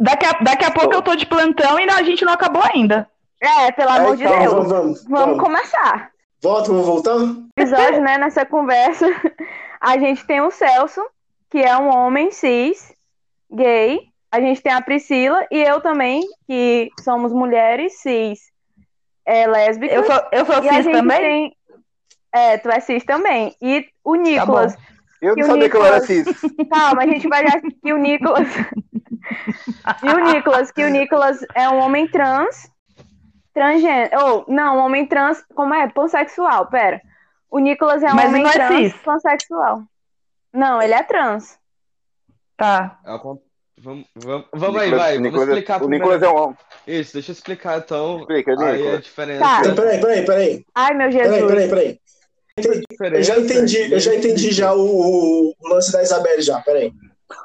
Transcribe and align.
Daqui 0.00 0.24
a, 0.24 0.32
daqui 0.40 0.64
a 0.64 0.70
pouco 0.70 0.94
eu 0.94 1.02
tô 1.02 1.14
de 1.14 1.26
plantão 1.26 1.78
e 1.78 1.88
a 1.90 2.02
gente 2.02 2.24
não 2.24 2.32
acabou 2.32 2.62
ainda. 2.74 3.06
É, 3.38 3.70
pelo 3.72 3.90
amor 3.90 4.16
de 4.16 4.24
Deus. 4.24 4.34
vamos, 4.52 4.68
vamos, 4.68 5.04
Vamos 5.04 5.20
vamos. 5.26 5.40
começar. 5.42 6.10
Volta, 6.42 6.68
vamos 6.72 6.86
voltar? 6.86 7.16
episódio, 7.56 8.00
né, 8.00 8.16
nessa 8.16 8.46
conversa, 8.46 9.06
a 9.78 9.98
gente 9.98 10.24
tem 10.26 10.40
o 10.40 10.50
Celso, 10.50 11.02
que 11.50 11.58
é 11.58 11.76
um 11.76 11.94
homem 11.94 12.30
cis, 12.30 12.94
gay. 13.52 14.00
A 14.32 14.40
gente 14.40 14.62
tem 14.62 14.72
a 14.72 14.80
Priscila 14.80 15.46
e 15.50 15.60
eu 15.60 15.80
também, 15.82 16.22
que 16.46 16.88
somos 17.02 17.30
mulheres 17.32 18.00
cis, 18.00 18.38
é, 19.26 19.46
lésbicas. 19.46 19.96
Eu 19.96 20.04
sou, 20.04 20.22
eu 20.32 20.46
sou 20.46 20.64
e 20.64 20.68
cis 20.82 20.86
também? 20.92 21.20
tem... 21.20 21.56
É, 22.32 22.56
tu 22.58 22.70
é 22.70 22.80
cis 22.80 23.04
também. 23.04 23.54
E 23.60 23.86
o 24.04 24.14
Nicolas. 24.14 24.76
Eu 25.20 25.34
E 25.36 25.40
não 25.40 25.48
sabia 25.48 25.68
que 25.68 25.76
eu 25.76 25.84
era 25.84 25.98
Nicolas? 26.00 26.06
cis. 26.06 26.68
Calma, 26.70 27.02
a 27.02 27.06
gente 27.06 27.28
vai 27.28 27.46
já 27.46 27.60
que 27.60 27.92
o 27.92 27.98
Nicolas. 27.98 28.48
e 30.02 30.08
o 30.08 30.32
Nicolas, 30.32 30.70
que 30.70 30.84
o 30.84 30.88
Nicolas 30.88 31.38
é 31.54 31.68
um 31.68 31.78
homem 31.80 32.06
trans, 32.08 32.70
transgênero. 33.54 34.10
Ou, 34.24 34.44
não, 34.48 34.76
um 34.76 34.80
homem 34.80 35.06
trans. 35.06 35.44
Como 35.54 35.74
é? 35.74 35.88
Pansexual, 35.88 36.66
pera. 36.66 37.00
O 37.50 37.58
Nicolas 37.58 38.02
é 38.02 38.10
um 38.10 38.14
Mas 38.14 38.28
homem 38.28 38.42
não 38.42 38.50
é 38.50 38.52
trans 38.52 38.76
cis. 38.92 38.94
pansexual. 39.02 39.82
Não, 40.52 40.80
ele 40.82 40.94
é 40.94 41.02
trans. 41.02 41.58
Tá. 42.56 42.98
É 43.04 43.10
Vamos, 43.82 44.04
vamos, 44.14 44.46
vamos 44.52 44.76
aí, 44.78 44.86
Nicolas- 44.90 45.00
vai. 45.04 45.12
Vamos 45.14 45.22
Nicolas- 45.30 45.48
explicar 45.48 45.76
O 45.76 45.78
primeiro. 45.80 46.04
Nicolas 46.04 46.22
é 46.22 46.28
um 46.28 46.36
homem. 46.42 46.56
Isso, 46.86 47.12
deixa 47.14 47.30
eu 47.30 47.32
explicar 47.32 47.78
então. 47.78 48.18
Explica, 48.20 48.50
Aí 48.52 48.68
a 48.68 48.72
Nicolas. 48.76 49.00
diferença. 49.04 49.40
Tá. 49.40 49.60
Então, 49.60 49.74
peraí, 49.74 50.00
peraí, 50.00 50.24
peraí. 50.26 50.64
Ai, 50.74 50.94
meu 50.94 51.10
Peraí, 51.10 51.24
Jesus. 51.30 51.46
peraí, 51.46 51.68
peraí. 51.68 52.00
Eu 53.18 53.22
já 53.22 53.38
entendi, 53.38 53.90
eu 53.92 53.98
já 54.00 54.14
entendi 54.14 54.52
já 54.52 54.74
o, 54.74 54.80
o- 54.82 55.54
o 55.58 55.68
lance 55.68 55.90
da 55.92 56.02
Isabelle 56.02 56.42
já, 56.42 56.60
peraí. 56.60 56.92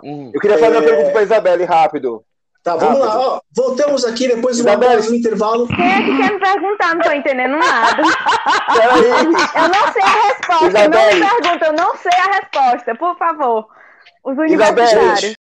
Hum. 0.03 0.31
Eu 0.33 0.39
queria 0.41 0.57
fazer 0.57 0.77
uma 0.77 0.83
É. 0.83 0.87
pergunta 0.87 1.11
pra 1.11 1.23
Isabelle, 1.23 1.63
rápido. 1.65 2.23
Tá, 2.63 2.75
vamos 2.75 2.99
Rápido. 2.99 3.19
lá, 3.19 3.27
ó. 3.35 3.39
Voltamos 3.55 4.05
aqui 4.05 4.27
depois 4.27 4.57
do 4.57 4.61
Isabelle. 4.67 5.01
do 5.03 5.15
intervalo. 5.15 5.67
Quem 5.67 5.85
é 5.91 5.97
que 6.03 6.17
quer 6.17 6.33
me 6.33 6.39
perguntar? 6.39 6.95
Não 6.95 7.01
tô 7.01 7.11
entendendo 7.11 7.57
nada. 7.57 8.01
Peraí. 8.73 9.05
Eu 9.05 9.69
não 9.69 9.93
sei 9.93 10.01
a 10.01 10.23
resposta. 10.27 10.61
Não 10.61 10.67
Isabelle. 10.69 11.19
me 11.19 11.29
pergunta, 11.29 11.65
eu 11.67 11.73
não 11.73 11.95
sei 11.97 12.11
a 12.11 12.39
resposta. 12.39 12.95
Por 12.95 13.15
favor. 13.19 13.67
Os 14.23 14.33
Isabelle. 14.33 14.51
universitários. 14.97 15.35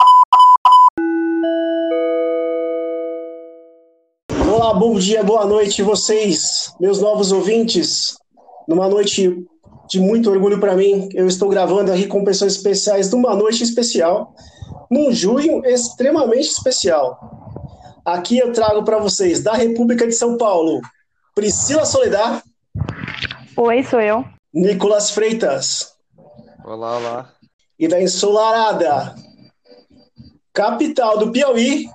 Olá, 4.53 4.73
bom 4.73 4.95
dia, 4.95 5.23
boa 5.23 5.45
noite, 5.45 5.81
vocês, 5.81 6.73
meus 6.79 7.01
novos 7.01 7.31
ouvintes. 7.31 8.17
Numa 8.67 8.87
noite 8.87 9.45
de 9.89 9.99
muito 9.99 10.29
orgulho 10.29 10.59
para 10.59 10.75
mim, 10.75 11.09
eu 11.13 11.27
estou 11.27 11.49
gravando 11.49 11.91
aqui 11.91 12.07
com 12.07 12.23
pessoas 12.23 12.55
especiais 12.55 13.11
numa 13.11 13.35
noite 13.35 13.63
especial, 13.63 14.33
num 14.89 15.11
junho 15.11 15.65
extremamente 15.65 16.47
especial. 16.49 17.19
Aqui 18.05 18.37
eu 18.37 18.51
trago 18.51 18.83
para 18.83 18.97
vocês, 18.97 19.41
da 19.41 19.53
República 19.53 20.05
de 20.07 20.13
São 20.13 20.37
Paulo, 20.37 20.81
Priscila 21.35 21.85
Soledad, 21.85 22.41
Oi, 23.55 23.83
sou 23.83 24.01
eu. 24.01 24.25
Nicolas 24.53 25.11
Freitas, 25.11 25.93
Olá, 26.65 26.97
olá. 26.97 27.29
e 27.77 27.87
da 27.87 28.01
ensolarada 28.01 29.15
capital 30.51 31.17
do 31.17 31.31
Piauí, 31.31 31.85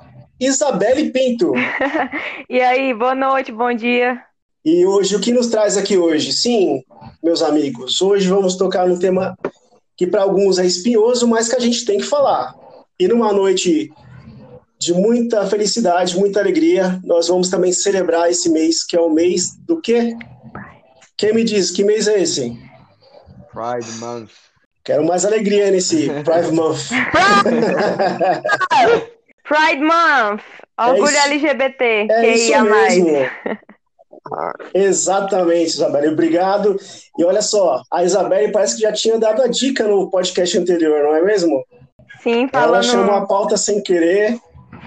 Isabelle 0.41 1.11
Pinto. 1.11 1.52
E 2.48 2.61
aí, 2.62 2.95
boa 2.95 3.14
noite, 3.14 3.52
bom 3.52 3.73
dia. 3.75 4.23
E 4.64 4.84
hoje, 4.84 5.14
o 5.14 5.20
que 5.20 5.33
nos 5.33 5.47
traz 5.47 5.77
aqui 5.77 5.97
hoje? 5.97 6.33
Sim, 6.33 6.83
meus 7.23 7.42
amigos, 7.42 8.03
hoje 8.03 8.28
vamos 8.28 8.56
tocar 8.56 8.87
num 8.87 8.98
tema 8.98 9.37
que 9.97 10.06
para 10.06 10.23
alguns 10.23 10.59
é 10.59 10.67
espinhoso, 10.67 11.27
mas 11.27 11.48
que 11.48 11.56
a 11.56 11.61
gente 11.61 11.84
tem 11.84 11.98
que 11.98 12.05
falar. 12.05 12.55
E 12.98 13.06
numa 13.09 13.33
noite 13.33 13.91
de 14.79 14.92
muita 14.95 15.47
felicidade, 15.47 16.17
muita 16.17 16.41
alegria, 16.41 17.01
nós 17.05 17.29
vamos 17.29 17.48
também 17.48 17.73
celebrar 17.73 18.31
esse 18.31 18.48
mês, 18.48 18.84
que 18.84 18.97
é 18.97 19.01
o 19.01 19.11
mês 19.11 19.56
do 19.67 19.81
quê? 19.81 20.17
Quem 21.17 21.34
me 21.34 21.42
diz, 21.42 21.70
que 21.70 21.83
mês 21.83 22.06
é 22.06 22.20
esse? 22.20 22.56
Pride 23.52 23.90
Month. 23.98 24.30
Quero 24.85 25.05
mais 25.05 25.25
alegria 25.25 25.70
nesse 25.70 26.08
Pride 26.23 26.52
Month. 26.52 26.89
Pride 29.42 29.83
Month. 29.83 30.42
Orgulho 30.79 31.08
isso. 31.08 31.27
LGBT. 31.27 32.07
É 32.11 32.35
isso 32.35 32.52
QIA+. 32.52 32.64
mesmo. 32.64 33.08
Exatamente, 34.74 35.70
Isabelle. 35.70 36.08
Obrigado. 36.08 36.77
E 37.18 37.24
olha 37.24 37.42
só, 37.42 37.83
a 37.90 38.05
Isabelle 38.05 38.52
parece 38.52 38.77
que 38.77 38.83
já 38.83 38.92
tinha 38.92 39.18
dado 39.18 39.42
a 39.42 39.46
dica 39.48 39.86
no 39.86 40.11
podcast 40.11 40.56
anterior, 40.58 41.02
não 41.05 41.14
é 41.14 41.22
mesmo? 41.22 41.64
Sim, 42.22 42.48
Ela 42.52 42.83
chamou 42.83 43.06
falando. 43.06 43.22
a 43.24 43.27
pauta 43.27 43.56
sem 43.56 43.80
querer 43.83 44.39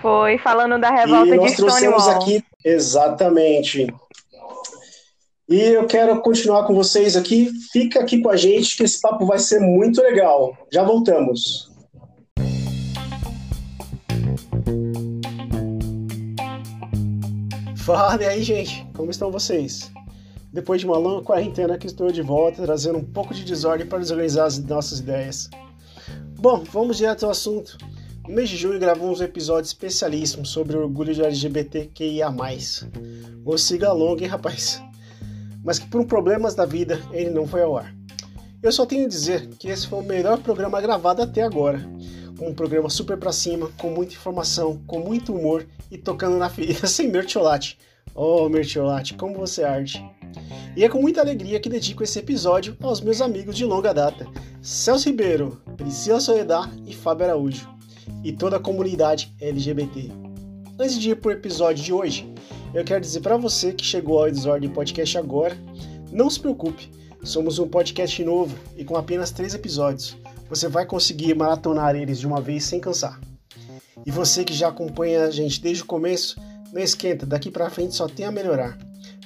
Foi, 0.02 0.38
falando 0.38 0.80
da 0.80 0.90
e 0.90 0.98
revolta 0.98 1.36
nós 1.36 1.52
de 1.52 1.58
trouxemos 1.58 2.04
Stonewall. 2.04 2.22
aqui. 2.24 2.44
Exatamente. 2.64 3.88
E 5.50 5.60
eu 5.62 5.86
quero 5.86 6.22
continuar 6.22 6.66
com 6.66 6.74
vocês 6.74 7.16
aqui. 7.16 7.50
Fica 7.74 8.00
aqui 8.00 8.22
com 8.22 8.30
a 8.30 8.38
gente 8.38 8.78
que 8.78 8.84
esse 8.84 9.02
papo 9.02 9.26
vai 9.26 9.40
ser 9.40 9.60
muito 9.60 10.02
legal. 10.02 10.56
Já 10.72 10.84
voltamos. 10.84 11.71
Fala 17.92 18.24
e 18.24 18.26
aí, 18.26 18.42
gente, 18.42 18.88
como 18.96 19.12
estão 19.12 19.30
vocês? 19.30 19.92
Depois 20.54 20.80
de 20.80 20.88
uma 20.88 20.98
longa 20.98 21.26
quarentena 21.26 21.78
que 21.78 21.88
estou 21.88 22.10
de 22.10 22.22
volta, 22.22 22.64
trazendo 22.64 22.98
um 22.98 23.04
pouco 23.04 23.34
de 23.34 23.44
desordem 23.44 23.86
para 23.86 24.00
desorganizar 24.00 24.46
as 24.46 24.58
nossas 24.60 25.00
ideias. 25.00 25.50
Bom, 26.40 26.64
vamos 26.72 26.96
direto 26.96 27.26
ao 27.26 27.32
assunto. 27.32 27.78
No 28.26 28.34
mês 28.34 28.50
de 28.50 28.56
junho 28.56 28.80
gravamos 28.80 29.20
um 29.20 29.24
episódio 29.26 29.68
especialíssimo 29.68 30.46
sobre 30.46 30.78
o 30.78 30.84
orgulho 30.84 31.14
de 31.14 31.22
LGBTQIA+. 31.22 32.34
Ou 33.44 33.58
siga 33.58 33.92
longa, 33.92 34.24
hein, 34.24 34.30
rapaz? 34.30 34.82
Mas 35.62 35.78
que 35.78 35.88
por 35.90 36.06
problemas 36.06 36.56
da 36.56 36.66
vida 36.66 36.98
ele 37.12 37.30
não 37.30 37.46
foi 37.46 37.62
ao 37.62 37.78
ar. 37.78 37.94
Eu 38.64 38.72
só 38.72 38.86
tenho 38.86 39.06
a 39.06 39.10
dizer 39.10 39.50
que 39.60 39.68
esse 39.68 39.86
foi 39.86 40.00
o 40.00 40.04
melhor 40.04 40.38
programa 40.38 40.80
gravado 40.80 41.22
até 41.22 41.42
agora. 41.42 41.86
Um 42.42 42.56
programa 42.56 42.90
super 42.90 43.18
pra 43.18 43.32
cima, 43.32 43.70
com 43.78 43.92
muita 43.92 44.16
informação, 44.16 44.82
com 44.88 45.00
muito 45.00 45.32
humor 45.32 45.68
e 45.92 45.98
tocando 45.98 46.38
na 46.38 46.50
ferida 46.50 46.88
sem 46.88 47.08
mertiolate. 47.08 47.78
Oh, 48.16 48.50
mertiolate, 48.50 49.14
como 49.14 49.38
você 49.38 49.64
arde! 49.64 50.04
E 50.76 50.84
é 50.84 50.90
com 50.90 51.00
muita 51.00 51.22
alegria 51.22 51.60
que 51.60 51.70
dedico 51.70 52.04
esse 52.04 52.18
episódio 52.18 52.76
aos 52.82 53.00
meus 53.00 53.22
amigos 53.22 53.56
de 53.56 53.64
longa 53.64 53.94
data, 53.94 54.26
Celso 54.60 55.08
Ribeiro, 55.08 55.62
Priscila 55.78 56.20
Soledad 56.20 56.68
e 56.88 56.96
Fábio 56.96 57.28
Araújo, 57.28 57.70
e 58.24 58.32
toda 58.32 58.58
a 58.58 58.60
comunidade 58.60 59.32
LGBT. 59.40 60.10
Antes 60.80 61.00
de 61.00 61.12
ir 61.12 61.18
pro 61.18 61.32
episódio 61.32 61.84
de 61.84 61.94
hoje, 61.94 62.34
eu 62.74 62.84
quero 62.84 63.02
dizer 63.02 63.20
para 63.22 63.38
você 63.38 63.72
que 63.72 63.86
chegou 63.86 64.20
ao 64.20 64.32
Desordem 64.32 64.70
Podcast 64.70 65.18
agora, 65.18 65.56
não 66.12 66.30
se 66.30 66.40
preocupe, 66.40 66.90
somos 67.24 67.60
um 67.60 67.68
podcast 67.68 68.24
novo 68.24 68.58
e 68.76 68.84
com 68.84 68.96
apenas 68.96 69.30
três 69.30 69.54
episódios. 69.54 70.18
Você 70.52 70.68
vai 70.68 70.86
conseguir 70.86 71.34
maratonar 71.34 71.96
eles 71.96 72.20
de 72.20 72.28
uma 72.28 72.42
vez 72.42 72.66
sem 72.66 72.78
cansar. 72.78 73.22
E 74.06 74.12
você 74.12 74.44
que 74.44 74.54
já 74.54 74.68
acompanha 74.68 75.24
a 75.24 75.32
gente 75.32 75.62
desde 75.62 75.82
o 75.82 75.86
começo, 75.86 76.36
não 76.74 76.82
esquenta, 76.82 77.26
daqui 77.26 77.50
para 77.50 77.70
frente 77.70 77.96
só 77.96 78.06
tem 78.06 78.26
a 78.26 78.32
melhorar. 78.34 78.78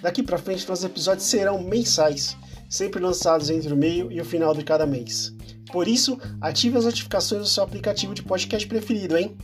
Daqui 0.04 0.22
para 0.22 0.38
frente 0.38 0.70
nossos 0.70 0.86
episódios 0.86 1.26
serão 1.26 1.60
mensais, 1.64 2.38
sempre 2.70 3.02
lançados 3.02 3.50
entre 3.50 3.74
o 3.74 3.76
meio 3.76 4.12
e 4.12 4.22
o 4.22 4.26
final 4.26 4.54
de 4.54 4.64
cada 4.64 4.86
mês. 4.86 5.34
Por 5.72 5.88
isso, 5.88 6.16
ative 6.40 6.78
as 6.78 6.86
notificações 6.86 7.42
do 7.42 7.48
seu 7.48 7.64
aplicativo 7.64 8.14
de 8.14 8.22
podcast 8.22 8.68
preferido, 8.68 9.18
hein? 9.18 9.36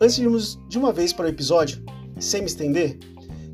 Antes 0.00 0.16
de 0.16 0.24
irmos 0.24 0.58
de 0.68 0.76
uma 0.76 0.92
vez 0.92 1.12
para 1.12 1.26
o 1.26 1.28
episódio, 1.28 1.84
sem 2.18 2.40
me 2.40 2.48
estender, 2.48 2.98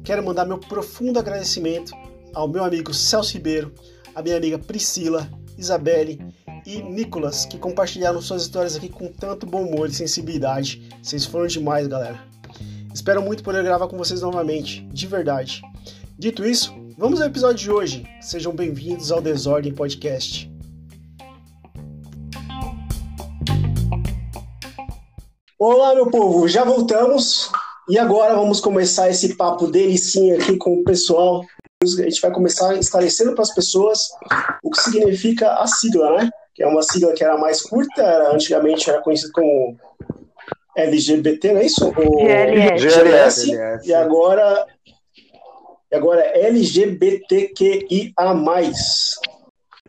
quero 0.03 0.25
mandar 0.25 0.47
meu 0.47 0.57
profundo 0.57 1.19
agradecimento 1.19 1.93
ao 2.33 2.49
meu 2.49 2.65
amigo 2.65 2.95
Celso 2.95 3.35
Ribeiro, 3.35 3.75
a 4.15 4.23
minha 4.23 4.39
amiga 4.39 4.59
Priscila, 4.59 5.31
Isabelle 5.59 6.19
e 6.67 6.83
Nicolas, 6.83 7.45
que 7.45 7.59
compartilharam 7.59 8.21
suas 8.23 8.43
histórias 8.43 8.75
aqui 8.75 8.89
com 8.89 9.09
tanto 9.09 9.47
bom 9.47 9.65
humor 9.65 9.89
e 9.89 9.95
sensibilidade. 9.95 10.89
Vocês 11.03 11.27
foram 11.27 11.47
demais, 11.47 11.87
galera. 11.87 12.19
Espero 12.93 13.23
muito 13.23 13.43
poder 13.43 13.63
gravar 13.63 13.89
com 13.89 13.99
vocês 13.99 14.21
novamente, 14.23 14.87
de 14.87 15.07
verdade. 15.07 15.63
Dito 16.19 16.45
isso, 16.45 16.73
vamos 16.97 17.21
ao 17.21 17.27
episódio 17.27 17.59
de 17.59 17.71
hoje. 17.71 18.07
Sejam 18.21 18.55
bem-vindos 18.55 19.13
ao 19.13 19.21
Desordem 19.21 19.75
Podcast. 19.75 20.51
Olá, 25.59 25.95
meu 25.95 26.11
povo, 26.11 26.49
já 26.49 26.65
voltamos 26.65 27.51
e 27.89 27.99
agora 27.99 28.35
vamos 28.35 28.61
começar 28.61 29.11
esse 29.11 29.37
papo 29.37 29.67
delicinha 29.67 30.37
aqui 30.37 30.57
com 30.57 30.81
o 30.81 30.85
pessoal. 30.85 31.45
A 31.83 31.87
gente 31.87 32.21
vai 32.21 32.33
começar 32.33 32.75
esclarecendo 32.77 33.35
para 33.35 33.43
as 33.43 33.55
pessoas 33.55 34.09
o 34.63 34.71
que 34.71 34.81
significa 34.81 35.53
a 35.55 35.67
sigla, 35.67 36.17
né? 36.17 36.31
Que 36.55 36.63
é 36.63 36.67
uma 36.67 36.83
sigla 36.83 37.13
que 37.13 37.25
era 37.25 37.37
mais 37.37 37.61
curta, 37.63 38.01
era, 38.03 38.31
antigamente 38.33 38.89
era 38.89 39.03
conhecida 39.03 39.33
como 39.35 39.77
LGBT, 40.77 41.53
não 41.53 41.61
é 41.61 41.67
isso? 41.67 41.89
O 41.89 41.93
GLS. 41.93 42.79
GLS, 42.89 43.47
GLS. 43.51 43.89
e 43.89 43.95
agora, 43.95 44.67
e 45.91 45.97
agora 45.97 46.21
é 46.21 46.47
LGBTQIA+. 46.47 48.13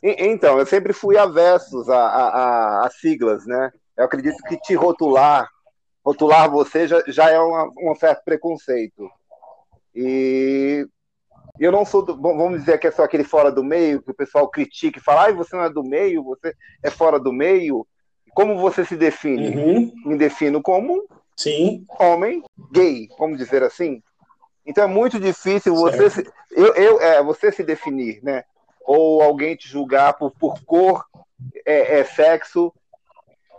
Então, 0.04 0.60
eu 0.60 0.66
sempre 0.66 0.94
fui 0.94 1.18
avessos 1.18 1.90
a, 1.90 1.98
a, 1.98 2.28
a- 2.28 2.86
a 2.88 2.90
siglas, 2.90 3.46
né? 3.46 3.72
Eu 3.98 4.06
acredito 4.06 4.38
que 4.48 4.58
te 4.60 4.76
rotular 4.76 5.48
rotular 6.06 6.52
você 6.52 6.88
já, 6.88 7.02
já 7.08 7.32
é 7.32 7.40
uma, 7.40 7.68
um 7.80 7.96
certo 7.96 8.24
preconceito. 8.24 9.10
E 9.96 10.86
eu 11.60 11.72
não 11.72 11.86
sou, 11.86 12.04
do, 12.04 12.16
vamos 12.20 12.60
dizer 12.60 12.78
que 12.80 12.88
é 12.88 12.92
só 12.92 13.04
aquele 13.04 13.24
fora 13.24 13.52
do 13.52 13.64
meio, 13.64 14.02
que 14.02 14.12
o 14.12 14.16
pessoal 14.16 14.48
critica 14.50 15.00
e 15.00 15.02
fala, 15.02 15.28
ah, 15.28 15.32
você 15.32 15.56
não 15.56 15.64
é 15.64 15.70
do 15.70 15.84
meio, 15.84 16.24
você 16.24 16.54
é 16.84 16.90
fora 16.90 17.20
do 17.20 17.32
meio. 17.32 17.88
Como 18.34 18.58
você 18.58 18.84
se 18.84 18.98
define? 18.98 19.56
Uhum. 19.56 19.94
Me 20.06 20.18
defino 20.18 20.62
como 20.62 21.08
Sim. 21.36 21.86
homem 22.00 22.44
gay, 22.72 23.08
vamos 23.18 23.38
dizer 23.38 23.64
assim. 23.64 24.02
Então 24.66 24.84
é 24.84 24.88
muito 24.88 25.20
difícil 25.20 25.76
você 25.76 26.10
se, 26.10 26.28
eu, 26.52 26.74
eu, 26.76 27.00
é, 27.00 27.24
você 27.24 27.52
se 27.52 27.64
definir, 27.64 28.20
né? 28.24 28.44
Ou 28.82 29.22
alguém 29.22 29.56
te 29.56 29.68
julgar 29.68 30.14
por, 30.14 30.32
por 30.32 30.62
cor, 30.66 31.06
é, 31.66 32.00
é 32.00 32.04
sexo. 32.04 32.74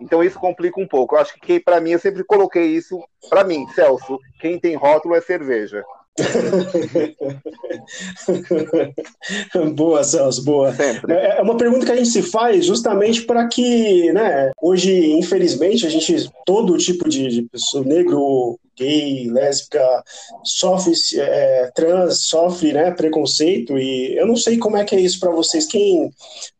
Então 0.00 0.22
isso 0.22 0.38
complica 0.38 0.80
um 0.80 0.86
pouco. 0.86 1.14
Eu 1.14 1.20
acho 1.20 1.34
que 1.40 1.58
para 1.58 1.80
mim 1.80 1.92
eu 1.92 1.98
sempre 1.98 2.24
coloquei 2.24 2.66
isso 2.66 3.02
para 3.30 3.44
mim, 3.44 3.66
Celso. 3.68 4.18
Quem 4.40 4.58
tem 4.58 4.76
rótulo 4.76 5.14
é 5.14 5.20
cerveja. 5.20 5.84
boa, 9.74 10.02
Celso, 10.02 10.44
boa. 10.44 10.74
Sempre. 10.74 11.14
É 11.14 11.42
uma 11.42 11.56
pergunta 11.56 11.86
que 11.86 11.92
a 11.92 11.96
gente 11.96 12.08
se 12.08 12.22
faz 12.22 12.64
justamente 12.64 13.22
para 13.22 13.46
que, 13.48 14.12
né, 14.12 14.50
hoje, 14.60 15.12
infelizmente, 15.12 15.86
a 15.86 15.90
gente, 15.90 16.30
todo 16.44 16.78
tipo 16.78 17.08
de, 17.08 17.28
de 17.28 17.42
pessoa, 17.42 17.84
negro, 17.84 18.58
gay, 18.76 19.30
lésbica, 19.30 20.02
sofre, 20.44 20.92
é, 21.16 21.70
trans, 21.74 22.26
sofre, 22.26 22.72
né, 22.72 22.90
preconceito, 22.90 23.78
e 23.78 24.16
eu 24.16 24.26
não 24.26 24.36
sei 24.36 24.58
como 24.58 24.76
é 24.76 24.84
que 24.84 24.94
é 24.94 25.00
isso 25.00 25.20
para 25.20 25.30
vocês. 25.30 25.66
Quem 25.66 26.10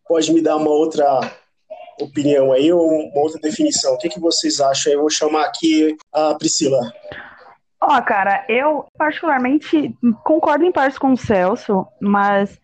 pode 0.09 0.33
me 0.33 0.41
dar 0.41 0.57
uma 0.57 0.71
outra 0.71 1.33
opinião 2.01 2.53
aí, 2.53 2.73
ou 2.73 2.89
uma 2.89 3.21
outra 3.21 3.41
definição? 3.41 3.95
O 3.95 3.99
que, 3.99 4.09
que 4.09 4.21
vocês 4.21 4.61
acham? 4.61 4.93
Eu 4.93 5.01
vou 5.01 5.11
chamar 5.11 5.45
aqui 5.45 5.97
a 6.13 6.35
Priscila. 6.35 6.81
Ó, 7.89 8.03
cara, 8.03 8.45
eu 8.49 8.85
particularmente 8.99 9.97
concordo 10.25 10.65
em 10.65 10.73
partes 10.73 10.99
com 10.99 11.13
o 11.13 11.17
Celso, 11.17 11.87
mas 12.01 12.61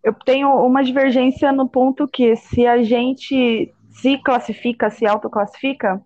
eu 0.00 0.14
tenho 0.14 0.48
uma 0.64 0.84
divergência 0.84 1.50
no 1.50 1.68
ponto 1.68 2.06
que 2.06 2.36
se 2.36 2.64
a 2.64 2.84
gente 2.84 3.74
se 3.90 4.18
classifica, 4.18 4.90
se 4.90 5.04
autoclassifica, 5.04 6.00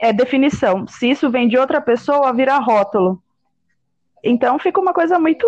é 0.00 0.12
definição. 0.12 0.88
Se 0.88 1.08
isso 1.08 1.30
vem 1.30 1.46
de 1.46 1.56
outra 1.56 1.80
pessoa, 1.80 2.32
vira 2.32 2.58
rótulo. 2.58 3.22
Então 4.24 4.58
fica 4.58 4.80
uma 4.80 4.92
coisa 4.92 5.16
muito. 5.16 5.46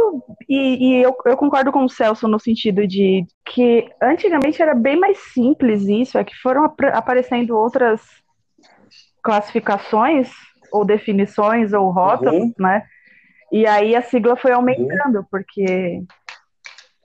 E, 0.48 0.86
e 0.86 1.02
eu, 1.02 1.16
eu, 1.26 1.36
concordo 1.36 1.72
com 1.72 1.84
o 1.84 1.88
Celso 1.88 2.28
no 2.28 2.38
sentido 2.38 2.86
de 2.86 3.26
que 3.44 3.90
antigamente 4.00 4.62
era 4.62 4.72
bem 4.72 4.96
mais 4.96 5.18
simples 5.18 5.88
isso, 5.88 6.16
é 6.16 6.22
que 6.22 6.34
foram 6.36 6.64
ap 6.64 6.80
aparecendo 6.92 7.56
outras 7.56 8.00
classificações 9.20 10.30
ou 10.72 10.84
definições 10.84 11.72
ou 11.72 11.90
rótulos, 11.90 12.34
uhum. 12.34 12.54
né? 12.58 12.84
E 13.50 13.66
aí 13.66 13.94
a 13.94 14.02
sigla 14.02 14.34
foi 14.34 14.52
aumentando, 14.52 15.18
uhum. 15.18 15.26
porque 15.30 16.02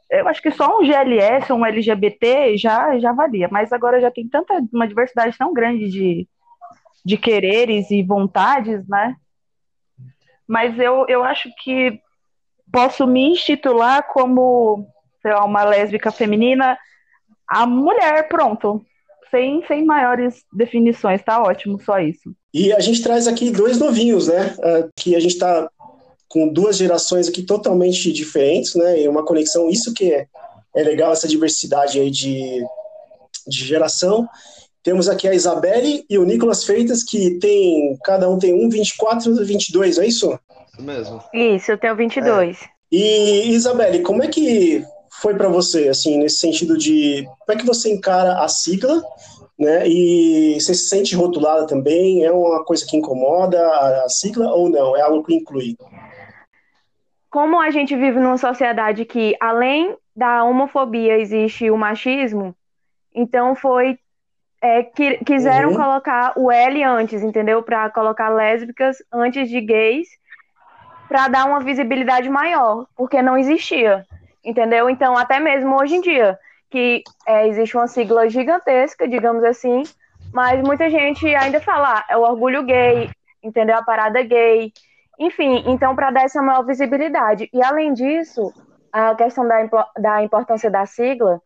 eu 0.10 0.28
acho 0.28 0.42
que 0.42 0.52
só 0.52 0.80
um 0.80 0.86
GLS 0.86 1.52
um 1.52 1.66
LGBT 1.66 2.58
já, 2.58 2.98
já 2.98 3.12
valia, 3.12 3.50
mas 3.52 3.74
agora 3.74 4.00
já 4.00 4.10
tem 4.10 4.28
tanta 4.28 4.54
uma 4.72 4.88
diversidade 4.88 5.38
tão 5.38 5.54
grande 5.54 5.90
de, 5.90 6.28
de 7.06 7.18
quereres 7.18 7.92
e 7.92 8.02
vontades, 8.02 8.88
né? 8.88 9.16
Mas 10.48 10.80
eu, 10.80 11.06
eu 11.10 11.24
acho 11.24 11.50
que 11.62 12.00
posso 12.72 13.06
me 13.06 13.32
intitular 13.32 14.08
como 14.08 14.88
sei 15.22 15.34
lá, 15.34 15.44
uma 15.44 15.66
lésbica 15.66 16.10
feminina, 16.10 16.78
a 17.50 17.66
mulher, 17.66 18.30
pronto 18.30 18.86
sem, 19.30 19.66
sem 19.66 19.86
maiores 19.86 20.46
definições, 20.54 21.22
tá 21.22 21.42
ótimo, 21.42 21.80
só 21.80 22.00
isso. 22.00 22.36
E 22.54 22.74
a 22.74 22.80
gente 22.80 23.04
traz 23.04 23.28
aqui 23.28 23.52
dois 23.52 23.78
novinhos, 23.78 24.28
né? 24.28 24.56
Uh, 24.60 24.90
que 24.96 25.16
a 25.16 25.20
gente 25.20 25.34
está 25.34 25.70
com 26.30 26.48
duas 26.48 26.78
gerações 26.78 27.28
aqui 27.28 27.44
totalmente 27.44 28.12
diferentes, 28.12 28.76
né? 28.76 29.02
E 29.02 29.08
uma 29.08 29.26
conexão, 29.26 29.70
isso 29.70 29.94
que 29.94 30.12
é, 30.14 30.28
é 30.76 30.84
legal, 30.84 31.12
essa 31.12 31.28
diversidade 31.28 32.00
aí 32.00 32.10
de, 32.10 32.64
de 33.48 33.66
geração. 33.66 34.28
Temos 34.84 35.10
aqui 35.10 35.28
a 35.28 35.34
Isabelle 35.34 36.06
e 36.10 36.18
o 36.18 36.24
Nicolas 36.24 36.64
Freitas, 36.64 37.04
que 37.04 37.32
tem, 37.40 37.98
cada 38.04 38.30
um 38.30 38.40
tem 38.40 38.54
um 38.54 38.70
24 38.70 39.42
e 39.42 39.44
22, 39.44 39.98
é 39.98 40.08
isso? 40.08 40.40
Isso 40.72 40.82
mesmo. 40.82 41.22
Isso, 41.34 41.72
eu 41.72 41.78
tenho 41.78 41.96
22. 41.96 42.58
É. 42.62 42.66
E, 42.92 43.50
Isabelle, 43.50 44.02
como 44.02 44.24
é 44.24 44.28
que 44.28 44.86
foi 45.22 45.36
para 45.36 45.50
você, 45.50 45.90
assim, 45.90 46.18
nesse 46.18 46.38
sentido 46.38 46.78
de 46.78 47.28
como 47.46 47.58
é 47.58 47.62
que 47.62 47.66
você 47.66 47.92
encara 47.92 48.42
a 48.42 48.48
sigla, 48.48 49.04
né? 49.58 49.88
E 49.88 50.60
você 50.60 50.74
se 50.74 50.88
sente 50.90 51.16
rotulada 51.16 51.68
também? 51.68 52.24
É 52.24 52.32
uma 52.32 52.64
coisa 52.64 52.86
que 52.86 52.98
incomoda 52.98 53.60
a, 53.60 54.10
sigla 54.10 54.54
ou 54.54 54.70
não? 54.70 54.96
É 54.96 55.02
algo 55.02 55.24
que 55.24 55.36
inclui? 55.36 55.76
Como 57.30 57.60
a 57.60 57.70
gente 57.70 57.96
vive 57.96 58.20
numa 58.20 58.38
sociedade 58.38 59.06
que, 59.06 59.36
além 59.40 59.96
da 60.16 60.44
homofobia, 60.44 61.18
existe 61.18 61.70
o 61.70 61.78
machismo, 61.78 62.56
então 63.14 63.56
foi 63.56 64.00
é, 64.62 64.84
que, 64.84 65.18
quiseram 65.24 65.70
uhum. 65.70 65.76
colocar 65.76 66.34
o 66.36 66.52
L 66.52 66.84
antes, 66.84 67.22
entendeu? 67.22 67.62
Para 67.62 67.90
colocar 67.90 68.30
lésbicas 68.30 68.98
antes 69.12 69.50
de 69.50 69.62
gays, 69.62 70.08
para 71.08 71.28
dar 71.28 71.46
uma 71.46 71.60
visibilidade 71.60 72.30
maior, 72.30 72.86
porque 72.96 73.22
não 73.22 73.38
existia 73.38 74.06
entendeu? 74.48 74.90
Então, 74.90 75.18
até 75.18 75.40
mesmo 75.40 75.76
hoje 75.76 75.96
em 75.96 76.02
dia, 76.02 76.40
que 76.70 77.04
é, 77.26 77.48
existe 77.48 77.78
uma 77.78 77.88
sigla 77.88 78.30
gigantesca, 78.30 79.08
digamos 79.08 79.44
assim, 79.44 79.84
mas 80.34 80.62
muita 80.62 80.90
gente 80.90 81.26
ainda 81.36 81.60
fala, 81.60 82.00
ah, 82.00 82.06
é 82.10 82.18
o 82.18 82.22
orgulho 82.22 82.64
gay, 82.64 83.10
entendeu? 83.42 83.78
A 83.78 83.84
parada 83.84 84.22
gay, 84.24 84.72
enfim, 85.20 85.64
então 85.68 85.96
para 85.96 86.12
dar 86.12 86.24
essa 86.24 86.42
maior 86.42 86.64
visibilidade. 86.66 87.50
E 87.54 87.64
além 87.64 87.94
disso, 87.94 88.54
a 88.92 89.16
questão 89.16 89.48
da, 89.48 89.68
da 89.98 90.24
importância 90.24 90.70
da 90.70 90.86
sigla 90.86 91.42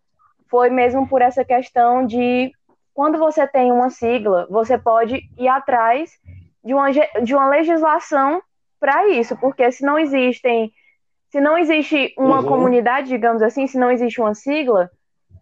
foi 0.50 0.70
mesmo 0.70 1.08
por 1.08 1.22
essa 1.22 1.46
questão 1.46 2.06
de 2.06 2.52
quando 2.94 3.18
você 3.18 3.48
tem 3.48 3.72
uma 3.72 3.90
sigla, 3.90 4.48
você 4.50 4.78
pode 4.78 5.22
ir 5.38 5.48
atrás 5.48 6.12
de 6.64 6.74
uma, 6.74 6.92
de 6.92 7.34
uma 7.34 7.48
legislação 7.48 8.42
para 8.80 9.08
isso, 9.10 9.38
porque 9.38 9.72
se 9.72 9.86
não 9.86 9.98
existem 9.98 10.72
se 11.32 11.40
não 11.40 11.58
existe 11.58 12.14
uma 12.18 12.42
uhum. 12.42 12.46
comunidade, 12.46 13.08
digamos 13.08 13.42
assim, 13.42 13.66
se 13.66 13.78
não 13.80 13.90
existe 13.90 14.20
uma 14.20 14.36
sigla, 14.36 14.90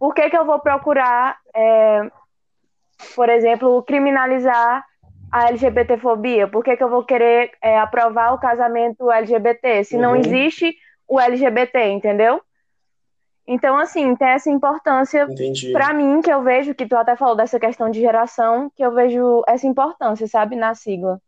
por 0.00 0.14
que, 0.14 0.30
que 0.30 0.36
eu 0.36 0.46
vou 0.46 0.58
procurar, 0.58 1.38
é, 1.54 2.10
por 3.14 3.28
exemplo, 3.28 3.82
criminalizar 3.82 4.82
a 5.30 5.48
LGBTfobia? 5.48 6.48
Por 6.48 6.64
que, 6.64 6.74
que 6.74 6.82
eu 6.82 6.88
vou 6.88 7.04
querer 7.04 7.52
é, 7.62 7.78
aprovar 7.78 8.32
o 8.32 8.38
casamento 8.38 9.12
LGBT 9.12 9.84
se 9.84 9.96
uhum. 9.96 10.02
não 10.02 10.16
existe 10.16 10.74
o 11.06 11.20
LGBT, 11.20 11.90
entendeu? 11.90 12.40
Então, 13.46 13.76
assim, 13.76 14.16
tem 14.16 14.28
essa 14.28 14.48
importância 14.48 15.28
para 15.70 15.92
mim, 15.92 16.22
que 16.22 16.32
eu 16.32 16.42
vejo, 16.42 16.74
que 16.74 16.86
tu 16.86 16.96
até 16.96 17.14
falou 17.14 17.36
dessa 17.36 17.60
questão 17.60 17.90
de 17.90 18.00
geração, 18.00 18.70
que 18.74 18.82
eu 18.82 18.92
vejo 18.92 19.42
essa 19.46 19.66
importância, 19.66 20.26
sabe, 20.26 20.56
na 20.56 20.74
sigla. 20.74 21.20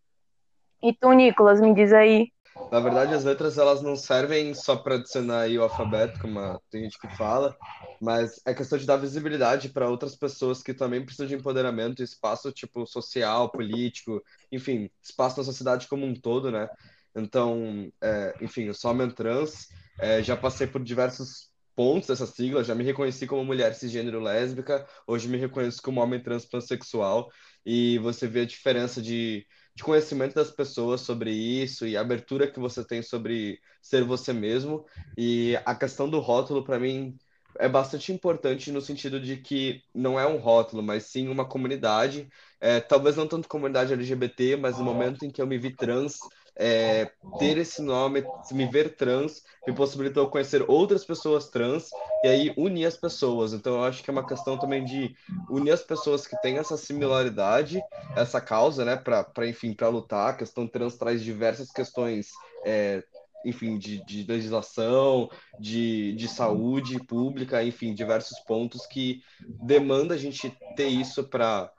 E 0.82 0.94
tu, 0.94 1.12
Nicolas, 1.12 1.61
me 1.61 1.75
diz 1.75 1.92
aí 1.92 2.28
na 2.71 2.80
verdade, 2.80 3.14
as 3.14 3.25
letras 3.25 3.59
elas 3.59 3.82
não 3.82 3.97
servem 3.97 4.54
só 4.54 4.76
para 4.76 4.94
adicionar 4.94 5.49
o 5.49 5.62
alfabeto, 5.62 6.21
como 6.21 6.61
tem 6.71 6.85
gente 6.85 6.99
que 6.99 7.09
fala, 7.16 7.56
mas 8.00 8.40
é 8.47 8.54
questão 8.54 8.78
de 8.78 8.87
dar 8.87 8.97
visibilidade 8.97 9.68
para 9.68 9.88
outras 9.88 10.16
pessoas 10.16 10.62
que 10.62 10.75
também 10.75 11.04
precisam 11.04 11.26
de 11.26 11.35
empoderamento, 11.35 12.02
espaço 12.02 12.50
tipo 12.50 12.87
social, 12.87 13.50
político, 13.50 14.23
enfim, 14.50 14.90
espaço 15.02 15.38
na 15.38 15.44
sociedade 15.44 15.87
como 15.87 16.06
um 16.06 16.14
todo, 16.14 16.50
né? 16.50 16.68
Então, 17.14 17.92
é, 18.02 18.35
enfim, 18.40 18.64
eu 18.64 18.75
sou 18.75 18.90
homem 18.90 19.11
trans, 19.11 19.68
é, 20.00 20.23
já 20.23 20.37
passei 20.37 20.66
por 20.66 20.82
diversos 20.82 21.52
pontos 21.75 22.09
dessa 22.09 22.26
sigla, 22.26 22.64
já 22.64 22.75
me 22.75 22.85
reconheci 22.85 23.26
como 23.26 23.44
mulher 23.44 23.75
cisgênero 23.75 24.21
lésbica, 24.21 24.87
hoje 25.06 25.28
me 25.28 25.37
reconheço 25.38 25.80
como 25.82 26.00
homem 26.00 26.23
trans 26.23 26.44
pansexual, 26.44 27.30
e 27.64 27.99
você 27.99 28.26
vê 28.26 28.40
a 28.40 28.47
diferença 28.47 29.00
de 29.00 29.47
de 29.74 29.82
conhecimento 29.82 30.34
das 30.34 30.50
pessoas 30.50 31.00
sobre 31.00 31.30
isso 31.30 31.86
e 31.86 31.96
a 31.96 32.00
abertura 32.00 32.50
que 32.50 32.60
você 32.60 32.84
tem 32.84 33.02
sobre 33.02 33.58
ser 33.80 34.04
você 34.04 34.32
mesmo. 34.32 34.84
E 35.16 35.56
a 35.64 35.74
questão 35.74 36.08
do 36.08 36.20
rótulo, 36.20 36.64
para 36.64 36.78
mim, 36.78 37.16
é 37.58 37.68
bastante 37.68 38.12
importante 38.12 38.70
no 38.70 38.80
sentido 38.80 39.20
de 39.20 39.36
que 39.36 39.82
não 39.94 40.18
é 40.18 40.26
um 40.26 40.38
rótulo, 40.38 40.82
mas 40.82 41.04
sim 41.04 41.28
uma 41.28 41.46
comunidade. 41.46 42.28
É, 42.60 42.80
talvez 42.80 43.16
não 43.16 43.26
tanto 43.26 43.48
comunidade 43.48 43.92
LGBT, 43.92 44.56
mas 44.56 44.78
no 44.78 44.84
momento 44.84 45.24
em 45.24 45.30
que 45.30 45.40
eu 45.40 45.46
me 45.46 45.58
vi 45.58 45.74
trans, 45.74 46.18
é, 46.59 47.11
ter 47.38 47.56
esse 47.59 47.82
nome, 47.82 48.25
me 48.50 48.66
ver 48.66 48.97
trans, 48.97 49.42
me 49.66 49.73
possibilitou 49.75 50.28
conhecer 50.28 50.64
outras 50.68 51.04
pessoas 51.04 51.49
trans 51.49 51.90
e 52.25 52.28
aí 52.28 52.54
unir 52.56 52.87
as 52.87 52.97
pessoas. 52.97 53.52
Então 53.52 53.75
eu 53.75 53.85
acho 53.85 54.02
que 54.02 54.11
é 54.11 54.12
uma 54.12 54.26
questão 54.26 54.59
também 54.59 54.85
de 54.85 55.14
unir 55.49 55.73
as 55.73 55.82
pessoas 55.82 56.26
que 56.26 56.37
têm 56.37 56.59
essa 56.59 56.76
similaridade, 56.76 57.80
essa 58.14 58.40
causa, 58.40 58.85
né, 58.85 58.97
para 58.97 59.47
enfim, 59.47 59.73
para 59.75 59.88
lutar. 59.88 60.30
A 60.30 60.37
questão 60.37 60.66
trans 60.68 60.97
traz 60.97 61.23
diversas 61.23 61.71
questões. 61.71 62.28
É, 62.64 63.02
enfim, 63.44 63.78
de, 63.78 64.04
de 64.04 64.25
legislação, 64.25 65.30
de, 65.58 66.12
de 66.14 66.28
saúde 66.28 66.99
pública, 67.04 67.62
enfim, 67.62 67.94
diversos 67.94 68.38
pontos 68.40 68.87
que 68.87 69.22
demanda 69.62 70.14
a 70.14 70.18
gente 70.18 70.56
ter 70.76 70.88
isso 70.88 71.25
para 71.25 71.70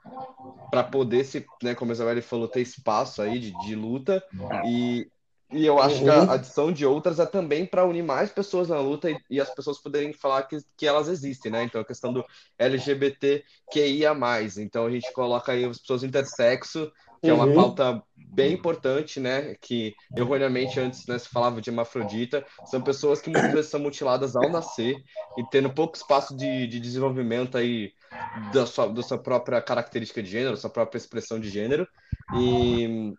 poder 0.90 1.24
se, 1.24 1.44
né, 1.62 1.74
como 1.74 1.90
a 1.90 1.94
Isabelle 1.94 2.22
falou, 2.22 2.48
ter 2.48 2.60
espaço 2.60 3.22
aí 3.22 3.38
de, 3.38 3.52
de 3.60 3.74
luta 3.74 4.22
e 4.66 5.06
e 5.54 5.64
eu 5.64 5.78
acho 5.78 5.98
uhum. 5.98 6.02
que 6.02 6.10
a 6.10 6.22
uhum. 6.22 6.30
adição 6.30 6.72
de 6.72 6.84
outras 6.84 7.20
é 7.20 7.26
também 7.26 7.64
para 7.64 7.84
unir 7.84 8.02
mais 8.02 8.30
pessoas 8.30 8.68
na 8.68 8.80
luta 8.80 9.08
e, 9.08 9.16
e, 9.30 9.40
as 9.40 9.48
pessoas 9.54 9.78
poderem 9.78 10.12
falar 10.12 10.42
que, 10.42 10.58
que 10.76 10.84
elas 10.84 11.06
existem, 11.06 11.52
né? 11.52 11.62
Então 11.62 11.80
a 11.80 11.84
questão 11.84 12.12
do 12.12 12.24
LGBTQIA. 12.58 14.12
Então 14.58 14.86
a 14.86 14.90
gente 14.90 15.12
coloca 15.12 15.52
aí 15.52 15.64
as 15.64 15.78
pessoas 15.78 16.02
intersexo, 16.02 16.90
que 17.24 17.30
uhum. 17.30 17.40
é 17.40 17.44
uma 17.44 17.46
uhum. 17.46 17.54
pauta 17.54 18.02
bem 18.16 18.52
importante, 18.52 19.18
né? 19.18 19.54
Que 19.60 19.94
erroneamente 20.14 20.78
antes 20.78 21.06
né, 21.06 21.18
se 21.18 21.28
falava 21.28 21.60
de 21.60 21.70
hermafrodita. 21.70 22.44
São 22.66 22.82
pessoas 22.82 23.22
que 23.22 23.30
muitas 23.30 23.52
vezes 23.52 23.70
são 23.70 23.80
mutiladas 23.80 24.36
ao 24.36 24.50
nascer 24.50 24.96
e 25.38 25.44
tendo 25.50 25.70
pouco 25.70 25.96
espaço 25.96 26.36
de, 26.36 26.66
de 26.66 26.80
desenvolvimento 26.80 27.56
aí 27.56 27.92
da 28.52 28.66
sua, 28.66 28.88
da 28.88 29.02
sua 29.02 29.18
própria 29.18 29.60
característica 29.62 30.22
de 30.22 30.30
gênero, 30.30 30.56
sua 30.56 30.70
própria 30.70 30.98
expressão 30.98 31.38
de 31.40 31.48
gênero. 31.48 31.86
E 32.36 33.14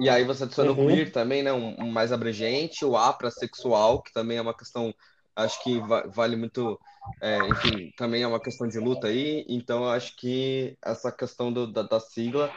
e 0.00 0.08
aí 0.08 0.24
você 0.24 0.44
adiciona 0.44 0.72
uhum. 0.72 0.86
o 0.86 0.88
queer 0.88 1.12
também, 1.12 1.42
né? 1.42 1.52
Um, 1.52 1.84
um 1.84 1.90
mais 1.90 2.12
abrangente, 2.12 2.84
o 2.84 2.96
A 2.96 3.12
para 3.12 3.30
sexual, 3.30 4.02
que 4.02 4.12
também 4.12 4.38
é 4.38 4.42
uma 4.42 4.56
questão, 4.56 4.94
acho 5.36 5.62
que 5.62 5.80
va 5.80 6.06
vale 6.06 6.36
muito, 6.36 6.78
é, 7.20 7.38
enfim, 7.48 7.92
também 7.96 8.22
é 8.22 8.26
uma 8.26 8.40
questão 8.40 8.66
de 8.66 8.78
luta 8.78 9.08
aí. 9.08 9.44
Então, 9.48 9.84
eu 9.84 9.90
acho 9.90 10.16
que 10.16 10.76
essa 10.84 11.10
questão 11.10 11.52
do, 11.52 11.70
da, 11.70 11.82
da, 11.82 12.00
sigla 12.00 12.50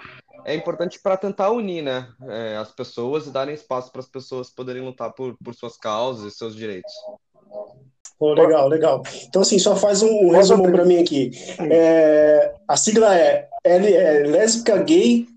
é 0.46 0.56
importante 0.56 1.00
para 1.02 1.18
tentar 1.18 1.52
unir, 1.52 1.82
né? 1.82 2.08
É, 2.28 2.58
as 2.58 2.72
pessoas 2.72 3.28
e 3.28 3.32
darem 3.32 3.56
espaço 3.56 3.92
para 3.92 4.02
as 4.02 4.08
pessoas 4.08 4.50
poderem 4.50 4.84
lutar 4.84 5.14
por, 5.14 5.38
por 5.44 5.54
suas 5.54 5.78
causas 5.78 6.34
e 6.34 6.38
seus 6.38 6.56
direitos. 6.56 6.94
Oh, 8.20 8.34
legal, 8.34 8.68
legal. 8.68 9.04
Então, 9.28 9.44
assim, 9.44 9.60
só 9.60 9.76
faz 9.76 10.02
um 10.02 10.32
resumo 10.32 10.72
para 10.72 10.86
mim 10.86 10.98
aqui. 10.98 11.32
É, 11.72 12.56
a 12.68 12.76
sigla 12.76 13.16
é, 13.16 13.48
L, 13.64 13.94
é 13.94 14.24
lésbica, 14.24 14.78
gay, 14.78 15.28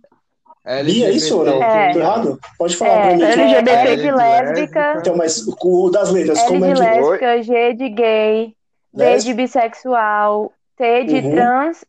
LGBT. 0.65 1.07
é 1.07 1.11
isso 1.11 1.39
ou 1.39 1.45
não? 1.45 1.63
É. 1.63 1.93
Tô 1.93 1.99
errado? 1.99 2.39
Pode 2.59 2.77
falar 2.77 2.91
é, 2.91 3.03
pra 3.03 3.17
mim. 3.17 3.23
LGBT 3.23 3.97
de 3.97 4.11
lésbica. 4.11 4.95
Então, 4.99 5.17
mas 5.17 5.47
o 5.47 5.91
das 5.91 6.11
letras, 6.11 6.39
L 6.39 6.49
como 6.49 6.65
é 6.65 6.73
que... 6.75 6.81
lésbica, 6.81 7.43
G 7.43 7.75
de 7.75 7.89
gay, 7.89 8.55
B 8.93 9.17
de 9.19 9.35
bissexual, 9.35 10.53
T 10.77 11.05
de 11.05 11.17
uhum. 11.17 11.35
trans, 11.35 11.85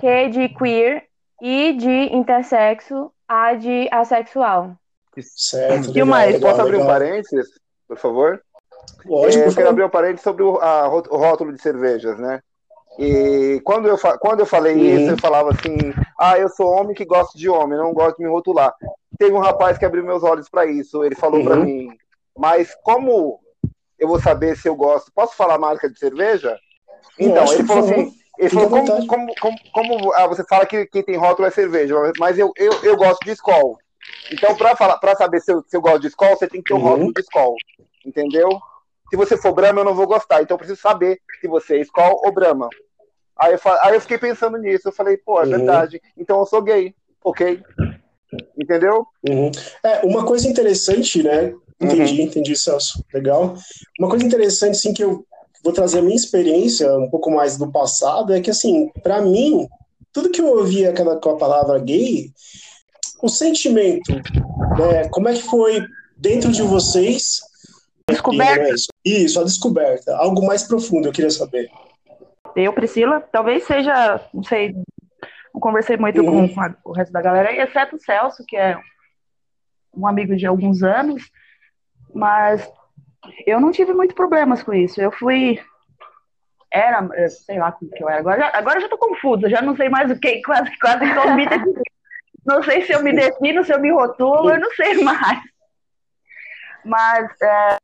Q 0.00 0.28
de 0.30 0.48
queer, 0.50 1.04
I 1.42 1.72
de 1.72 2.14
intersexo, 2.14 3.10
A 3.28 3.54
de 3.54 3.88
assexual. 3.90 4.72
Certo. 5.20 5.96
E 5.96 6.04
mais? 6.04 6.40
Posso 6.40 6.60
abrir 6.60 6.76
um 6.76 6.86
parênteses, 6.86 7.46
por 7.86 7.98
favor? 7.98 8.40
Lógico. 9.04 9.44
É, 9.44 9.48
eu 9.48 9.54
quero 9.54 9.68
abrir 9.68 9.84
um 9.84 9.90
parênteses 9.90 10.22
sobre 10.22 10.42
o, 10.42 10.58
a, 10.58 10.88
o 10.88 11.16
rótulo 11.16 11.52
de 11.52 11.60
cervejas, 11.60 12.18
né? 12.18 12.40
E 12.98 13.60
quando 13.64 13.88
eu, 13.88 13.98
quando 14.20 14.40
eu 14.40 14.46
falei 14.46 14.74
uhum. 14.74 15.00
isso, 15.00 15.10
eu 15.12 15.18
falava 15.18 15.50
assim: 15.50 15.76
ah, 16.18 16.38
eu 16.38 16.48
sou 16.48 16.68
homem 16.68 16.94
que 16.94 17.04
gosta 17.04 17.36
de 17.36 17.48
homem, 17.48 17.78
não 17.78 17.92
gosto 17.92 18.16
de 18.16 18.24
me 18.24 18.30
rotular. 18.30 18.72
Teve 19.18 19.32
um 19.32 19.40
rapaz 19.40 19.78
que 19.78 19.84
abriu 19.84 20.04
meus 20.04 20.22
olhos 20.22 20.48
para 20.48 20.66
isso. 20.66 21.04
Ele 21.04 21.14
falou 21.14 21.40
uhum. 21.40 21.46
para 21.46 21.56
mim: 21.56 21.88
mas 22.36 22.74
como 22.82 23.40
eu 23.98 24.08
vou 24.08 24.20
saber 24.20 24.56
se 24.56 24.68
eu 24.68 24.76
gosto? 24.76 25.10
Posso 25.14 25.36
falar 25.36 25.58
marca 25.58 25.88
de 25.88 25.98
cerveja? 25.98 26.58
Então, 27.18 27.52
ele 27.52 27.64
falou 27.64 27.84
assim: 27.84 28.12
ele 28.38 28.50
falou, 28.50 28.68
como, 28.68 29.06
como, 29.06 29.34
como, 29.40 29.56
como 29.72 30.12
ah, 30.14 30.26
você 30.26 30.44
fala 30.44 30.66
que 30.66 30.86
quem 30.86 31.02
tem 31.02 31.16
rótulo 31.16 31.46
é 31.46 31.50
cerveja, 31.50 31.94
mas 32.18 32.38
eu, 32.38 32.52
eu, 32.56 32.72
eu 32.82 32.96
gosto 32.96 33.24
de 33.24 33.32
Skol. 33.32 33.78
Então, 34.32 34.54
para 34.56 35.16
saber 35.16 35.40
se 35.40 35.52
eu, 35.52 35.64
se 35.66 35.76
eu 35.76 35.80
gosto 35.80 36.00
de 36.00 36.08
Skol, 36.08 36.36
você 36.36 36.48
tem 36.48 36.60
que 36.60 36.68
ter 36.68 36.74
um 36.74 36.82
uhum. 36.82 36.88
rótulo 36.90 37.12
de 37.14 37.20
Skol. 37.20 37.54
Entendeu? 38.04 38.48
Se 39.14 39.16
você 39.16 39.36
for 39.36 39.54
Brahma, 39.54 39.78
eu 39.78 39.84
não 39.84 39.94
vou 39.94 40.08
gostar. 40.08 40.42
Então, 40.42 40.56
eu 40.56 40.58
preciso 40.58 40.80
saber 40.80 41.20
se 41.40 41.46
você 41.46 41.76
é 41.76 41.82
Skol 41.82 42.20
ou 42.24 42.32
Brahma. 42.32 42.68
Aí 43.38 43.52
eu, 43.52 43.60
aí 43.80 43.94
eu 43.94 44.00
fiquei 44.00 44.18
pensando 44.18 44.58
nisso. 44.58 44.88
Eu 44.88 44.92
falei, 44.92 45.16
pô, 45.16 45.40
é 45.40 45.44
uhum. 45.44 45.50
verdade. 45.50 46.02
Então 46.18 46.40
eu 46.40 46.46
sou 46.46 46.60
gay, 46.60 46.92
ok? 47.22 47.62
Entendeu? 48.58 49.06
Uhum. 49.28 49.52
É, 49.84 50.04
uma 50.04 50.26
coisa 50.26 50.48
interessante, 50.48 51.22
né? 51.22 51.54
Entendi, 51.80 52.22
uhum. 52.22 52.26
entendi, 52.26 52.56
Celso. 52.56 53.04
Legal. 53.14 53.54
Uma 54.00 54.08
coisa 54.08 54.26
interessante, 54.26 54.78
sim, 54.78 54.92
que 54.92 55.04
eu 55.04 55.24
vou 55.62 55.72
trazer 55.72 56.00
a 56.00 56.02
minha 56.02 56.16
experiência 56.16 56.92
um 56.98 57.08
pouco 57.08 57.30
mais 57.30 57.56
do 57.56 57.70
passado 57.70 58.34
é 58.34 58.40
que, 58.40 58.50
assim, 58.50 58.90
para 59.00 59.22
mim, 59.22 59.68
tudo 60.12 60.28
que 60.28 60.40
eu 60.40 60.48
ouvia 60.48 60.92
com 60.92 61.30
a 61.30 61.36
palavra 61.36 61.78
gay, 61.78 62.32
o 63.22 63.28
sentimento, 63.28 64.12
né, 64.12 65.08
como 65.10 65.28
é 65.28 65.34
que 65.34 65.42
foi 65.42 65.86
dentro 66.16 66.50
de 66.50 66.62
vocês? 66.62 67.53
Descoberta. 68.08 68.74
Isso, 69.04 69.40
a 69.40 69.44
descoberta. 69.44 70.16
Algo 70.16 70.46
mais 70.46 70.62
profundo, 70.62 71.08
eu 71.08 71.12
queria 71.12 71.30
saber 71.30 71.70
eu, 72.62 72.72
Priscila, 72.72 73.20
talvez 73.20 73.64
seja, 73.64 74.20
não 74.32 74.42
sei, 74.42 74.74
não 75.52 75.60
conversei 75.60 75.96
muito 75.96 76.22
uhum. 76.22 76.52
com, 76.52 76.60
a, 76.60 76.74
o 76.84 76.92
resto 76.92 77.12
da 77.12 77.20
galera, 77.20 77.52
exceto 77.52 77.96
o 77.96 78.00
Celso, 78.00 78.44
que 78.46 78.56
é 78.56 78.78
um 79.94 80.06
amigo 80.06 80.36
de 80.36 80.46
alguns 80.46 80.82
anos, 80.82 81.30
mas 82.14 82.70
eu 83.46 83.60
não 83.60 83.72
tive 83.72 83.92
muito 83.92 84.14
problemas 84.14 84.62
com 84.62 84.72
isso. 84.72 85.00
Eu 85.00 85.10
fui. 85.10 85.60
Era, 86.70 87.08
sei 87.28 87.58
lá 87.58 87.70
como 87.70 87.90
que 87.90 88.02
eu 88.02 88.08
era. 88.08 88.18
Agora, 88.18 88.40
já, 88.40 88.50
agora 88.52 88.78
eu 88.78 88.82
já 88.82 88.88
tô 88.88 88.98
confusa, 88.98 89.48
já 89.48 89.62
não 89.62 89.76
sei 89.76 89.88
mais 89.88 90.10
o 90.10 90.18
que, 90.18 90.42
quase, 90.42 90.76
quase 90.78 91.04
eu 91.04 91.34
me 91.34 91.46
Não 92.44 92.62
sei 92.62 92.82
se 92.82 92.92
eu 92.92 93.02
me 93.02 93.12
defino, 93.12 93.64
se 93.64 93.72
eu 93.72 93.80
me 93.80 93.92
rotulo, 93.92 94.50
eu 94.50 94.60
não 94.60 94.70
sei 94.72 95.02
mais. 95.02 95.40
Mas 96.84 97.30
é, 97.40 97.78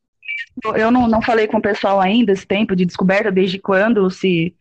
eu 0.76 0.90
não, 0.90 1.08
não 1.08 1.22
falei 1.22 1.46
com 1.46 1.58
o 1.58 1.62
pessoal 1.62 2.00
ainda 2.00 2.32
esse 2.32 2.46
tempo 2.46 2.74
de 2.76 2.84
descoberta, 2.84 3.30
desde 3.30 3.58
quando 3.58 4.10
se, 4.10 4.54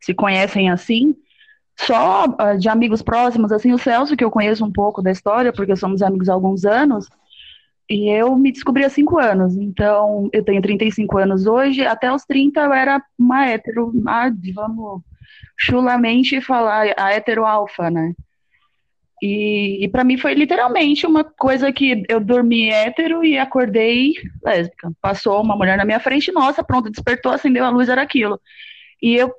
se 0.00 0.14
conhecem 0.14 0.70
assim. 0.70 1.14
Só 1.76 2.26
uh, 2.26 2.58
de 2.58 2.68
amigos 2.68 3.02
próximos, 3.02 3.52
assim, 3.52 3.72
o 3.72 3.78
Celso, 3.78 4.16
que 4.16 4.24
eu 4.24 4.30
conheço 4.30 4.64
um 4.64 4.72
pouco 4.72 5.00
da 5.00 5.12
história, 5.12 5.52
porque 5.52 5.76
somos 5.76 6.02
amigos 6.02 6.28
há 6.28 6.32
alguns 6.32 6.64
anos, 6.64 7.08
e 7.88 8.10
eu 8.10 8.36
me 8.36 8.52
descobri 8.52 8.84
há 8.84 8.90
cinco 8.90 9.18
anos. 9.18 9.56
Então, 9.56 10.28
eu 10.32 10.44
tenho 10.44 10.60
35 10.60 11.18
anos 11.18 11.46
hoje, 11.46 11.86
até 11.86 12.12
os 12.12 12.24
30 12.24 12.60
eu 12.60 12.72
era 12.72 13.02
uma 13.18 13.46
hétero, 13.46 13.92
vamos 14.54 15.02
chulamente 15.56 16.40
falar, 16.40 16.94
a 16.96 17.12
hétero 17.12 17.46
alfa, 17.46 17.90
né? 17.90 18.12
E, 19.22 19.84
e 19.84 19.88
para 19.88 20.04
mim 20.04 20.16
foi 20.16 20.34
literalmente 20.34 21.06
uma 21.06 21.24
coisa 21.24 21.72
que 21.72 22.04
eu 22.08 22.20
dormi 22.20 22.70
hétero 22.70 23.24
e 23.24 23.38
acordei 23.38 24.12
lésbica. 24.42 24.92
Passou 25.00 25.42
uma 25.42 25.56
mulher 25.56 25.76
na 25.76 25.84
minha 25.84 26.00
frente, 26.00 26.32
nossa, 26.32 26.62
pronto, 26.62 26.90
despertou, 26.90 27.32
acendeu 27.32 27.64
a 27.64 27.70
luz, 27.70 27.88
era 27.88 28.02
aquilo. 28.02 28.40
E 29.02 29.14
eu, 29.14 29.32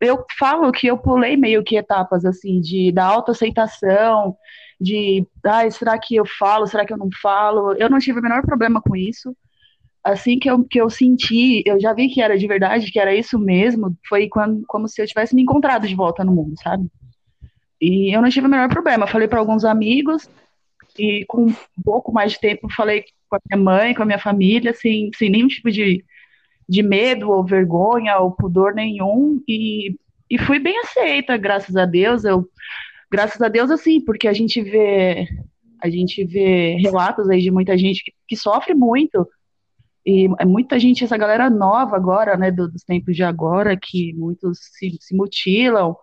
eu 0.00 0.24
falo 0.38 0.72
que 0.72 0.86
eu 0.86 0.96
pulei 0.98 1.36
meio 1.36 1.62
que 1.62 1.76
etapas, 1.76 2.24
assim, 2.24 2.60
de 2.60 2.90
da 2.92 3.04
autoaceitação, 3.04 4.36
de, 4.80 5.26
ah, 5.44 5.70
será 5.70 5.98
que 5.98 6.16
eu 6.16 6.24
falo, 6.24 6.66
será 6.66 6.86
que 6.86 6.92
eu 6.92 6.98
não 6.98 7.08
falo? 7.20 7.72
Eu 7.74 7.90
não 7.90 7.98
tive 7.98 8.20
o 8.20 8.22
menor 8.22 8.42
problema 8.42 8.80
com 8.80 8.96
isso. 8.96 9.36
Assim 10.02 10.38
que 10.38 10.48
eu, 10.48 10.64
que 10.64 10.80
eu 10.80 10.88
senti, 10.88 11.62
eu 11.66 11.78
já 11.80 11.92
vi 11.92 12.08
que 12.08 12.22
era 12.22 12.38
de 12.38 12.46
verdade, 12.46 12.90
que 12.90 12.98
era 12.98 13.14
isso 13.14 13.38
mesmo, 13.38 13.94
foi 14.08 14.28
quando, 14.28 14.62
como 14.66 14.88
se 14.88 15.02
eu 15.02 15.06
tivesse 15.06 15.34
me 15.34 15.42
encontrado 15.42 15.86
de 15.86 15.94
volta 15.94 16.24
no 16.24 16.32
mundo, 16.32 16.54
sabe? 16.62 16.88
E 17.80 18.14
eu 18.14 18.20
não 18.20 18.28
tive 18.28 18.46
o 18.46 18.50
menor 18.50 18.68
problema. 18.68 19.06
Falei 19.06 19.28
para 19.28 19.38
alguns 19.38 19.64
amigos 19.64 20.28
e 20.98 21.24
com 21.26 21.46
um 21.46 21.82
pouco 21.84 22.12
mais 22.12 22.32
de 22.32 22.40
tempo 22.40 22.68
falei 22.72 23.04
com 23.28 23.36
a 23.36 23.40
minha 23.48 23.64
mãe, 23.64 23.94
com 23.94 24.02
a 24.02 24.06
minha 24.06 24.18
família, 24.18 24.72
sem, 24.74 25.10
sem 25.14 25.30
nenhum 25.30 25.48
tipo 25.48 25.70
de, 25.70 26.04
de 26.68 26.82
medo 26.82 27.30
ou 27.30 27.44
vergonha 27.44 28.18
ou 28.18 28.32
pudor 28.32 28.74
nenhum. 28.74 29.42
E, 29.46 29.96
e 30.28 30.38
fui 30.38 30.58
bem 30.58 30.78
aceita, 30.80 31.36
graças 31.36 31.76
a 31.76 31.84
Deus. 31.84 32.24
Eu, 32.24 32.48
graças 33.10 33.40
a 33.40 33.48
Deus, 33.48 33.70
assim, 33.70 34.00
porque 34.00 34.26
a 34.26 34.32
gente 34.32 34.60
vê 34.60 35.28
a 35.80 35.88
gente 35.88 36.24
vê 36.24 36.74
relatos 36.74 37.28
aí 37.30 37.40
de 37.40 37.50
muita 37.50 37.78
gente 37.78 38.02
que, 38.02 38.12
que 38.26 38.36
sofre 38.36 38.74
muito. 38.74 39.26
E 40.04 40.28
é 40.38 40.44
muita 40.44 40.78
gente, 40.78 41.04
essa 41.04 41.16
galera 41.16 41.50
nova 41.50 41.94
agora, 41.96 42.36
né, 42.36 42.50
dos 42.50 42.82
tempos 42.82 43.14
de 43.14 43.22
agora, 43.22 43.76
que 43.76 44.12
muitos 44.14 44.58
se, 44.72 44.96
se 45.00 45.14
mutilam, 45.14 45.94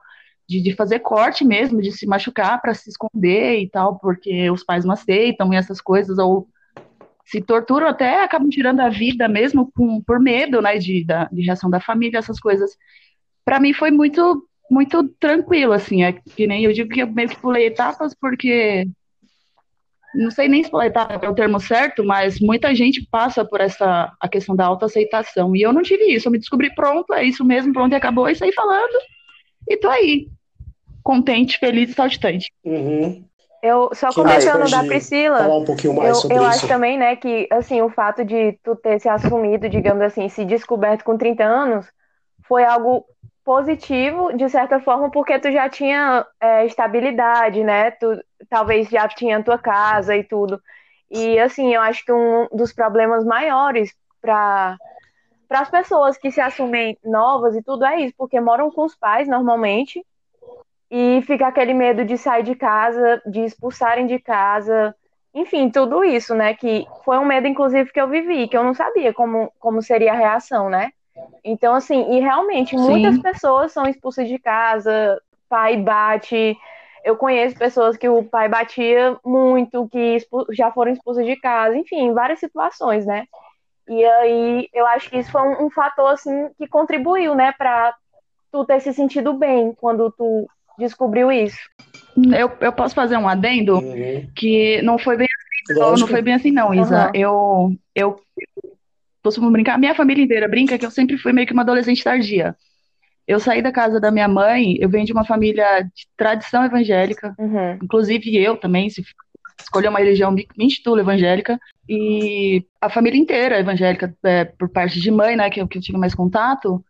de, 0.48 0.62
de 0.62 0.74
fazer 0.74 1.00
corte 1.00 1.44
mesmo, 1.44 1.82
de 1.82 1.92
se 1.92 2.06
machucar 2.06 2.62
para 2.62 2.74
se 2.74 2.90
esconder 2.90 3.60
e 3.60 3.70
tal, 3.70 3.98
porque 4.00 4.50
os 4.50 4.64
pais 4.64 4.86
não 4.86 4.94
aceitam 4.94 5.54
e 5.54 5.58
essas 5.58 5.82
coisas, 5.82 6.18
ou 6.18 6.48
se 7.25 7.42
torturam 7.42 7.88
até 7.88 8.24
acabam 8.24 8.50
tirando 8.50 8.80
a 8.82 8.90
vida 8.90 9.28
mesmo 9.28 9.72
com, 9.75 10.02
por 10.02 10.20
medo, 10.20 10.62
né, 10.62 10.78
de, 10.78 11.04
da, 11.04 11.25
de 11.25 11.42
reação 11.42 11.70
da 11.70 11.80
família, 11.80 12.20
essas 12.20 12.40
coisas. 12.40 12.78
Para 13.44 13.60
mim 13.60 13.74
foi 13.74 13.92
muito 13.92 14.48
muito 14.70 15.08
tranquilo, 15.20 15.74
assim, 15.74 16.04
é 16.04 16.12
que 16.12 16.48
nem 16.48 16.64
eu 16.64 16.74
digo 16.74 16.90
que 16.90 17.00
eu 17.00 17.08
meio 17.08 17.30
que 17.30 17.40
pulei 17.40 17.68
etapas 17.68 18.16
porque 18.20 18.88
não 20.16 20.32
sei 20.32 20.48
nem 20.48 20.64
se 20.64 20.72
pular 20.72 20.88
etapa 20.88 21.24
é 21.24 21.30
o 21.30 21.36
termo 21.36 21.60
certo, 21.60 22.04
mas 22.04 22.40
muita 22.40 22.74
gente 22.74 23.06
passa 23.12 23.44
por 23.44 23.60
essa 23.60 24.12
a 24.20 24.28
questão 24.28 24.56
da 24.56 24.66
autoaceitação, 24.66 25.56
e 25.56 25.62
eu 25.62 25.74
não 25.74 25.84
tive 25.84 26.06
isso, 26.06 26.28
eu 26.28 26.32
me 26.32 26.40
descobri 26.40 26.74
pronto, 26.74 27.14
é 27.14 27.24
isso 27.24 27.44
mesmo, 27.44 27.74
pronto, 27.74 27.92
e 27.92 27.96
acabou, 27.96 28.30
e 28.30 28.36
saí 28.36 28.52
falando, 28.54 28.98
e 29.68 29.78
tô 29.78 29.90
aí, 29.90 30.28
contente, 31.06 31.60
feliz 31.60 31.92
e 31.92 31.94
saltitante. 31.94 32.52
Uhum. 32.64 33.24
Eu 33.62 33.92
só 33.94 34.12
comentando 34.12 34.70
da 34.70 34.84
Priscila, 34.84 35.38
falar 35.38 35.58
um 35.58 35.66
pouquinho 35.66 35.96
mais 35.96 36.10
eu, 36.10 36.16
sobre 36.16 36.38
eu 36.38 36.42
isso. 36.42 36.50
acho 36.50 36.68
também, 36.68 36.98
né, 36.98 37.16
que 37.16 37.48
assim, 37.52 37.82
o 37.82 37.90
fato 37.90 38.26
de 38.26 38.54
tu 38.64 38.76
ter 38.76 39.00
se 39.00 39.08
assumido, 39.08 39.70
digamos 39.70 40.02
assim, 40.02 40.28
se 40.30 40.44
descoberto 40.44 41.04
com 41.04 41.18
30 41.18 41.44
anos, 41.44 41.86
foi 42.48 42.64
algo 42.66 43.06
positivo, 43.44 44.36
de 44.36 44.50
certa 44.50 44.80
forma, 44.80 45.12
porque 45.12 45.40
tu 45.40 45.52
já 45.52 45.70
tinha 45.70 46.26
é, 46.42 46.66
estabilidade, 46.66 47.64
né? 47.64 47.92
Tu 47.92 48.20
talvez 48.50 48.90
já 48.90 49.08
tinha 49.08 49.44
tua 49.44 49.60
casa 49.60 50.16
e 50.16 50.24
tudo. 50.24 50.60
E 51.10 51.38
assim, 51.38 51.74
eu 51.74 51.82
acho 51.82 52.04
que 52.04 52.12
um 52.12 52.48
dos 52.52 52.74
problemas 52.74 53.24
maiores 53.24 53.94
para 54.20 54.76
para 55.48 55.60
as 55.60 55.70
pessoas 55.70 56.18
que 56.18 56.32
se 56.32 56.42
assumem 56.42 56.98
novas 57.04 57.56
e 57.56 57.62
tudo 57.62 57.86
é 57.86 58.02
isso, 58.02 58.16
porque 58.18 58.40
moram 58.40 58.72
com 58.72 58.84
os 58.84 58.96
pais 58.96 59.28
normalmente 59.28 60.04
e 60.89 61.22
fica 61.24 61.48
aquele 61.48 61.74
medo 61.74 62.06
de 62.06 62.18
sair 62.18 62.44
de 62.44 62.56
casa, 62.56 63.22
de 63.25 63.42
expulsarem 63.42 64.06
de 64.06 64.20
casa, 64.20 64.96
enfim, 65.36 65.70
tudo 65.70 66.04
isso, 66.04 66.34
né? 66.34 66.54
Que 66.54 66.88
foi 67.04 67.18
um 67.18 67.25
medo, 67.25 67.46
inclusive, 67.46 67.92
que 67.92 68.00
eu 68.00 68.08
vivi, 68.08 68.48
que 68.48 68.56
eu 68.56 68.63
não 68.63 68.74
sabia 68.74 69.13
como, 69.13 69.51
como 69.60 69.82
seria 69.82 70.13
a 70.13 70.15
reação, 70.15 70.70
né? 70.70 70.92
Então, 71.44 71.75
assim, 71.75 72.15
e 72.15 72.22
realmente 72.22 72.75
muitas 72.75 73.15
Sim. 73.15 73.22
pessoas 73.22 73.74
são 73.74 73.86
expulsas 73.86 74.27
de 74.27 74.39
casa, 74.39 75.22
pai 75.50 75.75
bate. 75.75 76.58
Eu 77.04 77.18
conheço 77.18 77.58
pessoas 77.58 77.98
que 77.98 78.08
o 78.08 78.24
pai 78.24 78.48
batia 78.48 79.18
muito, 79.25 79.88
que 79.89 80.18
já 80.51 80.72
foram 80.72 80.92
expulsas 80.94 81.25
de 81.25 81.36
casa, 81.36 81.77
enfim, 81.77 82.13
várias 82.13 82.39
situações, 82.39 83.06
né? 83.06 83.25
E 83.88 84.04
aí 84.04 84.70
eu 84.74 84.88
acho 84.88 85.10
que 85.10 85.18
isso 85.18 85.32
foi 85.32 85.42
um, 85.42 85.65
um 85.65 85.70
fator 85.70 86.12
assim 86.12 86.50
que 86.58 86.68
contribuiu, 86.68 87.36
né, 87.36 87.54
para 87.58 87.94
tu 88.51 88.65
ter 88.65 88.80
se 88.80 88.94
sentido 88.94 89.34
bem 89.34 89.74
quando 89.74 90.12
tu 90.12 90.48
descobriu 90.77 91.32
isso. 91.32 91.58
Eu, 92.34 92.51
eu 92.62 92.72
posso 92.72 92.96
fazer 92.96 93.17
um 93.17 93.27
adendo 93.27 93.79
Uhum. 93.79 94.27
que 94.36 94.82
não 94.82 94.98
foi 94.98 95.17
bem 95.17 95.27
assim, 95.27 95.79
não, 95.79 95.98
não 95.98 96.08
foi 96.08 96.22
bem 96.22 96.34
assim, 96.34 96.51
não, 96.51 96.74
Isa. 96.74 97.03
Aham. 97.03 97.12
Eu, 97.13 97.75
eu 97.94 98.15
costumo 99.24 99.51
brincar, 99.51 99.77
minha 99.77 99.96
família 99.96 100.24
inteira 100.24 100.48
brinca 100.48 100.77
que 100.77 100.86
eu 100.86 100.91
sempre 100.91 101.17
fui 101.17 101.34
meio 101.34 101.48
que 101.48 101.53
uma 101.53 101.63
adolescente 101.63 102.03
tardia. 102.03 102.55
Eu 103.27 103.39
saí 103.39 103.62
da 103.62 103.72
casa 103.72 104.00
da 104.00 104.12
minha 104.12 104.27
mãe, 104.27 104.77
eu 104.79 104.88
venho 104.88 105.05
de 105.05 105.12
uma 105.12 105.25
família 105.25 105.82
de 105.82 106.08
tradição 106.15 106.63
evangélica, 106.63 107.36
Uhum. 107.39 107.79
inclusive 107.82 108.36
eu 108.38 108.55
também, 108.55 108.89
se 108.89 109.03
escolher 109.60 109.89
uma 109.89 110.00
religião, 110.00 110.32
me, 110.32 110.48
me 110.55 110.65
intitulo 110.65 111.00
evangélica, 111.00 111.60
e 111.89 112.63
a 112.79 112.89
família 112.89 113.20
inteira 113.20 113.55
é 113.58 113.60
evangélica, 113.60 114.15
é, 114.24 114.46
por 114.46 114.70
parte 114.70 115.00
de 115.00 115.10
mãe, 115.10 115.36
né, 115.36 115.50
que 115.50 115.60
eu, 115.60 115.67
que 115.67 115.77
eu 115.77 115.82
tive 115.82 115.98
mais 115.98 116.13
contato, 116.13 116.84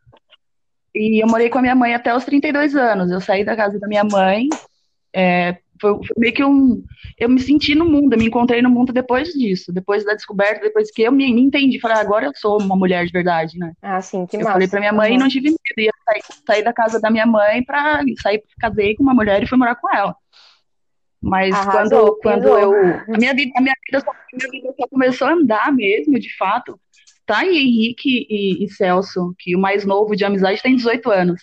e 0.95 1.21
eu 1.23 1.27
morei 1.27 1.49
com 1.49 1.59
a 1.59 1.61
minha 1.61 1.75
mãe 1.75 1.93
até 1.93 2.15
os 2.15 2.23
32 2.25 2.75
anos, 2.75 3.11
eu 3.11 3.19
saí 3.21 3.43
da 3.43 3.55
casa 3.55 3.79
da 3.79 3.87
minha 3.87 4.03
mãe, 4.03 4.47
é, 5.13 5.57
foi, 5.81 5.91
foi 5.93 6.15
meio 6.17 6.33
que 6.33 6.43
um, 6.43 6.83
eu 7.17 7.29
me 7.29 7.39
senti 7.39 7.75
no 7.75 7.85
mundo, 7.85 8.13
eu 8.13 8.17
me 8.19 8.25
encontrei 8.27 8.61
no 8.61 8.69
mundo 8.69 8.93
depois 8.93 9.29
disso, 9.29 9.71
depois 9.73 10.05
da 10.05 10.13
descoberta, 10.13 10.61
depois 10.61 10.89
que 10.91 11.01
eu 11.03 11.11
me, 11.11 11.33
me 11.33 11.41
entendi, 11.41 11.79
falei, 11.79 11.97
ah, 11.97 12.01
agora 12.01 12.25
eu 12.27 12.31
sou 12.35 12.57
uma 12.59 12.75
mulher 12.75 13.05
de 13.05 13.11
verdade, 13.11 13.57
né, 13.57 13.73
Ah, 13.81 14.01
sim, 14.01 14.25
que 14.25 14.37
eu 14.37 14.39
massa. 14.41 14.53
falei 14.53 14.67
pra 14.67 14.79
minha 14.79 14.93
mãe 14.93 15.11
e 15.11 15.13
Uhum. 15.15 15.19
não 15.19 15.27
tive 15.29 15.49
medo. 15.49 15.57
Ia 15.77 15.91
sair, 16.05 16.21
sair 16.47 16.63
da 16.63 16.71
casa 16.71 16.99
da 17.01 17.09
minha 17.11 17.25
mãe 17.25 17.61
pra 17.63 18.01
sair, 18.21 18.41
casei 18.59 18.95
com 18.95 19.03
uma 19.03 19.13
mulher 19.13 19.43
e 19.43 19.47
fui 19.47 19.57
morar 19.57 19.75
com 19.75 19.93
ela. 19.93 20.15
Mas 21.21 21.55
Arrasou, 21.55 22.17
quando, 22.21 22.45
quando 22.45 22.57
eu. 22.59 22.73
A 23.13 23.17
minha 23.17 23.33
vida, 23.33 23.51
a 23.57 23.61
minha 23.61 23.73
vida, 23.85 23.99
só, 23.99 24.11
a 24.11 24.15
minha 24.37 24.51
vida 24.51 24.73
só 24.79 24.87
começou 24.87 25.27
a 25.27 25.33
andar 25.33 25.73
mesmo, 25.73 26.19
de 26.19 26.33
fato. 26.37 26.79
Tá 27.25 27.39
aí 27.39 27.57
Henrique 27.57 28.27
e, 28.29 28.63
e 28.63 28.69
Celso, 28.69 29.33
que 29.39 29.55
o 29.55 29.59
mais 29.59 29.85
novo 29.85 30.15
de 30.15 30.23
amizade 30.23 30.61
tem 30.61 30.75
18 30.75 31.09
anos. 31.09 31.41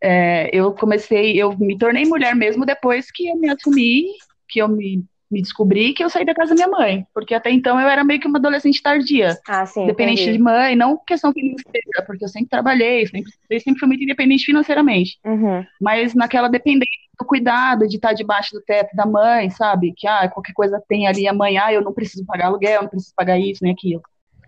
É, 0.00 0.50
eu 0.52 0.72
comecei, 0.72 1.40
eu 1.40 1.56
me 1.56 1.78
tornei 1.78 2.04
mulher 2.04 2.34
mesmo 2.34 2.66
depois 2.66 3.10
que 3.10 3.28
eu 3.28 3.36
me 3.36 3.48
assumi, 3.48 4.06
que 4.48 4.60
eu 4.60 4.68
me, 4.68 5.04
me 5.30 5.40
descobri 5.40 5.94
que 5.94 6.02
eu 6.04 6.10
saí 6.10 6.26
da 6.26 6.34
casa 6.34 6.50
da 6.50 6.54
minha 6.56 6.68
mãe. 6.68 7.06
Porque 7.14 7.34
até 7.34 7.50
então 7.50 7.80
eu 7.80 7.88
era 7.88 8.02
meio 8.04 8.20
que 8.20 8.26
uma 8.26 8.38
adolescente 8.38 8.82
tardia 8.82 9.38
Ah, 9.48 9.64
sim, 9.64 9.84
independente 9.84 10.22
entendi. 10.22 10.36
de 10.36 10.42
mãe, 10.42 10.76
não 10.76 10.98
questão 11.06 11.32
financeira, 11.32 12.04
porque 12.06 12.24
eu 12.24 12.28
sempre 12.28 12.50
trabalhei, 12.50 13.06
sempre, 13.06 13.32
sempre 13.60 13.78
fui 13.78 13.88
muito 13.88 14.02
independente 14.02 14.44
financeiramente, 14.44 15.18
Uhum. 15.24 15.64
mas 15.80 16.14
naquela 16.14 16.48
dependência 16.48 17.00
do 17.18 17.24
cuidado 17.24 17.86
de 17.86 17.96
estar 17.96 18.12
debaixo 18.12 18.52
do 18.52 18.60
teto 18.60 18.94
da 18.96 19.06
mãe, 19.06 19.48
sabe? 19.50 19.94
Que 19.96 20.06
ah, 20.06 20.28
qualquer 20.28 20.52
coisa 20.52 20.82
tem 20.88 21.06
ali 21.06 21.28
a 21.28 21.32
mãe, 21.32 21.56
ah, 21.58 21.72
eu 21.72 21.80
não 21.82 21.92
preciso 21.92 22.26
pagar 22.26 22.46
aluguel, 22.46 22.74
eu 22.74 22.82
não 22.82 22.88
preciso 22.90 23.14
pagar 23.16 23.38
isso 23.38 23.62
nem 23.62 23.72
aquilo. 23.72 24.02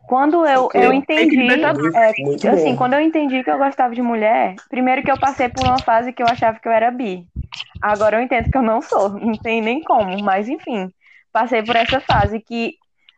Quando 0.06 0.46
eu, 0.46 0.68
eu 0.74 0.92
entendi, 0.92 1.37
Muito, 1.37 1.96
é, 1.96 2.12
muito 2.18 2.48
assim, 2.48 2.76
quando 2.76 2.94
eu 2.94 3.00
entendi 3.00 3.42
que 3.42 3.50
eu 3.50 3.57
gostava 3.57 3.94
de 3.94 4.02
mulher, 4.02 4.55
primeiro 4.68 5.02
que 5.02 5.11
eu 5.11 5.18
passei 5.18 5.48
por 5.48 5.62
uma 5.62 5.81
fase 5.81 6.12
que 6.12 6.22
eu 6.22 6.26
achava 6.29 6.59
que 6.59 6.68
eu 6.68 6.72
era 6.72 6.90
bi. 6.90 7.26
Agora 7.81 8.18
eu 8.18 8.22
entendo 8.22 8.50
que 8.50 8.57
eu 8.57 8.62
não 8.62 8.83
sou, 8.83 9.09
não 9.18 9.33
tem 9.33 9.62
nem 9.62 9.83
como, 9.83 10.22
mas 10.22 10.48
enfim, 10.48 10.90
passei 11.33 11.62
por 11.62 11.74
essa 11.74 12.00
fase 12.00 12.38
que 12.40 12.74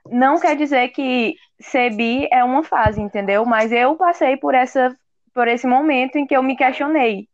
não 0.08 0.38
quer 0.38 0.56
dizer 0.56 0.88
que 0.88 1.34
ser 1.60 1.90
bi 1.90 2.28
é 2.30 2.44
uma 2.44 2.62
fase, 2.62 3.00
entendeu? 3.00 3.44
Mas 3.44 3.72
eu 3.72 3.96
passei 3.96 4.36
por 4.36 4.54
essa 4.54 4.96
por 5.34 5.48
esse 5.48 5.66
momento 5.66 6.16
em 6.16 6.26
que 6.26 6.34
eu 6.34 6.42
me 6.42 6.56
questionei 6.56 7.28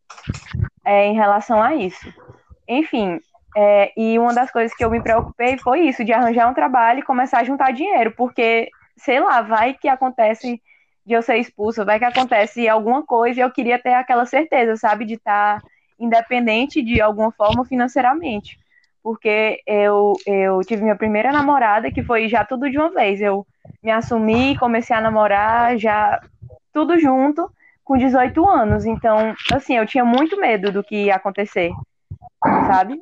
é, 0.85 1.07
em 1.07 1.15
relação 1.15 1.63
a 1.63 1.75
isso. 1.75 2.13
Enfim, 2.67 3.21
é, 3.57 3.93
e 3.97 4.19
uma 4.19 4.35
das 4.35 4.51
coisas 4.51 4.77
que 4.77 4.85
eu 4.85 4.91
me 4.91 5.01
preocupei 5.01 5.57
foi 5.59 5.83
isso, 5.83 6.05
de 6.05 6.13
arranjar 6.13 6.51
um 6.51 6.55
trabalho 6.55 6.99
e 6.99 7.05
começar 7.05 7.39
a 7.39 7.45
juntar 7.45 7.73
dinheiro, 7.73 8.13
porque 8.17 8.69
sei 8.97 9.21
lá, 9.21 9.43
vai 9.43 9.75
que 9.75 9.89
acontece 9.89 10.61
de 11.05 11.15
eu 11.15 11.23
ser 11.23 11.39
expulsa, 11.39 11.85
vai 11.85 11.99
que 11.99 12.05
acontece 12.05 12.69
alguma 12.69 13.05
coisa 13.05 13.41
e 13.41 13.43
eu 13.43 13.51
queria 13.51 13.79
ter 13.79 13.95
aquela 13.95 14.25
certeza, 14.25 14.77
sabe, 14.77 15.05
de 15.05 15.15
estar 15.15 15.61
independente 15.99 16.83
de 16.83 17.01
alguma 17.01 17.33
forma 17.33 17.65
financeiramente. 17.65 18.59
Porque 19.03 19.61
eu, 19.67 20.13
eu 20.27 20.61
tive 20.61 20.83
minha 20.83 20.97
primeira 20.97 21.33
namorada, 21.33 21.91
que 21.91 22.05
foi 22.05 22.29
já 22.29 22.45
tudo 22.45 22.71
de 22.71 22.79
uma 22.79 22.91
vez. 22.91 23.21
Eu 23.21 23.45
me 23.83 23.91
assumi, 23.91 24.57
comecei 24.57 24.95
a 24.95 25.01
namorar, 25.01 25.77
já 25.77 26.21
tudo 26.73 26.99
junto, 27.01 27.51
com 27.85 27.99
18 27.99 28.49
anos. 28.49 28.87
Então, 28.87 29.35
assim, 29.53 29.77
eu 29.77 29.87
tinha 29.87 30.05
muito 30.05 30.39
medo 30.41 30.71
do 30.71 30.85
que 30.85 31.07
ia 31.07 31.17
acontecer, 31.17 31.73
sabe? 32.67 33.01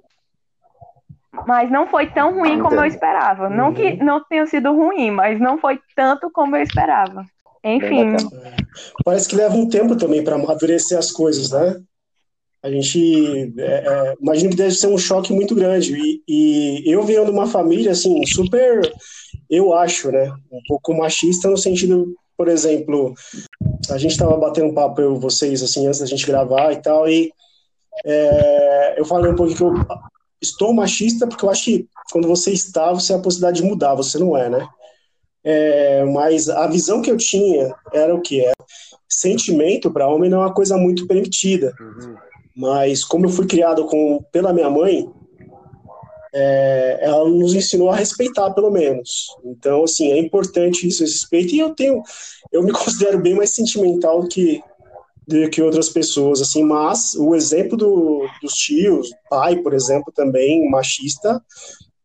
Mas 1.46 1.70
não 1.70 1.86
foi 1.86 2.06
tão 2.08 2.34
ruim 2.34 2.60
como 2.60 2.76
eu 2.76 2.84
esperava. 2.84 3.48
Não 3.48 3.72
que 3.72 3.96
não 4.02 4.22
tenha 4.24 4.46
sido 4.46 4.72
ruim, 4.72 5.10
mas 5.10 5.40
não 5.40 5.58
foi 5.58 5.78
tanto 5.94 6.30
como 6.30 6.56
eu 6.56 6.62
esperava. 6.62 7.24
Enfim. 7.62 8.16
Parece 9.04 9.28
que 9.28 9.36
leva 9.36 9.54
um 9.54 9.68
tempo 9.68 9.96
também 9.96 10.24
para 10.24 10.36
amadurecer 10.36 10.98
as 10.98 11.12
coisas, 11.12 11.50
né? 11.50 11.80
A 12.62 12.70
gente 12.70 13.54
é, 13.58 13.64
é, 13.64 14.14
imagino 14.20 14.50
que 14.50 14.56
deve 14.56 14.72
ser 14.72 14.88
um 14.88 14.98
choque 14.98 15.32
muito 15.32 15.54
grande. 15.54 15.96
E, 16.28 16.88
e 16.88 16.92
eu 16.92 17.02
venho 17.02 17.24
de 17.24 17.30
uma 17.30 17.46
família 17.46 17.92
assim 17.92 18.22
super, 18.26 18.80
eu 19.48 19.72
acho, 19.72 20.10
né, 20.10 20.30
um 20.52 20.60
pouco 20.68 20.94
machista 20.94 21.48
no 21.48 21.56
sentido, 21.56 22.14
por 22.36 22.48
exemplo, 22.48 23.14
a 23.90 23.96
gente 23.96 24.12
estava 24.12 24.36
batendo 24.36 24.74
papo 24.74 25.00
eu 25.00 25.16
vocês 25.16 25.62
assim 25.62 25.86
antes 25.86 26.00
da 26.00 26.06
gente 26.06 26.26
gravar 26.26 26.72
e 26.72 26.82
tal 26.82 27.08
e 27.08 27.32
é, 28.04 29.00
eu 29.00 29.04
falei 29.04 29.32
um 29.32 29.36
pouco 29.36 29.54
que 29.54 29.62
eu 29.62 29.74
estou 30.40 30.72
machista 30.72 31.26
porque 31.26 31.44
eu 31.44 31.50
acho 31.50 31.64
que 31.64 31.88
quando 32.12 32.28
você 32.28 32.52
está 32.52 32.92
você 32.92 33.08
tem 33.08 33.16
a 33.16 33.22
possibilidade 33.22 33.62
de 33.62 33.68
mudar, 33.68 33.94
você 33.94 34.18
não 34.18 34.36
é, 34.36 34.48
né? 34.48 34.68
É, 35.42 36.04
mas 36.04 36.48
a 36.48 36.66
visão 36.66 37.00
que 37.00 37.10
eu 37.10 37.16
tinha 37.16 37.74
era 37.92 38.14
o 38.14 38.20
que 38.20 38.44
é 38.44 38.52
sentimento 39.08 39.90
para 39.90 40.08
homem 40.08 40.30
não 40.30 40.42
é 40.42 40.46
uma 40.46 40.54
coisa 40.54 40.76
muito 40.76 41.06
permitida. 41.06 41.74
Mas 42.56 43.04
como 43.04 43.26
eu 43.26 43.30
fui 43.30 43.46
criado 43.46 43.84
com, 43.86 44.22
pela 44.30 44.52
minha 44.52 44.70
mãe, 44.70 45.08
é, 46.32 46.98
ela 47.02 47.28
nos 47.28 47.54
ensinou 47.54 47.90
a 47.90 47.96
respeitar, 47.96 48.50
pelo 48.52 48.70
menos. 48.70 49.26
Então, 49.44 49.84
assim, 49.84 50.12
é 50.12 50.18
importante 50.18 50.86
isso, 50.86 51.02
esse 51.02 51.14
respeito. 51.14 51.54
E 51.54 51.58
eu 51.58 51.74
tenho, 51.74 52.02
eu 52.52 52.62
me 52.62 52.70
considero 52.72 53.20
bem 53.20 53.34
mais 53.34 53.54
sentimental 53.54 54.22
do 54.22 54.28
que 54.28 54.62
do 55.30 55.48
que 55.50 55.62
outras 55.62 55.88
pessoas, 55.88 56.40
assim. 56.40 56.64
Mas 56.64 57.14
o 57.14 57.34
exemplo 57.34 57.76
do, 57.76 58.26
dos 58.42 58.52
tios, 58.54 59.10
pai, 59.28 59.56
por 59.56 59.72
exemplo, 59.72 60.12
também 60.12 60.68
machista, 60.70 61.40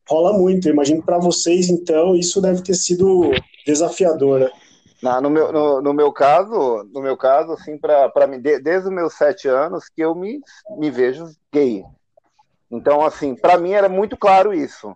rola 0.07 0.33
muito. 0.37 0.67
Eu 0.67 0.73
imagino 0.73 0.99
que 0.99 1.05
para 1.05 1.17
vocês, 1.17 1.69
então, 1.69 2.15
isso 2.15 2.39
deve 2.41 2.61
ter 2.61 2.75
sido 2.75 3.31
desafiador, 3.65 4.39
né? 4.41 4.49
Na- 5.01 5.19
no, 5.21 5.29
meu, 5.29 5.51
no, 5.51 5.81
no 5.81 5.93
meu 5.93 6.11
caso, 6.11 6.83
no 6.93 7.01
meu 7.01 7.17
caso, 7.17 7.51
assim, 7.51 7.77
para 7.77 8.27
mim, 8.27 8.39
de- 8.39 8.59
desde 8.59 8.87
os 8.87 8.93
meus 8.93 9.13
sete 9.13 9.47
anos 9.47 9.85
que 9.93 10.01
eu 10.01 10.15
me, 10.15 10.39
me 10.77 10.89
vejo 10.89 11.25
gay. 11.53 11.83
Então, 12.71 13.03
assim, 13.05 13.35
para 13.35 13.57
mim 13.57 13.71
era 13.71 13.89
muito 13.89 14.17
claro 14.17 14.53
isso. 14.53 14.95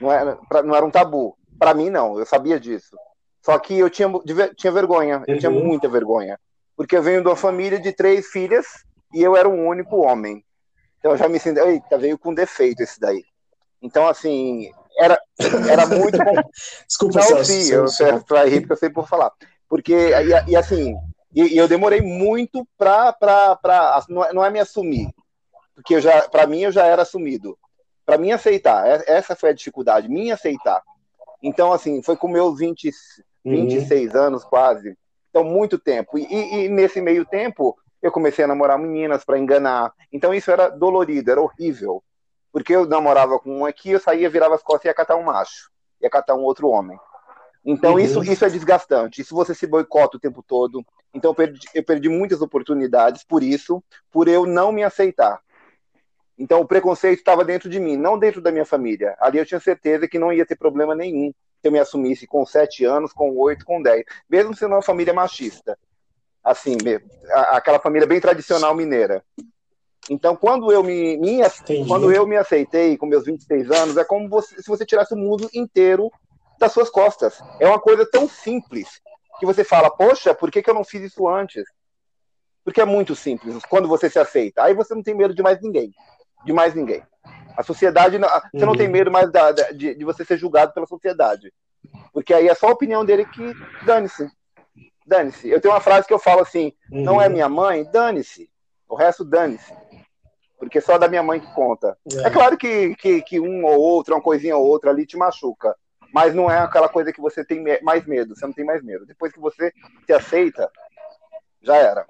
Não 0.00 0.10
era, 0.10 0.36
pra- 0.48 0.62
não 0.62 0.74
era 0.74 0.84
um 0.86 0.90
tabu. 0.90 1.36
Para 1.58 1.74
mim, 1.74 1.90
não. 1.90 2.18
Eu 2.18 2.24
sabia 2.24 2.58
disso. 2.58 2.96
Só 3.42 3.58
que 3.58 3.78
eu 3.78 3.90
tinha, 3.90 4.08
tinha 4.56 4.72
vergonha. 4.72 5.22
Eu 5.26 5.38
tinha 5.38 5.50
Uhum. 5.50 5.64
muita 5.64 5.88
vergonha. 5.88 6.38
Porque 6.80 6.96
eu 6.96 7.02
venho 7.02 7.20
de 7.20 7.28
uma 7.28 7.36
família 7.36 7.78
de 7.78 7.92
três 7.92 8.28
filhas 8.28 8.64
e 9.12 9.20
eu 9.20 9.36
era 9.36 9.46
o 9.46 9.52
único 9.52 9.98
homem. 9.98 10.42
Então 10.98 11.10
eu 11.10 11.16
já 11.18 11.28
me 11.28 11.38
senti, 11.38 11.60
eita, 11.60 11.98
veio 11.98 12.18
com 12.18 12.32
defeito 12.32 12.82
esse 12.82 12.98
daí. 12.98 13.22
Então, 13.82 14.08
assim, 14.08 14.70
era, 14.98 15.20
era 15.68 15.84
muito 15.84 16.16
bom. 16.24 16.40
Desculpa, 16.88 17.20
Não, 17.20 17.44
sim, 17.44 17.70
eu 17.70 18.24
para 18.24 18.46
rir 18.46 18.60
porque 18.60 18.72
eu 18.72 18.78
sei 18.78 18.88
por 18.88 19.06
falar. 19.06 19.30
Porque, 19.68 19.92
e, 19.92 20.52
e 20.52 20.56
assim, 20.56 20.96
e, 21.34 21.48
e 21.48 21.58
eu 21.58 21.68
demorei 21.68 22.00
muito 22.00 22.66
pra, 22.78 23.12
pra, 23.12 23.56
pra 23.56 24.02
não, 24.08 24.24
é- 24.24 24.32
não 24.32 24.42
é 24.42 24.48
me 24.48 24.58
assumir, 24.58 25.06
porque 25.74 25.96
eu 25.96 26.00
já, 26.00 26.30
para 26.30 26.46
mim 26.46 26.62
eu 26.62 26.72
já 26.72 26.86
era 26.86 27.02
assumido. 27.02 27.58
para 28.06 28.16
mim 28.16 28.32
aceitar. 28.32 28.86
Essa 29.06 29.36
foi 29.36 29.50
a 29.50 29.54
dificuldade, 29.54 30.08
mim 30.08 30.30
aceitar. 30.30 30.82
Então, 31.42 31.74
assim, 31.74 32.02
foi 32.02 32.16
com 32.16 32.26
meus 32.26 32.58
20, 32.58 32.90
26 33.44 34.14
uhum. 34.14 34.18
anos 34.18 34.44
quase. 34.44 34.96
Então, 35.30 35.44
muito 35.44 35.78
tempo. 35.78 36.18
E, 36.18 36.24
e, 36.24 36.64
e, 36.64 36.68
nesse 36.68 37.00
meio 37.00 37.24
tempo, 37.24 37.78
eu 38.02 38.10
comecei 38.10 38.44
a 38.44 38.48
namorar 38.48 38.78
meninas 38.78 39.24
para 39.24 39.38
enganar. 39.38 39.92
Então, 40.12 40.34
isso 40.34 40.50
era 40.50 40.68
dolorido, 40.68 41.30
era 41.30 41.40
horrível. 41.40 42.02
Porque 42.52 42.74
eu 42.74 42.84
namorava 42.84 43.38
com 43.38 43.60
um 43.60 43.64
aqui, 43.64 43.90
eu 43.90 44.00
saía, 44.00 44.28
virava 44.28 44.56
as 44.56 44.62
costas 44.62 44.86
e 44.86 44.88
ia 44.88 44.94
catar 44.94 45.16
um 45.16 45.22
macho. 45.22 45.70
Ia 46.02 46.10
catar 46.10 46.34
um 46.34 46.42
outro 46.42 46.68
homem. 46.68 46.98
Então, 47.64 47.92
uhum. 47.92 47.98
isso, 48.00 48.24
isso 48.24 48.44
é 48.44 48.50
desgastante. 48.50 49.20
Isso 49.20 49.34
você 49.34 49.54
se 49.54 49.66
boicota 49.66 50.16
o 50.16 50.20
tempo 50.20 50.42
todo. 50.42 50.84
Então, 51.14 51.30
eu 51.30 51.34
perdi, 51.34 51.68
eu 51.74 51.84
perdi 51.84 52.08
muitas 52.08 52.42
oportunidades 52.42 53.22
por 53.22 53.42
isso, 53.42 53.82
por 54.10 54.26
eu 54.26 54.46
não 54.46 54.72
me 54.72 54.82
aceitar. 54.82 55.40
Então, 56.36 56.60
o 56.60 56.66
preconceito 56.66 57.18
estava 57.18 57.44
dentro 57.44 57.68
de 57.68 57.78
mim, 57.78 57.96
não 57.96 58.18
dentro 58.18 58.40
da 58.40 58.50
minha 58.50 58.64
família. 58.64 59.14
Ali 59.20 59.38
eu 59.38 59.46
tinha 59.46 59.60
certeza 59.60 60.08
que 60.08 60.18
não 60.18 60.32
ia 60.32 60.46
ter 60.46 60.56
problema 60.56 60.94
nenhum 60.94 61.32
se 61.60 61.68
eu 61.68 61.72
me 61.72 61.78
assumisse 61.78 62.26
com 62.26 62.44
sete 62.46 62.84
anos, 62.84 63.12
com 63.12 63.36
oito, 63.36 63.64
com 63.64 63.82
dez, 63.82 64.04
mesmo 64.28 64.56
sendo 64.56 64.74
uma 64.74 64.82
família 64.82 65.12
machista. 65.12 65.78
Assim, 66.42 66.76
aquela 67.50 67.78
família 67.78 68.06
bem 68.08 68.18
tradicional 68.18 68.74
mineira. 68.74 69.22
Então, 70.08 70.34
quando 70.34 70.72
eu 70.72 70.82
me, 70.82 71.18
me 71.18 71.38
quando 71.86 72.10
eu 72.10 72.26
me 72.26 72.36
aceitei 72.36 72.96
com 72.96 73.04
meus 73.04 73.24
26 73.26 73.70
anos, 73.70 73.96
é 73.98 74.04
como 74.04 74.28
você, 74.28 74.60
se 74.62 74.68
você 74.68 74.86
tirasse 74.86 75.12
o 75.12 75.18
mundo 75.18 75.50
inteiro 75.52 76.10
das 76.58 76.72
suas 76.72 76.88
costas. 76.88 77.38
É 77.60 77.68
uma 77.68 77.78
coisa 77.78 78.08
tão 78.10 78.26
simples 78.26 79.00
que 79.38 79.46
você 79.46 79.62
fala, 79.62 79.90
poxa, 79.90 80.34
por 80.34 80.50
que, 80.50 80.62
que 80.62 80.70
eu 80.70 80.74
não 80.74 80.84
fiz 80.84 81.02
isso 81.02 81.28
antes? 81.28 81.64
Porque 82.64 82.80
é 82.80 82.84
muito 82.84 83.14
simples 83.14 83.62
quando 83.66 83.86
você 83.86 84.08
se 84.08 84.18
aceita. 84.18 84.62
Aí 84.62 84.74
você 84.74 84.94
não 84.94 85.02
tem 85.02 85.14
medo 85.14 85.34
de 85.34 85.42
mais 85.42 85.60
ninguém. 85.60 85.92
De 86.44 86.52
mais 86.52 86.74
ninguém. 86.74 87.02
A 87.60 87.62
sociedade, 87.62 88.18
você 88.18 88.64
não 88.64 88.74
tem 88.74 88.86
uhum. 88.86 88.92
medo 88.92 89.10
mais 89.10 89.30
da, 89.30 89.52
de, 89.52 89.94
de, 89.94 90.04
você 90.04 90.24
ser 90.24 90.38
julgado 90.38 90.72
pela 90.72 90.86
sociedade. 90.86 91.52
Porque 92.12 92.32
aí 92.32 92.48
é 92.48 92.54
só 92.54 92.68
a 92.68 92.72
opinião 92.72 93.04
dele 93.04 93.24
que 93.24 93.52
dane-se. 93.84 94.28
Dane-se. 95.06 95.48
Eu 95.48 95.60
tenho 95.60 95.74
uma 95.74 95.80
frase 95.80 96.06
que 96.06 96.14
eu 96.14 96.18
falo 96.18 96.40
assim: 96.40 96.72
uhum. 96.90 97.02
não 97.02 97.20
é 97.20 97.28
minha 97.28 97.48
mãe, 97.48 97.84
dane-se. 97.84 98.50
O 98.88 98.94
resto, 98.94 99.24
dane-se. 99.24 99.74
Porque 100.58 100.80
só 100.80 100.98
da 100.98 101.08
minha 101.08 101.22
mãe 101.22 101.40
que 101.40 101.54
conta. 101.54 101.96
É, 102.12 102.28
é 102.28 102.30
claro 102.30 102.56
que, 102.56 102.94
que, 102.96 103.22
que 103.22 103.40
um 103.40 103.64
ou 103.64 103.78
outro, 103.78 104.14
uma 104.14 104.22
coisinha 104.22 104.56
ou 104.56 104.66
outra 104.66 104.90
ali 104.90 105.06
te 105.06 105.16
machuca 105.16 105.74
mas 106.12 106.34
não 106.34 106.50
é 106.50 106.58
aquela 106.58 106.88
coisa 106.88 107.12
que 107.12 107.20
você 107.20 107.44
tem 107.44 107.64
mais 107.82 108.04
medo, 108.04 108.34
você 108.34 108.44
não 108.44 108.52
tem 108.52 108.64
mais 108.64 108.82
medo. 108.82 109.06
Depois 109.06 109.32
que 109.32 109.40
você 109.40 109.72
se 110.04 110.12
aceita, 110.12 110.68
já 111.62 111.76
era. 111.76 112.04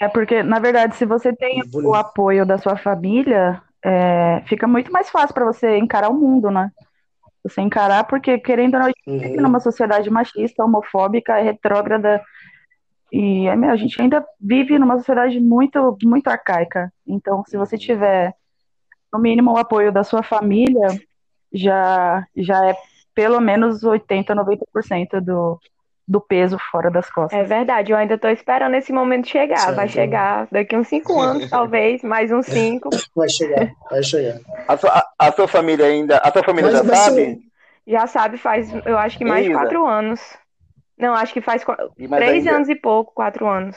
É, 0.00 0.08
porque, 0.08 0.42
na 0.42 0.58
verdade, 0.58 0.96
se 0.96 1.04
você 1.04 1.34
tem 1.34 1.62
o 1.72 1.94
apoio 1.94 2.46
da 2.46 2.58
sua 2.58 2.76
família, 2.76 3.62
é, 3.84 4.42
fica 4.46 4.66
muito 4.66 4.92
mais 4.92 5.10
fácil 5.10 5.34
para 5.34 5.44
você 5.44 5.76
encarar 5.76 6.08
o 6.08 6.14
mundo, 6.14 6.50
né? 6.50 6.70
Você 7.42 7.60
encarar, 7.60 8.04
porque, 8.04 8.38
querendo 8.38 8.74
ou 8.74 8.80
não, 8.80 8.86
a 8.86 8.90
gente 8.90 9.20
vive 9.20 9.36
uhum. 9.36 9.42
numa 9.42 9.60
sociedade 9.60 10.08
machista, 10.08 10.64
homofóbica, 10.64 11.40
retrógrada, 11.40 12.22
e 13.10 13.48
a 13.48 13.76
gente 13.76 14.00
ainda 14.00 14.24
vive 14.40 14.78
numa 14.78 14.96
sociedade 14.96 15.38
muito, 15.38 15.98
muito 16.02 16.28
arcaica. 16.28 16.92
Então, 17.06 17.44
se 17.46 17.56
você 17.56 17.76
tiver, 17.76 18.34
no 19.12 19.18
mínimo, 19.18 19.52
o 19.52 19.58
apoio 19.58 19.92
da 19.92 20.02
sua 20.02 20.22
família, 20.22 20.86
já, 21.52 22.24
já 22.34 22.70
é 22.70 22.74
pelo 23.14 23.40
menos 23.40 23.82
80, 23.82 24.34
90% 24.34 25.20
do, 25.20 25.60
do 26.06 26.20
peso 26.20 26.58
fora 26.70 26.90
das 26.90 27.10
costas. 27.10 27.38
É 27.38 27.44
verdade, 27.44 27.92
eu 27.92 27.96
ainda 27.96 28.14
estou 28.14 28.30
esperando 28.30 28.74
esse 28.74 28.92
momento 28.92 29.28
chegar. 29.28 29.58
Certo. 29.58 29.76
Vai 29.76 29.88
chegar 29.88 30.48
daqui 30.50 30.76
uns 30.76 30.88
5 30.88 31.20
anos, 31.20 31.50
talvez, 31.50 32.02
mais 32.02 32.30
uns 32.32 32.46
5. 32.46 32.90
Vai 33.14 33.28
chegar, 33.28 33.72
vai 33.90 34.02
chegar. 34.02 34.40
A 34.68 34.76
sua, 34.76 34.90
a, 34.90 35.06
a 35.18 35.32
sua 35.32 35.48
família 35.48 35.86
ainda. 35.86 36.18
A 36.18 36.32
sua 36.32 36.42
família 36.42 36.70
Mas 36.70 36.86
já 36.86 36.94
sabe? 36.94 37.14
Ser... 37.14 37.38
Já 37.86 38.06
sabe, 38.06 38.36
faz, 38.36 38.72
eu 38.86 38.96
acho 38.96 39.18
que 39.18 39.24
mais 39.24 39.44
de 39.44 39.52
4 39.52 39.86
anos. 39.86 40.20
Não, 40.96 41.14
acho 41.14 41.32
que 41.32 41.40
faz 41.40 41.64
3 41.96 42.46
anos 42.46 42.68
e 42.68 42.74
pouco, 42.74 43.12
4 43.14 43.46
anos. 43.46 43.76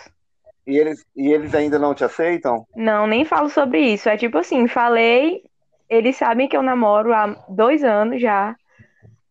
E 0.68 0.78
eles, 0.78 1.06
e 1.16 1.32
eles 1.32 1.54
ainda 1.54 1.78
não 1.78 1.94
te 1.94 2.04
aceitam? 2.04 2.66
Não, 2.76 3.06
nem 3.06 3.24
falo 3.24 3.50
sobre 3.50 3.80
isso. 3.80 4.10
É 4.10 4.18
tipo 4.18 4.38
assim, 4.40 4.68
falei, 4.68 5.44
eles 5.88 6.18
sabem 6.18 6.48
que 6.48 6.58
eu 6.58 6.64
namoro 6.64 7.14
há 7.14 7.36
dois 7.48 7.84
anos 7.84 8.20
já. 8.20 8.56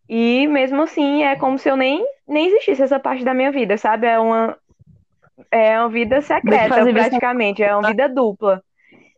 E 0.08 0.46
mesmo 0.46 0.82
assim, 0.82 1.24
é 1.24 1.34
como 1.34 1.58
se 1.58 1.68
eu 1.68 1.76
nem, 1.76 2.04
nem 2.26 2.48
existisse 2.48 2.82
essa 2.82 2.98
parte 2.98 3.24
da 3.24 3.34
minha 3.34 3.52
vida, 3.52 3.76
sabe? 3.76 4.06
É 4.06 4.18
uma, 4.18 4.56
é 5.50 5.78
uma 5.78 5.88
vida 5.88 6.20
secreta, 6.20 6.84
praticamente. 6.92 7.62
É 7.62 7.74
uma 7.74 7.88
vida 7.88 8.08
dupla. 8.08 8.62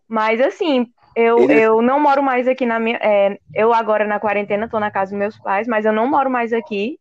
Mas 0.08 0.40
assim, 0.40 0.86
eu, 1.14 1.50
eu 1.50 1.82
não 1.82 1.98
moro 1.98 2.22
mais 2.22 2.46
aqui 2.46 2.66
na 2.66 2.78
minha. 2.78 2.98
É, 3.00 3.38
eu 3.54 3.72
agora 3.72 4.06
na 4.06 4.20
quarentena 4.20 4.68
tô 4.68 4.78
na 4.78 4.90
casa 4.90 5.12
dos 5.12 5.18
meus 5.18 5.38
pais, 5.38 5.66
mas 5.66 5.84
eu 5.84 5.92
não 5.92 6.06
moro 6.06 6.30
mais 6.30 6.52
aqui, 6.52 6.98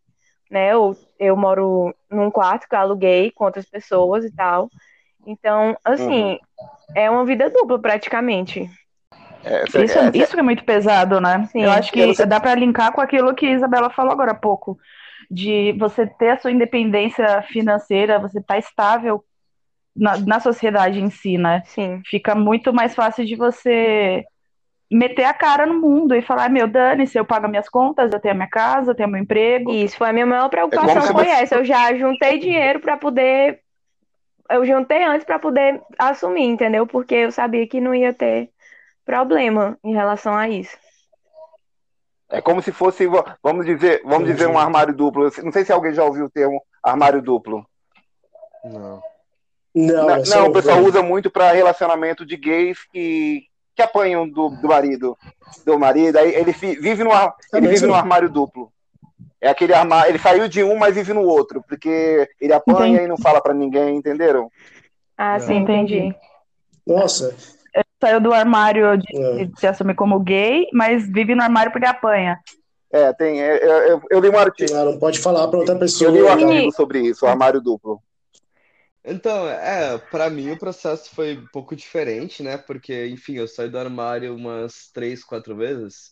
né? 0.49 0.73
Eu, 0.73 0.95
eu 1.19 1.35
moro 1.35 1.93
num 2.09 2.31
quarto 2.31 2.67
que 2.67 2.75
eu 2.75 2.79
aluguei 2.79 3.31
com 3.31 3.45
outras 3.45 3.69
pessoas 3.69 4.23
e 4.23 4.33
tal. 4.33 4.69
Então, 5.27 5.75
assim, 5.83 6.33
uhum. 6.33 6.39
é 6.95 7.09
uma 7.09 7.25
vida 7.25 7.49
dupla 7.49 7.79
praticamente. 7.79 8.69
É, 9.43 9.63
isso, 9.83 9.99
é, 9.99 10.11
isso 10.13 10.39
é 10.39 10.41
muito 10.41 10.63
pesado, 10.63 11.19
né? 11.19 11.47
Sim. 11.51 11.63
Eu 11.63 11.71
acho 11.71 11.91
que 11.91 12.05
você... 12.05 12.25
dá 12.25 12.39
para 12.39 12.55
linkar 12.55 12.91
com 12.91 13.01
aquilo 13.01 13.35
que 13.35 13.45
a 13.45 13.51
Isabela 13.51 13.89
falou 13.89 14.11
agora 14.11 14.31
há 14.31 14.35
pouco, 14.35 14.77
de 15.29 15.73
você 15.73 16.05
ter 16.07 16.29
a 16.29 16.37
sua 16.37 16.51
independência 16.51 17.41
financeira, 17.43 18.19
você 18.19 18.39
estar 18.39 18.55
tá 18.55 18.59
estável 18.59 19.23
na, 19.95 20.17
na 20.17 20.39
sociedade 20.39 20.99
em 20.99 21.09
si, 21.09 21.37
né? 21.37 21.63
Sim. 21.65 22.01
Fica 22.05 22.35
muito 22.35 22.73
mais 22.73 22.93
fácil 22.93 23.25
de 23.25 23.35
você 23.35 24.25
meter 24.91 25.23
a 25.23 25.33
cara 25.33 25.65
no 25.65 25.79
mundo 25.79 26.13
e 26.13 26.21
falar, 26.21 26.49
meu, 26.49 26.67
dane-se, 26.67 27.17
eu 27.17 27.25
pago 27.25 27.47
minhas 27.47 27.69
contas, 27.69 28.11
eu 28.11 28.19
tenho 28.19 28.33
a 28.33 28.37
minha 28.37 28.49
casa, 28.49 28.91
eu 28.91 28.95
tenho 28.95 29.09
meu 29.09 29.21
emprego. 29.21 29.71
Isso, 29.71 29.97
foi 29.97 30.09
a 30.09 30.13
minha 30.13 30.25
maior 30.25 30.49
preocupação, 30.49 31.03
é 31.03 31.11
foi 31.11 31.27
essa. 31.27 31.55
Eu 31.55 31.65
já 31.65 31.93
juntei 31.95 32.37
dinheiro 32.39 32.79
para 32.79 32.97
poder. 32.97 33.61
Eu 34.49 34.63
juntei 34.63 35.03
antes 35.03 35.25
para 35.25 35.39
poder 35.39 35.81
assumir, 35.97 36.45
entendeu? 36.45 36.85
Porque 36.85 37.15
eu 37.15 37.31
sabia 37.31 37.67
que 37.67 37.81
não 37.81 37.95
ia 37.95 38.13
ter 38.13 38.49
problema 39.03 39.77
em 39.83 39.93
relação 39.93 40.35
a 40.35 40.47
isso. 40.47 40.77
É 42.29 42.41
como 42.41 42.61
se 42.61 42.71
fosse, 42.71 43.07
vamos 43.41 43.65
dizer, 43.65 44.01
vamos 44.03 44.27
dizer 44.27 44.47
um 44.47 44.57
armário 44.57 44.93
duplo. 44.93 45.29
Não 45.43 45.51
sei 45.51 45.63
se 45.63 45.71
alguém 45.71 45.93
já 45.93 46.03
ouviu 46.03 46.25
o 46.25 46.29
termo 46.29 46.61
armário 46.83 47.21
duplo. 47.21 47.65
Não. 48.63 49.01
Não, 49.75 50.07
não, 50.07 50.23
não 50.23 50.47
o 50.47 50.53
pessoal 50.53 50.81
usa 50.83 51.03
muito 51.03 51.29
para 51.29 51.51
relacionamento 51.51 52.25
de 52.25 52.37
gays 52.37 52.79
que, 52.93 53.43
que 53.75 53.81
apanham 53.81 54.27
do, 54.27 54.49
do 54.49 54.69
marido, 54.69 55.17
do 55.65 55.77
marido. 55.77 56.17
Aí 56.17 56.33
ele 56.33 56.53
vive 56.53 57.03
no, 57.03 57.11
ele 57.53 57.67
vive 57.67 57.85
no 57.85 57.93
armário 57.93 58.29
duplo. 58.29 58.71
É 59.41 59.49
aquele 59.49 59.73
armário, 59.73 60.11
ele 60.11 60.17
saiu 60.17 60.47
de 60.47 60.63
um, 60.63 60.77
mas 60.77 60.95
vive 60.95 61.13
no 61.13 61.21
outro, 61.21 61.61
porque 61.67 62.27
ele 62.39 62.53
apanha 62.53 62.87
entendi. 62.87 63.03
e 63.03 63.07
não 63.07 63.17
fala 63.17 63.41
para 63.41 63.53
ninguém, 63.53 63.97
entenderam? 63.97 64.49
Ah, 65.17 65.37
sim, 65.39 65.57
entendi. 65.57 66.15
Nossa, 66.87 67.35
saiu 68.05 68.21
do 68.21 68.31
armário 68.31 68.97
de, 68.97 69.17
é. 69.17 69.45
de, 69.45 69.59
se 69.59 69.65
assumir 69.65 69.95
como 69.95 70.19
gay, 70.19 70.67
mas 70.71 71.07
vive 71.07 71.33
no 71.33 71.41
armário 71.41 71.71
porque 71.71 71.87
apanha. 71.87 72.39
É, 72.91 73.11
tem. 73.13 73.41
É, 73.41 73.57
é, 73.57 73.91
eu, 73.91 74.01
eu 74.11 74.19
li 74.19 74.29
um 74.29 74.37
artigo. 74.37 74.73
não 74.73 74.99
pode 74.99 75.19
falar 75.19 75.47
para 75.47 75.59
outra 75.59 75.75
pessoa. 75.75 76.09
Eu 76.09 76.15
li 76.15 76.21
um 76.21 76.29
artigo 76.29 76.71
sobre 76.71 76.99
isso, 76.99 77.25
o 77.25 77.27
armário 77.27 77.59
duplo. 77.59 77.99
Então, 79.03 79.47
é, 79.47 79.97
para 79.97 80.29
mim 80.29 80.51
o 80.51 80.57
processo 80.57 81.13
foi 81.13 81.37
um 81.37 81.47
pouco 81.51 81.75
diferente, 81.75 82.41
né? 82.41 82.57
Porque, 82.57 83.07
enfim, 83.07 83.35
eu 83.35 83.47
saí 83.47 83.69
do 83.69 83.77
armário 83.77 84.35
umas 84.35 84.89
três, 84.93 85.23
quatro 85.23 85.55
vezes. 85.55 86.11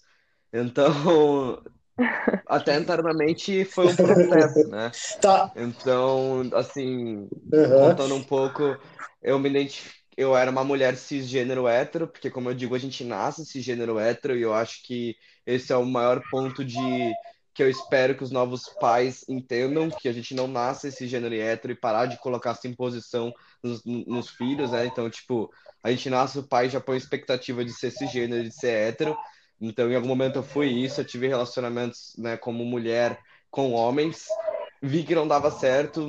Então, 0.52 1.62
até 2.48 2.78
internamente 2.78 3.66
foi 3.66 3.88
um 3.88 3.96
processo, 3.96 4.68
né? 4.68 4.92
Tá. 5.22 5.52
Então, 5.56 6.44
assim, 6.54 7.28
uhum. 7.52 7.90
contando 7.90 8.16
um 8.16 8.24
pouco, 8.24 8.78
eu 9.24 9.40
me 9.40 9.50
identifiquei 9.50 10.03
eu 10.18 10.36
era 10.36 10.50
uma 10.52 10.64
mulher 10.64 10.96
cisgênero 10.96 11.68
hétero, 11.68 12.08
porque, 12.08 12.30
como 12.30 12.50
eu 12.50 12.54
digo, 12.54 12.76
a 12.76 12.80
gente 12.80 13.04
nasce 13.04 13.46
cisgênero 13.46 14.00
hétero, 14.00 14.38
e 14.38 14.42
eu 14.42 14.54
acho 14.54 14.84
que 14.84 15.16
esse 15.46 15.72
é 15.72 15.78
o 15.78 15.86
maior 15.86 16.22
ponto 16.30 16.64
de 16.64 17.14
que 17.54 17.62
eu 17.62 17.70
espero 17.70 18.16
que 18.16 18.24
os 18.24 18.32
novos 18.32 18.68
pais 18.80 19.24
entendam 19.30 19.90
que 19.90 20.08
a 20.10 20.14
gente 20.14 20.34
não 20.34 20.48
nasce 20.48 20.92
cisgênero 20.92 21.36
hétero 21.36 21.74
e 21.74 21.76
parar 21.76 22.08
de 22.08 22.18
colocar 22.18 22.52
essa 22.52 22.68
imposição 22.68 23.32
nos, 23.62 23.84
nos 23.86 24.30
filhos, 24.32 24.72
né? 24.72 24.86
Então, 24.88 25.10
tipo, 25.10 25.52
a 25.84 25.92
gente 25.92 26.10
nasce, 26.10 26.40
o 26.40 26.44
pai 26.44 26.70
já 26.70 26.80
põe 26.80 26.98
expectativa 26.98 27.64
de 27.64 27.72
ser 27.72 27.92
cisgênero, 27.92 28.44
de 28.44 28.52
ser 28.52 28.72
hétero. 28.72 29.16
Então, 29.62 29.92
em 29.92 29.96
algum 29.96 30.08
momento 30.08 30.38
eu 30.38 30.44
fui 30.44 30.68
isso, 30.68 31.00
eu 31.02 31.06
tive 31.06 31.28
relacionamentos, 31.28 32.16
né, 32.18 32.38
como 32.38 32.66
mulher 32.66 33.20
com 33.52 33.72
homens, 33.72 34.26
vi 34.82 35.04
que 35.04 35.14
não 35.14 35.28
dava 35.28 35.52
certo, 35.52 36.08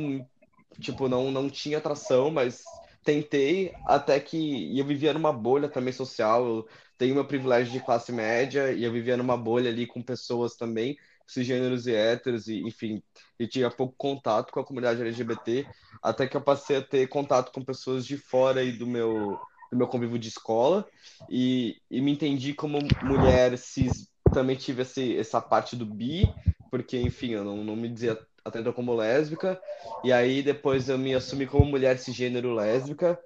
tipo, 0.80 1.08
não, 1.08 1.30
não 1.30 1.50
tinha 1.50 1.78
atração, 1.78 2.30
mas 2.30 2.64
tentei 3.04 3.72
até 3.86 4.18
que 4.18 4.76
eu 4.78 4.84
vivia 4.84 5.12
numa 5.12 5.32
bolha 5.32 5.68
também 5.68 5.92
social. 5.92 6.46
Eu 6.46 6.68
tenho 6.98 7.14
meu 7.14 7.24
privilégio 7.24 7.72
de 7.72 7.84
classe 7.84 8.10
média 8.10 8.72
e 8.72 8.84
eu 8.84 8.92
vivia 8.92 9.16
numa 9.16 9.36
bolha 9.36 9.70
ali 9.70 9.86
com 9.86 10.02
pessoas 10.02 10.56
também 10.56 10.96
cisgêneros 11.26 11.86
e 11.86 11.94
héteros 11.94 12.48
e 12.48 12.60
enfim, 12.60 13.02
e 13.38 13.46
tinha 13.46 13.70
pouco 13.70 13.94
contato 13.96 14.52
com 14.52 14.60
a 14.60 14.64
comunidade 14.64 15.00
LGBT, 15.00 15.66
até 16.02 16.26
que 16.26 16.36
eu 16.36 16.40
passei 16.40 16.76
a 16.76 16.82
ter 16.82 17.08
contato 17.08 17.50
com 17.50 17.64
pessoas 17.64 18.06
de 18.06 18.16
fora 18.18 18.62
e 18.62 18.72
do 18.72 18.86
meu 18.86 19.38
do 19.72 19.78
meu 19.78 19.88
convívio 19.88 20.18
de 20.18 20.28
escola 20.28 20.86
e, 21.28 21.76
e 21.90 22.00
me 22.00 22.12
entendi 22.12 22.54
como 22.54 22.78
mulher 23.02 23.56
cis. 23.58 24.08
Também 24.32 24.56
tive 24.56 24.82
esse, 24.82 25.16
essa 25.16 25.40
parte 25.40 25.76
do 25.76 25.86
bi, 25.86 26.24
porque, 26.70 26.98
enfim, 26.98 27.30
eu 27.30 27.44
não, 27.44 27.64
não 27.64 27.76
me 27.76 27.88
dizia 27.88 28.18
até 28.44 28.60
então 28.60 28.72
como 28.72 28.94
lésbica. 28.94 29.60
E 30.04 30.12
aí 30.12 30.42
depois 30.42 30.88
eu 30.88 30.98
me 30.98 31.14
assumi 31.14 31.46
como 31.46 31.64
mulher 31.64 31.98
cisgênero 31.98 32.52
lésbica. 32.54 33.18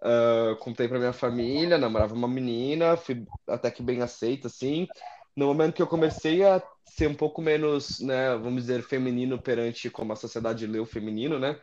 Uh, 0.00 0.54
contei 0.56 0.86
pra 0.86 0.98
minha 0.98 1.12
família, 1.12 1.78
namorava 1.78 2.14
uma 2.14 2.28
menina, 2.28 2.96
fui 2.96 3.26
até 3.48 3.70
que 3.70 3.82
bem 3.82 4.02
aceita, 4.02 4.48
assim. 4.48 4.86
No 5.34 5.46
momento 5.46 5.74
que 5.74 5.82
eu 5.82 5.86
comecei 5.86 6.44
a 6.44 6.62
ser 6.84 7.08
um 7.08 7.14
pouco 7.14 7.42
menos, 7.42 8.00
né, 8.00 8.36
vamos 8.36 8.62
dizer, 8.62 8.82
feminino 8.82 9.38
perante 9.38 9.90
como 9.90 10.12
a 10.12 10.16
sociedade 10.16 10.66
lê 10.66 10.78
o 10.78 10.86
feminino, 10.86 11.38
né? 11.38 11.58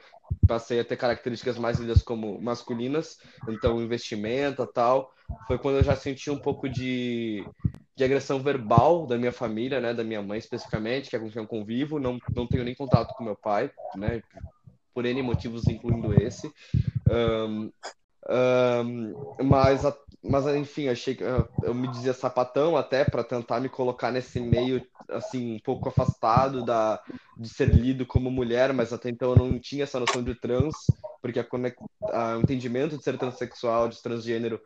Passei 0.47 0.80
a 0.80 0.86
ter 0.86 0.97
características 0.97 1.58
mais 1.58 1.80
lidas 1.80 2.02
como 2.02 2.41
masculinas, 2.41 3.19
então 3.47 3.82
investimento 3.82 4.65
tal. 4.67 5.12
Foi 5.47 5.58
quando 5.58 5.78
eu 5.78 5.84
já 5.84 5.95
senti 5.95 6.30
um 6.30 6.38
pouco 6.38 6.67
de, 6.67 7.45
de 7.96 8.04
agressão 8.04 8.40
verbal 8.40 9.06
da 9.06 9.18
minha 9.18 9.32
família, 9.32 9.80
né, 9.80 9.94
da 9.94 10.04
minha 10.04 10.22
mãe 10.22 10.40
especificamente, 10.40 11.10
que 11.10 11.16
é 11.16 11.20
com 11.20 11.30
quem 11.30 11.42
eu 11.42 11.48
convivo. 11.48 12.00
Não, 12.00 12.18
não 12.36 12.48
tenho 12.48 12.64
nem 12.64 12.76
contato 12.76 13.14
com 13.16 13.24
meu 13.24 13.36
pai, 13.36 13.72
né, 13.96 14.22
por 14.94 15.06
N 15.06 15.22
motivos, 15.22 15.68
incluindo 15.68 16.14
esse. 16.22 16.52
Um, 17.10 17.72
um, 18.30 19.44
mas, 19.44 19.82
mas, 20.24 20.48
enfim, 20.56 20.88
achei 20.88 21.14
que 21.14 21.24
eu, 21.24 21.48
eu 21.62 21.74
me 21.74 21.88
dizia 21.90 22.14
sapatão 22.14 22.78
até 22.78 23.04
para 23.04 23.24
tentar 23.24 23.60
me 23.60 23.70
colocar 23.70 24.12
nesse 24.12 24.40
meio, 24.40 24.86
assim, 25.10 25.56
um 25.56 25.60
pouco 25.60 25.90
afastado 25.90 26.64
da, 26.64 27.02
de 27.38 27.50
ser 27.50 27.70
lido 27.70 28.06
como 28.06 28.32
mulher, 28.32 28.72
mas 28.74 28.94
até 28.94 29.10
então 29.10 29.32
eu 29.32 29.36
não 29.36 29.60
tinha 29.60 29.84
essa 29.84 30.00
noção 30.00 30.24
de 30.24 30.34
trans, 30.36 30.74
porque 31.22 31.40
a, 31.40 31.46
a, 32.12 32.38
o 32.38 32.42
entendimento 32.42 32.98
de 32.98 33.04
ser 33.04 33.18
transexual, 33.18 33.90
de 33.90 34.02
transgênero, 34.02 34.62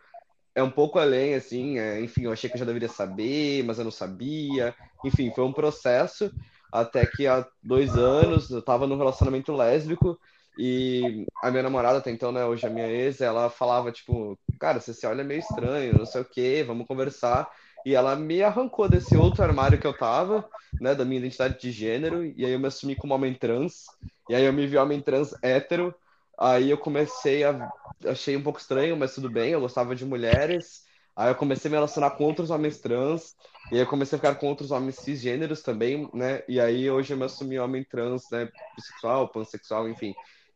é 0.58 0.64
um 0.64 0.72
pouco 0.72 1.00
além, 1.00 1.36
assim, 1.36 1.80
é, 1.80 2.02
enfim, 2.02 2.24
eu 2.26 2.32
achei 2.34 2.50
que 2.50 2.58
eu 2.58 2.60
já 2.60 2.66
deveria 2.66 2.90
saber, 2.90 3.64
mas 3.64 3.78
eu 3.78 3.84
não 3.86 3.92
sabia. 3.92 4.76
Enfim, 5.04 5.32
foi 5.32 5.44
um 5.46 5.54
processo 5.54 6.32
até 6.72 7.06
que 7.08 7.28
há 7.28 7.48
dois 7.64 7.98
anos 7.98 8.50
eu 8.50 8.60
estava 8.60 8.88
num 8.88 8.98
relacionamento 8.98 9.54
lésbico 9.54 10.20
e 10.58 11.28
a 11.42 11.52
minha 11.52 11.64
namorada, 11.64 12.00
até 12.00 12.12
então, 12.12 12.32
né, 12.32 12.44
hoje 12.46 12.68
a 12.68 12.70
minha 12.72 12.88
ex, 12.88 13.22
ela 13.22 13.50
falava, 13.50 13.92
tipo, 13.92 14.40
cara, 14.60 14.80
você 14.80 14.94
se 14.94 15.06
olha 15.06 15.24
meio 15.24 15.40
estranho, 15.40 15.96
não 15.96 16.06
sei 16.06 16.22
o 16.22 16.26
quê, 16.30 16.64
vamos 16.66 16.88
conversar. 16.88 17.48
E 17.86 17.94
ela 17.96 18.16
me 18.16 18.42
arrancou 18.44 18.90
desse 18.90 19.16
outro 19.18 19.44
armário 19.44 19.80
que 19.80 19.88
eu 19.88 19.94
tava, 19.96 20.50
né, 20.80 20.96
da 20.96 21.06
minha 21.06 21.20
identidade 21.20 21.60
de 21.60 21.72
gênero, 21.72 22.26
e 22.26 22.46
aí 22.46 22.52
eu 22.54 22.60
me 22.60 22.68
assumi 22.68 22.96
como 22.96 23.14
homem 23.14 23.34
trans, 23.36 23.94
e 24.28 24.36
aí 24.36 24.44
eu 24.44 24.54
me 24.54 24.68
vi 24.68 24.78
homem 24.78 25.02
trans 25.02 25.34
hétero, 25.44 25.96
aí 26.38 26.70
eu 26.70 26.78
comecei 26.78 27.44
a... 27.44 27.72
achei 28.06 28.36
um 28.38 28.44
pouco 28.44 28.60
estranho, 28.60 28.96
mas 28.98 29.16
tudo 29.16 29.30
bem, 29.30 29.52
eu 29.52 29.62
gostava 29.62 29.96
de 29.96 30.06
mulheres, 30.06 30.84
aí 31.16 31.30
eu 31.30 31.36
comecei 31.36 31.70
a 31.70 31.72
me 31.72 31.78
relacionar 31.78 32.12
com 32.12 32.24
outros 32.26 32.50
homens 32.50 32.80
trans, 32.80 33.36
e 33.72 33.76
aí 33.76 33.82
eu 33.82 33.88
comecei 33.88 34.16
a 34.16 34.20
ficar 34.20 34.36
com 34.36 34.48
outros 34.48 34.72
homens 34.72 34.96
cisgêneros 34.98 35.62
também, 35.62 36.10
né, 36.14 36.44
e 36.48 36.60
aí 36.60 36.90
hoje 36.90 37.14
eu 37.14 37.18
me 37.18 37.26
assumi 37.26 37.60
homem 37.60 37.84
trans, 37.84 38.24
né, 38.32 38.50
bissexual, 38.76 39.30
pansexual, 39.30 39.90
enfim. 39.90 40.14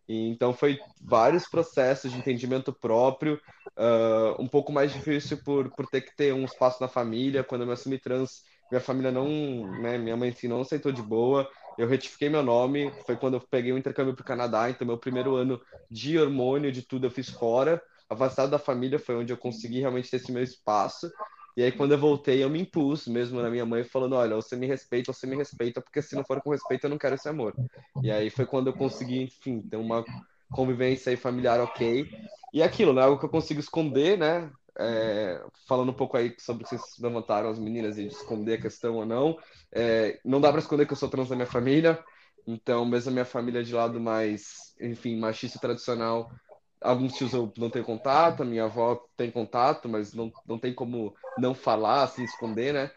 E, 0.07 0.29
então 0.29 0.53
foi 0.53 0.79
vários 0.99 1.47
processos 1.47 2.11
de 2.11 2.17
entendimento 2.17 2.73
próprio, 2.73 3.39
uh, 3.77 4.41
um 4.41 4.47
pouco 4.47 4.71
mais 4.71 4.91
difícil 4.91 5.37
por, 5.43 5.73
por 5.75 5.87
ter 5.87 6.01
que 6.01 6.15
ter 6.15 6.33
um 6.33 6.43
espaço 6.43 6.81
na 6.81 6.87
família. 6.87 7.43
Quando 7.43 7.61
eu 7.61 7.67
me 7.67 7.73
assumi 7.73 7.97
trans, 7.97 8.41
minha 8.69 8.81
família 8.81 9.11
não, 9.11 9.27
né, 9.81 9.97
minha 9.97 10.17
mãe 10.17 10.29
assim, 10.29 10.47
não 10.47 10.61
aceitou 10.61 10.91
de 10.91 11.01
boa. 11.01 11.49
Eu 11.81 11.87
retifiquei 11.87 12.29
meu 12.29 12.43
nome, 12.43 12.93
foi 13.07 13.15
quando 13.15 13.33
eu 13.33 13.41
peguei 13.41 13.73
o 13.73 13.77
intercâmbio 13.77 14.13
para 14.13 14.21
o 14.21 14.25
Canadá, 14.25 14.69
então 14.69 14.85
meu 14.85 14.99
primeiro 14.99 15.35
ano 15.35 15.59
de 15.89 16.19
hormônio, 16.19 16.71
de 16.71 16.83
tudo, 16.83 17.07
eu 17.07 17.11
fiz 17.11 17.27
fora. 17.27 17.81
Afastado 18.07 18.51
da 18.51 18.59
família 18.59 18.99
foi 18.99 19.15
onde 19.15 19.33
eu 19.33 19.37
consegui 19.37 19.79
realmente 19.79 20.07
ter 20.11 20.17
esse 20.17 20.31
meu 20.31 20.43
espaço. 20.43 21.11
E 21.57 21.63
aí, 21.63 21.71
quando 21.71 21.93
eu 21.93 21.97
voltei, 21.97 22.43
eu 22.43 22.51
me 22.51 22.61
impus 22.61 23.07
mesmo 23.07 23.41
na 23.41 23.49
minha 23.49 23.65
mãe, 23.65 23.83
falando: 23.83 24.13
olha, 24.13 24.35
você 24.35 24.55
me 24.55 24.67
respeita, 24.67 25.11
você 25.11 25.25
me 25.25 25.35
respeita, 25.35 25.81
porque 25.81 26.03
se 26.03 26.15
não 26.15 26.23
for 26.23 26.39
com 26.39 26.51
respeito, 26.51 26.83
eu 26.83 26.89
não 26.91 26.99
quero 26.99 27.15
esse 27.15 27.27
amor. 27.27 27.55
E 28.03 28.11
aí 28.11 28.29
foi 28.29 28.45
quando 28.45 28.67
eu 28.67 28.73
consegui, 28.73 29.23
enfim, 29.23 29.59
ter 29.63 29.77
uma 29.77 30.05
convivência 30.51 31.09
aí 31.09 31.17
familiar 31.17 31.59
ok. 31.59 32.07
E 32.53 32.61
aquilo, 32.61 32.93
né? 32.93 33.01
Algo 33.01 33.17
que 33.17 33.25
eu 33.25 33.29
consigo 33.29 33.59
esconder, 33.59 34.19
né? 34.19 34.51
É, 34.79 35.43
falando 35.67 35.89
um 35.89 35.95
pouco 35.95 36.15
aí 36.15 36.33
sobre 36.39 36.65
vocês 36.65 36.81
levantaram 36.99 37.49
as 37.49 37.59
meninas 37.59 37.97
e 37.97 38.07
de 38.07 38.13
esconder 38.13 38.55
a 38.59 38.61
questão 38.61 38.95
ou 38.95 39.05
não. 39.05 39.37
É, 39.71 40.19
não 40.23 40.39
dá 40.39 40.51
para 40.51 40.61
esconder 40.61 40.85
que 40.85 40.93
eu 40.93 40.97
sou 40.97 41.09
trans 41.09 41.29
da 41.29 41.35
minha 41.35 41.47
família. 41.47 42.03
Então, 42.47 42.85
mesmo 42.85 43.09
a 43.09 43.13
minha 43.13 43.25
família 43.25 43.63
de 43.63 43.73
lado 43.73 43.99
mais, 43.99 44.73
enfim, 44.79 45.19
machista 45.19 45.59
tradicional, 45.59 46.31
alguns 46.81 47.13
tios 47.13 47.33
eu 47.33 47.51
não 47.57 47.69
tenho 47.69 47.85
contato, 47.85 48.41
a 48.41 48.45
minha 48.45 48.63
avó 48.63 48.99
tem 49.15 49.29
contato, 49.29 49.87
mas 49.87 50.13
não, 50.13 50.31
não 50.47 50.57
tem 50.57 50.73
como 50.73 51.13
não 51.37 51.53
falar, 51.53 52.03
assim, 52.03 52.23
esconder, 52.23 52.73
né? 52.73 52.91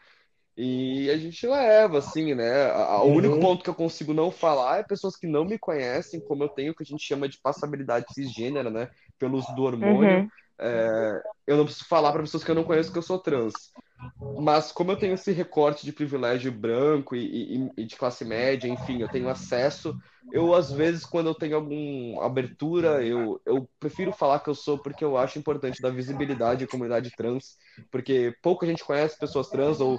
E 0.57 1.11
a 1.11 1.17
gente 1.17 1.47
leva, 1.47 1.99
assim, 1.99 2.35
né? 2.35 2.73
O 2.73 3.07
uhum. 3.07 3.17
único 3.17 3.41
ponto 3.41 3.65
que 3.65 3.69
eu 3.69 3.75
consigo 3.75 4.15
não 4.15 4.31
falar 4.31 4.79
é 4.79 4.83
pessoas 4.85 5.17
que 5.17 5.27
não 5.27 5.45
me 5.45 5.59
conhecem, 5.59 6.21
como 6.21 6.45
eu 6.45 6.49
tenho, 6.49 6.75
que 6.75 6.85
a 6.85 6.87
gente 6.87 7.05
chama 7.05 7.29
de 7.29 7.39
passabilidade 7.41 8.07
cisgênera, 8.15 8.71
né? 8.71 8.89
Pelo 9.19 9.37
uso 9.37 9.53
do 9.55 9.65
hormônio. 9.65 10.21
Uhum. 10.21 10.29
É, 10.59 11.23
eu 11.47 11.57
não 11.57 11.65
preciso 11.65 11.87
falar 11.87 12.13
para 12.13 12.23
pessoas 12.23 12.45
que 12.45 12.51
eu 12.51 12.55
não 12.55 12.65
conheço 12.65 12.93
que 12.93 12.99
eu 12.99 13.03
sou 13.03 13.19
trans. 13.19 13.73
Mas 14.39 14.73
como 14.73 14.93
eu 14.93 14.97
tenho 14.97 15.15
esse 15.15 15.33
recorte 15.33 15.85
de 15.85 15.93
privilégio 15.93 16.53
branco 16.53 17.17
e, 17.17 17.57
e, 17.57 17.71
e, 17.79 17.85
de 17.85 17.97
classe 17.97 18.25
média, 18.25 18.69
enfim, 18.69 19.01
eu 19.01 19.09
tenho 19.09 19.29
acesso, 19.29 19.97
eu 20.33 20.55
às 20.55 20.71
vezes 20.71 21.07
quando 21.07 21.29
eu 21.29 21.35
tenho 21.35 21.57
alguma 21.57 22.25
abertura, 22.25 23.05
eu, 23.05 23.41
eu 23.47 23.69
prefiro 23.79 24.13
falar 24.13 24.41
que 24.41 24.51
eu 24.51 24.55
sou 24.55 24.79
porque 24.79 25.05
eu 25.05 25.17
acho 25.17 25.39
importante 25.39 25.81
dar 25.81 25.91
visibilidade 25.91 26.65
à 26.65 26.69
comunidade 26.69 27.11
trans, 27.13 27.57
porque 27.91 28.35
pouca 28.43 28.67
gente 28.67 28.85
conhece 28.85 29.19
pessoas 29.19 29.49
trans 29.49 29.81
ou 29.81 29.99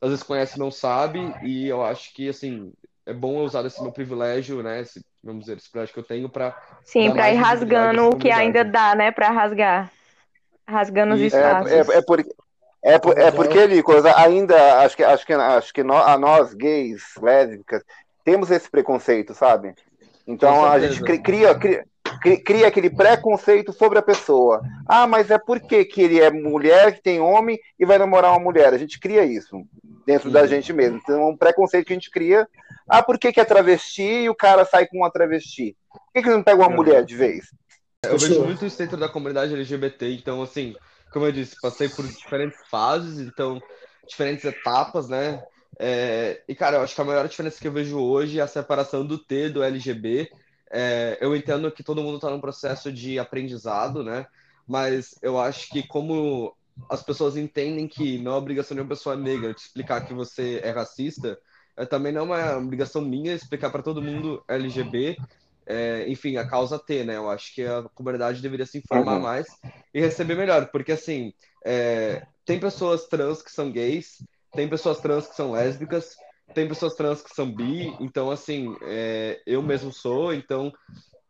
às 0.00 0.10
vezes 0.10 0.24
conhece 0.24 0.56
e 0.56 0.60
não 0.60 0.70
sabe, 0.70 1.20
e 1.42 1.66
eu 1.66 1.82
acho 1.82 2.12
que 2.14 2.28
assim, 2.28 2.72
é 3.06 3.12
bom 3.12 3.42
usar 3.44 3.64
esse 3.66 3.82
meu 3.82 3.92
privilégio, 3.92 4.62
né, 4.62 4.80
esse, 4.80 5.04
vamos 5.24 5.46
dizer, 5.46 5.56
esse 5.56 5.92
que 5.92 5.98
eu 5.98 6.04
tenho 6.04 6.28
para 6.28 6.56
Sim, 6.84 7.12
para 7.12 7.32
ir 7.32 7.36
rasgando 7.36 8.10
o 8.10 8.16
que 8.16 8.30
ainda 8.30 8.62
dá, 8.64 8.94
né, 8.94 9.10
para 9.10 9.30
rasgar. 9.30 9.90
Rasgando 10.68 11.14
os 11.14 11.20
espaços. 11.20 11.72
É, 11.72 11.78
é, 11.78 11.98
é, 11.98 12.02
por, 12.02 12.24
é, 12.82 12.98
por, 12.98 13.18
é 13.18 13.30
porque, 13.30 13.66
Nicolas, 13.66 14.04
ainda 14.06 14.80
acho 14.80 14.96
que, 14.96 15.02
acho 15.02 15.26
que, 15.26 15.32
acho 15.32 15.72
que 15.72 15.82
nós, 15.82 16.06
a 16.06 16.18
nós, 16.18 16.54
gays, 16.54 17.02
lésbicas, 17.20 17.82
temos 18.24 18.50
esse 18.50 18.70
preconceito, 18.70 19.34
sabe? 19.34 19.74
Então 20.26 20.64
a 20.64 20.78
gente 20.78 21.02
cria, 21.20 21.54
cria, 21.54 21.84
cria 22.44 22.66
aquele 22.66 22.88
preconceito 22.88 23.72
sobre 23.72 23.98
a 23.98 24.02
pessoa. 24.02 24.62
Ah, 24.88 25.06
mas 25.06 25.30
é 25.30 25.38
porque 25.38 25.84
que 25.84 26.02
ele 26.02 26.20
é 26.20 26.30
mulher, 26.30 26.94
que 26.94 27.02
tem 27.02 27.20
homem 27.20 27.58
e 27.78 27.84
vai 27.84 27.98
namorar 27.98 28.30
uma 28.30 28.40
mulher. 28.40 28.72
A 28.72 28.78
gente 28.78 28.98
cria 28.98 29.24
isso 29.24 29.62
dentro 30.06 30.28
Sim. 30.28 30.32
da 30.32 30.46
gente 30.46 30.72
mesmo. 30.72 30.98
Então 31.02 31.20
é 31.20 31.26
um 31.26 31.36
preconceito 31.36 31.86
que 31.86 31.92
a 31.92 31.96
gente 31.96 32.10
cria. 32.10 32.48
Ah, 32.88 33.02
por 33.02 33.18
que, 33.18 33.32
que 33.32 33.40
é 33.40 33.44
travesti 33.44 34.02
e 34.02 34.28
o 34.28 34.34
cara 34.34 34.64
sai 34.64 34.86
com 34.86 34.98
uma 34.98 35.10
travesti? 35.10 35.76
Por 35.90 36.12
que, 36.12 36.22
que 36.22 36.30
não 36.30 36.42
pega 36.42 36.62
uma 36.62 36.72
é. 36.72 36.76
mulher 36.76 37.04
de 37.04 37.16
vez? 37.16 37.46
Eu 38.02 38.18
vejo 38.18 38.44
muito 38.44 38.66
isso 38.66 38.76
dentro 38.76 38.96
da 38.96 39.08
comunidade 39.08 39.54
LGBT, 39.54 40.12
então 40.12 40.42
assim, 40.42 40.74
como 41.12 41.24
eu 41.26 41.32
disse, 41.32 41.56
passei 41.60 41.88
por 41.88 42.06
diferentes 42.06 42.58
fases, 42.68 43.18
então, 43.18 43.62
diferentes 44.06 44.44
etapas, 44.44 45.08
né? 45.08 45.42
É, 45.78 46.42
e, 46.46 46.54
cara, 46.54 46.76
eu 46.76 46.82
acho 46.82 46.94
que 46.94 47.00
a 47.00 47.04
maior 47.04 47.26
diferença 47.28 47.60
que 47.60 47.66
eu 47.66 47.72
vejo 47.72 47.98
hoje 47.98 48.38
é 48.38 48.42
a 48.42 48.48
separação 48.48 49.06
do 49.06 49.18
T 49.18 49.48
do 49.48 49.62
LGB. 49.62 50.30
É, 50.70 51.18
eu 51.20 51.34
entendo 51.34 51.70
que 51.70 51.82
todo 51.82 52.02
mundo 52.02 52.16
está 52.16 52.30
num 52.30 52.40
processo 52.40 52.92
de 52.92 53.18
aprendizado, 53.18 54.02
né? 54.02 54.26
Mas 54.66 55.14
eu 55.22 55.38
acho 55.38 55.68
que 55.68 55.86
como 55.86 56.54
as 56.90 57.02
pessoas 57.02 57.36
entendem 57.36 57.86
que 57.86 58.18
não 58.18 58.32
é 58.32 58.36
obrigação 58.36 58.74
de 58.74 58.80
uma 58.80 58.88
pessoa 58.88 59.16
negra 59.16 59.54
te 59.54 59.64
explicar 59.64 60.04
que 60.06 60.12
você 60.12 60.60
é 60.62 60.70
racista, 60.70 61.38
é, 61.76 61.86
também 61.86 62.12
não 62.12 62.34
é 62.34 62.54
uma 62.54 62.58
obrigação 62.58 63.02
minha 63.02 63.34
explicar 63.34 63.70
para 63.70 63.82
todo 63.82 64.02
mundo 64.02 64.42
LGB 64.48 65.16
é, 65.66 66.04
enfim, 66.08 66.36
a 66.36 66.46
causa 66.46 66.78
T, 66.78 67.04
né? 67.04 67.16
Eu 67.16 67.30
acho 67.30 67.54
que 67.54 67.64
a 67.64 67.82
comunidade 67.94 68.42
deveria 68.42 68.66
se 68.66 68.78
informar 68.78 69.14
uhum. 69.14 69.22
mais 69.22 69.46
e 69.92 70.00
receber 70.00 70.34
melhor, 70.34 70.66
porque 70.70 70.92
assim, 70.92 71.32
é, 71.64 72.22
tem 72.44 72.60
pessoas 72.60 73.06
trans 73.06 73.42
que 73.42 73.50
são 73.50 73.70
gays, 73.70 74.22
tem 74.52 74.68
pessoas 74.68 75.00
trans 75.00 75.26
que 75.26 75.34
são 75.34 75.52
lésbicas, 75.52 76.16
tem 76.54 76.68
pessoas 76.68 76.94
trans 76.94 77.22
que 77.22 77.34
são 77.34 77.50
bi, 77.50 77.94
então 77.98 78.30
assim, 78.30 78.76
é, 78.82 79.40
eu 79.46 79.62
mesmo 79.62 79.90
sou, 79.90 80.34
então, 80.34 80.72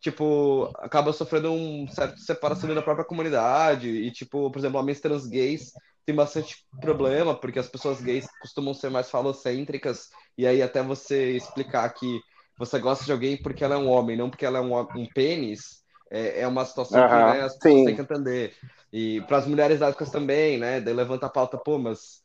tipo, 0.01 0.71
acaba 0.79 1.13
sofrendo 1.13 1.53
um 1.53 1.87
certo 1.89 2.19
separação 2.19 2.75
da 2.75 2.83
própria 2.83 3.07
comunidade, 3.07 3.89
e 3.89 4.11
tipo, 4.11 4.51
por 4.51 4.59
exemplo, 4.59 4.81
homens 4.81 5.01
trans 5.01 5.27
gays 5.27 5.73
tem 6.07 6.14
bastante 6.14 6.64
problema, 6.81 7.35
porque 7.35 7.59
as 7.59 7.69
pessoas 7.69 8.01
gays 8.01 8.27
costumam 8.40 8.75
ser 8.75 8.90
mais 8.90 9.11
falocêntricas, 9.11 10.11
e 10.37 10.47
aí 10.47 10.62
até 10.62 10.83
você 10.83 11.37
explicar 11.37 11.88
que 11.90 12.21
você 12.59 12.79
gosta 12.79 13.05
de 13.05 13.12
alguém 13.12 13.37
porque 13.37 13.64
ela 13.64 13.75
é 13.75 13.79
um 13.79 13.88
homem, 13.88 14.17
não 14.17 14.31
porque 14.31 14.47
ela 14.47 14.59
é 14.59 14.61
um, 14.61 14.79
um 14.79 15.07
pênis, 15.12 15.83
é, 16.11 16.43
é 16.43 16.47
uma 16.47 16.64
situação 16.64 17.01
que 17.09 17.14
né, 17.14 17.43
as 17.43 17.57
pessoas 17.59 17.85
têm 17.85 17.97
que 17.97 18.03
entender. 18.03 18.55
E 18.93 19.21
para 19.23 19.38
as 19.38 19.47
mulheres 19.47 19.81
lésbicas 19.81 20.11
também, 20.11 20.57
né? 20.59 20.81
Daí 20.81 20.95
levanta 20.95 21.27
a 21.27 21.31
pauta, 21.31 21.59
pô, 21.59 21.79
mas 21.79 22.23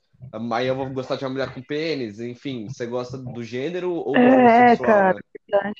aí 0.51 0.67
eu 0.67 0.75
vou 0.75 0.89
gostar 0.91 1.15
de 1.15 1.25
uma 1.25 1.31
mulher 1.31 1.51
com 1.53 1.61
pênis, 1.63 2.19
enfim, 2.19 2.67
você 2.67 2.85
gosta 2.85 3.17
do 3.17 3.43
gênero 3.43 3.91
ou 3.91 4.13
do 4.13 4.19
é, 4.19 4.77
cara, 4.77 5.19
né? 5.49 5.73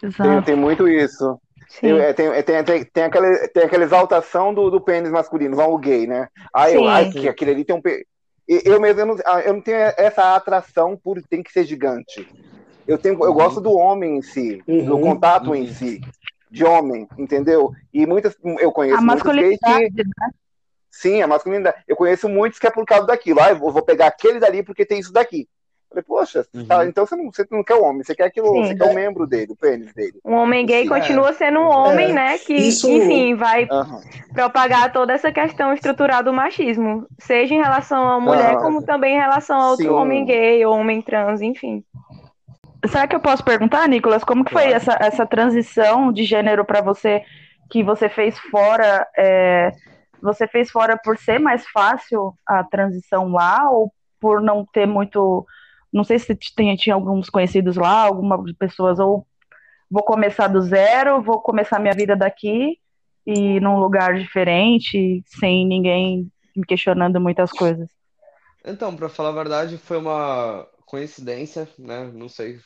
Tem, 0.00 0.42
tem 0.42 0.56
muito 0.56 0.88
isso. 0.88 1.38
É, 1.82 2.12
tem, 2.12 2.26
é, 2.28 2.42
tem, 2.42 2.64
tem, 2.64 2.84
tem, 2.84 3.04
aquela, 3.04 3.48
tem 3.48 3.64
aquela 3.64 3.84
exaltação 3.84 4.54
do, 4.54 4.70
do 4.70 4.80
pênis 4.80 5.10
masculino, 5.10 5.56
vão 5.56 5.72
o 5.72 5.78
gay, 5.78 6.06
né? 6.06 6.28
Aí 6.54 6.74
eu, 6.74 6.86
ai, 6.86 7.10
que 7.10 7.28
aquele 7.28 7.50
ali 7.50 7.64
tem 7.64 7.76
um. 7.76 7.82
Eu 8.48 8.80
mesmo 8.80 9.00
eu 9.00 9.06
não, 9.06 9.16
ah, 9.26 9.40
eu 9.40 9.52
não 9.52 9.60
tenho 9.60 9.76
essa 9.76 10.36
atração 10.36 10.96
por 10.96 11.20
tem 11.22 11.42
que 11.42 11.52
ser 11.52 11.64
gigante. 11.64 12.28
Eu, 12.86 12.96
tenho, 12.96 13.22
eu 13.24 13.34
gosto 13.34 13.60
do 13.60 13.72
homem 13.72 14.18
em 14.18 14.22
si, 14.22 14.62
uhum. 14.66 14.84
do 14.84 15.00
contato 15.00 15.48
uhum. 15.48 15.56
em 15.56 15.66
si, 15.66 16.00
de 16.50 16.64
homem, 16.64 17.08
entendeu? 17.18 17.72
E 17.92 18.06
muitas. 18.06 18.36
Eu 18.60 18.70
conheço 18.70 18.98
a 18.98 19.02
masculinidade, 19.02 19.90
que, 19.90 20.04
né? 20.04 20.30
Sim, 20.90 21.20
a 21.20 21.26
masculinidade. 21.26 21.76
Eu 21.88 21.96
conheço 21.96 22.28
muitos 22.28 22.60
que 22.60 22.66
é 22.66 22.70
por 22.70 22.86
causa 22.86 23.06
daquilo. 23.06 23.40
Ah, 23.40 23.50
eu 23.50 23.58
vou 23.58 23.82
pegar 23.82 24.06
aquele 24.06 24.38
dali 24.38 24.62
porque 24.62 24.86
tem 24.86 25.00
isso 25.00 25.12
daqui. 25.12 25.48
Falei, 25.96 26.04
poxa, 26.06 26.46
uhum. 26.52 26.66
tá, 26.66 26.84
então 26.84 27.06
você 27.06 27.16
não, 27.16 27.32
você 27.32 27.46
não 27.50 27.64
quer 27.64 27.74
o 27.74 27.82
homem, 27.82 28.02
você 28.02 28.14
quer 28.14 28.24
aquilo, 28.24 28.48
Sim. 28.48 28.66
você 28.66 28.74
quer 28.74 28.90
o 28.90 28.94
membro 28.94 29.26
dele, 29.26 29.52
o 29.52 29.56
pênis 29.56 29.94
dele. 29.94 30.20
Um 30.24 30.34
homem 30.34 30.66
gay 30.66 30.82
Sim, 30.82 30.88
continua 30.88 31.30
é. 31.30 31.32
sendo 31.32 31.60
um 31.60 31.68
homem, 31.68 32.10
é. 32.10 32.12
né? 32.12 32.38
Que, 32.38 32.54
Isso... 32.54 32.90
enfim, 32.90 33.34
vai 33.34 33.64
uhum. 33.64 34.00
propagar 34.34 34.92
toda 34.92 35.12
essa 35.12 35.32
questão 35.32 35.72
estrutural 35.72 36.22
do 36.22 36.32
machismo. 36.32 37.06
Seja 37.18 37.54
em 37.54 37.62
relação 37.62 38.06
a 38.08 38.20
mulher, 38.20 38.56
uhum. 38.56 38.62
como 38.62 38.82
também 38.82 39.16
em 39.16 39.20
relação 39.20 39.58
a 39.58 39.70
outro 39.70 39.86
Sim. 39.86 39.92
homem 39.92 40.24
gay, 40.24 40.64
ou 40.66 40.76
homem 40.76 41.00
trans, 41.00 41.40
enfim. 41.40 41.82
Será 42.86 43.06
que 43.06 43.16
eu 43.16 43.20
posso 43.20 43.42
perguntar, 43.42 43.88
Nicolas, 43.88 44.22
como 44.22 44.44
que 44.44 44.52
foi 44.52 44.70
essa, 44.70 44.96
essa 45.00 45.26
transição 45.26 46.12
de 46.12 46.24
gênero 46.24 46.64
para 46.64 46.82
você 46.82 47.22
que 47.70 47.82
você 47.82 48.08
fez 48.08 48.38
fora? 48.38 49.06
É, 49.16 49.72
você 50.20 50.46
fez 50.46 50.70
fora 50.70 50.98
por 51.02 51.16
ser 51.16 51.38
mais 51.38 51.66
fácil 51.68 52.34
a 52.46 52.62
transição 52.62 53.28
lá 53.32 53.70
ou 53.70 53.90
por 54.20 54.40
não 54.40 54.64
ter 54.64 54.86
muito 54.86 55.46
não 55.96 56.04
sei 56.04 56.18
se 56.18 56.36
tinha, 56.36 56.76
tinha 56.76 56.94
alguns 56.94 57.30
conhecidos 57.30 57.74
lá, 57.74 58.02
algumas 58.02 58.52
pessoas, 58.52 58.98
ou 58.98 59.26
vou 59.90 60.02
começar 60.02 60.46
do 60.48 60.60
zero, 60.60 61.22
vou 61.22 61.40
começar 61.40 61.78
minha 61.78 61.94
vida 61.94 62.14
daqui 62.14 62.78
e 63.26 63.58
num 63.60 63.78
lugar 63.78 64.18
diferente, 64.18 65.24
sem 65.26 65.66
ninguém 65.66 66.30
me 66.54 66.66
questionando 66.66 67.18
muitas 67.18 67.50
coisas. 67.50 67.88
Então, 68.62 68.94
para 68.94 69.08
falar 69.08 69.30
a 69.30 69.42
verdade, 69.42 69.78
foi 69.78 69.96
uma 69.96 70.66
coincidência, 70.84 71.66
né? 71.78 72.10
Não 72.12 72.28
sei 72.28 72.60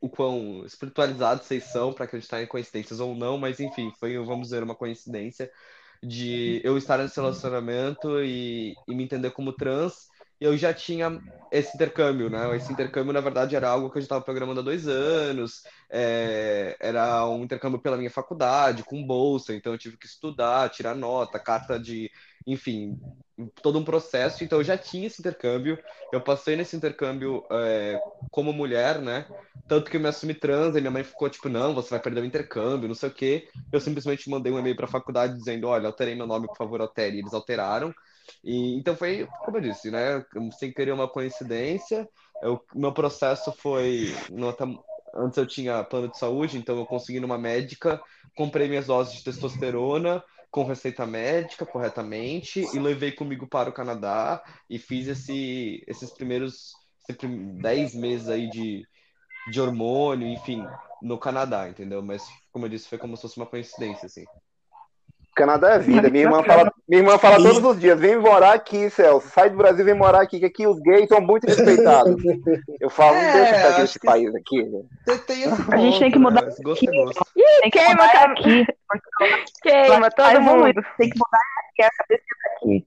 o 0.00 0.08
quão 0.08 0.64
espiritualizados 0.64 1.46
vocês 1.46 1.64
são 1.64 1.92
para 1.92 2.04
acreditar 2.04 2.40
em 2.40 2.46
coincidências 2.46 3.00
ou 3.00 3.14
não, 3.16 3.36
mas 3.36 3.58
enfim, 3.58 3.92
foi, 3.98 4.16
vamos 4.18 4.48
dizer, 4.48 4.62
uma 4.62 4.76
coincidência 4.76 5.50
de 6.02 6.60
eu 6.64 6.78
estar 6.78 6.98
nesse 6.98 7.16
relacionamento 7.16 8.22
e, 8.22 8.74
e 8.88 8.94
me 8.94 9.04
entender 9.04 9.32
como 9.32 9.52
trans 9.52 10.09
eu 10.40 10.56
já 10.56 10.72
tinha 10.72 11.20
esse 11.50 11.74
intercâmbio, 11.74 12.30
né? 12.30 12.56
Esse 12.56 12.72
intercâmbio, 12.72 13.12
na 13.12 13.20
verdade, 13.20 13.56
era 13.56 13.68
algo 13.68 13.90
que 13.90 13.98
eu 13.98 14.02
já 14.02 14.06
estava 14.06 14.24
programando 14.24 14.60
há 14.60 14.62
dois 14.62 14.86
anos, 14.88 15.62
é, 15.90 16.76
era 16.80 17.26
um 17.26 17.42
intercâmbio 17.42 17.80
pela 17.80 17.96
minha 17.96 18.10
faculdade, 18.10 18.84
com 18.84 19.04
bolsa, 19.04 19.54
então 19.54 19.72
eu 19.72 19.78
tive 19.78 19.96
que 19.96 20.06
estudar, 20.06 20.70
tirar 20.70 20.94
nota, 20.94 21.38
carta 21.40 21.78
de, 21.78 22.10
enfim, 22.46 22.98
todo 23.62 23.78
um 23.78 23.84
processo. 23.84 24.44
Então 24.44 24.58
eu 24.58 24.64
já 24.64 24.78
tinha 24.78 25.06
esse 25.06 25.20
intercâmbio, 25.20 25.78
eu 26.12 26.20
passei 26.20 26.56
nesse 26.56 26.76
intercâmbio 26.76 27.44
é, 27.50 28.00
como 28.30 28.52
mulher, 28.52 29.00
né? 29.00 29.26
Tanto 29.68 29.90
que 29.90 29.96
eu 29.96 30.00
me 30.00 30.08
assumi 30.08 30.34
trans, 30.34 30.74
e 30.76 30.80
minha 30.80 30.90
mãe 30.90 31.04
ficou 31.04 31.28
tipo, 31.30 31.48
não, 31.48 31.74
você 31.74 31.90
vai 31.90 32.00
perder 32.00 32.22
o 32.22 32.24
intercâmbio, 32.24 32.88
não 32.88 32.94
sei 32.94 33.08
o 33.08 33.14
quê. 33.14 33.48
Eu 33.72 33.80
simplesmente 33.80 34.28
mandei 34.28 34.52
um 34.52 34.58
e-mail 34.58 34.76
para 34.76 34.86
a 34.86 34.88
faculdade 34.88 35.36
dizendo, 35.36 35.68
olha, 35.68 35.86
alterei 35.86 36.14
meu 36.14 36.26
nome, 36.26 36.46
por 36.48 36.56
favor, 36.56 36.80
altere. 36.80 37.16
E 37.16 37.20
eles 37.20 37.32
alteraram. 37.34 37.94
E, 38.44 38.76
então 38.76 38.96
foi, 38.96 39.28
como 39.44 39.58
eu 39.58 39.62
disse, 39.62 39.90
né? 39.90 40.24
Sem 40.58 40.72
querer 40.72 40.92
uma 40.92 41.08
coincidência. 41.08 42.08
O 42.42 42.60
meu 42.74 42.92
processo 42.92 43.52
foi. 43.52 44.14
Nota, 44.30 44.66
antes 45.14 45.38
eu 45.38 45.46
tinha 45.46 45.84
plano 45.84 46.08
de 46.08 46.18
saúde, 46.18 46.58
então 46.58 46.76
eu 46.78 46.86
consegui 46.86 47.20
numa 47.20 47.38
médica, 47.38 48.00
comprei 48.36 48.68
minhas 48.68 48.86
doses 48.86 49.14
de 49.14 49.24
testosterona 49.24 50.22
com 50.50 50.64
receita 50.64 51.06
médica 51.06 51.64
corretamente 51.64 52.66
e 52.74 52.78
levei 52.78 53.12
comigo 53.12 53.46
para 53.46 53.70
o 53.70 53.72
Canadá 53.72 54.42
e 54.68 54.78
fiz 54.78 55.06
esse, 55.06 55.84
esses 55.86 56.10
primeiros 56.10 56.72
10 57.60 57.94
meses 57.94 58.28
aí 58.28 58.48
de, 58.50 58.84
de 59.50 59.60
hormônio, 59.60 60.26
enfim, 60.28 60.64
no 61.02 61.18
Canadá, 61.18 61.68
entendeu? 61.68 62.02
Mas, 62.02 62.22
como 62.52 62.66
eu 62.66 62.70
disse, 62.70 62.88
foi 62.88 62.98
como 62.98 63.16
se 63.16 63.22
fosse 63.22 63.36
uma 63.36 63.46
coincidência, 63.46 64.06
assim. 64.06 64.24
Canadá 65.34 65.74
é 65.74 65.78
vida. 65.78 66.10
Minha 66.10 66.24
irmã 66.24 66.42
fala, 66.42 66.72
minha 66.88 67.02
irmã 67.02 67.18
fala 67.18 67.36
todos 67.36 67.64
os 67.64 67.80
dias: 67.80 67.98
vem 67.98 68.18
morar 68.18 68.54
aqui, 68.54 68.90
Celso. 68.90 69.28
Sai 69.28 69.50
do 69.50 69.56
Brasil, 69.56 69.84
vem 69.84 69.94
morar 69.94 70.22
aqui, 70.22 70.38
que 70.40 70.46
aqui 70.46 70.66
os 70.66 70.78
gays 70.80 71.08
são 71.08 71.20
muito 71.20 71.46
respeitados. 71.46 72.16
Eu 72.80 72.90
falo, 72.90 73.14
não 73.14 73.22
é, 73.22 73.32
deixa 73.32 73.50
eu 73.50 73.56
ficar 73.56 73.80
nesse 73.80 73.98
país 73.98 74.34
aqui. 74.34 74.68
a 75.72 75.76
gente 75.76 75.98
tem 75.98 76.10
que 76.10 76.18
mudar. 76.18 76.42
Né? 76.42 76.52
Gosto 76.62 76.88
é 76.88 76.92
gosto. 76.92 77.26
Ih, 77.36 77.70
queima, 77.70 78.04
aqui. 78.04 78.66
Queima, 79.62 80.10
todo 80.10 80.40
mundo. 80.40 80.82
Tem 80.96 81.10
que 81.10 81.18
mudar 81.18 81.38
aqui, 81.70 81.82
a 81.82 81.90
cabeça 81.90 82.24
daqui. 82.44 82.86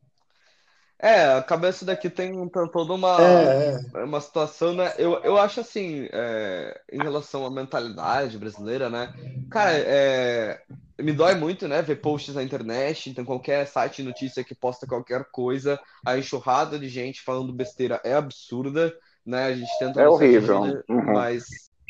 É, 1.03 1.34
a 1.34 1.41
cabeça 1.41 1.84
daqui 1.84 2.10
tem, 2.10 2.32
tem 2.47 2.67
toda 2.69 2.93
uma, 2.93 3.17
é, 3.21 3.77
é. 3.93 4.03
uma 4.06 4.21
situação, 4.21 4.73
né? 4.73 4.93
Eu, 4.97 5.19
eu 5.21 5.38
acho 5.38 5.60
assim, 5.60 6.08
é, 6.13 6.79
em 6.89 7.03
relação 7.03 7.45
à 7.45 7.51
mentalidade 7.51 8.38
brasileira, 8.38 8.89
né? 8.89 9.13
Cara, 9.51 9.71
é, 9.73 10.62
me 11.04 11.12
dói 11.13 11.36
muito, 11.36 11.68
né, 11.68 11.82
ver 11.82 11.98
posts 11.98 12.36
na 12.36 12.44
internet, 12.44 13.10
então 13.10 13.26
qualquer 13.26 13.68
site 13.68 13.98
de 13.98 14.04
notícia 14.04 14.44
que 14.44 14.56
posta 14.56 14.88
qualquer 14.88 15.26
coisa, 15.32 15.80
a 16.06 16.18
enxurrada 16.18 16.80
de 16.80 16.89
gente 16.89 17.22
falando 17.22 17.54
besteira 17.54 18.02
é 18.04 18.13
absurda, 18.13 18.94
né? 19.26 19.46
A 19.46 19.54
gente 19.56 19.78
tenta 19.80 20.02
É 20.02 20.08
horrível. 20.08 20.62
uhum. 20.89 21.13
mas 21.13 21.46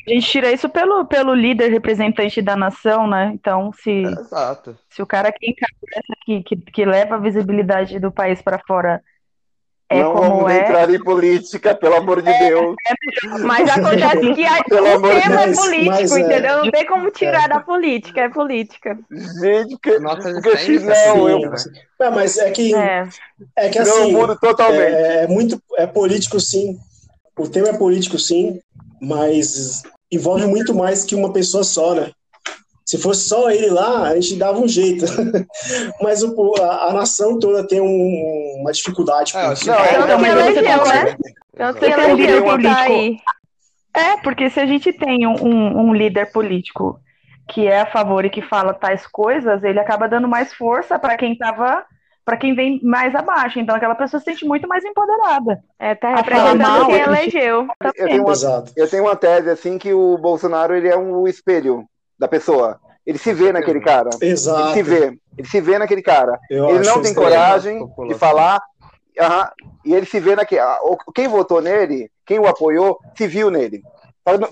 a 0.06 0.10
gente 0.12 0.28
tira 0.30 0.52
isso 0.52 0.68
pelo, 0.68 1.06
pelo 1.06 1.34
líder 1.34 1.70
representante 1.70 2.42
da 2.42 2.56
nação, 2.56 3.06
né? 3.06 3.32
Então, 3.34 3.72
se, 3.72 3.90
Exato. 4.02 4.78
se 4.90 5.02
o 5.02 5.06
cara 5.06 5.32
que 5.32 5.46
encabeça, 5.50 6.14
que, 6.24 6.42
que, 6.42 6.56
que 6.56 6.84
leva 6.84 7.14
a 7.16 7.18
visibilidade 7.18 7.98
do 7.98 8.12
país 8.12 8.42
para 8.42 8.58
fora 8.66 9.02
é 9.94 10.02
não 10.02 10.12
como 10.12 10.30
vamos 10.30 10.52
é. 10.52 10.60
entrar 10.60 10.90
em 10.90 10.98
política, 10.98 11.74
pelo 11.74 11.96
amor 11.96 12.22
de 12.22 12.30
é, 12.30 12.48
Deus. 12.48 12.76
É, 12.86 13.38
mas 13.38 13.68
acontece 13.68 14.34
que 14.34 14.44
a, 14.44 14.58
o 14.58 15.00
tema 15.00 15.42
é 15.42 15.52
político, 15.52 15.90
mas, 15.90 16.12
é. 16.12 16.20
entendeu? 16.20 16.64
Não 16.64 16.70
tem 16.70 16.86
como 16.86 17.10
tirar 17.10 17.44
é. 17.44 17.48
da 17.48 17.60
política, 17.60 18.20
é 18.22 18.28
política. 18.28 18.98
Gente, 19.40 19.78
que, 19.82 19.98
Nossa, 19.98 20.32
porque 20.32 20.56
se 20.58 20.78
não, 20.80 21.28
eu... 21.28 21.40
Não, 22.00 22.10
mas 22.10 22.38
é 22.38 22.50
que 22.50 22.74
é, 22.74 23.08
é 23.56 23.68
que 23.68 23.78
assim, 23.78 24.12
não, 24.12 24.20
mudo 24.20 24.38
totalmente. 24.38 24.94
É, 24.94 25.24
é 25.24 25.26
muito 25.26 25.60
é 25.76 25.86
político 25.86 26.40
sim. 26.40 26.78
O 27.36 27.48
tema 27.48 27.68
é 27.68 27.72
político 27.72 28.18
sim, 28.18 28.60
mas 29.00 29.82
envolve 30.10 30.46
muito 30.46 30.74
mais 30.74 31.04
que 31.04 31.14
uma 31.14 31.32
pessoa 31.32 31.64
só, 31.64 31.94
né? 31.94 32.10
Se 32.94 33.02
fosse 33.02 33.28
só 33.28 33.50
ele 33.50 33.70
lá, 33.70 34.02
a 34.02 34.14
gente 34.14 34.36
dava 34.36 34.60
um 34.60 34.68
jeito. 34.68 35.04
Mas 36.00 36.22
o, 36.22 36.54
a, 36.62 36.90
a, 36.90 36.92
nação 36.92 37.40
toda 37.40 37.66
tem 37.66 37.80
um, 37.80 38.60
uma 38.60 38.70
dificuldade. 38.70 39.36
É, 39.36 39.48
porque... 39.48 39.66
não, 39.66 39.74
é, 39.74 40.16
mas 40.16 40.34
né? 40.34 41.12
Que 41.72 41.84
elegeu 41.86 42.56
que 42.56 42.62
tá 42.62 42.80
aí. 42.82 43.16
É, 43.92 44.16
porque 44.18 44.48
se 44.48 44.60
a 44.60 44.66
gente 44.66 44.92
tem 44.92 45.26
um, 45.26 45.80
um, 45.80 45.92
líder 45.92 46.30
político 46.30 47.00
que 47.48 47.66
é 47.66 47.80
a 47.80 47.86
favor 47.86 48.24
e 48.24 48.30
que 48.30 48.40
fala 48.40 48.72
tais 48.72 49.04
coisas, 49.08 49.64
ele 49.64 49.80
acaba 49.80 50.08
dando 50.08 50.28
mais 50.28 50.54
força 50.54 50.96
para 50.96 51.16
quem 51.16 51.32
estava 51.32 51.84
para 52.24 52.36
quem 52.36 52.54
vem 52.54 52.80
mais 52.80 53.12
abaixo. 53.12 53.58
Então 53.58 53.74
aquela 53.74 53.96
pessoa 53.96 54.20
se 54.20 54.26
sente 54.26 54.46
muito 54.46 54.68
mais 54.68 54.84
empoderada. 54.84 55.60
É, 55.80 55.96
tá 55.96 56.14
representando 56.14 56.86
quem 56.86 57.00
elegeu. 57.00 57.66
Eu 57.82 57.92
tenho, 57.92 58.22
uma, 58.22 58.64
eu 58.76 58.88
tenho 58.88 59.02
uma 59.02 59.16
tese 59.16 59.50
assim 59.50 59.78
que 59.78 59.92
o 59.92 60.16
Bolsonaro 60.16 60.76
ele 60.76 60.88
é 60.88 60.96
um 60.96 61.26
espelho 61.26 61.84
da 62.16 62.28
pessoa. 62.28 62.80
Ele 63.06 63.18
se 63.18 63.32
vê 63.32 63.52
naquele 63.52 63.80
cara. 63.80 64.10
Exato. 64.20 64.62
Ele 64.62 64.72
se 64.72 64.82
vê. 64.82 65.18
Ele 65.36 65.48
se 65.48 65.60
vê 65.60 65.78
naquele 65.78 66.02
cara. 66.02 66.38
Eu 66.50 66.70
ele 66.70 66.86
não 66.86 67.02
tem 67.02 67.14
coragem 67.14 67.86
de 68.08 68.14
falar. 68.14 68.62
e 69.84 69.94
ele 69.94 70.06
se 70.06 70.20
vê 70.20 70.34
naquele. 70.34 70.62
Quem 71.14 71.28
votou 71.28 71.60
nele, 71.60 72.10
quem 72.24 72.38
o 72.38 72.46
apoiou, 72.46 72.98
se 73.16 73.26
viu 73.26 73.50
nele. 73.50 73.82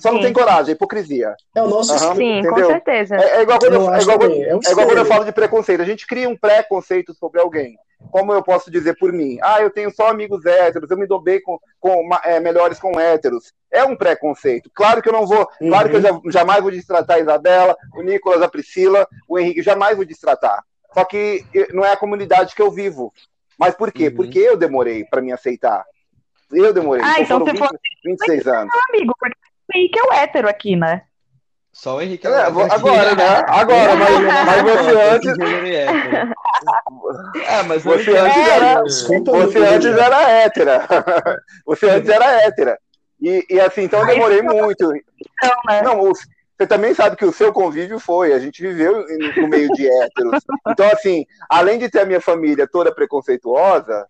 Só 0.01 0.13
não 0.13 0.21
tem 0.21 0.35
coragem, 0.35 0.73
é 0.73 0.75
hipocrisia. 0.75 1.35
É 1.55 1.63
o 1.63 1.69
nosso 1.69 1.93
uhum, 1.93 2.17
Sim, 2.17 2.39
entendeu? 2.41 2.67
com 2.67 2.73
certeza. 2.73 3.17
É, 3.17 3.39
é 3.39 3.43
igual, 3.43 3.59
quando 3.59 3.73
eu, 3.73 3.85
eu 3.85 3.95
é 3.95 4.03
igual, 4.03 4.23
é, 4.23 4.27
é 4.27 4.71
igual 4.71 4.87
quando 4.87 4.99
eu 4.99 5.07
falo 5.07 5.25
de 5.25 5.33
preconceito. 5.33 5.81
A 5.81 5.87
gente 5.87 6.07
cria 6.07 6.29
um 6.29 6.37
preconceito 6.37 7.15
sobre 7.15 7.41
alguém 7.41 7.79
como 8.11 8.33
eu 8.33 8.43
posso 8.43 8.71
dizer 8.71 8.97
por 8.99 9.13
mim? 9.13 9.39
Ah, 9.43 9.61
eu 9.61 9.71
tenho 9.71 9.91
só 9.91 10.09
amigos 10.09 10.45
héteros, 10.45 10.91
eu 10.91 10.97
me 10.97 11.07
dou 11.07 11.21
bem 11.21 11.41
com, 11.41 11.59
com 11.81 12.09
é, 12.25 12.41
melhores 12.41 12.79
com 12.79 12.99
héteros. 12.99 13.53
É 13.71 13.85
um 13.85 13.97
preconceito. 13.97 14.71
Claro 14.75 15.01
que 15.01 15.09
eu 15.09 15.13
não 15.13 15.27
vou, 15.27 15.49
uhum. 15.61 15.69
claro 15.69 15.89
que 15.89 15.97
eu 15.97 16.01
já, 16.01 16.21
jamais 16.27 16.61
vou 16.61 16.71
destratar 16.71 17.17
a 17.17 17.21
Isabela, 17.21 17.77
o 17.95 18.03
Nicolas, 18.03 18.43
a 18.43 18.49
Priscila, 18.49 19.07
o 19.29 19.39
Henrique, 19.39 19.63
jamais 19.63 19.97
vou 19.97 20.05
destratar. 20.05 20.63
Só 20.93 21.05
que 21.05 21.45
não 21.73 21.85
é 21.85 21.93
a 21.93 21.97
comunidade 21.97 22.55
que 22.55 22.63
eu 22.63 22.71
vivo. 22.71 23.13
Mas 23.59 23.75
por 23.75 23.93
quê? 23.93 24.09
Uhum. 24.09 24.17
Porque 24.17 24.39
eu 24.39 24.57
demorei 24.57 25.05
para 25.05 25.23
me 25.23 25.33
aceitar. 25.33 25.85
Eu 26.51 26.73
demorei. 26.73 27.05
Ah, 27.05 27.21
então, 27.21 27.41
então 27.41 27.47
você 27.47 27.53
20, 27.53 27.59
foi 27.59 27.79
26 28.05 28.47
anos. 28.47 28.75
amigo, 28.91 29.15
porque 29.19 29.37
Henrique 29.75 29.99
é 29.99 30.03
o 30.03 30.13
hétero 30.13 30.49
aqui, 30.49 30.77
né? 30.77 31.03
Só 31.73 31.97
o 31.97 32.03
Henrique. 32.03 32.27
É, 32.27 32.43
agora, 32.43 33.15
né? 33.15 33.45
Agora, 33.49 33.97
mas, 33.97 34.11
mas 34.47 34.63
você 34.63 35.01
antes. 35.01 35.39
É, 37.47 37.63
mas 37.63 37.83
você 37.83 38.17
antes 38.17 38.49
era. 38.49 38.83
Você 38.83 39.59
antes 39.59 39.97
era 39.97 40.31
hétera. 40.31 40.87
Você 41.65 41.89
antes 41.89 42.11
era 42.11 42.43
hétera. 42.43 42.79
E, 43.21 43.47
e 43.49 43.61
assim, 43.61 43.83
então 43.83 44.01
eu 44.01 44.07
demorei 44.07 44.43
muito. 44.43 44.89
Não, 44.89 45.57
né? 45.69 45.83
Não, 45.83 46.13
você 46.63 46.67
também 46.67 46.93
sabe 46.93 47.17
que 47.17 47.25
o 47.25 47.33
seu 47.33 47.53
convívio 47.53 47.99
foi, 47.99 48.33
a 48.33 48.39
gente 48.39 48.61
viveu 48.61 49.05
no 49.37 49.49
meio 49.49 49.69
de 49.71 49.89
héteros. 49.89 50.45
Então, 50.69 50.89
assim, 50.93 51.25
além 51.49 51.79
de 51.79 51.89
ter 51.89 52.01
a 52.01 52.05
minha 52.05 52.21
família 52.21 52.69
toda 52.71 52.95
preconceituosa, 52.95 54.07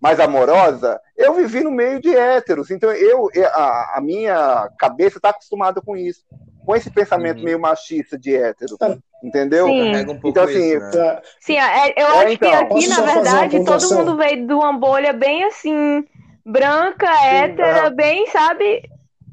mais 0.00 0.20
amorosa, 0.20 1.00
eu 1.16 1.34
vivi 1.34 1.64
no 1.64 1.70
meio 1.70 2.00
de 2.00 2.14
héteros. 2.14 2.70
Então, 2.70 2.92
eu, 2.92 3.28
a, 3.54 3.94
a 3.96 4.00
minha 4.00 4.68
cabeça 4.78 5.18
está 5.18 5.30
acostumada 5.30 5.80
com 5.80 5.96
isso, 5.96 6.22
com 6.66 6.74
esse 6.74 6.90
pensamento 6.90 7.38
uhum. 7.38 7.44
meio 7.44 7.60
machista 7.60 8.18
de 8.18 8.34
hétero. 8.34 8.76
Entendeu? 9.22 9.66
Sim. 9.66 9.94
Um 9.94 10.20
então, 10.24 10.44
assim. 10.44 10.76
Isso, 10.76 10.98
né? 10.98 11.20
Sim, 11.40 11.56
é, 11.56 11.94
eu 11.96 12.06
é, 12.06 12.24
acho 12.24 12.32
então, 12.32 12.50
que 12.50 12.56
aqui, 12.56 12.88
na 12.88 13.00
verdade, 13.00 13.64
todo 13.64 13.94
mundo 13.94 14.16
veio 14.16 14.46
de 14.46 14.52
uma 14.52 14.72
bolha 14.72 15.12
bem 15.12 15.44
assim, 15.44 16.04
branca, 16.44 17.06
Sim, 17.06 17.24
hétera, 17.24 17.90
bem, 17.90 18.26
sabe? 18.30 18.82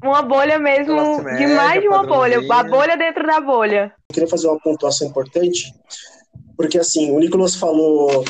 Uma 0.02 0.22
bolha 0.22 0.58
mesmo, 0.58 1.22
média, 1.22 1.46
de 1.46 1.54
mais 1.54 1.80
de 1.80 1.88
uma 1.88 2.04
bolha, 2.06 2.38
a 2.50 2.62
bolha 2.62 2.96
dentro 2.96 3.26
da 3.26 3.40
bolha. 3.40 3.92
Eu 4.10 4.14
queria 4.14 4.28
fazer 4.28 4.48
uma 4.48 4.60
pontuação 4.60 5.08
importante, 5.08 5.74
porque 6.56 6.78
assim, 6.78 7.10
o 7.10 7.18
Nicolas 7.18 7.54
falou 7.54 8.24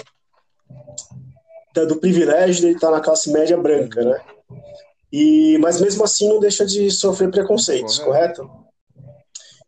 do 1.75 1.97
privilégio 1.97 2.61
de 2.63 2.77
estar 2.77 2.93
na 2.93 3.01
classe 3.01 3.33
média 3.33 3.57
branca, 3.57 4.01
né? 4.05 4.21
E, 5.13 5.59
mas 5.59 5.81
mesmo 5.81 6.05
assim 6.05 6.29
não 6.29 6.39
deixa 6.39 6.65
de 6.65 6.91
sofrer 6.91 7.31
preconceitos, 7.31 7.99
correto? 7.99 8.64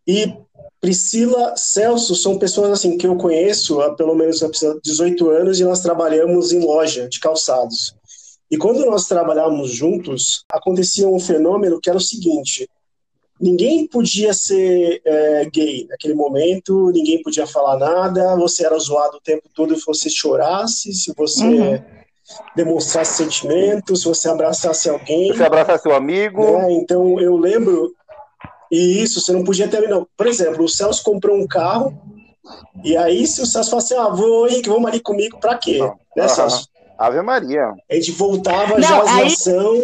E 0.06 0.32
Priscila, 0.80 1.56
Celso 1.56 2.14
são 2.14 2.38
pessoas 2.38 2.70
assim 2.70 2.96
que 2.96 3.06
eu 3.06 3.16
conheço 3.16 3.80
há 3.80 3.94
pelo 3.94 4.14
menos 4.14 4.42
há 4.42 4.48
18 4.82 5.30
anos 5.30 5.58
e 5.58 5.64
nós 5.64 5.80
trabalhamos 5.80 6.52
em 6.52 6.60
loja 6.60 7.08
de 7.08 7.18
calçados. 7.18 7.94
E 8.50 8.56
quando 8.56 8.84
nós 8.86 9.06
trabalhávamos 9.08 9.72
juntos, 9.72 10.44
acontecia 10.48 11.08
um 11.08 11.18
fenômeno 11.18 11.80
que 11.80 11.88
era 11.88 11.98
o 11.98 12.00
seguinte: 12.00 12.68
ninguém 13.40 13.86
podia 13.86 14.32
ser 14.32 15.00
é, 15.04 15.44
gay 15.46 15.86
naquele 15.88 16.14
momento, 16.14 16.90
ninguém 16.92 17.22
podia 17.22 17.46
falar 17.46 17.78
nada, 17.78 18.36
você 18.36 18.64
era 18.64 18.78
zoado 18.78 19.16
o 19.16 19.20
tempo 19.20 19.48
todo 19.54 19.74
se 19.76 19.84
você 19.84 20.08
chorasse, 20.08 20.92
se 20.92 21.12
você 21.16 21.44
uhum. 21.44 21.82
demonstrasse 22.54 23.24
sentimentos, 23.24 24.02
se 24.02 24.06
você 24.06 24.28
abraçasse 24.28 24.88
alguém. 24.88 25.32
Se 25.32 25.38
você 25.38 25.44
abraçasse 25.44 25.82
seu 25.82 25.94
amigo. 25.94 26.58
Né? 26.58 26.72
Então 26.74 27.20
eu 27.20 27.36
lembro, 27.36 27.92
e 28.70 29.02
isso 29.02 29.20
você 29.20 29.32
não 29.32 29.44
podia 29.44 29.68
terminar. 29.68 30.02
Por 30.16 30.26
exemplo, 30.26 30.64
o 30.64 30.68
Celso 30.68 31.02
comprou 31.02 31.36
um 31.36 31.46
carro, 31.46 31.96
e 32.84 32.96
aí 32.96 33.26
se 33.26 33.40
o 33.42 33.46
Celso 33.46 33.70
falasse, 33.70 33.94
ah, 33.94 34.08
vou, 34.08 34.48
Henrique, 34.48 34.68
vamos 34.68 34.88
ali 34.88 35.00
comigo, 35.00 35.38
pra 35.38 35.56
quê? 35.56 35.78
Não. 35.78 35.98
Né, 36.16 36.28
Celso? 36.28 36.68
Ave 36.98 37.20
Maria. 37.20 37.74
A 37.90 37.94
gente 37.94 38.12
voltava 38.12 38.78
não, 38.78 38.88
já 38.88 39.16
aí... 39.16 39.26
ação, 39.26 39.76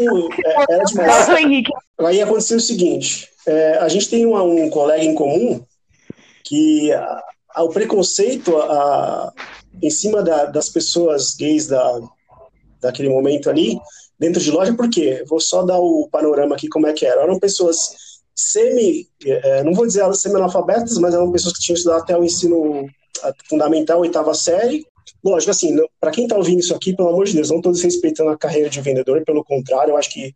é, 0.45 0.73
era 0.75 0.85
demais. 0.85 1.29
Aí 1.99 2.23
aconteceu 2.23 2.57
o 2.57 2.61
seguinte: 2.61 3.29
é, 3.47 3.79
a 3.79 3.89
gente 3.89 4.09
tem 4.09 4.25
uma, 4.25 4.43
um 4.43 4.71
colega 4.71 5.05
em 5.05 5.15
comum 5.15 5.63
que 6.45 6.93
a, 6.93 7.23
a, 7.55 7.63
o 7.63 7.69
preconceito 7.69 8.57
a, 8.57 9.33
em 9.83 9.91
cima 9.91 10.23
da, 10.23 10.47
das 10.47 10.71
pessoas 10.71 11.35
gays 11.35 11.67
da, 11.67 12.01
daquele 12.81 13.09
momento 13.11 13.51
ali, 13.51 13.79
dentro 14.19 14.41
de 14.41 14.51
loja, 14.51 14.75
por 14.75 14.89
quê? 14.89 15.23
Vou 15.29 15.41
só 15.41 15.63
dar 15.63 15.79
o 15.79 16.09
panorama 16.11 16.55
aqui 16.55 16.69
como 16.69 16.87
é 16.87 16.93
que 16.93 17.05
era. 17.05 17.23
Eram 17.23 17.39
pessoas 17.39 18.12
semi, 18.35 19.09
é, 19.25 19.63
não 19.63 19.75
vou 19.75 19.87
dizer 19.87 20.03
semi-analfabetas, 20.15 20.99
mas 20.99 21.15
eram 21.15 21.31
pessoas 21.31 21.55
que 21.55 21.61
tinham 21.61 21.77
estudado 21.77 22.03
até 22.03 22.17
o 22.17 22.25
ensino 22.25 22.87
fundamental, 23.49 24.01
oitava 24.01 24.35
série, 24.35 24.85
Lógico, 25.25 25.53
assim, 25.53 25.77
para 26.01 26.11
quem 26.11 26.25
está 26.25 26.37
ouvindo 26.37 26.59
isso 26.59 26.75
aqui, 26.75 26.95
pelo 26.97 27.09
amor 27.09 27.27
de 27.27 27.35
Deus, 27.35 27.51
não 27.51 27.59
estou 27.59 27.73
desrespeitando 27.73 28.31
a 28.31 28.37
carreira 28.37 28.69
de 28.69 28.81
vendedor, 28.81 29.25
pelo 29.25 29.45
contrário, 29.45 29.93
eu 29.93 29.97
acho 29.97 30.11
que 30.11 30.35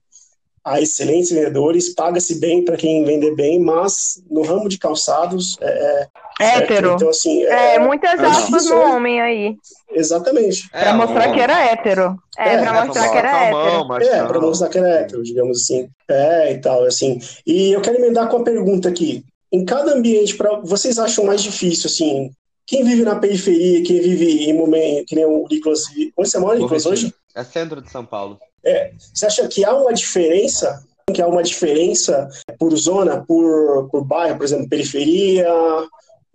há 0.67 0.81
excelentes 0.81 1.31
vendedores, 1.31 1.95
paga-se 1.95 2.41
bem 2.41 2.65
para 2.65 2.77
quem 2.77 3.05
vender 3.05 3.37
bem, 3.37 3.61
mas 3.61 4.21
no 4.29 4.43
ramo 4.43 4.69
de 4.69 4.77
calçados 4.79 5.57
é. 5.61 6.09
é 6.41 6.59
hétero. 6.59 6.95
Então, 6.95 7.09
assim, 7.09 7.45
é, 7.45 7.77
é 7.77 7.79
muitas 7.79 8.19
é 8.19 8.27
aspas 8.27 8.67
no 8.67 8.81
homem 8.81 9.21
aí. 9.21 9.57
Exatamente. 9.93 10.69
É, 10.73 10.83
para 10.83 10.95
mostrar 10.95 11.33
que 11.33 11.41
era 11.41 11.65
hétero. 11.67 12.19
É, 12.37 12.55
é 12.55 12.59
para 12.59 12.85
mostrar 12.85 13.09
que 13.11 13.17
era 13.17 13.45
hétero. 13.45 14.03
É, 14.03 14.27
para 14.27 14.41
mostrar 14.41 14.69
que 14.69 14.79
era 14.79 14.89
hétero, 14.89 15.23
digamos 15.23 15.63
assim. 15.63 15.89
É, 16.09 16.53
e 16.53 16.59
tal, 16.59 16.85
assim. 16.85 17.21
E 17.47 17.73
eu 17.73 17.81
quero 17.81 17.99
emendar 17.99 18.29
com 18.29 18.39
a 18.39 18.45
pergunta 18.45 18.89
aqui. 18.89 19.25
Em 19.53 19.65
cada 19.65 19.95
ambiente, 19.95 20.35
para 20.37 20.59
vocês 20.65 20.99
acham 20.99 21.25
mais 21.25 21.41
difícil, 21.41 21.87
assim, 21.87 22.31
quem 22.67 22.83
vive 22.83 23.05
na 23.05 23.15
periferia, 23.15 23.85
quem 23.85 24.01
vive 24.01 24.51
em 24.51 24.53
momento, 24.53 25.07
que 25.07 25.15
nem 25.15 25.25
o 25.25 25.47
Nicolas. 25.49 25.85
Onde 26.19 26.29
você 26.29 26.39
mora, 26.41 26.59
Nicolas, 26.59 26.85
hoje? 26.85 27.15
É 27.37 27.45
centro 27.45 27.81
de 27.81 27.89
São 27.89 28.05
Paulo. 28.05 28.41
É, 28.65 28.93
você 29.15 29.27
acha 29.27 29.49
que 29.49 29.65
há 29.65 29.75
uma 29.75 29.93
diferença? 29.93 30.83
Que 31.13 31.23
há 31.23 31.27
uma 31.27 31.43
diferença 31.43 32.29
por 32.59 32.75
zona, 32.77 33.25
por, 33.25 33.89
por 33.91 34.05
bairro, 34.05 34.37
por 34.37 34.45
exemplo, 34.45 34.69
periferia, 34.69 35.47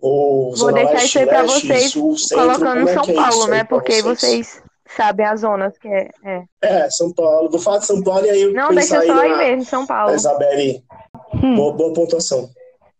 ou 0.00 0.54
Vou 0.56 0.72
deixar 0.72 0.90
leste, 0.90 1.06
isso 1.06 1.18
aí 1.20 1.26
para 1.26 1.42
vocês, 1.44 1.90
sul, 1.92 2.18
centro, 2.18 2.44
colocando 2.44 2.88
é 2.88 2.94
São 2.94 3.04
é 3.04 3.14
Paulo, 3.14 3.46
né? 3.46 3.64
Porque 3.64 4.02
vocês? 4.02 4.48
vocês 4.48 4.62
sabem 4.96 5.24
as 5.24 5.40
zonas 5.40 5.78
que 5.78 5.88
é, 5.88 6.10
é. 6.24 6.42
É, 6.60 6.90
São 6.90 7.12
Paulo. 7.12 7.48
Vou 7.48 7.60
falar 7.60 7.78
de 7.78 7.86
São 7.86 8.02
Paulo 8.02 8.26
e 8.26 8.30
aí 8.30 8.42
eu 8.42 8.52
Não, 8.52 8.74
deixa 8.74 9.00
só 9.00 9.20
aí 9.20 9.36
mesmo, 9.36 9.64
São 9.64 9.86
Paulo. 9.86 10.14
Isabelle, 10.14 10.82
hum. 11.34 11.54
boa, 11.54 11.72
boa 11.72 11.92
pontuação. 11.92 12.50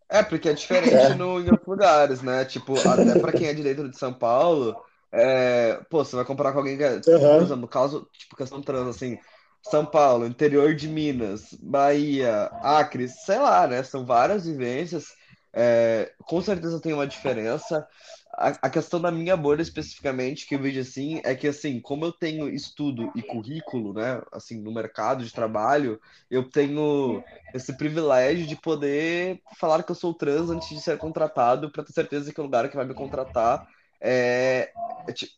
É, 0.09 0.23
porque 0.23 0.51
é 0.51 0.53
diferente 0.53 0.95
é. 0.95 1.15
No, 1.15 1.41
em 1.41 1.51
outros 1.51 1.67
lugares, 1.67 2.23
né? 2.23 2.45
Tipo, 2.45 2.75
até 2.79 3.19
pra 3.19 3.33
quem 3.33 3.49
é 3.49 3.55
de 3.55 3.63
dentro 3.63 3.91
de 3.91 3.99
São 3.99 4.13
Paulo, 4.13 4.77
é... 5.13 5.81
pô, 5.91 6.05
você 6.05 6.17
vai 6.17 6.25
comparar 6.25 6.53
com 6.53 6.59
alguém 6.59 6.77
que 6.77 6.83
é, 6.83 6.95
uhum. 6.95 7.01
por 7.01 7.43
exemplo, 7.43 7.57
no 7.57 7.69
caso, 7.69 8.09
tipo, 8.13 8.37
questão 8.37 8.63
trans, 8.63 8.89
assim, 8.89 9.19
São 9.63 9.85
Paulo, 9.85 10.27
interior 10.27 10.75
de 10.75 10.89
Minas, 10.89 11.55
Bahia, 11.61 12.51
Acre, 12.63 13.09
sei 13.09 13.39
lá, 13.39 13.67
né? 13.67 13.83
São 13.83 14.05
várias 14.05 14.47
vivências. 14.47 15.07
É... 15.55 16.13
com 16.27 16.41
certeza 16.41 16.81
tem 16.81 16.95
uma 16.95 17.07
diferença 17.07 17.87
a, 18.35 18.71
questão 18.71 19.01
da 19.01 19.11
minha 19.11 19.37
bolha 19.37 19.61
especificamente, 19.61 20.47
que 20.47 20.55
eu 20.55 20.59
vejo 20.59 20.81
assim, 20.81 21.21
é 21.23 21.35
que 21.35 21.47
assim, 21.47 21.81
como 21.81 22.07
eu 22.07 22.13
tenho 22.13 22.49
estudo 22.49 23.13
e 23.15 23.23
currículo, 23.23 23.93
né, 23.93 24.23
assim, 24.33 24.59
no 24.59 24.73
mercado 24.73 25.23
de 25.23 25.33
trabalho, 25.33 26.01
eu 26.31 26.49
tenho 26.49 27.23
esse 27.53 27.77
privilégio 27.77 28.47
de 28.47 28.57
poder 28.57 29.41
falar 29.59 29.83
que 29.83 29.91
eu 29.91 29.97
sou 29.97 30.15
trans 30.15 30.49
antes 30.49 30.69
de 30.69 30.81
ser 30.81 30.97
contratado, 30.97 31.71
para 31.71 31.85
ter 31.85 31.93
certeza 31.93 32.33
que 32.33 32.41
o 32.41 32.45
lugar 32.45 32.69
que 32.71 32.77
vai 32.77 32.87
me 32.87 32.95
contratar 32.95 33.69
é, 34.03 34.73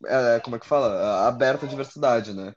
é, 0.07 0.37
é 0.37 0.41
como 0.41 0.57
é 0.57 0.59
que 0.61 0.67
fala? 0.67 1.27
Aberto 1.29 1.65
à 1.65 1.69
diversidade, 1.69 2.35
né? 2.35 2.55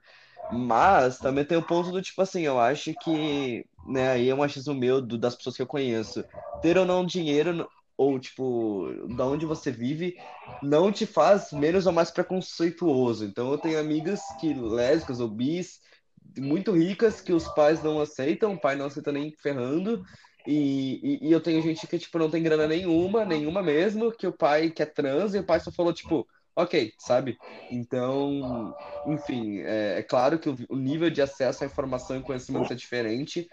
Mas 0.50 1.20
também 1.22 1.46
tem 1.46 1.58
o 1.58 1.64
ponto 1.66 1.92
do 1.92 2.02
tipo 2.02 2.22
assim, 2.22 2.42
eu 2.44 2.60
acho 2.60 2.94
que, 2.96 3.66
né, 3.86 4.12
aí 4.12 4.30
é 4.30 4.34
um 4.36 4.38
machismo 4.38 4.74
meu 4.74 5.02
do, 5.02 5.18
das 5.18 5.36
pessoas 5.36 5.56
que 5.58 5.62
eu 5.62 5.68
conheço. 5.68 6.26
Ter 6.62 6.78
ou 6.78 6.86
não 6.86 7.06
dinheiro 7.06 7.70
ou 7.98 8.20
tipo, 8.20 8.88
da 9.16 9.26
onde 9.28 9.46
você 9.46 9.72
vive, 9.72 10.18
não 10.62 10.92
te 10.92 11.06
faz 11.06 11.52
menos 11.52 11.86
ou 11.88 11.94
mais 11.94 12.12
preconceituoso. 12.12 13.26
Então 13.26 13.52
eu 13.52 13.58
tenho 13.58 13.80
amigas 13.80 14.34
que 14.38 14.54
lésbicas 14.54 15.20
ou 15.20 15.30
bis 15.30 15.80
muito 16.38 16.72
ricas 16.72 17.22
que 17.22 17.34
os 17.34 17.48
pais 17.48 17.82
não 17.82 18.00
aceitam, 18.00 18.54
o 18.54 18.60
pai 18.60 18.76
não 18.76 18.86
aceita 18.86 19.12
nem 19.12 19.32
ferrando. 19.42 20.04
E, 20.48 21.02
e, 21.04 21.28
e, 21.28 21.32
eu 21.32 21.42
tenho 21.42 21.62
gente 21.62 21.86
que, 21.86 22.00
tipo, 22.00 22.18
não 22.18 22.30
tem 22.30 22.42
grana 22.42 22.66
nenhuma, 22.66 23.26
nenhuma 23.26 23.62
mesmo, 23.62 24.14
que 24.14 24.26
o 24.26 24.32
pai 24.32 24.70
quer 24.70 24.86
trans 24.86 25.36
e 25.36 25.40
o 25.40 25.44
pai 25.44 25.60
só 25.60 25.70
falou, 25.72 25.92
tipo, 25.92 26.26
ok, 26.56 26.94
sabe? 26.98 27.38
Então, 27.70 28.74
enfim, 29.06 29.60
é, 29.60 30.00
é 30.00 30.04
claro 30.04 30.40
que 30.40 30.50
o, 30.50 30.58
o, 30.70 30.78
nível 30.78 31.10
de 31.10 31.22
acesso 31.22 31.66
à 31.66 31.68
informação 31.68 32.18
e 32.18 32.24
conhecimento 32.24 32.72
é 32.72 32.76
diferente, 32.78 33.50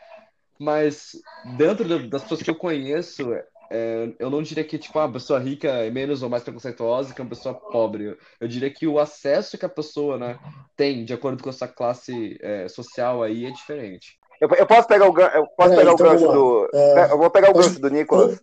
mas 0.56 1.20
dentro 1.58 2.08
das 2.08 2.22
pessoas 2.22 2.42
que 2.42 2.50
eu 2.50 2.54
conheço, 2.54 3.34
é, 3.70 4.14
eu 4.20 4.30
não 4.30 4.40
diria 4.40 4.62
que 4.62 4.78
tipo, 4.78 4.96
a 5.00 5.10
pessoa 5.10 5.40
rica 5.40 5.68
é 5.68 5.90
menos 5.90 6.22
ou 6.22 6.30
mais 6.30 6.44
preconceituosa 6.44 7.12
que 7.12 7.20
uma 7.20 7.28
pessoa 7.28 7.54
pobre. 7.54 8.16
Eu 8.38 8.46
diria 8.46 8.70
que 8.70 8.86
o 8.86 9.00
acesso 9.00 9.58
que 9.58 9.66
a 9.66 9.68
pessoa 9.68 10.16
né, 10.16 10.38
tem, 10.76 11.04
de 11.04 11.12
acordo 11.12 11.42
com 11.42 11.50
essa 11.50 11.66
classe 11.66 12.38
é, 12.40 12.68
social 12.68 13.20
aí, 13.20 13.46
é 13.46 13.50
diferente. 13.50 14.16
Eu, 14.40 14.48
eu 14.50 14.66
posso 14.66 14.88
pegar 14.88 15.08
o, 15.08 15.20
eu 15.20 15.46
posso 15.56 15.72
é, 15.72 15.76
pegar 15.76 15.92
então, 15.92 16.06
o 16.06 16.10
gancho 16.10 16.32
do. 16.32 16.70
É, 16.72 17.12
eu 17.12 17.18
vou 17.18 17.30
pegar 17.30 17.50
o 17.50 17.54
gancho 17.54 17.80
do 17.80 17.90
Nicolas 17.90 18.40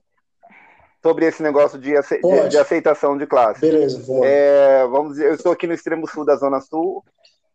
sobre 1.02 1.26
esse 1.26 1.42
negócio 1.42 1.80
de, 1.80 1.96
ace, 1.96 2.22
de, 2.22 2.50
de 2.50 2.58
aceitação 2.58 3.18
de 3.18 3.26
classe. 3.26 3.62
Beleza, 3.62 4.02
vamos, 4.06 4.26
é, 4.26 4.88
vamos 4.88 5.12
dizer, 5.14 5.30
eu 5.30 5.34
estou 5.34 5.52
aqui 5.52 5.66
no 5.66 5.74
extremo 5.74 6.08
sul 6.08 6.24
da 6.24 6.36
Zona 6.36 6.62
Sul, 6.62 7.04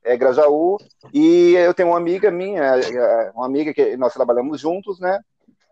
é 0.04 0.16
Grajaú, 0.16 0.78
e 1.14 1.54
eu 1.54 1.72
tenho 1.72 1.90
uma 1.90 1.96
amiga 1.96 2.30
minha, 2.30 2.62
é, 2.62 3.30
uma 3.34 3.46
amiga 3.46 3.72
que 3.72 3.96
nós 3.96 4.12
trabalhamos 4.12 4.60
juntos, 4.60 4.98
né? 4.98 5.20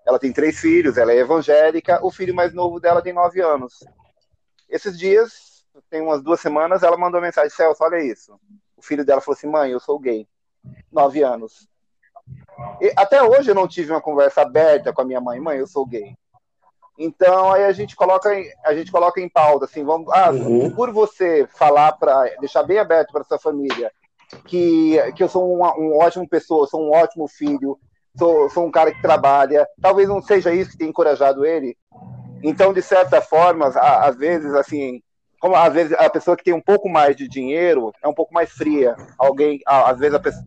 Ela 0.06 0.18
tem 0.18 0.32
três 0.32 0.58
filhos, 0.58 0.98
ela 0.98 1.12
é 1.12 1.18
evangélica, 1.18 1.98
o 2.04 2.10
filho 2.10 2.34
mais 2.34 2.52
novo 2.52 2.78
dela 2.78 3.02
tem 3.02 3.12
nove 3.12 3.40
anos. 3.40 3.80
Esses 4.68 4.98
dias, 4.98 5.64
tem 5.90 6.00
umas 6.00 6.22
duas 6.22 6.40
semanas, 6.40 6.82
ela 6.82 6.96
mandou 6.96 7.20
mensagem: 7.20 7.50
Celso, 7.50 7.82
olha 7.82 8.02
isso. 8.02 8.38
O 8.76 8.82
filho 8.82 9.04
dela 9.04 9.20
falou 9.20 9.36
assim: 9.36 9.46
mãe, 9.46 9.70
eu 9.70 9.80
sou 9.80 9.98
gay. 9.98 10.26
Nove 10.92 11.22
anos. 11.22 11.68
E 12.80 12.92
até 12.96 13.22
hoje 13.22 13.50
eu 13.50 13.54
não 13.54 13.68
tive 13.68 13.92
uma 13.92 14.00
conversa 14.00 14.42
aberta 14.42 14.92
com 14.92 15.02
a 15.02 15.04
minha 15.04 15.20
mãe: 15.20 15.40
mãe, 15.40 15.58
eu 15.58 15.66
sou 15.66 15.86
gay. 15.86 16.14
Então 16.98 17.52
aí 17.52 17.64
a 17.64 17.72
gente 17.72 17.96
coloca 17.96 18.34
em, 18.34 18.46
a 18.64 18.74
gente 18.74 18.92
coloca 18.92 19.20
em 19.20 19.28
pauta 19.28 19.64
assim, 19.64 19.84
vamos, 19.84 20.08
ah, 20.12 20.30
uhum. 20.30 20.70
por 20.70 20.92
você 20.92 21.46
falar 21.48 21.92
para 21.92 22.24
deixar 22.38 22.62
bem 22.62 22.78
aberto 22.78 23.12
para 23.12 23.24
sua 23.24 23.38
família 23.38 23.90
que, 24.46 24.96
que 25.14 25.22
eu 25.22 25.28
sou 25.28 25.54
uma, 25.54 25.76
um 25.78 25.96
ótimo 25.98 26.28
pessoa, 26.28 26.66
sou 26.66 26.82
um 26.82 26.90
ótimo 26.92 27.28
filho, 27.28 27.78
sou, 28.16 28.48
sou 28.50 28.66
um 28.66 28.70
cara 28.70 28.92
que 28.92 29.02
trabalha. 29.02 29.66
Talvez 29.80 30.08
não 30.08 30.20
seja 30.20 30.52
isso 30.52 30.70
que 30.70 30.78
tenha 30.78 30.90
encorajado 30.90 31.44
ele. 31.44 31.76
Então, 32.42 32.72
de 32.72 32.82
certa 32.82 33.20
forma, 33.20 33.66
às 33.66 34.16
vezes, 34.16 34.52
assim, 34.54 35.02
como 35.40 35.54
às 35.56 35.72
vezes 35.72 35.92
a 35.92 36.08
pessoa 36.10 36.36
que 36.36 36.44
tem 36.44 36.54
um 36.54 36.60
pouco 36.60 36.88
mais 36.88 37.16
de 37.16 37.28
dinheiro 37.28 37.92
é 38.02 38.08
um 38.08 38.14
pouco 38.14 38.34
mais 38.34 38.50
fria. 38.50 38.96
Alguém, 39.18 39.60
às 39.66 39.98
vezes 39.98 40.14
a 40.14 40.20
pessoa 40.20 40.44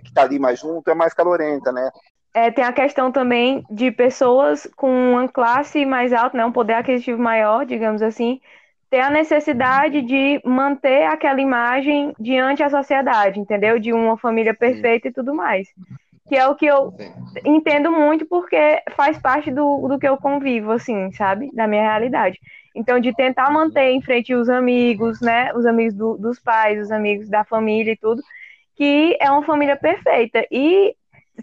que 0.00 0.08
está 0.08 0.22
ali 0.22 0.38
mais 0.38 0.60
junto 0.60 0.90
é 0.90 0.94
mais 0.94 1.14
calorenta, 1.14 1.72
né? 1.72 1.90
É, 2.34 2.50
tem 2.50 2.64
a 2.64 2.72
questão 2.72 3.10
também 3.10 3.64
de 3.70 3.90
pessoas 3.90 4.68
com 4.76 4.90
uma 4.90 5.26
classe 5.26 5.86
mais 5.86 6.12
alta, 6.12 6.36
né, 6.36 6.44
um 6.44 6.52
poder 6.52 6.74
aquisitivo 6.74 7.18
maior, 7.18 7.64
digamos 7.64 8.02
assim, 8.02 8.40
ter 8.90 9.00
a 9.00 9.10
necessidade 9.10 10.02
de 10.02 10.40
manter 10.44 11.04
aquela 11.06 11.40
imagem 11.40 12.14
diante 12.20 12.62
da 12.62 12.70
sociedade, 12.70 13.40
entendeu? 13.40 13.78
De 13.78 13.92
uma 13.92 14.16
família 14.16 14.54
perfeita 14.54 15.08
e 15.08 15.12
tudo 15.12 15.34
mais. 15.34 15.68
Que 16.28 16.36
é 16.36 16.46
o 16.46 16.54
que 16.54 16.66
eu 16.66 16.92
entendo 17.44 17.90
muito 17.90 18.26
porque 18.26 18.82
faz 18.94 19.18
parte 19.18 19.50
do, 19.50 19.88
do 19.88 19.98
que 19.98 20.08
eu 20.08 20.16
convivo, 20.16 20.72
assim, 20.72 21.10
sabe? 21.12 21.50
Da 21.54 21.66
minha 21.66 21.82
realidade. 21.82 22.38
Então, 22.74 23.00
de 23.00 23.14
tentar 23.14 23.50
manter 23.50 23.90
em 23.92 24.02
frente 24.02 24.34
os 24.34 24.48
amigos, 24.48 25.20
né? 25.20 25.52
Os 25.54 25.64
amigos 25.64 25.94
do, 25.94 26.18
dos 26.18 26.38
pais, 26.38 26.80
os 26.80 26.90
amigos 26.90 27.28
da 27.28 27.44
família 27.44 27.92
e 27.92 27.96
tudo, 27.96 28.22
que 28.76 29.16
é 29.20 29.30
uma 29.30 29.42
família 29.42 29.76
perfeita. 29.76 30.46
E 30.50 30.94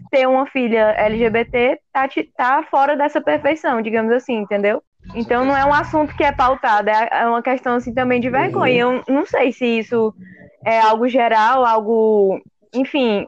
ter 0.09 0.27
uma 0.27 0.45
filha 0.47 0.93
LGBT 0.97 1.79
tá, 1.91 2.07
tá 2.36 2.63
fora 2.69 2.95
dessa 2.95 3.21
perfeição, 3.21 3.81
digamos 3.81 4.11
assim, 4.11 4.38
entendeu? 4.38 4.81
Então 5.13 5.43
não 5.43 5.55
é 5.55 5.65
um 5.65 5.73
assunto 5.73 6.15
que 6.15 6.23
é 6.23 6.31
pautado, 6.31 6.89
é, 6.89 7.09
é 7.11 7.27
uma 7.27 7.41
questão 7.41 7.75
assim 7.75 7.93
também 7.93 8.19
de 8.19 8.29
vergonha. 8.29 8.88
Uhum. 8.88 9.01
Eu 9.07 9.13
não 9.13 9.25
sei 9.25 9.51
se 9.51 9.65
isso 9.65 10.13
é 10.65 10.79
algo 10.79 11.07
geral, 11.07 11.65
algo, 11.65 12.41
enfim, 12.73 13.27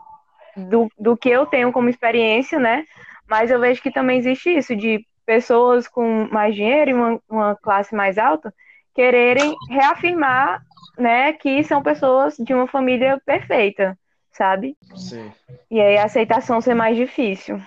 do, 0.55 0.87
do 0.97 1.17
que 1.17 1.29
eu 1.29 1.45
tenho 1.45 1.71
como 1.71 1.89
experiência, 1.89 2.59
né? 2.59 2.85
Mas 3.27 3.51
eu 3.51 3.59
vejo 3.59 3.81
que 3.81 3.91
também 3.91 4.17
existe 4.17 4.49
isso, 4.49 4.75
de 4.75 5.05
pessoas 5.25 5.87
com 5.87 6.27
mais 6.31 6.55
dinheiro 6.55 6.91
e 6.91 6.93
uma, 6.93 7.19
uma 7.29 7.55
classe 7.55 7.93
mais 7.93 8.17
alta 8.17 8.53
quererem 8.93 9.53
reafirmar, 9.69 10.61
né, 10.97 11.33
que 11.33 11.63
são 11.63 11.81
pessoas 11.81 12.35
de 12.37 12.53
uma 12.53 12.67
família 12.67 13.21
perfeita, 13.25 13.97
sabe? 14.31 14.77
Sim. 14.95 15.31
E 15.69 15.79
aí 15.79 15.97
a 15.97 16.05
aceitação 16.05 16.61
ser 16.61 16.73
mais 16.73 16.95
difícil. 16.95 17.61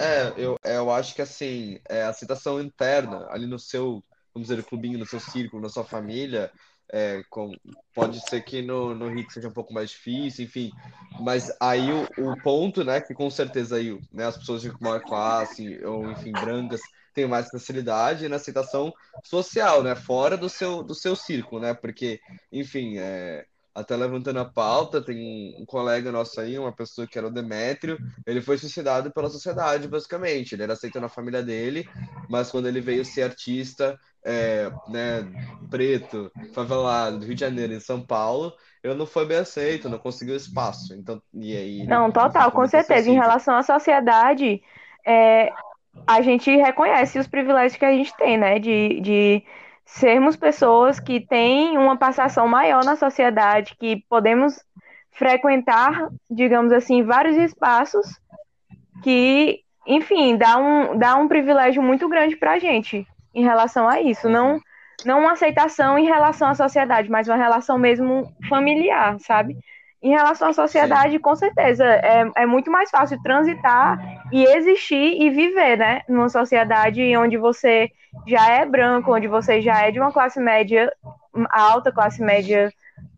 É, 0.00 0.32
eu, 0.36 0.56
é, 0.64 0.76
eu 0.76 0.90
acho 0.90 1.14
que 1.14 1.22
assim, 1.22 1.78
é, 1.88 2.02
a 2.02 2.08
aceitação 2.08 2.60
interna, 2.60 3.26
ali 3.30 3.46
no 3.46 3.58
seu, 3.58 4.02
vamos 4.32 4.48
dizer, 4.48 4.62
clubinho, 4.64 4.98
no 4.98 5.06
seu 5.06 5.20
círculo, 5.20 5.62
na 5.62 5.68
sua 5.68 5.84
família, 5.84 6.50
é, 6.92 7.22
com, 7.30 7.52
pode 7.94 8.20
ser 8.28 8.42
que 8.42 8.62
no, 8.62 8.94
no 8.94 9.08
Rick 9.08 9.32
seja 9.32 9.48
um 9.48 9.52
pouco 9.52 9.72
mais 9.72 9.90
difícil, 9.90 10.44
enfim. 10.44 10.70
Mas 11.20 11.50
aí 11.60 11.90
o, 11.92 12.30
o 12.30 12.40
ponto, 12.40 12.84
né, 12.84 13.00
que 13.00 13.14
com 13.14 13.28
certeza 13.30 13.76
aí, 13.76 13.98
né, 14.12 14.26
as 14.26 14.36
pessoas 14.36 14.62
de 14.62 14.72
maior 14.80 15.00
classe, 15.00 15.82
ou 15.84 16.10
enfim, 16.10 16.32
brancas, 16.32 16.80
têm 17.14 17.26
mais 17.26 17.48
facilidade 17.48 18.28
na 18.28 18.36
aceitação 18.36 18.92
social, 19.22 19.82
né, 19.82 19.94
fora 19.94 20.36
do 20.36 20.48
seu, 20.48 20.82
do 20.82 20.94
seu 20.94 21.14
círculo, 21.14 21.62
né, 21.62 21.72
porque, 21.72 22.20
enfim, 22.52 22.98
é, 22.98 23.46
até 23.74 23.96
levantando 23.96 24.38
a 24.38 24.44
pauta, 24.44 25.02
tem 25.02 25.56
um 25.58 25.66
colega 25.66 26.12
nosso 26.12 26.40
aí, 26.40 26.56
uma 26.56 26.72
pessoa 26.72 27.08
que 27.08 27.18
era 27.18 27.26
o 27.26 27.30
Demétrio, 27.30 27.98
ele 28.24 28.40
foi 28.40 28.56
suicidado 28.56 29.10
pela 29.10 29.28
sociedade, 29.28 29.88
basicamente. 29.88 30.54
Ele 30.54 30.62
era 30.62 30.74
aceito 30.74 31.00
na 31.00 31.08
família 31.08 31.42
dele, 31.42 31.88
mas 32.28 32.52
quando 32.52 32.68
ele 32.68 32.80
veio 32.80 33.04
ser 33.04 33.22
artista, 33.22 33.98
é, 34.24 34.70
né, 34.88 35.28
preto, 35.68 36.30
favelado, 36.52 37.18
do 37.18 37.26
Rio 37.26 37.34
de 37.34 37.40
Janeiro, 37.40 37.72
em 37.72 37.80
São 37.80 38.00
Paulo, 38.00 38.52
ele 38.82 38.94
não 38.94 39.06
foi 39.06 39.26
bem 39.26 39.38
aceito, 39.38 39.88
não 39.88 39.98
conseguiu 39.98 40.36
espaço. 40.36 40.94
Então, 40.94 41.20
e 41.32 41.56
aí, 41.56 41.84
não, 41.84 42.12
total, 42.12 42.52
com 42.52 42.66
certeza. 42.68 43.10
Em 43.10 43.14
relação 43.14 43.56
à 43.56 43.62
sociedade, 43.64 44.62
é, 45.04 45.50
a 46.06 46.20
gente 46.20 46.54
reconhece 46.56 47.18
os 47.18 47.26
privilégios 47.26 47.78
que 47.78 47.84
a 47.84 47.92
gente 47.92 48.14
tem, 48.16 48.36
né? 48.36 48.58
De, 48.58 49.00
de 49.00 49.44
sermos 49.84 50.36
pessoas 50.36 50.98
que 50.98 51.20
têm 51.20 51.78
uma 51.78 51.96
passação 51.96 52.48
maior 52.48 52.84
na 52.84 52.96
sociedade, 52.96 53.76
que 53.78 54.04
podemos 54.08 54.62
frequentar, 55.12 56.08
digamos 56.30 56.72
assim, 56.72 57.02
vários 57.02 57.36
espaços 57.36 58.06
que, 59.02 59.60
enfim, 59.86 60.36
dá 60.36 60.56
um, 60.58 60.98
dá 60.98 61.16
um 61.16 61.28
privilégio 61.28 61.82
muito 61.82 62.08
grande 62.08 62.36
para 62.36 62.52
a 62.52 62.58
gente 62.58 63.06
em 63.34 63.44
relação 63.44 63.88
a 63.88 64.00
isso. 64.00 64.28
Não, 64.28 64.60
não 65.04 65.20
uma 65.20 65.32
aceitação 65.32 65.98
em 65.98 66.06
relação 66.06 66.48
à 66.48 66.54
sociedade, 66.54 67.10
mas 67.10 67.28
uma 67.28 67.36
relação 67.36 67.78
mesmo 67.78 68.32
familiar, 68.48 69.18
sabe? 69.20 69.56
Em 70.02 70.10
relação 70.10 70.48
à 70.48 70.52
sociedade, 70.52 71.12
Sim. 71.12 71.18
com 71.18 71.34
certeza, 71.34 71.84
é, 71.84 72.30
é 72.36 72.46
muito 72.46 72.70
mais 72.70 72.90
fácil 72.90 73.20
transitar 73.22 73.98
e 74.32 74.44
existir 74.44 75.22
e 75.22 75.30
viver, 75.30 75.76
né? 75.76 76.02
Numa 76.08 76.28
sociedade 76.28 77.16
onde 77.16 77.36
você 77.36 77.90
já 78.26 78.50
é 78.50 78.64
branco, 78.64 79.14
onde 79.14 79.28
você 79.28 79.60
já 79.60 79.82
é 79.82 79.90
de 79.90 80.00
uma 80.00 80.12
classe 80.12 80.40
média 80.40 80.92
alta, 81.50 81.92
classe 81.92 82.22
média 82.22 82.72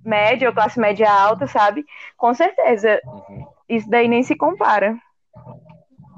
média 0.05 0.49
ou 0.49 0.55
classe 0.55 0.79
média 0.79 1.11
alta, 1.11 1.47
sabe? 1.47 1.85
Com 2.17 2.33
certeza. 2.33 3.01
Uhum. 3.05 3.47
Isso 3.69 3.91
daí 3.91 4.09
nem 4.09 4.23
se 4.23 4.37
compara. 4.37 4.97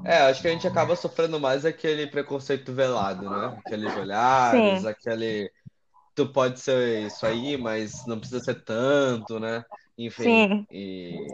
É, 0.05 0.17
acho 0.29 0.41
que 0.41 0.47
a 0.47 0.51
gente 0.51 0.67
acaba 0.67 0.95
sofrendo 0.95 1.39
mais 1.39 1.65
aquele 1.65 2.07
preconceito 2.07 2.71
velado, 2.71 3.29
né? 3.29 3.57
Aqueles 3.65 3.95
olhares, 3.97 4.81
Sim. 4.81 4.87
aquele. 4.87 5.51
Tu 6.15 6.25
pode 6.27 6.59
ser 6.59 7.01
isso 7.07 7.25
aí, 7.25 7.57
mas 7.57 8.05
não 8.05 8.19
precisa 8.19 8.39
ser 8.39 8.63
tanto, 8.63 9.39
né? 9.39 9.63
Enfim. 9.97 10.23
Sim. 10.23 10.67
E... 10.71 11.27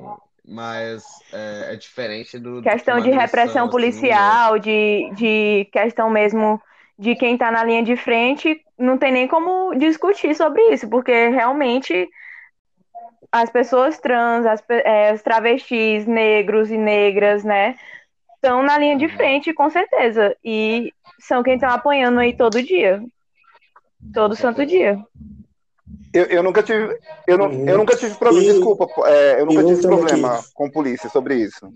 Mas 0.48 1.04
é, 1.34 1.74
é 1.74 1.76
diferente 1.76 2.38
do. 2.38 2.62
Questão 2.62 3.00
de 3.00 3.10
repressão 3.10 3.64
assim, 3.64 3.72
policial, 3.72 4.60
de, 4.60 5.10
de 5.16 5.68
questão 5.72 6.10
mesmo 6.10 6.62
de 6.98 7.16
quem 7.16 7.34
está 7.34 7.52
na 7.52 7.64
linha 7.64 7.84
de 7.84 7.96
frente, 7.98 8.62
não 8.78 8.98
tem 8.98 9.12
nem 9.12 9.28
como 9.28 9.76
discutir 9.76 10.36
sobre 10.36 10.62
isso, 10.72 10.88
porque 10.90 11.30
realmente 11.30 12.08
as 13.32 13.50
pessoas 13.50 14.00
trans, 14.00 14.46
as, 14.46 14.64
é, 14.70 15.14
os 15.14 15.22
travestis, 15.22 16.06
negros 16.06 16.72
e 16.72 16.78
negras, 16.78 17.44
né, 17.44 17.76
estão 18.36 18.64
na 18.64 18.78
linha 18.78 18.98
de 18.98 19.10
frente, 19.10 19.54
com 19.54 19.70
certeza, 19.70 20.36
e 20.44 20.94
são 21.20 21.44
quem 21.44 21.56
estão 21.56 21.70
apanhando 21.70 22.20
aí 22.20 22.36
todo 22.36 22.62
dia, 22.62 23.04
todo 24.14 24.36
santo 24.36 24.66
dia. 24.66 24.98
Eu, 26.16 26.26
eu 26.26 26.44
nunca 26.44 26.64
tive, 26.64 26.98
eu, 27.28 27.38
não, 27.38 27.52
eu 27.52 27.78
nunca 27.78 27.96
tive 27.96 28.16
problema, 28.16 28.54
desculpa, 28.54 28.88
é, 29.08 29.42
eu 29.42 29.46
nunca 29.46 29.64
tive 29.66 29.82
problema 29.82 30.36
aqui. 30.36 30.48
com 30.54 30.72
polícia 30.72 31.10
sobre 31.10 31.36
isso. 31.36 31.72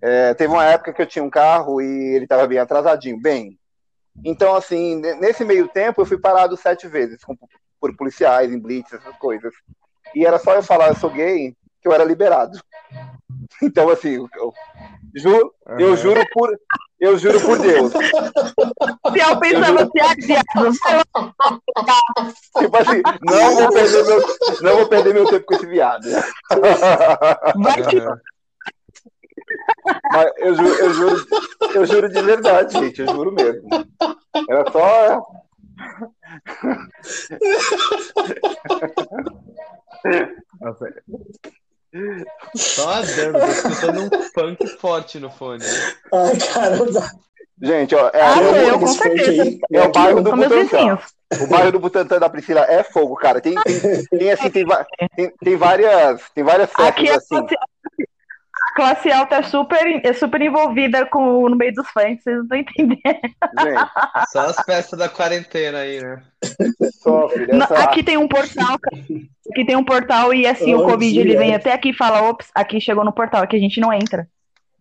É, 0.00 0.34
teve 0.34 0.52
uma 0.52 0.64
época 0.64 0.92
que 0.92 1.02
eu 1.02 1.06
tinha 1.06 1.22
um 1.22 1.30
carro 1.30 1.80
e 1.80 2.14
ele 2.14 2.24
estava 2.24 2.46
bem 2.46 2.58
atrasadinho, 2.58 3.20
bem, 3.20 3.58
então, 4.24 4.54
assim, 4.54 4.96
nesse 5.20 5.44
meio 5.44 5.68
tempo 5.68 6.00
eu 6.00 6.06
fui 6.06 6.18
parado 6.18 6.56
sete 6.56 6.88
vezes 6.88 7.22
com, 7.22 7.36
por 7.80 7.94
policiais, 7.96 8.52
em 8.52 8.58
blitz, 8.58 8.92
essas 8.92 9.16
coisas. 9.16 9.52
E 10.14 10.24
era 10.24 10.38
só 10.38 10.54
eu 10.54 10.62
falar 10.62 10.88
eu 10.88 10.96
sou 10.96 11.10
gay 11.10 11.54
que 11.80 11.88
eu 11.88 11.92
era 11.92 12.04
liberado. 12.04 12.58
Então, 13.62 13.88
assim, 13.88 14.14
eu, 14.14 14.52
juro, 15.16 15.54
uhum. 15.66 15.80
eu 15.80 15.96
juro 15.96 16.24
por 16.32 16.56
eu 16.98 17.18
juro 17.18 17.40
por 17.40 17.58
Deus. 17.58 17.92
Se 17.92 17.98
eu 17.98 19.38
pensava 19.38 19.90
que 19.90 20.00
é 20.00 20.14
Tipo 22.58 22.76
assim, 22.76 23.02
não 23.22 23.54
vou 23.54 23.72
perder 23.72 24.04
meu, 24.06 24.22
não 24.62 24.76
vou 24.76 24.88
perder 24.88 25.14
meu 25.14 25.26
tempo 25.26 25.46
com 25.46 25.54
esse 25.54 25.66
viado. 25.66 26.08
Vai 27.56 27.82
que... 27.82 28.00
Mas 30.12 30.30
eu 30.38 30.54
juro, 30.54 30.74
eu 30.74 30.94
juro, 30.94 31.26
eu 31.74 31.86
juro 31.86 32.08
de 32.08 32.22
verdade, 32.22 32.78
gente, 32.78 33.00
eu 33.02 33.08
juro 33.08 33.32
mesmo. 33.32 33.68
Era 34.48 34.70
só. 34.72 35.26
Nossa. 40.60 40.92
Só 42.54 42.90
adendo, 42.90 43.38
tô 43.38 43.46
escutando 43.46 44.02
um 44.02 44.22
funk 44.34 44.66
forte 44.78 45.18
no 45.18 45.30
fone. 45.30 45.64
Ai, 46.12 46.36
caramba. 46.52 47.10
Gente, 47.60 47.94
ó, 47.94 48.10
é, 48.12 48.20
ah, 48.20 48.42
eu, 48.42 48.54
eu, 48.54 48.78
com 48.78 48.86
certeza. 48.86 49.58
é 49.72 49.82
o 49.82 49.92
bairro 49.92 50.22
do 50.22 50.36
Butantã. 50.36 50.98
O 51.40 51.46
bairro 51.46 51.72
do 51.72 51.80
Butantã 51.80 52.18
da 52.18 52.28
Priscila 52.28 52.66
é 52.68 52.82
fogo, 52.82 53.16
cara. 53.16 53.40
Tem, 53.40 53.54
tem, 53.54 54.04
tem 54.18 54.30
assim, 54.30 54.50
tem, 54.50 54.66
tem, 55.16 55.32
tem 55.42 55.56
várias, 55.56 56.20
tem 56.34 56.44
várias 56.44 56.70
festas 56.70 57.04
é 57.04 57.14
assim 57.14 57.46
classe 58.76 59.10
alta 59.10 59.36
é 59.36 59.42
super, 59.42 60.06
é 60.06 60.12
super 60.12 60.40
envolvida 60.42 61.06
com, 61.06 61.48
no 61.48 61.56
meio 61.56 61.72
dos 61.72 61.88
fãs, 61.88 62.22
vocês 62.22 62.36
não 62.36 62.42
estão 62.42 62.58
entendendo. 62.58 63.00
Gente, 63.02 64.30
só 64.30 64.40
as 64.40 64.62
peças 64.64 64.98
da 64.98 65.08
quarentena 65.08 65.78
aí, 65.78 66.00
né? 66.00 66.22
Sofre, 67.02 67.48
aqui 67.82 68.02
tem 68.02 68.18
um 68.18 68.28
portal, 68.28 68.76
aqui 69.50 69.64
tem 69.64 69.74
um 69.74 69.84
portal 69.84 70.34
e 70.34 70.46
assim, 70.46 70.76
Bom 70.76 70.82
o 70.82 70.90
Covid 70.90 71.10
dia. 71.10 71.22
ele 71.22 71.36
vem 71.36 71.54
até 71.54 71.72
aqui 71.72 71.88
e 71.88 71.94
fala, 71.94 72.28
ops, 72.28 72.50
aqui 72.54 72.78
chegou 72.78 73.02
no 73.02 73.12
portal, 73.12 73.42
aqui 73.42 73.56
a 73.56 73.60
gente 73.60 73.80
não 73.80 73.92
entra. 73.92 74.28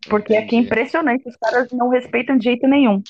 Porque 0.10 0.34
Entendi. 0.34 0.46
aqui 0.46 0.56
é 0.58 0.60
impressionante, 0.60 1.28
os 1.28 1.38
caras 1.38 1.72
não 1.72 1.88
respeitam 1.88 2.38
de 2.38 2.44
jeito 2.44 2.68
nenhum. 2.68 3.02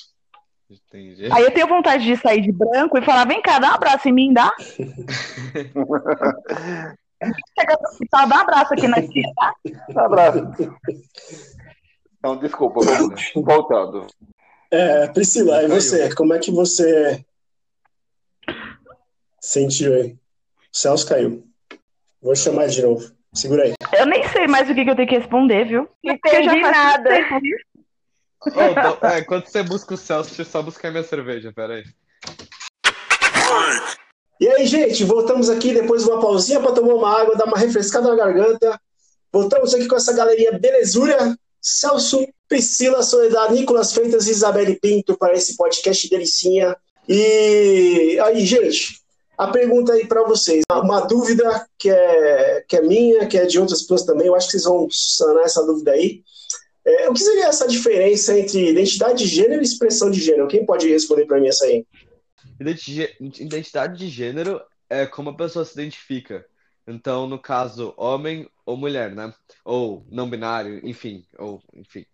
Entendi. 0.70 1.28
Aí 1.32 1.44
eu 1.44 1.52
tenho 1.52 1.68
vontade 1.68 2.06
de 2.06 2.16
sair 2.16 2.42
de 2.42 2.52
branco 2.52 2.98
e 2.98 3.02
falar, 3.02 3.26
vem 3.26 3.42
cá, 3.42 3.58
dá 3.58 3.72
um 3.72 3.76
abraço 3.76 4.08
em 4.08 4.14
mim, 4.14 4.32
dá? 4.32 4.54
Tá, 8.12 8.26
dá 8.26 8.38
um 8.38 8.40
abraço 8.40 8.74
aqui 8.74 8.88
na 8.88 9.02
tia, 9.02 9.32
tá? 9.36 9.54
Um 9.90 10.00
abraço. 10.00 10.40
Então, 12.18 12.38
desculpa, 12.38 12.82
voltando. 13.36 14.08
É, 14.72 15.08
Priscila, 15.08 15.64
e 15.64 15.68
você? 15.68 16.14
Como 16.16 16.34
é 16.34 16.40
que 16.40 16.52
você 16.52 17.24
sentiu 19.40 19.94
aí? 19.94 20.12
O 20.12 20.78
Celso 20.78 21.08
caiu. 21.08 21.48
Vou 22.22 22.36
chamar 22.36 22.68
de 22.68 22.82
novo. 22.82 23.16
Segura 23.34 23.64
aí. 23.64 23.74
Eu 23.94 24.06
nem 24.06 24.28
sei 24.30 24.48
mais 24.48 24.70
o 24.70 24.74
que, 24.74 24.84
que 24.84 24.90
eu 24.90 24.96
tenho 24.96 25.08
que 25.08 25.18
responder, 25.18 25.66
viu? 25.66 25.90
Não 26.04 26.14
entendi 26.14 26.62
nada. 26.62 27.10
Oh, 28.48 29.06
é, 29.08 29.24
quando 29.24 29.46
você 29.46 29.64
busca 29.64 29.94
o 29.94 29.98
Celso, 29.98 30.30
deixa 30.30 30.42
eu 30.44 30.46
só 30.46 30.62
buscar 30.62 30.92
minha 30.92 31.04
cerveja, 31.04 31.52
peraí. 31.54 31.84
E 34.40 34.48
aí, 34.48 34.66
gente, 34.66 35.04
voltamos 35.04 35.50
aqui 35.50 35.74
depois 35.74 36.04
de 36.04 36.10
uma 36.10 36.20
pausinha 36.20 36.60
para 36.60 36.74
tomar 36.74 36.94
uma 36.94 37.22
água, 37.22 37.36
dar 37.36 37.46
uma 37.46 37.58
refrescada 37.58 38.10
na 38.10 38.16
garganta. 38.16 38.80
Voltamos 39.32 39.74
aqui 39.74 39.88
com 39.88 39.96
essa 39.96 40.14
galerinha 40.14 40.58
belezura. 40.60 41.38
Celso, 41.62 42.28
Priscila, 42.48 43.02
Soledad, 43.02 43.52
Nicolas 43.52 43.92
Freitas 43.92 44.28
e 44.28 44.32
Isabelle 44.32 44.80
Pinto 44.80 45.18
para 45.18 45.34
esse 45.34 45.56
podcast 45.58 46.08
delicinha. 46.10 46.76
E 47.08 48.20
aí, 48.24 48.46
gente, 48.46 49.00
a 49.38 49.48
pergunta 49.48 49.94
aí 49.94 50.06
para 50.06 50.24
vocês, 50.24 50.64
uma 50.72 51.02
dúvida 51.02 51.66
que 51.78 51.90
é, 51.90 52.64
que 52.68 52.78
é 52.78 52.82
minha, 52.82 53.26
que 53.28 53.38
é 53.38 53.46
de 53.46 53.60
outras 53.60 53.82
pessoas 53.82 54.04
também, 54.04 54.28
eu 54.28 54.36
acho 54.36 54.48
que 54.48 54.52
vocês 54.52 54.64
vão 54.64 54.88
sanar 54.92 55.44
essa 55.44 55.66
dúvida 55.66 55.92
aí. 55.92 56.22
É, 56.86 57.10
o 57.10 57.14
que 57.14 57.24
seria 57.24 57.48
essa 57.48 57.68
diferença 57.68 58.38
entre 58.38 58.70
identidade 58.70 59.24
de 59.24 59.28
gênero 59.28 59.62
e 59.62 59.66
expressão 59.66 60.12
de 60.12 60.22
gênero? 60.22 60.48
Quem 60.48 60.66
pode 60.66 60.88
responder 60.88 61.26
para 61.26 61.40
mim 61.40 61.48
essa 61.48 61.66
aí? 61.66 61.84
Identidade 62.60 63.98
de 63.98 64.08
gênero 64.08 64.62
é 64.90 65.06
como 65.06 65.30
a 65.30 65.36
pessoa 65.36 65.66
se 65.66 65.74
identifica. 65.74 66.46
Então, 66.88 67.28
no 67.28 67.40
caso, 67.40 67.94
homem 67.98 68.50
ou 68.66 68.78
mulher, 68.78 69.14
né? 69.14 69.34
Ou 69.64 70.06
não 70.10 70.30
binário, 70.30 70.80
enfim, 70.88 71.26
ou 71.38 71.62
enfim, 71.74 72.06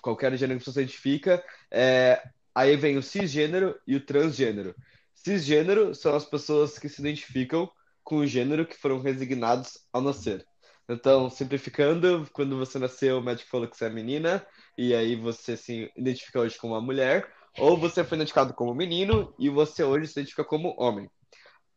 qualquer 0.00 0.36
gênero 0.36 0.58
que 0.58 0.64
você 0.64 0.72
se 0.72 0.80
identifica. 0.80 1.44
É... 1.70 2.22
Aí 2.54 2.76
vem 2.76 2.96
o 2.96 3.02
cisgênero 3.02 3.78
e 3.86 3.96
o 3.96 4.04
transgênero. 4.04 4.74
Cisgênero 5.14 5.94
são 5.94 6.14
as 6.14 6.24
pessoas 6.24 6.78
que 6.78 6.88
se 6.88 7.00
identificam 7.00 7.70
com 8.02 8.18
o 8.18 8.26
gênero 8.26 8.64
que 8.64 8.76
foram 8.76 9.00
resignados 9.00 9.78
ao 9.92 10.00
nascer. 10.00 10.46
Então, 10.88 11.28
simplificando, 11.28 12.28
quando 12.32 12.56
você 12.56 12.78
nasceu, 12.78 13.18
o 13.18 13.22
médico 13.22 13.50
falou 13.50 13.66
que 13.66 13.76
você 13.76 13.86
é 13.86 13.90
menina, 13.90 14.46
e 14.78 14.94
aí 14.94 15.16
você 15.16 15.56
se 15.56 15.90
identifica 15.96 16.38
hoje 16.38 16.56
como 16.56 16.74
uma 16.74 16.80
mulher, 16.80 17.28
ou 17.58 17.76
você 17.76 18.04
foi 18.04 18.16
identificado 18.16 18.54
como 18.54 18.74
menino 18.74 19.34
e 19.38 19.48
você 19.48 19.82
hoje 19.82 20.08
se 20.08 20.12
identifica 20.12 20.44
como 20.44 20.74
homem. 20.78 21.08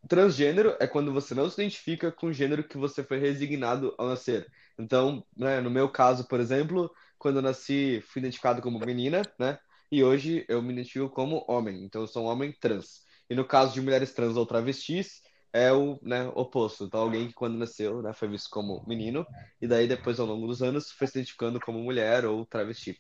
Transgênero 0.07 0.75
é 0.79 0.87
quando 0.87 1.13
você 1.13 1.35
não 1.35 1.49
se 1.49 1.61
identifica 1.61 2.11
com 2.11 2.27
o 2.27 2.33
gênero 2.33 2.63
que 2.63 2.77
você 2.77 3.03
foi 3.03 3.19
resignado 3.19 3.93
ao 3.97 4.07
nascer. 4.07 4.47
Então, 4.77 5.23
né, 5.35 5.59
no 5.59 5.69
meu 5.69 5.89
caso, 5.89 6.27
por 6.27 6.39
exemplo, 6.39 6.89
quando 7.17 7.37
eu 7.37 7.41
nasci, 7.41 8.01
fui 8.07 8.21
identificado 8.21 8.61
como 8.61 8.79
menina, 8.79 9.21
né? 9.37 9.59
E 9.91 10.03
hoje 10.03 10.45
eu 10.47 10.61
me 10.61 10.71
identifico 10.71 11.09
como 11.09 11.43
homem. 11.47 11.83
Então, 11.83 12.01
eu 12.01 12.07
sou 12.07 12.23
um 12.23 12.27
homem 12.27 12.53
trans. 12.59 13.01
E 13.29 13.35
no 13.35 13.43
caso 13.45 13.73
de 13.73 13.81
mulheres 13.81 14.13
trans 14.13 14.37
ou 14.37 14.45
travestis, 14.45 15.21
é 15.51 15.71
o 15.73 15.99
né, 16.01 16.31
oposto. 16.35 16.85
Então, 16.85 17.01
alguém 17.01 17.27
que 17.27 17.33
quando 17.33 17.57
nasceu 17.57 18.01
né, 18.01 18.13
foi 18.13 18.27
visto 18.27 18.49
como 18.49 18.85
menino, 18.87 19.25
e 19.61 19.67
daí 19.67 19.87
depois, 19.87 20.19
ao 20.19 20.27
longo 20.27 20.47
dos 20.47 20.61
anos, 20.61 20.91
foi 20.91 21.07
se 21.07 21.17
identificando 21.17 21.59
como 21.59 21.79
mulher 21.79 22.25
ou 22.25 22.45
travesti. 22.45 22.97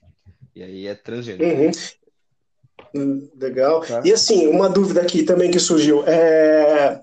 E 0.55 0.63
aí 0.63 0.87
é 0.87 0.95
transgênero. 0.95 1.49
Uhum. 1.49 1.71
Hum, 2.95 3.29
legal. 3.35 3.81
Tá. 3.81 4.01
E 4.05 4.11
assim, 4.11 4.47
uma 4.47 4.69
dúvida 4.69 5.01
aqui 5.01 5.23
também 5.23 5.51
que 5.51 5.59
surgiu. 5.59 6.03
É... 6.07 7.01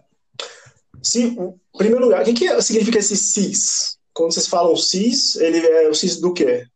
Se, 1.02 1.24
em 1.24 1.54
primeiro 1.76 2.04
lugar, 2.04 2.22
o 2.22 2.24
que, 2.24 2.32
que 2.32 2.62
significa 2.62 2.98
esse 2.98 3.16
cis? 3.16 3.98
Quando 4.12 4.32
vocês 4.32 4.48
falam 4.48 4.74
cis, 4.76 5.36
ele 5.36 5.58
é 5.58 5.88
o 5.88 5.94
cis 5.94 6.20
do 6.20 6.32
quê? 6.32 6.66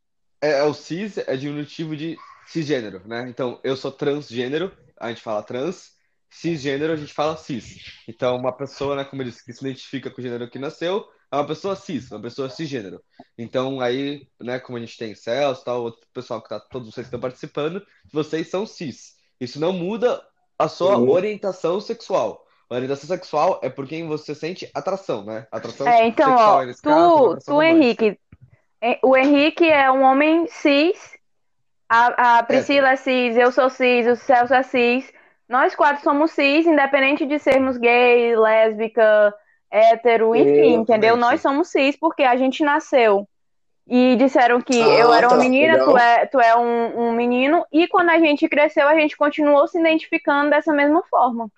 É, 0.41 0.59
é 0.59 0.63
o 0.63 0.75
cis 0.75 1.19
é 1.19 1.37
diminutivo 1.37 1.97
de 1.97 2.17
cisgênero, 2.47 3.03
né? 3.07 3.27
Então, 3.29 3.59
eu 3.65 3.77
sou 3.77 3.91
transgênero, 3.91 4.73
a 4.99 5.09
gente 5.09 5.23
fala 5.23 5.43
trans, 5.43 5.93
cisgênero 6.31 6.93
a 6.93 6.97
gente 6.97 7.13
fala 7.13 7.37
cis. 7.37 7.79
Então, 8.09 8.37
uma 8.37 8.53
pessoa, 8.53 8.97
né, 8.97 9.05
como 9.05 9.23
eu 9.23 9.27
disse, 9.27 9.45
que 9.45 9.53
se 9.53 9.65
identifica 9.65 10.11
com 10.11 10.21
o 10.21 10.23
gênero 10.23 10.51
que 10.51 10.59
nasceu, 10.59 11.05
é 11.33 11.37
uma 11.37 11.47
pessoa 11.47 11.77
cis, 11.77 12.11
uma 12.11 12.21
pessoa 12.21 12.51
cisgênero. 12.51 13.01
Então, 13.39 13.81
aí, 13.81 14.27
né, 14.41 14.59
como 14.59 14.79
a 14.79 14.81
gente 14.81 14.99
tem 14.99 15.15
Celso, 15.15 15.65
tal, 15.65 15.83
outro 15.83 16.01
pessoal 16.13 16.43
que 16.43 16.49
tá, 16.49 16.59
todos 16.59 16.89
vocês 16.89 17.07
que 17.07 17.09
estão 17.09 17.21
participando, 17.21 17.83
vocês 18.13 18.49
são 18.49 18.67
cis. 18.67 19.17
Isso 19.41 19.61
não 19.61 19.73
muda 19.73 20.21
a 20.59 20.69
sua 20.69 20.97
uhum. 20.97 21.09
orientação 21.09 21.81
sexual. 21.81 22.45
A 22.69 22.75
orientação 22.75 23.09
sexual 23.09 23.61
é 23.63 23.71
por 23.71 23.87
quem 23.87 24.07
você 24.07 24.35
sente 24.35 24.71
atração, 24.75 25.25
né? 25.25 25.47
Atração 25.51 25.89
é, 25.89 26.07
então, 26.07 26.29
sexual, 26.29 26.57
ó, 26.57 26.67
tu, 26.67 27.35
caso, 27.35 27.45
tu 27.47 27.63
Henrique, 27.63 28.19
é, 28.81 28.99
o 29.03 29.17
Henrique 29.17 29.69
é 29.69 29.91
um 29.91 30.03
homem 30.03 30.47
cis, 30.47 31.17
a, 31.89 32.39
a 32.39 32.43
Priscila 32.43 32.91
é. 32.91 32.93
é 32.93 32.97
cis, 32.97 33.37
eu 33.37 33.51
sou 33.51 33.69
cis, 33.71 34.07
o 34.07 34.17
Celso 34.17 34.55
é 34.55 34.63
cis. 34.63 35.13
Nós 35.49 35.75
quatro 35.75 36.03
somos 36.05 36.31
cis, 36.31 36.65
independente 36.65 37.27
de 37.27 37.39
sermos 37.39 37.77
gay, 37.77 38.37
lésbica, 38.37 39.35
hétero, 39.71 40.35
enfim, 40.35 40.75
entendeu? 40.75 41.17
Nós 41.17 41.41
somos 41.41 41.69
cis 41.69 41.97
porque 41.97 42.23
a 42.23 42.37
gente 42.37 42.65
nasceu 42.65 43.27
e 43.91 44.15
disseram 44.17 44.61
que 44.61 44.81
ah, 44.81 44.99
eu 44.99 45.13
era 45.13 45.27
uma 45.27 45.37
tá, 45.37 45.43
menina, 45.43 45.85
tu 45.85 45.99
é, 45.99 46.27
tu 46.27 46.41
é 46.41 46.57
um, 46.57 47.09
um, 47.09 47.13
menino, 47.13 47.67
e 47.73 47.89
quando 47.89 48.11
a 48.11 48.21
gente 48.21 48.49
cresceu, 48.49 48.87
a 48.87 48.95
gente 48.95 49.17
continuou 49.17 49.67
se 49.67 49.81
identificando 49.81 50.51
dessa 50.51 50.73
mesma 50.73 51.03
forma. 51.11 51.51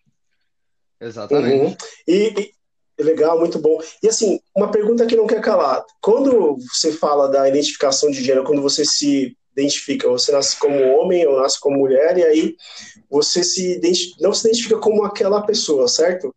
Exatamente. 0.99 1.73
Uhum. 1.73 1.77
E, 2.09 2.53
e, 2.99 3.03
legal, 3.03 3.39
muito 3.39 3.59
bom. 3.59 3.79
E 4.03 4.09
assim, 4.09 4.41
uma 4.57 4.71
pergunta 4.71 5.05
que 5.05 5.15
não 5.15 5.27
quer 5.27 5.43
calar. 5.43 5.85
Quando 6.01 6.57
você 6.73 6.93
fala 6.93 7.29
da 7.29 7.47
identificação 7.47 8.11
de 8.11 8.25
gênero, 8.25 8.45
quando 8.45 8.63
você 8.63 8.83
se 8.83 9.37
identifica, 9.55 10.09
você 10.09 10.33
nasce 10.33 10.59
como 10.59 10.97
homem 10.97 11.27
ou 11.27 11.39
nasce 11.39 11.61
como 11.61 11.77
mulher, 11.77 12.17
e 12.17 12.25
aí 12.25 12.57
você 13.11 13.45
se 13.45 13.79
não 14.21 14.33
se 14.33 14.49
identifica 14.49 14.79
como 14.79 15.05
aquela 15.05 15.43
pessoa, 15.43 15.87
certo? 15.87 16.35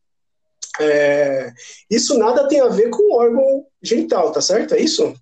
É, 0.79 1.53
isso 1.89 2.17
nada 2.17 2.47
tem 2.47 2.61
a 2.61 2.67
ver 2.67 2.89
com 2.89 3.03
o 3.03 3.17
órgão 3.17 3.65
genital, 3.81 4.31
tá 4.31 4.41
certo? 4.41 4.73
É 4.73 4.79
isso? 4.79 5.13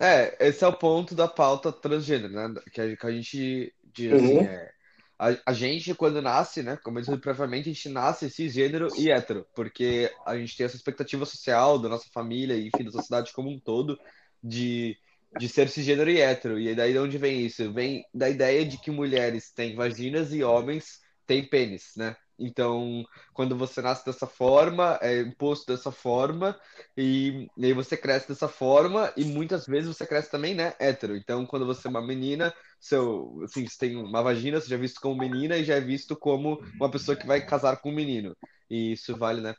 É, 0.00 0.48
esse 0.48 0.64
é 0.64 0.66
o 0.66 0.72
ponto 0.72 1.14
da 1.14 1.28
pauta 1.28 1.70
transgênero, 1.70 2.32
né? 2.32 2.52
Que 2.72 2.80
a, 2.80 2.96
que 2.96 3.06
a 3.06 3.12
gente 3.12 3.72
diz 3.94 4.12
uhum. 4.12 4.18
assim, 4.18 4.38
é, 4.38 4.72
a, 5.18 5.36
a, 5.46 5.52
gente, 5.52 5.94
quando 5.94 6.20
nasce, 6.20 6.62
né? 6.62 6.76
Como 6.82 6.98
eu 6.98 7.02
disse 7.02 7.16
previamente, 7.18 7.70
a 7.70 7.72
gente 7.72 7.88
nasce 7.88 8.28
cisgênero 8.28 8.88
e 8.96 9.10
hétero, 9.10 9.46
porque 9.54 10.10
a 10.26 10.36
gente 10.36 10.56
tem 10.56 10.66
essa 10.66 10.74
expectativa 10.74 11.24
social 11.24 11.78
da 11.78 11.88
nossa 11.88 12.08
família 12.12 12.54
e, 12.54 12.66
enfim, 12.66 12.84
da 12.84 12.90
sociedade 12.90 13.32
como 13.32 13.48
um 13.48 13.60
todo 13.60 13.96
de, 14.42 14.96
de 15.38 15.48
ser 15.48 15.68
cisgênero 15.68 16.10
e 16.10 16.20
hétero. 16.20 16.58
E 16.58 16.74
daí 16.74 16.92
de 16.92 16.98
onde 16.98 17.18
vem 17.18 17.46
isso? 17.46 17.72
Vem 17.72 18.04
da 18.12 18.28
ideia 18.28 18.64
de 18.64 18.78
que 18.78 18.90
mulheres 18.90 19.52
têm 19.52 19.76
vaginas 19.76 20.34
e 20.34 20.42
homens 20.42 20.98
têm 21.24 21.48
pênis, 21.48 21.92
né? 21.96 22.16
Então, 22.42 23.04
quando 23.32 23.56
você 23.56 23.80
nasce 23.80 24.04
dessa 24.04 24.26
forma, 24.26 24.98
é 25.00 25.20
imposto 25.20 25.72
dessa 25.72 25.92
forma, 25.92 26.58
e, 26.96 27.48
e, 27.56 27.66
aí 27.66 27.72
você 27.72 27.96
cresce 27.96 28.28
dessa 28.28 28.48
forma, 28.48 29.12
e 29.16 29.24
muitas 29.24 29.66
vezes 29.66 29.96
você 29.96 30.06
cresce 30.06 30.30
também, 30.30 30.54
né, 30.54 30.74
hétero. 30.80 31.16
Então, 31.16 31.46
quando 31.46 31.64
você 31.64 31.86
é 31.86 31.90
uma 31.90 32.04
menina, 32.04 32.52
seu, 32.80 33.40
assim, 33.44 33.66
você 33.66 33.78
tem 33.78 33.96
uma 33.96 34.22
vagina, 34.22 34.60
você 34.60 34.68
já 34.68 34.76
é 34.76 34.78
visto 34.78 35.00
como 35.00 35.16
menina 35.20 35.56
e 35.56 35.64
já 35.64 35.76
é 35.76 35.80
visto 35.80 36.16
como 36.16 36.58
uma 36.74 36.90
pessoa 36.90 37.16
que 37.16 37.26
vai 37.26 37.44
casar 37.46 37.76
com 37.80 37.90
um 37.90 37.94
menino. 37.94 38.36
E 38.68 38.92
isso 38.92 39.16
vale, 39.16 39.40
né, 39.40 39.54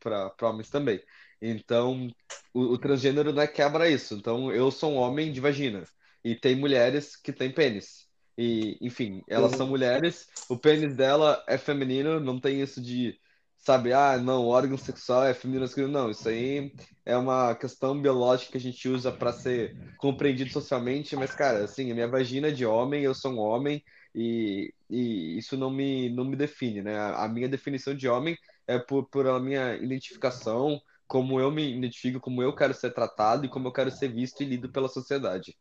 para 0.00 0.32
homens 0.42 0.68
também. 0.70 1.02
Então, 1.40 2.08
o, 2.52 2.60
o 2.74 2.78
transgênero 2.78 3.32
né, 3.32 3.46
quebra 3.46 3.88
isso. 3.88 4.14
Então, 4.14 4.52
eu 4.52 4.70
sou 4.70 4.92
um 4.92 4.96
homem 4.96 5.32
de 5.32 5.40
vagina, 5.40 5.84
e 6.24 6.34
tem 6.36 6.56
mulheres 6.56 7.16
que 7.16 7.32
têm 7.32 7.52
pênis. 7.52 8.07
E, 8.38 8.78
enfim, 8.80 9.24
elas 9.28 9.56
são 9.56 9.66
mulheres, 9.66 10.28
o 10.48 10.56
pênis 10.56 10.94
dela 10.94 11.42
é 11.48 11.58
feminino, 11.58 12.20
não 12.20 12.38
tem 12.38 12.60
isso 12.60 12.80
de, 12.80 13.18
sabe, 13.58 13.92
ah, 13.92 14.16
não, 14.16 14.46
órgão 14.46 14.78
sexual 14.78 15.24
é 15.24 15.34
feminino, 15.34 15.62
masculino, 15.62 15.92
não. 15.92 16.08
Isso 16.08 16.28
aí 16.28 16.72
é 17.04 17.16
uma 17.16 17.52
questão 17.56 18.00
biológica 18.00 18.52
que 18.52 18.58
a 18.58 18.60
gente 18.60 18.88
usa 18.88 19.10
para 19.10 19.32
ser 19.32 19.76
compreendido 19.96 20.52
socialmente, 20.52 21.16
mas, 21.16 21.34
cara, 21.34 21.64
assim, 21.64 21.90
a 21.90 21.94
minha 21.94 22.06
vagina 22.06 22.46
é 22.46 22.52
de 22.52 22.64
homem, 22.64 23.02
eu 23.02 23.12
sou 23.12 23.32
um 23.32 23.40
homem, 23.40 23.82
e, 24.14 24.72
e 24.88 25.36
isso 25.36 25.56
não 25.56 25.68
me, 25.68 26.08
não 26.08 26.24
me 26.24 26.36
define, 26.36 26.80
né? 26.80 26.96
A 26.96 27.26
minha 27.26 27.48
definição 27.48 27.92
de 27.92 28.08
homem 28.08 28.36
é 28.68 28.78
por, 28.78 29.08
por 29.08 29.26
a 29.26 29.40
minha 29.40 29.74
identificação, 29.74 30.80
como 31.08 31.40
eu 31.40 31.50
me 31.50 31.76
identifico, 31.76 32.20
como 32.20 32.40
eu 32.40 32.54
quero 32.54 32.72
ser 32.72 32.94
tratado 32.94 33.46
e 33.46 33.48
como 33.48 33.66
eu 33.66 33.72
quero 33.72 33.90
ser 33.90 34.12
visto 34.12 34.42
e 34.44 34.46
lido 34.46 34.70
pela 34.70 34.88
sociedade. 34.88 35.56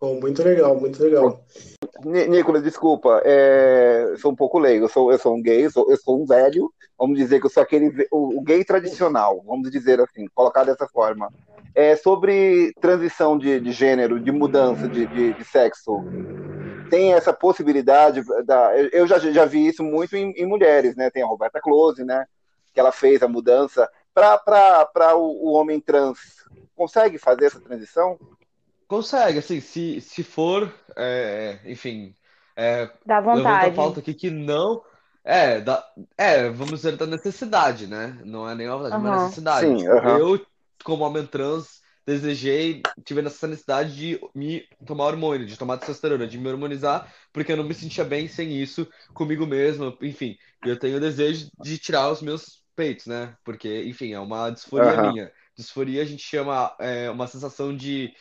Bom, 0.00 0.20
muito 0.20 0.42
legal, 0.42 0.78
muito 0.78 1.02
legal. 1.02 1.44
Nicolas, 2.04 2.62
desculpa, 2.62 3.22
é, 3.24 4.14
sou 4.18 4.32
um 4.32 4.36
pouco 4.36 4.58
leigo, 4.58 4.84
eu 4.84 4.88
sou, 4.88 5.12
eu 5.12 5.18
sou 5.18 5.36
um 5.36 5.42
gay, 5.42 5.64
eu 5.66 5.70
sou, 5.70 5.90
eu 5.90 5.96
sou 5.96 6.20
um 6.20 6.26
velho, 6.26 6.72
vamos 6.98 7.18
dizer 7.18 7.40
que 7.40 7.46
eu 7.46 7.50
sou 7.50 7.62
aquele, 7.62 8.06
o, 8.10 8.38
o 8.38 8.42
gay 8.42 8.64
tradicional, 8.64 9.42
vamos 9.46 9.70
dizer 9.70 10.00
assim, 10.00 10.26
colocar 10.34 10.64
dessa 10.64 10.86
forma. 10.88 11.32
É, 11.74 11.94
sobre 11.94 12.72
transição 12.80 13.36
de, 13.36 13.60
de 13.60 13.70
gênero, 13.70 14.18
de 14.18 14.32
mudança 14.32 14.88
de, 14.88 15.06
de, 15.06 15.34
de, 15.34 15.44
sexo, 15.44 16.02
tem 16.88 17.12
essa 17.12 17.32
possibilidade, 17.32 18.22
da, 18.44 18.74
eu 18.92 19.06
já, 19.06 19.18
já 19.18 19.44
vi 19.44 19.66
isso 19.66 19.84
muito 19.84 20.16
em, 20.16 20.32
em 20.32 20.46
mulheres, 20.46 20.96
né, 20.96 21.10
tem 21.10 21.22
a 21.22 21.26
Roberta 21.26 21.60
Close, 21.60 22.02
né, 22.02 22.24
que 22.72 22.80
ela 22.80 22.92
fez 22.92 23.22
a 23.22 23.28
mudança, 23.28 23.88
para 24.14 25.14
o, 25.14 25.50
o 25.50 25.52
homem 25.52 25.78
trans, 25.78 26.18
consegue 26.74 27.18
fazer 27.18 27.46
essa 27.46 27.60
transição? 27.60 28.18
Consegue, 28.88 29.38
assim, 29.40 29.60
se, 29.60 30.00
se 30.00 30.22
for, 30.22 30.72
é, 30.96 31.60
enfim, 31.64 32.14
é, 32.56 32.88
Dá 33.04 33.20
vontade. 33.20 33.66
a 33.68 33.70
pauta 33.72 34.00
aqui 34.00 34.14
que 34.14 34.30
não, 34.30 34.82
é, 35.24 35.60
da, 35.60 35.84
é, 36.16 36.48
vamos 36.50 36.80
dizer, 36.80 36.96
da 36.96 37.04
necessidade, 37.06 37.86
né? 37.88 38.20
Não 38.24 38.48
é 38.48 38.54
nem 38.54 38.68
uma 38.68 38.76
vontade, 38.76 38.94
é 38.94 38.98
uma 38.98 39.10
Aham. 39.10 39.18
necessidade. 39.18 39.68
Sim, 39.76 39.88
aham. 39.88 40.18
eu, 40.18 40.46
como 40.84 41.02
homem 41.04 41.26
trans, 41.26 41.80
desejei, 42.06 42.80
tive 43.04 43.20
essa 43.26 43.48
necessidade 43.48 43.94
de 43.96 44.20
me 44.32 44.62
tomar 44.86 45.06
hormônio, 45.06 45.46
de 45.46 45.56
tomar 45.56 45.78
testosterona, 45.78 46.26
de 46.26 46.38
me 46.38 46.48
hormonizar, 46.48 47.12
porque 47.32 47.50
eu 47.52 47.56
não 47.56 47.64
me 47.64 47.74
sentia 47.74 48.04
bem 48.04 48.28
sem 48.28 48.56
isso 48.62 48.88
comigo 49.12 49.44
mesmo, 49.46 49.96
enfim. 50.00 50.36
Eu 50.64 50.78
tenho 50.78 50.98
o 50.98 51.00
desejo 51.00 51.50
de 51.58 51.76
tirar 51.78 52.10
os 52.12 52.22
meus 52.22 52.62
peitos, 52.76 53.06
né? 53.06 53.36
Porque, 53.44 53.82
enfim, 53.84 54.12
é 54.12 54.20
uma 54.20 54.50
disforia 54.50 54.96
Aham. 54.96 54.96
minha. 54.96 55.32
Disforia 55.56 56.02
a 56.02 56.04
gente 56.04 56.22
chama 56.22 56.76
é, 56.78 57.10
uma 57.10 57.26
sensação 57.26 57.74
de 57.76 58.12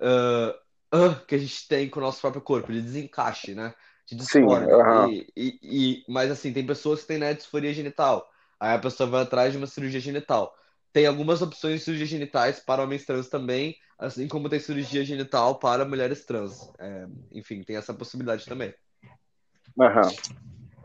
ah, 0.00 0.54
ah, 0.92 1.14
que 1.26 1.34
a 1.34 1.38
gente 1.38 1.66
tem 1.68 1.88
com 1.88 2.00
o 2.00 2.02
nosso 2.02 2.20
próprio 2.20 2.42
corpo, 2.42 2.72
de 2.72 2.80
desencaixe, 2.80 3.54
né? 3.54 3.74
De 4.06 4.24
Sim, 4.24 4.46
aham. 4.46 5.08
E, 5.10 5.26
e, 5.36 5.58
e- 5.62 6.04
mas 6.08 6.30
assim, 6.30 6.52
tem 6.52 6.64
pessoas 6.64 7.02
que 7.02 7.08
têm, 7.08 7.18
né, 7.18 7.34
disforia 7.34 7.74
genital. 7.74 8.26
Aí 8.58 8.74
a 8.74 8.78
pessoa 8.78 9.08
vai 9.08 9.22
atrás 9.22 9.52
de 9.52 9.58
uma 9.58 9.66
cirurgia 9.66 10.00
genital. 10.00 10.54
Tem 10.92 11.06
algumas 11.06 11.42
opções 11.42 11.74
de 11.74 11.80
cirurgia 11.80 12.06
genitais 12.06 12.58
para 12.58 12.82
homens 12.82 13.04
trans 13.04 13.28
também, 13.28 13.76
assim 13.98 14.26
como 14.26 14.48
tem 14.48 14.58
cirurgia 14.58 15.04
genital 15.04 15.58
para 15.58 15.84
mulheres 15.84 16.24
trans. 16.24 16.58
É, 16.78 17.06
enfim, 17.32 17.62
tem 17.62 17.76
essa 17.76 17.92
possibilidade 17.92 18.46
também. 18.46 18.74
Aham. 19.78 20.10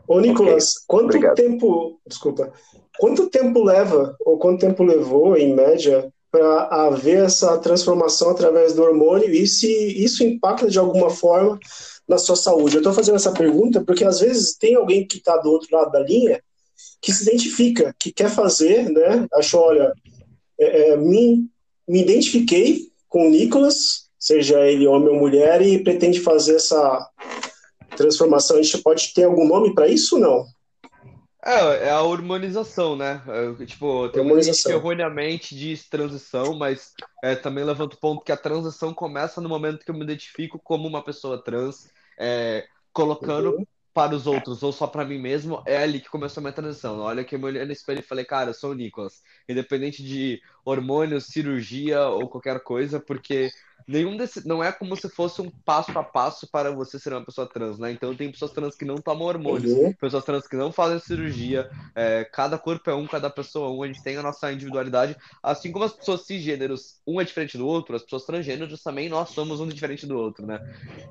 Ô, 0.06 0.20
Nicolas, 0.20 0.74
quanto 0.86 1.06
Obrigado. 1.06 1.34
tempo, 1.34 1.98
desculpa, 2.06 2.52
quanto 2.98 3.30
tempo 3.30 3.64
leva, 3.64 4.14
ou 4.20 4.38
quanto 4.38 4.60
tempo 4.60 4.84
levou, 4.84 5.34
em 5.36 5.54
média, 5.54 6.12
para 6.34 6.64
haver 6.64 7.26
essa 7.26 7.56
transformação 7.58 8.30
através 8.30 8.72
do 8.72 8.82
hormônio 8.82 9.32
e 9.32 9.46
se 9.46 9.68
isso 10.02 10.24
impacta 10.24 10.68
de 10.68 10.80
alguma 10.80 11.08
forma 11.08 11.60
na 12.08 12.18
sua 12.18 12.34
saúde? 12.34 12.74
Eu 12.74 12.80
estou 12.80 12.92
fazendo 12.92 13.14
essa 13.14 13.30
pergunta 13.30 13.84
porque 13.84 14.04
às 14.04 14.18
vezes 14.18 14.56
tem 14.56 14.74
alguém 14.74 15.06
que 15.06 15.18
está 15.18 15.36
do 15.36 15.48
outro 15.48 15.68
lado 15.70 15.92
da 15.92 16.00
linha 16.00 16.42
que 17.00 17.12
se 17.12 17.22
identifica, 17.22 17.94
que 18.00 18.10
quer 18.10 18.28
fazer, 18.28 18.90
né? 18.90 19.28
Achou, 19.34 19.60
olha, 19.60 19.92
é, 20.58 20.88
é, 20.88 20.96
me, 20.96 21.46
me 21.86 22.02
identifiquei 22.02 22.88
com 23.08 23.28
o 23.28 23.30
Nicolas, 23.30 24.08
seja 24.18 24.58
ele 24.66 24.88
homem 24.88 25.10
ou 25.10 25.20
mulher, 25.20 25.62
e 25.62 25.84
pretende 25.84 26.18
fazer 26.18 26.56
essa 26.56 27.10
transformação. 27.96 28.56
A 28.56 28.62
gente 28.62 28.82
pode 28.82 29.14
ter 29.14 29.22
algum 29.22 29.46
nome 29.46 29.72
para 29.72 29.86
isso 29.86 30.16
ou 30.16 30.20
não? 30.20 30.46
É, 31.46 31.88
é 31.88 31.90
a 31.90 32.00
hormonização, 32.00 32.96
né? 32.96 33.22
É, 33.26 33.66
tipo, 33.66 34.08
tem 34.08 34.24
muita 34.24 34.42
gente 34.42 34.62
que 34.62 34.72
erroneamente 34.72 35.54
diz 35.54 35.86
transição, 35.88 36.54
mas 36.54 36.94
é, 37.22 37.34
também 37.34 37.62
levanta 37.64 37.96
o 37.96 38.00
ponto 38.00 38.24
que 38.24 38.32
a 38.32 38.36
transição 38.36 38.94
começa 38.94 39.40
no 39.40 39.48
momento 39.48 39.84
que 39.84 39.90
eu 39.90 39.94
me 39.94 40.04
identifico 40.04 40.58
como 40.58 40.88
uma 40.88 41.04
pessoa 41.04 41.42
trans, 41.42 41.90
é, 42.18 42.66
colocando 42.92 43.56
Uhum. 43.58 43.66
Para 43.94 44.14
os 44.14 44.26
outros 44.26 44.62
ou 44.62 44.72
só 44.72 44.86
para 44.88 45.04
mim 45.04 45.18
mesmo, 45.18 45.62
é 45.66 45.78
ali 45.78 46.00
que 46.00 46.10
começou 46.10 46.40
a 46.40 46.44
minha 46.44 46.52
transição. 46.52 46.98
Olha 47.00 47.24
que 47.24 47.34
eu 47.36 47.38
me 47.38 47.46
olhei 47.46 47.64
no 47.64 47.72
espelho 47.72 48.00
e 48.00 48.02
falei, 48.02 48.24
cara, 48.24 48.50
eu 48.50 48.54
sou 48.54 48.72
o 48.72 48.74
Nicolas. 48.74 49.22
Independente 49.48 50.02
de 50.02 50.40
hormônios, 50.64 51.28
cirurgia 51.28 52.02
ou 52.08 52.28
qualquer 52.28 52.60
coisa, 52.62 53.00
porque 53.00 53.52
nenhum 53.86 54.16
desse, 54.16 54.46
não 54.46 54.62
é 54.64 54.72
como 54.72 54.96
se 54.96 55.08
fosse 55.10 55.40
um 55.42 55.50
passo 55.64 55.98
a 55.98 56.02
passo 56.04 56.48
para 56.50 56.72
você 56.74 56.98
ser 56.98 57.12
uma 57.12 57.24
pessoa 57.24 57.48
trans, 57.48 57.78
né? 57.78 57.92
Então 57.92 58.16
tem 58.16 58.30
pessoas 58.30 58.52
trans 58.52 58.76
que 58.76 58.84
não 58.84 59.00
tomam 59.02 59.26
hormônios, 59.28 59.76
Uhum. 59.76 59.94
pessoas 60.00 60.24
trans 60.24 60.46
que 60.48 60.56
não 60.56 60.72
fazem 60.72 60.98
cirurgia, 60.98 61.66
é, 61.94 62.24
cada 62.24 62.58
corpo 62.58 62.88
é 62.90 62.94
um, 62.94 63.06
cada 63.06 63.30
pessoa 63.30 63.68
é 63.68 63.72
um, 63.72 63.82
a 63.82 63.86
gente 63.86 64.02
tem 64.02 64.16
a 64.16 64.22
nossa 64.22 64.52
individualidade, 64.52 65.16
assim 65.42 65.70
como 65.72 65.84
as 65.84 65.92
pessoas 65.92 66.26
cisgêneros, 66.26 67.00
um 67.06 67.20
é 67.20 67.24
diferente 67.24 67.58
do 67.58 67.66
outro, 67.66 67.94
as 67.96 68.02
pessoas 68.02 68.24
transgêneros 68.24 68.82
também 68.82 69.08
nós 69.08 69.30
somos 69.30 69.60
um 69.60 69.68
diferente 69.68 70.06
do 70.06 70.16
outro, 70.18 70.46
né? 70.46 70.60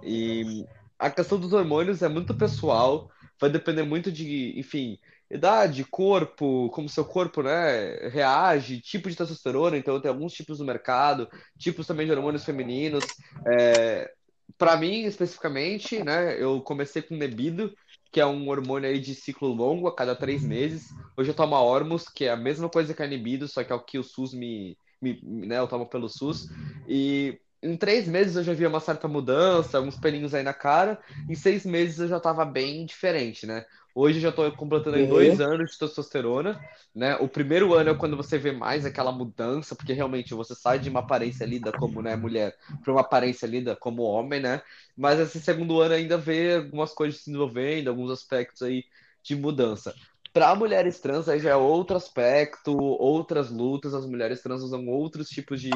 E 0.02 0.66
a 1.04 1.12
questão 1.12 1.38
dos 1.38 1.52
hormônios 1.52 2.02
é 2.02 2.08
muito 2.08 2.34
pessoal, 2.34 3.12
vai 3.40 3.50
depender 3.50 3.84
muito 3.84 4.10
de, 4.10 4.58
enfim, 4.58 4.98
idade, 5.30 5.84
corpo, 5.84 6.70
como 6.70 6.88
seu 6.88 7.04
corpo, 7.04 7.44
né, 7.44 8.08
reage, 8.08 8.80
tipo 8.80 9.10
de 9.10 9.16
testosterona, 9.16 9.76
então 9.76 10.00
tem 10.00 10.10
alguns 10.10 10.32
tipos 10.32 10.60
no 10.60 10.66
mercado, 10.66 11.28
tipos 11.58 11.86
também 11.86 12.06
de 12.06 12.14
hormônios 12.14 12.46
femininos. 12.46 13.04
É, 13.46 14.10
para 14.58 14.78
mim, 14.78 15.04
especificamente, 15.04 16.02
né, 16.02 16.42
eu 16.42 16.62
comecei 16.62 17.02
com 17.02 17.16
Nebido, 17.16 17.74
que 18.10 18.22
é 18.22 18.26
um 18.26 18.48
hormônio 18.48 18.90
aí 18.90 19.00
de 19.00 19.14
ciclo 19.14 19.50
longo, 19.50 19.88
a 19.88 19.96
cada 19.96 20.16
três 20.16 20.42
meses. 20.42 20.88
Hoje 21.18 21.32
eu 21.32 21.36
tomo 21.36 21.56
a 21.56 21.62
Hormos, 21.62 22.08
que 22.08 22.26
é 22.26 22.32
a 22.32 22.38
mesma 22.38 22.70
coisa 22.70 22.94
que 22.94 23.04
a 23.04 23.08
Nebido, 23.08 23.46
só 23.48 23.62
que 23.62 23.74
é 23.74 23.76
o 23.76 23.84
que 23.84 24.00
o 24.00 24.04
SUS 24.04 24.34
me, 24.34 24.78
me, 25.02 25.20
né, 25.24 25.60
eu 25.60 25.68
tomo 25.68 25.86
pelo 25.86 26.08
SUS. 26.08 26.48
E 26.88 27.42
em 27.64 27.78
três 27.78 28.08
meses 28.08 28.36
eu 28.36 28.44
já 28.44 28.54
vi 28.54 28.66
uma 28.68 28.80
certa 28.80 29.08
mudança, 29.08 29.78
alguns 29.78 29.98
pelinhos 29.98 30.34
aí 30.34 30.44
na 30.44 30.54
cara. 30.54 31.00
Em 31.28 31.36
seis 31.36 31.66
meses 31.66 32.00
eu 32.00 32.08
já 32.08 32.20
tava 32.20 32.46
bem 32.46 32.86
diferente, 32.86 33.46
né? 33.46 33.66
Hoje 33.96 34.18
eu 34.18 34.22
já 34.24 34.32
tô 34.32 34.52
completando 34.54 35.02
Uhum. 35.02 35.08
dois 35.08 35.40
anos 35.40 35.72
de 35.72 35.78
testosterona, 35.80 36.60
né? 36.96 37.16
O 37.18 37.28
primeiro 37.30 37.74
ano 37.74 37.92
é 37.92 37.96
quando 37.96 38.18
você 38.18 38.38
vê 38.38 38.52
mais 38.52 38.86
aquela 38.86 39.12
mudança, 39.12 39.76
porque 39.76 39.94
realmente 39.94 40.34
você 40.34 40.56
sai 40.56 40.80
de 40.80 40.90
uma 40.90 41.00
aparência 41.02 41.46
lida 41.46 41.72
como 41.74 42.02
né, 42.02 42.16
mulher 42.16 42.56
para 42.82 42.92
uma 42.92 43.02
aparência 43.02 43.46
lida 43.48 43.76
como 43.76 44.04
homem, 44.04 44.40
né? 44.42 44.62
Mas 44.96 45.20
esse 45.20 45.40
segundo 45.42 45.80
ano 45.82 45.94
ainda 45.96 46.18
vê 46.18 46.56
algumas 46.56 46.94
coisas 46.94 47.20
se 47.22 47.26
desenvolvendo, 47.32 47.88
alguns 47.90 48.12
aspectos 48.12 48.62
aí 48.64 48.84
de 49.24 49.36
mudança. 49.36 49.96
Para 50.34 50.56
mulheres 50.56 51.00
trans, 51.00 51.30
aí 51.30 51.40
já 51.40 51.52
é 51.52 51.56
outro 51.56 51.96
aspecto, 51.96 52.76
outras 52.76 53.52
lutas. 53.52 53.94
As 53.94 54.06
mulheres 54.06 54.42
trans 54.42 54.64
usam 54.64 54.88
outros 54.88 55.30
tipos 55.30 55.62
de 55.62 55.70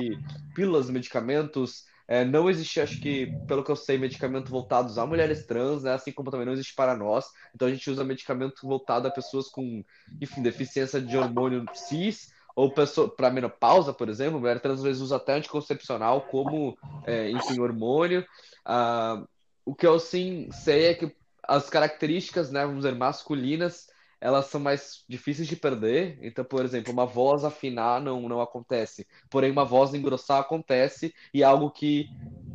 pílulas, 0.55 0.89
medicamentos. 0.89 1.86
É, 2.08 2.26
não 2.26 2.49
existe, 2.49 2.82
acho 2.82 2.99
que, 2.99 3.28
pelo 3.47 3.64
que 3.64 3.70
eu 3.70 3.76
sei, 3.76 3.99
medicamento 3.99 4.49
voltados 4.49 4.97
a 4.97 5.05
mulheres 5.05 5.45
trans, 5.45 5.84
né? 5.84 5.93
Assim 5.93 6.12
como 6.12 6.32
também 6.32 6.45
não 6.45 6.53
existe 6.53 6.74
para 6.74 6.95
nós. 6.95 7.26
Então 7.53 7.68
a 7.68 7.72
gente 7.72 7.88
usa 7.91 8.03
medicamento 8.03 8.66
voltado 8.66 9.08
a 9.08 9.12
pessoas 9.12 9.47
com, 9.47 9.84
enfim, 10.20 10.41
deficiência 10.41 10.99
de 10.99 11.16
hormônio 11.16 11.64
cis 11.76 12.34
ou 12.55 12.72
para 12.72 13.30
menopausa, 13.30 13.93
por 13.93 14.10
exemplo. 14.10 14.39
Mulher 14.39 14.60
trans 14.60 14.80
às 14.80 14.84
vezes 14.84 15.01
usa 15.03 15.18
até 15.18 15.34
anticoncepcional 15.34 16.22
como, 16.22 16.76
é, 17.05 17.30
enfim, 17.30 17.60
hormônio. 17.60 18.26
Ah, 18.66 19.24
o 19.64 19.76
que 19.76 19.86
eu 19.86 19.99
sim 19.99 20.49
sei 20.51 20.86
é 20.86 20.93
que 20.95 21.16
as 21.43 21.70
características, 21.70 22.51
né, 22.51 22.62
vamos 22.66 22.84
dizer, 22.84 22.95
masculinas, 22.95 23.88
elas 24.20 24.47
são 24.47 24.59
mais 24.59 25.03
difíceis 25.07 25.47
de 25.47 25.55
perder. 25.55 26.18
Então, 26.22 26.43
por 26.43 26.63
exemplo, 26.65 26.91
uma 26.91 27.05
voz 27.05 27.43
afinar 27.43 28.01
não, 28.01 28.28
não 28.28 28.41
acontece. 28.41 29.07
Porém, 29.30 29.51
uma 29.51 29.65
voz 29.65 29.93
engrossar 29.93 30.39
acontece 30.39 31.13
e 31.34 31.43
algo 31.43 31.70
que, 31.70 32.07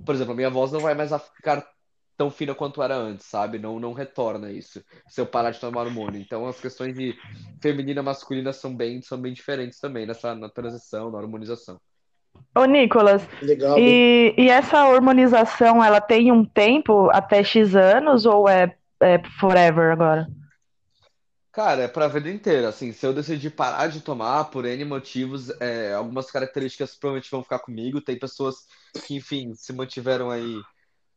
por 0.04 0.14
exemplo, 0.14 0.32
a 0.32 0.36
minha 0.36 0.50
voz 0.50 0.72
não 0.72 0.80
vai 0.80 0.94
mais 0.94 1.10
ficar 1.34 1.66
tão 2.16 2.30
fina 2.30 2.54
quanto 2.54 2.82
era 2.82 2.94
antes, 2.94 3.26
sabe? 3.26 3.58
Não, 3.58 3.80
não 3.80 3.92
retorna 3.92 4.50
isso 4.50 4.82
se 5.08 5.20
eu 5.20 5.26
parar 5.26 5.50
de 5.50 5.60
tomar 5.60 5.82
hormônio. 5.82 6.20
Então, 6.20 6.46
as 6.46 6.60
questões 6.60 6.94
de 6.94 7.16
feminina 7.60 8.00
e 8.00 8.04
masculina 8.04 8.52
são 8.52 8.74
bem, 8.74 9.00
são 9.02 9.18
bem 9.18 9.32
diferentes 9.32 9.80
também 9.80 10.06
nessa 10.06 10.34
na 10.34 10.48
transição, 10.48 11.10
na 11.10 11.18
harmonização. 11.18 11.80
Ô, 12.54 12.64
Nicolas, 12.64 13.26
Legal. 13.40 13.78
e, 13.78 14.34
e 14.36 14.48
essa 14.48 14.86
hormonização, 14.88 15.82
ela 15.82 16.00
tem 16.00 16.30
um 16.30 16.44
tempo 16.44 17.08
até 17.10 17.42
X 17.42 17.74
anos 17.74 18.26
ou 18.26 18.48
é, 18.48 18.74
é 19.00 19.22
forever 19.38 19.92
agora? 19.92 20.26
Cara, 21.52 21.82
é 21.82 21.88
pra 21.88 22.08
vida 22.08 22.30
inteira, 22.30 22.68
assim, 22.70 22.92
se 22.92 23.04
eu 23.06 23.12
decidir 23.12 23.50
parar 23.50 23.86
de 23.88 24.00
tomar 24.00 24.44
por 24.46 24.64
N 24.64 24.84
motivos, 24.86 25.50
é, 25.60 25.92
algumas 25.92 26.30
características 26.30 26.94
provavelmente 26.96 27.30
vão 27.30 27.42
ficar 27.42 27.58
comigo, 27.58 28.00
tem 28.00 28.18
pessoas 28.18 28.56
que, 29.02 29.14
enfim, 29.16 29.52
se 29.54 29.70
mantiveram 29.72 30.30
aí 30.30 30.66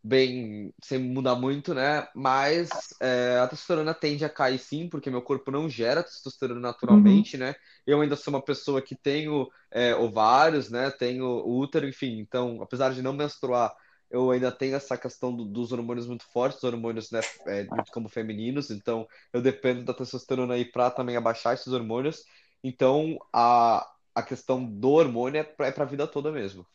bem, 0.04 0.74
sem 0.84 1.00
mudar 1.00 1.36
muito, 1.36 1.74
né, 1.74 2.08
mas 2.16 2.70
é, 3.02 3.40
a 3.40 3.48
testosterona 3.48 3.94
tende 3.94 4.26
a 4.26 4.30
cair 4.30 4.60
sim, 4.60 4.90
porque 4.90 5.10
meu 5.10 5.22
corpo 5.22 5.52
não 5.52 5.70
gera 5.70 6.04
testosterona 6.04 6.60
naturalmente, 6.60 7.38
né, 7.38 7.56
eu 7.88 8.02
ainda 8.02 8.16
sou 8.18 8.34
uma 8.34 8.44
pessoa 8.44 8.82
que 8.82 8.96
tenho 8.96 9.50
é, 9.72 9.96
ovários, 9.96 10.70
né, 10.70 10.92
tenho 10.92 11.26
útero, 11.48 11.88
enfim, 11.88 12.20
então, 12.20 12.62
apesar 12.62 12.94
de 12.94 13.02
não 13.02 13.14
menstruar, 13.14 13.74
eu 14.10 14.32
ainda 14.32 14.52
tenho 14.52 14.76
essa 14.76 14.98
questão 14.98 15.36
do- 15.36 15.46
dos 15.46 15.72
hormônios 15.72 16.08
muito 16.08 16.26
fortes, 16.32 16.58
os 16.60 16.64
hormônios, 16.64 17.12
né, 17.12 17.22
é, 17.48 17.70
muito 17.72 17.92
como 17.92 18.10
femininos, 18.10 18.70
então 18.72 19.08
eu 19.34 19.42
dependo 19.42 19.84
da 19.84 19.94
testosterona 19.94 20.54
aí 20.56 20.66
para 20.66 20.92
também 20.92 21.16
abaixar 21.18 21.54
esses 21.54 21.68
hormônios. 21.74 22.24
Então 22.64 23.18
a, 23.34 23.88
a 24.16 24.24
questão 24.24 24.64
do 24.66 24.90
hormônio 24.92 25.40
é 25.40 25.44
pra, 25.44 25.68
é 25.68 25.72
pra 25.72 25.86
vida 25.86 26.08
toda 26.08 26.32
mesmo. 26.32 26.66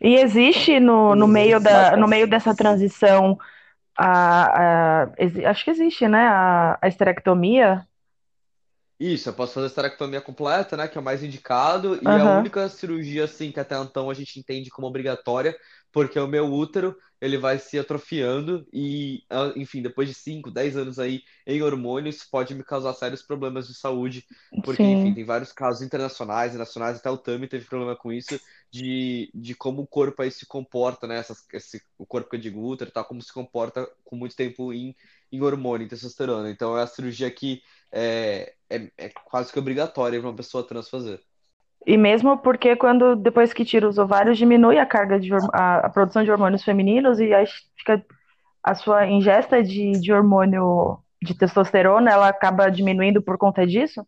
E 0.00 0.16
existe 0.16 0.80
no, 0.80 1.14
no 1.14 1.26
meio 1.28 1.60
da, 1.60 1.96
no 1.96 2.06
meio 2.08 2.26
dessa 2.26 2.54
transição 2.54 3.38
a, 3.98 5.02
a- 5.04 5.12
acho 5.50 5.64
que 5.64 5.70
existe, 5.70 6.08
né? 6.08 6.20
A, 6.28 6.78
a 6.82 6.88
esterectomia. 6.88 7.86
Isso, 9.02 9.30
eu 9.30 9.32
posso 9.34 9.54
fazer 9.54 9.66
esterectomia 9.68 10.20
completa, 10.20 10.76
né, 10.76 10.86
que 10.86 10.98
é 10.98 11.00
o 11.00 11.04
mais 11.04 11.22
indicado, 11.22 11.98
e 12.04 12.18
a 12.18 12.26
Aham. 12.26 12.26
única 12.26 12.68
cirurgia, 12.68 13.24
assim, 13.24 13.50
que 13.50 13.58
até 13.58 13.74
então 13.80 14.10
a 14.10 14.14
gente 14.14 14.38
entende 14.38 14.68
como 14.68 14.86
obrigatória 14.86 15.56
porque 15.90 16.18
o 16.20 16.26
meu 16.28 16.52
útero 16.52 16.94
ele 17.20 17.38
vai 17.38 17.58
se 17.58 17.78
atrofiando 17.78 18.66
e, 18.72 19.24
ah, 19.30 19.52
enfim, 19.56 19.80
depois 19.82 20.06
de 20.08 20.14
5, 20.14 20.50
10 20.50 20.76
anos 20.76 20.98
aí 20.98 21.22
em 21.46 21.62
hormônios, 21.62 22.22
pode 22.24 22.54
me 22.54 22.62
causar 22.62 22.92
sérios 22.94 23.22
problemas 23.22 23.66
de 23.68 23.74
saúde, 23.74 24.22
porque, 24.62 24.86
Sim. 24.86 24.92
enfim, 24.92 25.14
tem 25.14 25.24
vários 25.24 25.50
casos 25.52 25.80
internacionais 25.82 26.54
e 26.54 26.58
nacionais, 26.58 26.98
até 26.98 27.10
o 27.10 27.16
Tami 27.18 27.48
teve 27.48 27.64
problema 27.64 27.96
com 27.96 28.12
isso, 28.12 28.38
de, 28.70 29.30
de 29.34 29.54
como 29.54 29.82
o 29.82 29.86
corpo 29.86 30.20
aí 30.22 30.30
se 30.30 30.46
comporta, 30.46 31.06
né, 31.06 31.16
Essas, 31.18 31.38
esse, 31.54 31.82
o 31.98 32.06
corpo 32.06 32.28
que 32.30 32.36
eu 32.36 32.40
digo 32.40 32.60
útero 32.68 32.90
e 32.90 32.92
tal, 32.92 33.04
como 33.06 33.22
se 33.22 33.32
comporta 33.32 33.90
com 34.04 34.14
muito 34.16 34.36
tempo 34.36 34.72
em, 34.72 34.94
em 35.32 35.40
hormônio, 35.42 35.84
em 35.86 35.88
testosterona. 35.88 36.50
Então, 36.50 36.76
é 36.78 36.82
a 36.82 36.86
cirurgia 36.86 37.30
que 37.30 37.62
é, 37.92 38.52
é, 38.68 38.90
é 38.96 39.08
quase 39.24 39.52
que 39.52 39.58
obrigatória 39.58 40.20
para 40.20 40.28
uma 40.28 40.36
pessoa 40.36 40.66
trans 40.66 40.88
fazer. 40.88 41.20
E 41.86 41.96
mesmo 41.96 42.38
porque 42.38 42.76
quando 42.76 43.16
depois 43.16 43.52
que 43.52 43.64
tira 43.64 43.88
os 43.88 43.98
ovários 43.98 44.36
diminui 44.36 44.78
a 44.78 44.86
carga 44.86 45.18
de 45.18 45.32
a, 45.52 45.86
a 45.86 45.88
produção 45.88 46.22
de 46.22 46.30
hormônios 46.30 46.62
femininos 46.62 47.18
e 47.18 47.32
aí 47.32 47.46
fica 47.76 48.04
a 48.62 48.74
sua 48.74 49.06
ingesta 49.06 49.62
de, 49.62 49.92
de 49.92 50.12
hormônio 50.12 50.98
de 51.22 51.34
testosterona 51.34 52.10
ela 52.10 52.28
acaba 52.28 52.70
diminuindo 52.70 53.22
por 53.22 53.38
conta 53.38 53.66
disso? 53.66 54.06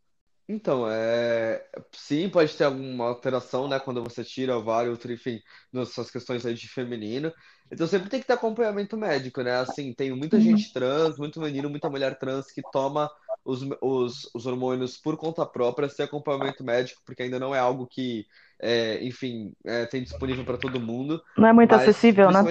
Então, 0.52 0.86
é... 0.86 1.64
sim, 1.92 2.28
pode 2.28 2.54
ter 2.54 2.64
alguma 2.64 3.06
alteração, 3.06 3.66
né, 3.66 3.80
quando 3.80 4.04
você 4.04 4.22
tira 4.22 4.56
ovário, 4.56 4.98
enfim, 5.10 5.40
nessas 5.72 6.10
questões 6.10 6.44
aí 6.44 6.52
de 6.52 6.68
feminino. 6.68 7.32
Então 7.70 7.86
sempre 7.86 8.10
tem 8.10 8.20
que 8.20 8.26
ter 8.26 8.34
acompanhamento 8.34 8.98
médico, 8.98 9.40
né? 9.40 9.56
Assim, 9.56 9.94
tem 9.94 10.14
muita 10.14 10.36
uhum. 10.36 10.42
gente 10.42 10.70
trans, 10.74 11.16
muito 11.16 11.40
menino, 11.40 11.70
muita 11.70 11.88
mulher 11.88 12.18
trans 12.18 12.52
que 12.52 12.60
toma 12.70 13.10
os, 13.42 13.62
os, 13.80 14.30
os 14.34 14.44
hormônios 14.44 14.98
por 14.98 15.16
conta 15.16 15.46
própria, 15.46 15.88
sem 15.88 16.04
acompanhamento 16.04 16.62
médico, 16.62 17.00
porque 17.06 17.22
ainda 17.22 17.40
não 17.40 17.54
é 17.54 17.58
algo 17.58 17.86
que, 17.86 18.26
é, 18.60 19.02
enfim, 19.02 19.54
é, 19.64 19.86
tem 19.86 20.02
disponível 20.02 20.44
para 20.44 20.58
todo 20.58 20.78
mundo. 20.78 21.22
Não 21.38 21.48
é 21.48 21.52
muito 21.54 21.70
mas, 21.70 21.80
acessível, 21.80 22.30
né? 22.30 22.42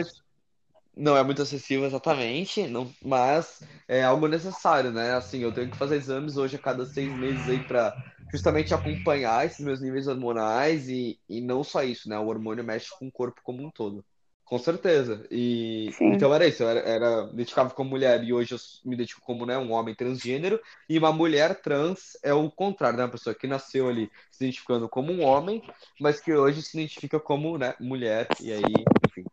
Não 0.95 1.15
é 1.15 1.23
muito 1.23 1.41
acessível 1.41 1.85
exatamente, 1.85 2.67
não, 2.67 2.91
mas 3.03 3.61
é 3.87 4.03
algo 4.03 4.27
necessário, 4.27 4.91
né? 4.91 5.13
Assim, 5.13 5.39
eu 5.39 5.51
tenho 5.53 5.69
que 5.69 5.77
fazer 5.77 5.95
exames 5.95 6.37
hoje 6.37 6.57
a 6.57 6.59
cada 6.59 6.85
seis 6.85 7.13
meses 7.13 7.47
aí 7.47 7.63
para 7.65 7.95
justamente 8.31 8.73
acompanhar 8.73 9.45
esses 9.45 9.65
meus 9.65 9.81
níveis 9.81 10.07
hormonais 10.07 10.87
e, 10.89 11.19
e 11.29 11.41
não 11.41 11.63
só 11.63 11.83
isso, 11.83 12.09
né? 12.09 12.17
O 12.19 12.27
hormônio 12.27 12.63
mexe 12.63 12.89
com 12.97 13.07
o 13.07 13.11
corpo 13.11 13.41
como 13.43 13.63
um 13.63 13.71
todo. 13.71 14.03
Com 14.43 14.59
certeza. 14.59 15.25
E 15.31 15.89
Sim. 15.97 16.11
então 16.13 16.33
era 16.33 16.45
isso, 16.45 16.61
eu 16.61 16.69
era, 16.69 16.79
era 16.81 17.25
me 17.27 17.35
identificava 17.35 17.69
como 17.69 17.89
mulher 17.89 18.21
e 18.21 18.33
hoje 18.33 18.53
eu 18.53 18.59
me 18.83 18.95
identifico 18.95 19.25
como 19.25 19.45
né, 19.45 19.57
um 19.57 19.71
homem 19.71 19.95
transgênero 19.95 20.59
e 20.89 20.97
uma 20.97 21.13
mulher 21.13 21.61
trans 21.61 22.17
é 22.21 22.33
o 22.33 22.51
contrário, 22.51 22.97
né? 22.97 23.05
Uma 23.05 23.11
pessoa 23.11 23.33
que 23.33 23.47
nasceu 23.47 23.87
ali 23.87 24.11
se 24.29 24.43
identificando 24.43 24.89
como 24.89 25.13
um 25.13 25.23
homem, 25.23 25.61
mas 25.99 26.19
que 26.19 26.33
hoje 26.33 26.61
se 26.61 26.77
identifica 26.77 27.17
como 27.17 27.57
né, 27.57 27.73
mulher 27.79 28.27
e 28.41 28.51
aí, 28.51 28.83
enfim. 29.07 29.30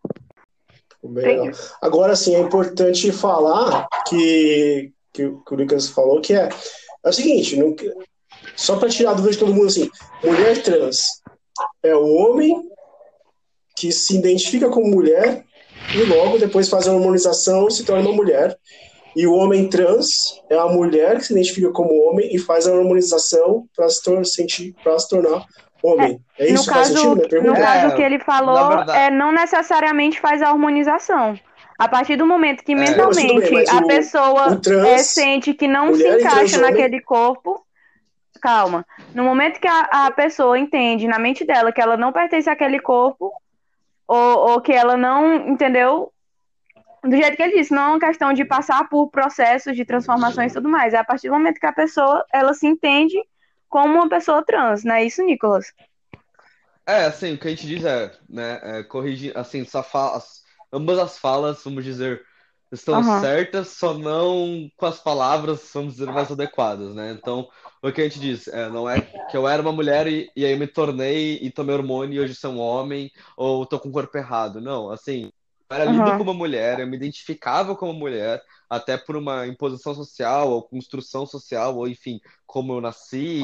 Bem, 1.03 1.51
agora 1.81 2.17
sim, 2.17 2.35
é 2.35 2.41
importante 2.41 3.13
falar 3.13 3.87
que, 4.09 4.93
que, 5.13 5.31
que 5.31 5.55
o 5.55 5.57
Lucas 5.57 5.89
falou 5.89 6.21
que 6.21 6.35
é, 6.35 6.49
é 7.05 7.09
o 7.09 7.13
seguinte, 7.13 7.57
não, 7.57 7.75
só 8.57 8.77
para 8.77 8.89
tirar 8.89 9.13
a 9.13 9.15
dúvida 9.15 9.33
de 9.33 9.39
todo 9.39 9.55
mundo 9.55 9.69
assim, 9.69 9.89
mulher 10.25 10.61
trans 10.63 11.23
é 11.83 11.95
o 11.95 12.05
homem 12.05 12.69
que 13.77 13.93
se 13.93 14.17
identifica 14.17 14.69
como 14.69 14.89
mulher 14.89 15.45
e 15.95 16.03
logo 16.03 16.39
depois 16.39 16.69
faz 16.69 16.89
a 16.89 16.93
hormonização 16.93 17.69
e 17.69 17.73
se 17.73 17.85
torna 17.85 18.09
uma 18.09 18.17
mulher. 18.17 18.59
E 19.17 19.27
o 19.27 19.35
homem 19.35 19.69
trans 19.69 20.41
é 20.51 20.57
a 20.57 20.67
mulher 20.67 21.17
que 21.17 21.27
se 21.27 21.33
identifica 21.33 21.71
como 21.71 22.03
homem 22.03 22.35
e 22.35 22.39
faz 22.39 22.67
a 22.67 22.73
hormonização 22.73 23.67
para 23.75 23.89
se, 23.89 24.01
se, 24.25 24.75
tornar 25.09 25.47
homem. 25.83 26.21
É, 26.39 26.45
é 26.45 26.53
isso? 26.53 26.69
No 26.69 26.75
caso, 26.75 27.15
sentido, 27.15 27.43
no 27.43 27.55
caso 27.55 27.95
que 27.95 28.03
ele 28.03 28.19
falou, 28.19 28.83
é, 28.93 29.11
não 29.11 29.33
necessariamente 29.33 30.21
faz 30.21 30.43
a 30.43 30.51
hormonização. 30.51 31.39
A 31.79 31.87
partir 31.87 32.17
do 32.17 32.27
momento 32.27 32.65
que 32.65 32.73
é, 32.73 32.75
mentalmente 32.75 33.51
bem, 33.51 33.65
a 33.71 33.77
o, 33.77 33.87
pessoa 33.87 34.53
o 34.53 34.61
trans, 34.61 34.87
é, 34.87 34.99
sente 34.99 35.55
que 35.55 35.69
não 35.69 35.95
se 35.95 36.07
encaixa 36.09 36.61
naquele 36.61 37.01
corpo, 37.01 37.65
calma. 38.43 38.85
No 39.15 39.23
momento 39.23 39.61
que 39.61 39.69
a, 39.69 40.07
a 40.07 40.11
pessoa 40.11 40.59
entende 40.59 41.07
na 41.07 41.19
mente 41.19 41.45
dela 41.45 41.71
que 41.71 41.81
ela 41.81 41.97
não 41.97 42.13
pertence 42.13 42.51
àquele 42.51 42.81
corpo, 42.81 43.33
ou, 44.09 44.51
ou 44.51 44.61
que 44.61 44.73
ela 44.73 44.97
não, 44.97 45.35
entendeu? 45.49 46.11
Do 47.05 47.17
jeito 47.17 47.37
que 47.37 47.43
ele 47.43 47.59
disse, 47.59 47.73
não 47.73 47.83
é 47.83 47.89
uma 47.91 48.01
questão 48.01 48.33
de 48.33 48.45
passar 48.45 48.89
por 48.89 49.09
processos 49.09 49.77
de 49.77 49.85
transformações 49.85 50.51
e 50.51 50.55
tudo 50.55 50.69
mais. 50.69 50.95
É 50.95 50.99
a 50.99 51.05
partir 51.05 51.29
do 51.29 51.35
momento 51.35 51.61
que 51.61 51.67
a 51.67 51.73
pessoa, 51.73 52.25
ela 52.33 52.55
se 52.55 52.67
entende 52.67 53.17
como 53.69 53.95
uma 53.95 54.09
pessoa 54.09 54.45
trans, 54.45 54.85
não 54.85 54.95
é 54.95 55.05
isso, 55.05 55.23
Nicolas? 55.23 55.73
É, 56.87 57.05
assim, 57.05 57.35
o 57.35 57.39
que 57.39 57.49
a 57.49 57.51
gente 57.51 57.67
diz 57.67 57.85
é, 57.85 58.11
né, 58.29 58.61
é 58.63 58.83
corrigir, 58.83 59.37
assim, 59.37 59.65
só 59.65 59.83
fala, 59.83 60.23
ambas 60.73 60.99
as 60.99 61.19
falas, 61.19 61.63
vamos 61.63 61.85
dizer, 61.85 62.25
estão 62.73 63.01
uhum. 63.01 63.21
certas, 63.21 63.69
só 63.69 63.95
não 63.95 64.71
com 64.77 64.87
as 64.87 64.99
palavras, 64.99 65.71
vamos 65.73 65.95
dizer, 65.95 66.07
mais 66.07 66.31
adequadas, 66.31 66.95
né? 66.95 67.13
Então, 67.13 67.49
o 67.83 67.93
que 67.93 68.01
a 68.01 68.05
gente 68.05 68.21
diz, 68.21 68.49
é, 68.49 68.69
não 68.69 68.89
é 68.89 69.01
que 69.01 69.37
eu 69.37 69.47
era 69.47 69.61
uma 69.63 69.73
mulher 69.73 70.07
e, 70.07 70.31
e 70.35 70.45
aí 70.45 70.57
me 70.59 70.67
tornei 70.67 71.39
e 71.43 71.51
tomei 71.51 71.75
hormônio 71.75 72.15
e 72.15 72.21
hoje 72.21 72.35
sou 72.35 72.53
um 72.53 72.59
homem, 72.59 73.11
ou 73.37 73.67
tô 73.67 73.79
com 73.79 73.89
o 73.89 73.93
corpo 73.93 74.17
errado. 74.17 74.61
Não, 74.61 74.91
assim, 74.91 75.31
eu 75.71 75.77
era 75.77 75.85
lida 75.85 76.13
uhum. 76.13 76.19
como 76.19 76.35
mulher, 76.35 76.81
eu 76.81 76.87
me 76.87 76.97
identificava 76.97 77.77
como 77.77 77.93
mulher, 77.93 78.43
até 78.71 78.97
por 78.97 79.17
uma 79.17 79.47
imposição 79.47 79.95
social, 79.95 80.51
ou 80.51 80.63
construção 80.63 81.27
social, 81.27 81.77
ou 81.77 81.87
enfim, 81.87 82.21
como 82.47 82.73
eu 82.73 82.81
nasci, 82.81 83.43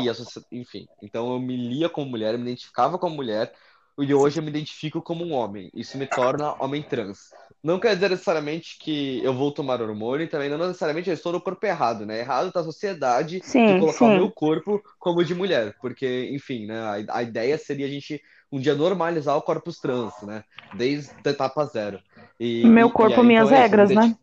enfim. 0.51 0.87
Então 1.03 1.33
eu 1.33 1.41
me 1.41 1.57
lia 1.57 1.89
como 1.89 2.11
mulher, 2.11 2.35
eu 2.35 2.39
me 2.39 2.47
identificava 2.47 2.99
como 2.99 3.17
mulher, 3.17 3.53
e 3.99 4.13
hoje 4.13 4.41
eu 4.41 4.43
me 4.43 4.51
identifico 4.51 5.01
como 5.01 5.25
um 5.25 5.33
homem. 5.33 5.71
Isso 5.73 5.97
me 5.97 6.07
torna 6.07 6.55
homem 6.63 6.83
trans. 6.83 7.31
Não 7.63 7.79
quer 7.79 7.95
dizer 7.95 8.11
necessariamente 8.11 8.77
que 8.79 9.23
eu 9.23 9.33
vou 9.33 9.53
tomar 9.53 9.81
hormônio, 9.81 10.25
e 10.25 10.29
também 10.29 10.51
não 10.51 10.59
necessariamente 10.59 11.09
eu 11.09 11.15
estou 11.15 11.33
no 11.33 11.41
corpo 11.41 11.65
errado, 11.65 12.05
né? 12.05 12.19
Errado 12.19 12.53
tá 12.53 12.61
a 12.61 12.65
sociedade 12.65 13.41
sim, 13.45 13.67
de 13.67 13.81
colocar 13.81 13.99
sim. 13.99 14.05
o 14.05 14.17
meu 14.17 14.31
corpo 14.31 14.83
como 14.99 15.25
de 15.25 15.35
mulher, 15.35 15.75
porque, 15.81 16.29
enfim, 16.33 16.67
né? 16.67 17.07
A, 17.09 17.19
a, 17.19 17.23
ideia 17.23 17.57
seria 17.57 17.87
a 17.87 17.91
gente 17.91 18.21
um 18.55 18.61
dia 18.61 18.77
normalizar 18.77 19.37
o 19.37 19.43
corpus 19.43 19.81
trans, 19.81 20.15
né? 20.23 20.45
Desde 20.75 21.11
a 21.25 21.31
etapa 21.31 21.65
zero. 21.67 22.01
E, 22.39 22.65
meu 22.65 22.89
corpo, 22.89 23.17
e 23.17 23.21
aí, 23.21 23.27
minhas 23.27 23.49
então, 23.49 23.59
é 23.59 23.63
regras, 23.63 23.91
é, 23.91 23.95
né? 23.95 24.17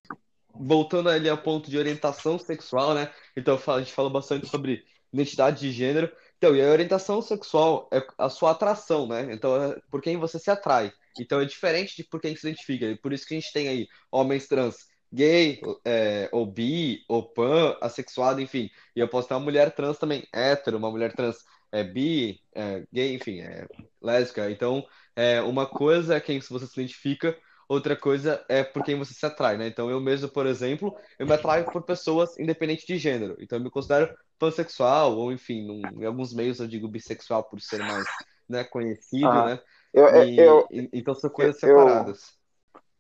Voltando 0.56 1.10
ali 1.10 1.28
ao 1.28 1.38
ponto 1.38 1.70
de 1.70 1.78
orientação 1.78 2.40
sexual, 2.40 2.94
né? 2.94 3.12
Então 3.36 3.60
a 3.68 3.80
gente 3.80 3.92
fala 3.92 4.10
bastante 4.10 4.48
sobre 4.48 4.86
identidade 5.12 5.60
de 5.60 5.72
gênero. 5.72 6.10
Então, 6.38 6.56
e 6.56 6.62
a 6.62 6.72
orientação 6.72 7.22
sexual 7.22 7.90
é 7.92 8.02
a 8.18 8.30
sua 8.30 8.52
atração, 8.52 9.06
né? 9.06 9.28
Então, 9.34 9.54
é 9.62 9.78
por 9.92 10.02
quem 10.02 10.16
você 10.16 10.40
se 10.40 10.50
atrai. 10.50 10.94
Então, 11.20 11.42
é 11.42 11.46
diferente 11.46 11.98
de 11.98 12.06
por 12.06 12.22
quem 12.22 12.34
se 12.34 12.48
identifica. 12.48 12.86
E 12.86 12.96
por 12.96 13.12
isso 13.12 13.28
que 13.28 13.36
a 13.36 13.40
gente 13.40 13.52
tem 13.52 13.68
aí 13.68 13.88
homens 14.10 14.48
trans 14.48 14.88
gay, 15.14 15.60
é, 15.84 16.30
ou 16.32 16.46
bi, 16.46 17.04
ou 17.10 17.22
pan, 17.22 17.76
assexuado, 17.82 18.40
enfim. 18.40 18.70
E 18.96 19.02
eu 19.02 19.10
posso 19.10 19.28
ter 19.28 19.34
uma 19.34 19.42
mulher 19.42 19.76
trans 19.76 19.98
também, 19.98 20.26
hétero, 20.34 20.78
uma 20.78 20.90
mulher 20.90 21.14
trans 21.14 21.36
é, 21.72 21.84
bi, 21.84 22.40
é, 22.54 22.84
gay, 22.92 23.16
enfim, 23.16 23.40
é, 23.42 23.68
lésbica. 24.02 24.50
Então, 24.52 24.86
é, 25.16 25.42
uma 25.42 25.66
coisa 25.66 26.16
é 26.16 26.20
quem 26.20 26.40
você 26.40 26.66
se 26.68 26.80
identifica, 26.80 27.38
outra 27.68 27.96
coisa 27.96 28.44
é 28.50 28.64
por 28.64 28.84
quem 28.84 28.98
você 28.98 29.14
se 29.14 29.26
atrai, 29.26 29.58
né? 29.58 29.68
Então, 29.68 29.90
eu 29.90 30.00
mesmo, 30.00 30.28
por 30.28 30.46
exemplo, 30.46 30.96
eu 31.18 31.26
me 31.26 31.34
atraio 31.34 31.66
por 31.66 31.84
pessoas 31.84 32.38
independente 32.38 32.86
de 32.86 32.98
gênero. 32.98 33.38
Então, 33.40 33.58
eu 33.58 33.64
me 33.64 33.70
considero 33.70 34.14
pansexual, 34.38 35.16
ou 35.16 35.32
enfim, 35.32 35.66
num, 35.66 36.02
em 36.02 36.06
alguns 36.06 36.34
meios 36.34 36.60
eu 36.60 36.68
digo 36.68 36.88
bissexual 36.88 37.44
por 37.44 37.62
ser 37.62 37.80
mais 37.80 38.06
né, 38.50 38.64
conhecido, 38.64 39.28
ah, 39.28 39.46
né? 39.46 39.60
Eu, 39.94 40.24
e, 40.24 40.40
eu, 40.40 40.68
então 40.72 41.14
são 41.14 41.30
coisas 41.30 41.62
eu, 41.64 41.70
separadas. 41.70 42.34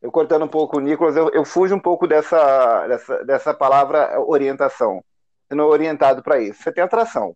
Eu, 0.01 0.11
cortando 0.11 0.43
um 0.43 0.47
pouco 0.47 0.77
o 0.77 0.79
Nicolas, 0.79 1.15
eu, 1.15 1.29
eu 1.29 1.45
fujo 1.45 1.75
um 1.75 1.79
pouco 1.79 2.07
dessa, 2.07 2.87
dessa, 2.87 3.25
dessa 3.25 3.53
palavra 3.53 4.19
orientação. 4.19 5.03
Sendo 5.47 5.65
orientado 5.65 6.23
para 6.23 6.39
isso. 6.39 6.63
Você 6.63 6.71
tem 6.71 6.83
atração. 6.83 7.35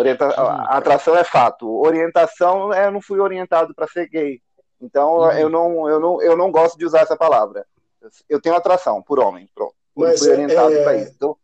Orienta... 0.00 0.26
A 0.26 0.78
atração 0.78 1.14
é 1.14 1.22
fato. 1.22 1.68
Orientação, 1.68 2.72
é, 2.72 2.86
eu 2.86 2.90
não 2.90 3.02
fui 3.02 3.20
orientado 3.20 3.74
para 3.74 3.86
ser 3.86 4.08
gay. 4.08 4.40
Então 4.80 5.18
uhum. 5.18 5.32
eu, 5.32 5.48
não, 5.50 5.88
eu, 5.88 6.00
não, 6.00 6.22
eu 6.22 6.36
não 6.36 6.50
gosto 6.50 6.78
de 6.78 6.86
usar 6.86 7.00
essa 7.00 7.16
palavra. 7.16 7.66
Eu 8.28 8.40
tenho 8.40 8.56
atração 8.56 9.02
por 9.02 9.20
homem. 9.20 9.48
Pronto. 9.54 9.74
Mas, 9.94 10.20
fui 10.20 10.30
orientado 10.30 10.72
é... 10.72 10.82
para 10.82 10.96
isso. 10.96 11.12
Então, 11.14 11.36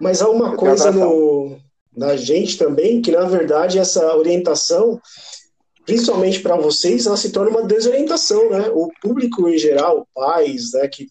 mas 0.00 0.20
há 0.20 0.28
uma 0.28 0.56
coisa 0.56 0.90
no, 0.90 1.58
na 1.94 2.16
gente 2.16 2.58
também 2.58 3.00
que, 3.00 3.10
na 3.10 3.24
verdade, 3.24 3.78
essa 3.78 4.14
orientação, 4.14 5.00
principalmente 5.86 6.40
para 6.40 6.56
vocês, 6.56 7.06
ela 7.06 7.16
se 7.16 7.32
torna 7.32 7.50
uma 7.50 7.66
desorientação, 7.66 8.50
né? 8.50 8.70
O 8.74 8.90
público 9.00 9.48
em 9.48 9.58
geral, 9.58 10.06
pais, 10.14 10.72
né, 10.72 10.88
que 10.88 11.08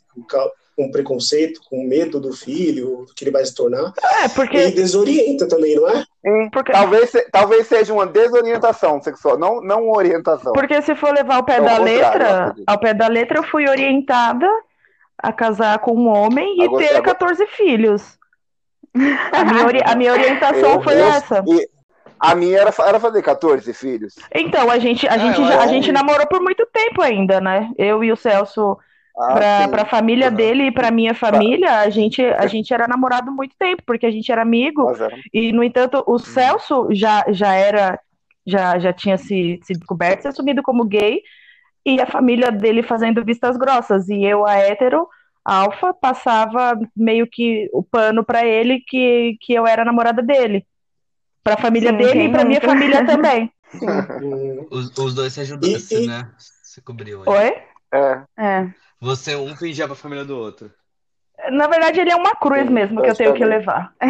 com 0.82 0.92
preconceito, 0.92 1.62
com 1.70 1.84
medo 1.84 2.20
do 2.20 2.34
filho, 2.34 3.06
do 3.08 3.14
que 3.14 3.24
ele 3.24 3.32
vai 3.32 3.46
se 3.46 3.54
tornar, 3.54 3.94
é, 4.24 4.28
porque... 4.30 4.58
ele 4.58 4.72
desorienta 4.72 5.48
também, 5.48 5.76
não 5.76 5.88
é? 5.88 6.04
Porque... 6.52 6.72
Talvez, 6.72 7.12
talvez 7.32 7.68
seja 7.68 7.94
uma 7.94 8.08
desorientação 8.08 9.02
sexual, 9.02 9.38
não, 9.38 9.62
não 9.62 9.86
uma 9.86 9.98
orientação. 9.98 10.54
Porque 10.54 10.82
se 10.82 10.96
for 10.96 11.14
levar 11.14 11.36
ao 11.36 11.44
pé 11.44 11.58
é 11.58 11.62
da 11.62 11.78
letra, 11.78 12.56
ao 12.66 12.80
pé 12.80 12.94
da 12.94 13.08
letra, 13.08 13.38
eu 13.38 13.44
fui 13.44 13.70
orientada 13.70 14.48
a 15.18 15.32
casar 15.32 15.78
com 15.80 15.94
um 15.94 16.08
homem 16.08 16.58
e 16.58 16.64
agora, 16.64 16.84
ter 16.84 16.96
agora... 16.96 17.04
14 17.14 17.46
filhos. 17.48 18.20
A 19.32 19.46
minha, 19.46 19.66
ori 19.66 19.82
a 19.86 19.96
minha 19.96 20.12
orientação 20.12 20.74
eu, 20.74 20.84
foi 20.84 21.00
eu, 21.00 21.06
essa. 21.06 21.44
A 22.20 22.36
minha 22.36 22.60
era, 22.60 22.74
era 22.86 23.00
fazer 23.00 23.22
14 23.22 23.74
filhos. 23.74 24.16
Então, 24.36 24.70
a 24.70 24.78
gente, 24.78 25.08
a, 25.08 25.16
É, 25.16 25.20
gente, 25.20 25.40
eu 25.40 25.48
já- 25.48 25.64
a 25.64 25.68
gente 25.68 25.92
namorou 25.92 26.28
por 26.28 26.42
muito 26.42 26.68
tempo 26.74 27.02
ainda, 27.02 27.40
né? 27.40 27.72
Eu 27.78 28.04
e 28.04 28.12
o 28.12 28.18
Celso, 28.18 28.78
Ah, 29.18 29.34
pra, 29.34 29.64
sim. 29.66 29.70
pra 29.72 29.86
família 29.86 30.30
Uhum. 30.30 30.36
dele 30.36 30.64
e 30.68 30.72
pra 30.72 30.89
minha 30.91 31.14
família, 31.14 31.80
a 31.80 31.89
gente, 31.89 32.22
a 32.24 32.47
gente 32.47 32.74
era 32.74 32.88
namorado 32.88 33.32
muito 33.32 33.55
tempo, 33.57 33.84
porque 33.86 34.05
a 34.05 34.12
gente 34.12 34.32
era 34.32 34.41
amigo. 34.41 34.89
Éramos. 34.89 35.20
E, 35.34 35.51
no 35.51 35.64
entanto, 35.64 36.03
o 36.07 36.18
Celso 36.18 36.88
já, 36.91 37.24
já 37.30 37.53
era, 37.53 37.99
já, 38.45 38.80
já 38.80 38.93
tinha 38.93 39.18
se, 39.18 39.59
se 39.64 39.74
descoberto, 39.74 40.22
se 40.22 40.28
assumido 40.30 40.64
como 40.64 40.86
gay, 40.86 41.22
e 41.86 41.99
a 41.99 42.05
família 42.05 42.51
dele 42.51 42.82
fazendo 42.84 43.24
vistas 43.26 43.57
grossas. 43.57 44.07
E 44.07 44.24
eu, 44.24 44.45
a 44.45 44.55
hétero, 44.55 45.07
alfa, 45.43 45.93
passava 45.93 46.80
meio 46.95 47.28
que 47.28 47.70
o 47.74 47.84
pano 47.84 48.24
pra 48.24 48.45
ele 48.45 48.80
que, 48.88 49.36
que 49.41 49.53
eu 49.53 49.68
era 49.68 49.84
namorada 49.84 50.22
dele. 50.22 50.66
Pra 51.43 51.57
família 51.57 51.89
Sim, 51.91 51.97
dele 51.97 52.24
e 52.26 52.30
pra 52.30 52.45
minha 52.45 52.62
família 52.62 53.03
também. 53.05 53.51
Os, 54.70 54.95
os 54.97 55.14
dois 55.16 55.34
se 55.34 55.41
ajudaram, 55.41 55.74
E- 55.74 56.03
e- 56.03 56.07
né? 56.07 56.30
Se 56.38 56.82
cobriu. 56.82 57.24
aí. 57.24 57.28
Oi? 57.28 57.53
É. 57.93 58.22
É. 58.38 58.68
Você 59.02 59.36
um 59.36 59.56
fingia 59.56 59.88
pra 59.88 59.95
família 59.95 60.24
do 60.24 60.38
outro. 60.38 60.72
Na 61.49 61.68
verdade, 61.68 61.99
ele 61.99 62.12
é 62.12 62.16
uma 62.16 62.36
cruz 62.36 62.68
Sim, 62.68 62.70
mesmo 62.74 63.02
que 63.02 63.10
eu 63.10 63.16
tenho 63.16 63.34
que 63.34 63.43
levar. 63.43 63.91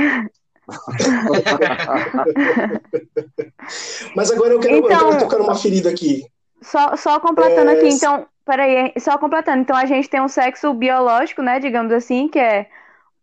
Mas 4.16 4.32
agora 4.32 4.54
eu 4.54 4.60
quero, 4.60 4.74
eu 4.76 4.86
Então- 4.86 5.10
quero 5.10 5.20
tocar 5.20 5.38
numa 5.40 5.56
ferida 5.56 5.90
aqui. 5.90 6.26
Só, 6.62 6.96
só 6.96 7.20
completando 7.20 7.72
É, 7.72 7.74
aqui, 7.78 7.88
então, 7.90 8.28
peraí, 8.46 8.94
só 9.00 9.18
completando. 9.18 9.62
Então, 9.62 9.76
a 9.76 9.86
gente 9.86 10.10
tem 10.10 10.22
um 10.22 10.28
sexo 10.28 10.74
biológico, 10.74 11.42
né, 11.42 11.60
digamos 11.60 11.92
assim, 11.92 12.28
que 12.28 12.38
é 12.40 12.68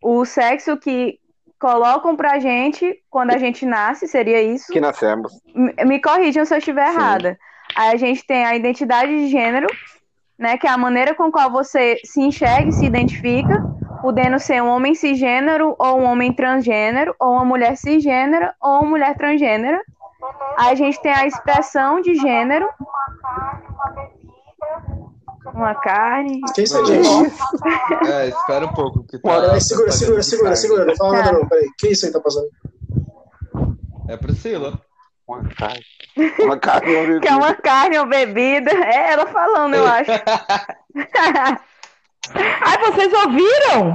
o 0.03 0.25
sexo 0.25 0.77
que 0.77 1.19
colocam 1.59 2.17
pra 2.17 2.39
gente 2.39 3.01
quando 3.11 3.31
a 3.33 3.39
gente 3.39 3.65
nasce, 3.67 4.09
seria 4.09 4.43
isso? 4.43 4.73
Que 4.73 4.81
nascemos. 4.81 5.33
Me, 5.55 5.73
me 5.85 6.01
corrijam 6.01 6.45
se 6.45 6.55
eu 6.55 6.59
estiver 6.59 6.89
Sim. 6.89 6.95
errada. 6.97 7.39
Aí 7.77 7.93
a 7.93 7.97
gente 7.97 8.27
tem 8.27 8.45
a 8.45 8.57
identidade 8.57 9.15
de 9.15 9.29
gênero, 9.29 9.67
né, 10.39 10.57
que 10.57 10.67
é 10.67 10.71
a 10.71 10.79
maneira 10.79 11.15
com 11.15 11.31
qual 11.33 11.51
você 11.51 12.01
se 12.05 12.21
enxerga 12.21 12.69
e 12.69 12.73
se 12.73 12.87
identifica, 12.87 13.61
podendo 14.01 14.39
ser 14.39 14.63
um 14.63 14.69
homem 14.69 14.95
cisgênero, 14.95 15.75
ou 15.79 16.01
um 16.01 16.05
homem 16.05 16.33
transgênero, 16.33 17.15
ou 17.19 17.33
uma 17.33 17.45
mulher 17.45 17.77
cisgênera, 17.77 18.55
ou 18.63 18.81
uma 18.81 18.91
mulher 18.91 19.17
transgênera. 19.17 19.81
Aí 20.57 20.73
a 20.73 20.75
gente 20.75 21.01
tem 21.01 21.13
a 21.13 21.27
expressão 21.27 22.01
de 22.01 22.15
gênero, 22.15 22.69
uma 25.55 25.75
carne. 25.75 26.41
Que 26.55 26.63
isso 26.63 26.85
gente? 26.87 27.09
É, 28.07 28.29
espera 28.29 28.67
um 28.67 28.73
pouco 28.75 29.05
que 29.05 29.19
tá. 29.19 29.41
Peraí, 29.41 29.61
segura, 29.61 29.87
tá 29.87 29.93
segura, 29.93 30.23
segura, 30.23 30.51
carne. 30.51 30.57
segura. 30.57 30.85
Não 30.85 30.97
fala 30.97 31.11
Tá. 31.11 31.25
nada 31.25 31.39
não, 31.39 31.49
peraí. 31.49 31.69
Que 31.79 31.89
isso 31.89 32.07
aí 32.07 32.13
tá 32.13 32.21
passando? 32.21 32.49
É 34.09 34.17
Priscila. 34.17 34.81
Uma 35.29 35.45
carne. 35.45 35.85
Uma 36.39 36.59
carne. 36.59 36.97
uma 36.97 37.21
Que 37.21 37.29
é 37.29 37.37
uma 37.37 37.55
carne 37.55 37.99
ou 37.99 38.07
bebida. 38.07 38.71
É 38.71 39.13
ela 39.13 39.27
falando, 39.27 39.75
eu 39.75 39.87
acho. 39.87 40.11
Ai, 42.35 42.79
vocês 42.79 43.13
ouviram? 43.13 43.95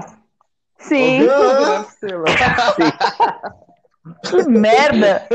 Sim. 0.78 1.28
Que 4.24 4.50
merda! 4.50 5.28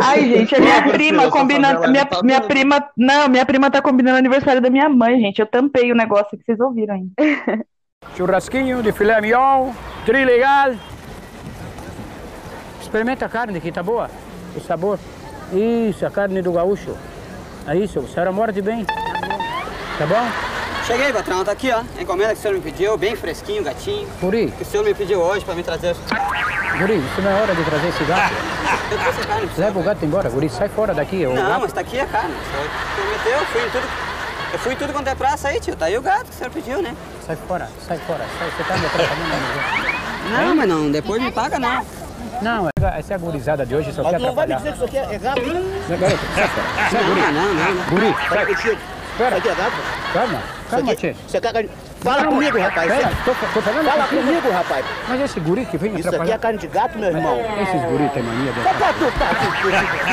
Ai, 0.00 0.28
gente, 0.28 0.54
a 0.54 0.60
minha 0.60 0.82
prima 0.90 1.30
combinando. 1.30 1.88
Minha, 1.88 2.06
tá 2.06 2.22
minha 2.22 2.40
prima. 2.40 2.90
Não, 2.96 3.28
minha 3.28 3.44
prima 3.44 3.70
tá 3.70 3.82
combinando 3.82 4.16
o 4.16 4.18
aniversário 4.18 4.60
da 4.60 4.70
minha 4.70 4.88
mãe, 4.88 5.20
gente. 5.20 5.40
Eu 5.40 5.46
tampei 5.46 5.92
o 5.92 5.96
negócio 5.96 6.36
que 6.38 6.44
vocês 6.44 6.58
ouviram 6.58 6.94
ainda. 6.94 7.12
Churrasquinho 8.16 8.82
de 8.82 8.92
filé 8.92 9.20
mignon, 9.20 9.72
trilegal. 10.06 10.74
Experimenta 12.80 13.26
a 13.26 13.28
carne 13.28 13.58
aqui, 13.58 13.70
tá 13.70 13.82
boa? 13.82 14.10
O 14.56 14.60
sabor. 14.60 14.98
Isso, 15.52 16.04
a 16.06 16.10
carne 16.10 16.42
do 16.42 16.52
gaúcho. 16.52 16.96
É 17.66 17.76
isso, 17.76 17.98
a 17.98 18.02
senhora 18.12 18.32
morde 18.32 18.60
bem. 18.62 18.84
Tá 18.84 20.06
bom? 20.06 20.28
Cheguei, 20.86 21.12
patrão, 21.12 21.44
tá 21.44 21.52
aqui, 21.52 21.70
ó. 21.70 21.82
A 21.98 22.02
encomenda 22.02 22.32
que 22.32 22.38
o 22.38 22.42
senhor 22.42 22.54
me 22.54 22.60
pediu, 22.60 22.96
bem 22.96 23.14
fresquinho, 23.14 23.62
gatinho. 23.62 24.08
Guri, 24.20 24.52
Que 24.56 24.62
o 24.62 24.66
senhor 24.66 24.82
me 24.84 24.94
pediu 24.94 25.20
hoje 25.20 25.44
pra 25.44 25.54
me 25.54 25.62
trazer. 25.62 25.94
guri, 26.78 26.96
isso 26.96 27.20
não 27.22 27.30
é 27.30 27.34
hora 27.42 27.54
de 27.54 27.62
trazer 27.64 27.88
esse 27.88 28.04
gato. 28.04 28.34
Eu 28.90 28.98
trouxe 28.98 29.20
a 29.20 29.24
carne. 29.24 29.50
Leva 29.58 29.78
o 29.78 29.82
gato 29.82 30.04
embora, 30.04 30.28
guri, 30.30 30.48
sai 30.48 30.68
fora 30.68 30.94
daqui. 30.94 31.24
Não, 31.26 31.34
gato... 31.34 31.60
mas 31.60 31.72
tá 31.72 31.80
aqui 31.82 32.00
a 32.00 32.06
carne. 32.06 32.34
O 32.34 33.22
senhor 33.22 33.44
fui 33.46 33.60
em 33.62 33.70
tudo. 33.70 33.88
Eu 34.52 34.58
fui 34.58 34.72
em 34.72 34.76
tudo 34.76 34.92
quanto 34.92 35.06
é 35.08 35.14
praça 35.14 35.48
aí, 35.48 35.60
tio. 35.60 35.76
Tá 35.76 35.84
aí 35.86 35.96
o 35.96 36.02
gato 36.02 36.24
que 36.24 36.30
o 36.34 36.34
senhor 36.34 36.50
pediu, 36.50 36.82
né? 36.82 36.96
Sai 37.24 37.36
fora, 37.46 37.68
sai 37.86 37.98
fora. 37.98 38.24
Sai, 38.38 38.50
você 38.50 38.64
tá 38.64 38.76
me 38.78 38.86
atrapalhando. 38.86 40.46
Não, 40.48 40.56
mas 40.56 40.68
não, 40.68 40.90
depois 40.90 41.22
me 41.22 41.30
paga 41.30 41.58
não. 41.58 41.84
Não, 42.42 42.68
essa 42.96 43.12
é 43.12 43.16
a 43.16 43.18
gurizada 43.18 43.66
de 43.66 43.74
hoje 43.74 43.92
só 43.92 44.02
quer 44.10 44.18
Não 44.18 44.34
vai 44.34 44.46
me 44.46 44.52
atrapalhar. 44.54 44.56
dizer 44.56 44.70
que 44.70 44.76
isso 44.76 44.84
aqui 44.84 45.14
é 45.14 45.18
gato. 45.18 45.40
Sai, 45.88 45.96
garoto, 45.98 46.24
sai 46.34 46.48
fora. 46.48 46.90
Sai, 46.90 47.04
guri. 47.04 47.20
Não, 47.20 47.32
não, 47.32 47.54
não. 47.54 47.74
não. 47.74 47.84
Guri, 47.90 48.14
Sai. 48.28 48.52
Espera, 49.10 49.36
Isso 49.36 49.48
aqui 49.48 49.48
é 49.48 49.54
gato? 49.54 49.76
calma, 50.14 50.42
calma, 50.70 50.92
Isso 50.92 51.00
tchê. 51.00 51.08
aqui, 51.10 51.18
você 51.28 51.40
quer... 51.40 51.68
Fala 52.00 52.24
comigo, 52.24 52.58
rapaz. 52.58 52.90
Você- 52.90 53.08
tô, 53.26 53.34
tô 53.52 53.60
falando 53.60 53.84
Fala 53.84 54.02
contigo. 54.04 54.22
comigo, 54.22 54.50
rapaz. 54.50 54.86
Mas 55.08 55.20
esse 55.20 55.40
guri 55.40 55.66
que 55.66 55.76
vem 55.76 55.90
Isso 55.90 55.98
aqui 55.98 56.06
é 56.06 56.08
atrapalhar... 56.08 56.38
carne 56.38 56.58
de 56.58 56.66
gato, 56.68 56.98
meu 56.98 57.10
irmão. 57.10 57.38
Esses 57.60 57.82
guri 57.90 58.08
tem 58.14 58.22
mania 58.22 58.52
de... 58.52 58.60
Tá 58.62 58.72
tá 58.72 58.94
tu. 58.94 59.12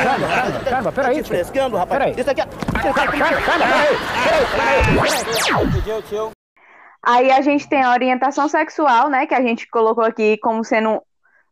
Calma, 0.02 0.28
calma, 0.28 0.60
calma, 0.68 0.92
peraí, 0.92 1.16
Tá 1.16 1.22
te 1.22 1.28
frescando, 1.28 1.76
rapaz. 1.78 1.98
Peraí. 2.02 2.20
Isso 2.20 2.30
aqui 2.30 2.40
é... 2.42 2.44
Calma, 2.44 2.94
calma, 2.94 3.12
peraí. 3.12 3.96
Aí 7.02 7.30
a 7.30 7.40
gente 7.40 7.66
tem 7.68 7.82
a 7.82 7.92
orientação 7.92 8.48
sexual, 8.48 9.08
né? 9.08 9.24
Que 9.26 9.34
a 9.34 9.40
gente 9.40 9.66
colocou 9.70 10.04
aqui 10.04 10.36
como 10.38 10.62
sendo 10.64 11.00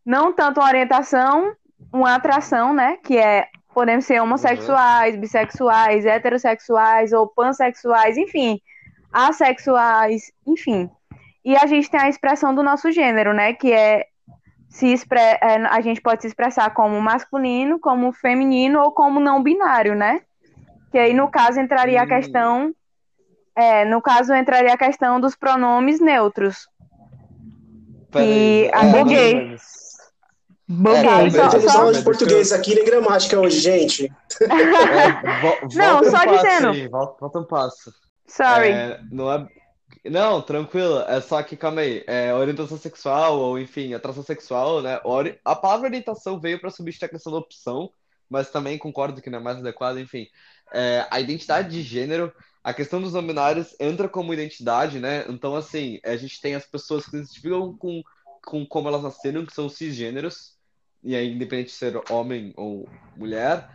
não 0.07 0.33
tanto 0.33 0.61
uma 0.61 0.69
orientação, 0.69 1.53
uma 1.93 2.15
atração, 2.15 2.73
né? 2.73 2.97
Que 3.03 3.19
é 3.19 3.49
podemos 3.75 4.07
ser 4.07 4.23
homossexuais, 4.23 5.17
bissexuais, 5.17 6.07
heterossexuais 6.07 7.13
ou 7.13 7.27
pansexuais, 7.27 8.17
enfim, 8.17 8.59
assexuais, 9.13 10.33
enfim. 10.47 10.89
E 11.45 11.55
a 11.57 11.67
gente 11.67 11.91
tem 11.91 12.01
a 12.01 12.09
expressão 12.09 12.55
do 12.55 12.63
nosso 12.63 12.91
gênero, 12.91 13.35
né? 13.35 13.53
Que 13.53 13.73
é 13.73 14.07
se 14.69 14.93
expre... 14.93 15.19
é, 15.19 15.67
a 15.69 15.81
gente 15.81 16.01
pode 16.01 16.23
se 16.23 16.29
expressar 16.29 16.71
como 16.71 17.01
masculino, 17.01 17.79
como 17.79 18.13
feminino 18.13 18.81
ou 18.81 18.93
como 18.93 19.21
não 19.21 19.43
binário, 19.43 19.95
né? 19.95 20.23
Que 20.91 20.99
aí 20.99 21.13
no 21.13 21.29
caso 21.29 21.61
entraria 21.61 22.01
a 22.01 22.05
Hum. 22.05 22.09
questão 22.09 22.75
é, 23.57 23.87
no 23.87 24.03
caso 24.03 24.35
entraria 24.35 24.75
a 24.75 24.79
questão 24.79 25.19
dos 25.19 25.35
pronomes 25.35 25.99
neutros. 25.99 26.69
Peraí. 28.11 28.67
E 28.67 28.71
a 28.73 28.85
É, 28.85 29.57
buguei. 30.69 31.01
É, 31.27 31.31
só- 31.31 31.49
Temos 31.51 31.73
só- 31.73 31.93
de 31.93 32.03
português 32.03 32.53
aqui, 32.53 32.75
nem 32.75 32.85
gramática 32.85 33.39
hoje, 33.41 33.61
gente. 33.61 34.13
É, 34.43 34.47
Não, 35.77 36.01
um 36.01 36.05
só 36.05 36.25
passo 36.25 36.45
dizendo. 36.45 36.69
aí, 36.71 36.89
volta, 36.89 37.17
volta 37.21 37.39
um 37.39 37.45
passo. 37.45 37.95
Sorry. 38.27 38.71
É, 38.71 39.01
não 39.11 39.33
é. 39.33 39.49
Não, 40.05 40.41
tranquilo. 40.43 41.01
É 41.09 41.21
só 41.21 41.43
que, 41.43 41.57
calma 41.57 41.81
aí. 41.81 42.03
É, 42.07 42.33
orientação 42.35 42.77
sexual, 42.79 43.39
ou 43.39 43.59
enfim, 43.59 43.95
atração 43.95 44.23
sexual, 44.23 44.83
né? 44.83 45.01
Ori- 45.05 45.39
A 45.45 45.55
palavra 45.57 45.87
orientação 45.89 46.39
veio 46.41 46.61
para 46.61 46.71
substituir 46.71 47.07
a 47.07 47.11
questão 47.11 47.33
da 47.33 47.39
opção, 47.39 47.91
mas 48.29 48.51
também 48.51 48.79
concordo 48.79 49.21
que 49.23 49.31
não 49.31 49.39
é 49.39 49.43
mais 49.43 49.59
adequado, 49.59 49.99
enfim. 49.99 50.27
É, 50.73 51.07
a 51.11 51.21
identidade 51.21 51.71
de 51.71 51.83
gênero, 51.83 52.33
a 52.63 52.75
questão 52.75 53.01
dos 53.01 53.15
não 53.17 53.75
entra 53.81 54.09
como 54.09 54.35
identidade, 54.35 54.99
né? 54.99 55.25
Então, 55.29 55.55
assim, 55.55 56.01
a 56.05 56.17
gente 56.17 56.41
tem 56.41 56.55
as 56.57 56.67
pessoas 56.67 57.05
que 57.05 57.11
se 57.13 57.17
identificam 57.19 57.77
com, 57.77 58.03
com 58.45 58.67
como 58.67 58.89
elas 58.89 59.03
nasceram, 59.03 59.47
que 59.47 59.55
são 59.55 59.69
cisgêneros, 59.69 60.56
e 61.03 61.15
aí, 61.15 61.33
independente 61.33 61.69
de 61.69 61.77
ser 61.77 62.01
homem 62.11 62.53
ou 62.57 62.89
mulher. 63.17 63.69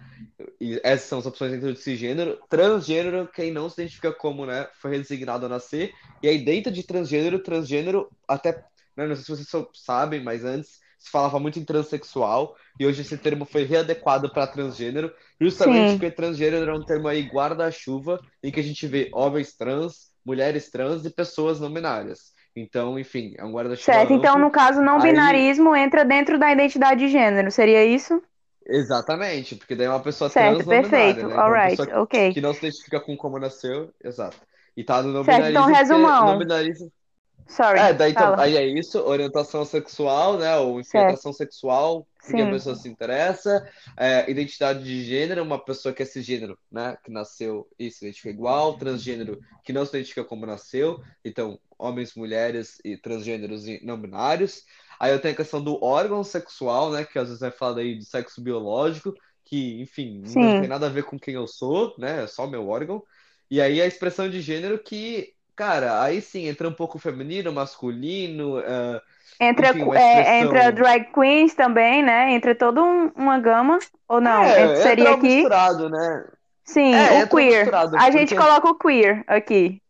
Essas 0.84 1.08
são 1.08 1.20
as 1.20 1.26
opções 1.26 1.52
dentro 1.52 1.74
de 1.74 1.80
cisgênero. 1.80 2.40
Transgênero, 2.50 3.28
quem 3.34 3.52
não 3.52 3.70
se 3.70 3.82
identifica 3.82 4.12
como, 4.12 4.46
né, 4.46 4.68
foi 4.74 4.92
resignado 4.92 5.46
a 5.46 5.50
nascer. 5.50 5.92
E 6.22 6.28
aí, 6.28 6.44
dentro 6.44 6.72
de 6.72 6.84
transgênero, 6.84 7.42
transgênero, 7.42 8.10
até, 8.28 8.64
né, 8.96 9.08
não 9.08 9.16
sei 9.16 9.24
se 9.24 9.44
vocês 9.44 9.66
sabem, 9.74 10.24
mas 10.24 10.46
antes 10.46 10.80
se 11.02 11.10
falava 11.10 11.40
muito 11.40 11.58
em 11.58 11.66
transexual, 11.66 12.56
e 12.80 12.86
hoje 12.86 13.02
esse 13.02 13.18
termo 13.18 13.44
foi 13.44 13.64
readequado 13.64 14.32
para 14.32 14.46
transgênero, 14.46 15.12
justamente 15.40 15.94
Sim. 15.94 15.98
porque 15.98 16.12
transgênero 16.12 16.70
é 16.70 16.74
um 16.76 16.86
termo 16.86 17.08
aí 17.08 17.24
guarda-chuva, 17.24 18.22
em 18.44 18.52
que 18.52 18.60
a 18.60 18.64
gente 18.64 18.86
vê 18.86 19.10
homens 19.12 19.56
trans, 19.56 20.12
mulheres 20.24 20.70
trans 20.70 21.04
e 21.04 21.10
pessoas 21.10 21.60
não 21.60 21.74
binárias. 21.74 22.34
Então, 22.56 23.00
enfim, 23.00 23.34
é 23.38 23.46
um 23.46 23.52
guarda-chuva 23.54 23.94
Certo, 23.98 24.14
então 24.14 24.38
no 24.38 24.52
caso 24.52 24.82
não 24.82 24.96
Aí- 24.98 25.04
binarismo 25.12 25.76
entra 25.76 26.04
dentro 26.04 26.38
da 26.38 26.52
identidade 26.52 27.00
de 27.00 27.08
gênero, 27.08 27.50
seria 27.50 27.86
isso? 27.86 28.22
Exatamente, 28.66 29.56
porque 29.56 29.76
daí 29.76 29.88
é 29.88 29.90
uma 29.90 30.00
pessoa 30.02 30.30
Certo, 30.30 30.64
trans 30.64 30.66
não 30.68 30.82
binária, 30.82 30.90
perfeito. 30.90 31.28
né? 31.28 31.34
Então, 31.34 31.44
Alright, 31.46 31.86
que- 31.86 31.94
ok. 31.94 32.34
que 32.34 32.42
não 32.42 32.54
se 32.54 32.60
identifica 32.60 33.00
com 33.00 33.18
como 33.18 33.40
nasceu, 33.40 33.90
exato. 34.04 34.38
E 34.76 34.84
tá 34.84 35.02
no 35.02 35.12
não 35.12 35.24
Certo, 35.24 35.50
então, 35.50 35.66
binarismo, 35.66 35.66
porque 35.66 35.78
resumão. 35.94 36.26
não 36.28 36.38
binarismo. 36.38 36.92
Sorry. 37.48 37.80
É, 37.80 37.94
daí 37.94 38.12
então, 38.12 38.32
fala. 38.32 38.44
aí 38.44 38.56
é 38.56 38.66
isso, 38.66 39.00
orientação 39.00 39.66
sexual, 39.66 40.38
né? 40.38 40.56
Ou 40.58 40.84
Certo. 40.84 41.06
atração 41.06 41.34
sexual, 41.34 42.08
porque 42.20 42.42
a 42.42 42.46
Sim. 42.46 42.52
pessoa 42.52 42.76
se 42.76 42.88
interessa. 42.88 43.68
É, 43.98 44.30
identidade 44.30 44.84
de 44.84 45.04
gênero, 45.04 45.44
uma 45.44 45.64
pessoa 45.64 45.94
que 45.94 46.04
é 46.04 46.06
cisgênero, 46.06 46.58
né? 46.72 46.98
Que 47.04 47.12
nasceu 47.12 47.68
e 47.78 47.90
se 47.92 48.06
identifica 48.06 48.30
igual. 48.30 48.78
Transgênero, 48.78 49.40
que 49.64 49.74
não 49.74 49.86
se 49.86 49.96
identifica 49.96 50.24
como 50.24 50.46
nasceu. 50.46 51.02
Então, 51.24 51.60
homens, 51.78 52.16
mulheres 52.16 52.80
e 52.86 52.96
transgêneros 52.96 53.68
e 53.68 53.84
não 53.84 54.00
binários. 54.00 54.64
Aí 55.00 55.12
eu 55.12 55.20
tenho 55.20 55.34
a 55.34 55.38
questão 55.38 55.64
do 55.64 55.84
órgão 55.84 56.24
sexual, 56.24 56.92
né? 56.92 57.04
Que 57.04 57.18
às 57.18 57.28
vezes 57.28 57.42
é 57.42 57.50
falado 57.50 57.80
aí 57.80 57.98
de 57.98 58.06
sexo 58.06 58.40
biológico, 58.42 59.14
que, 59.44 59.82
enfim, 59.82 60.22
Sim. 60.26 60.40
não 60.40 60.60
tem 60.60 60.70
nada 60.70 60.86
a 60.86 60.90
ver 60.90 61.04
com 61.04 61.20
quem 61.20 61.34
eu 61.34 61.48
sou, 61.48 61.96
né? 61.98 62.24
É 62.24 62.28
só 62.28 62.46
meu 62.46 62.68
órgão. 62.70 63.04
E 63.50 63.60
aí 63.60 63.82
a 63.82 63.88
expressão 63.88 64.30
de 64.30 64.40
gênero 64.40 64.78
que, 64.82 65.34
cara, 65.62 66.02
aí 66.02 66.22
sim 66.22 66.48
entra 66.48 66.68
um 66.68 66.74
pouco 66.74 66.98
feminino, 66.98 67.52
masculino, 67.54 68.60
é, 68.60 69.00
Entra, 69.40 69.70
enfim, 69.70 69.92
é, 69.96 70.40
entra 70.40 70.72
drag 70.72 71.06
queens 71.14 71.54
também, 71.56 72.04
né? 72.04 72.32
Entra 72.34 72.54
toda 72.56 72.82
um- 72.84 73.12
uma 73.16 73.40
gama. 73.40 73.78
Ou 74.08 74.20
não? 74.22 74.44
É, 74.44 74.76
seria 74.78 75.12
aqui. 75.12 75.28
misturado, 75.28 75.90
né? 75.90 76.26
Sim, 76.64 76.94
É, 76.94 77.24
o 77.24 77.28
queer. 77.28 77.58
misturado, 77.60 77.98
A 77.98 78.12
gente 78.12 78.36
porque- 78.36 78.48
coloca 78.48 78.70
o 78.70 78.76
queer 78.76 79.24
aqui. 79.28 79.82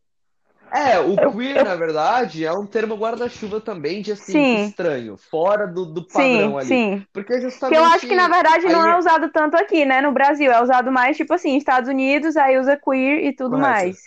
É, 0.74 1.00
o 1.00 1.16
queer, 1.34 1.58
eu- 1.58 1.66
na 1.66 1.76
verdade, 1.76 2.46
é 2.46 2.52
um 2.54 2.66
termo 2.66 2.96
guarda-chuva 2.96 3.60
também 3.60 4.02
de 4.02 4.14
assim, 4.14 4.32
Sim. 4.32 4.66
estranho, 4.68 5.18
fora 5.18 5.68
do, 5.68 5.86
do 5.86 6.02
Sim, 6.10 6.38
padrão 6.38 6.58
ali. 6.58 6.68
sim. 6.68 7.06
Porque 7.12 7.34
Que 7.34 7.42
justamente 7.42 7.78
eu 7.78 7.84
acho 7.86 8.08
que 8.08 8.16
na 8.16 8.30
verdade 8.30 8.66
não 8.68 8.82
aí- 8.84 8.92
é 8.92 8.98
usado 8.98 9.30
tanto 9.34 9.58
aqui, 9.58 9.84
né? 9.84 10.00
No 10.00 10.14
Brasil. 10.14 10.50
É 10.52 10.62
usado 10.64 10.90
mais, 10.92 11.18
tipo 11.18 11.34
assim, 11.34 11.58
Estados 11.58 11.90
Unidos, 11.90 12.38
aí 12.38 12.58
usa 12.58 12.78
queer 12.78 13.26
e 13.26 13.34
tudo 13.36 13.58
Correto. 13.58 13.70
mais. 13.70 13.98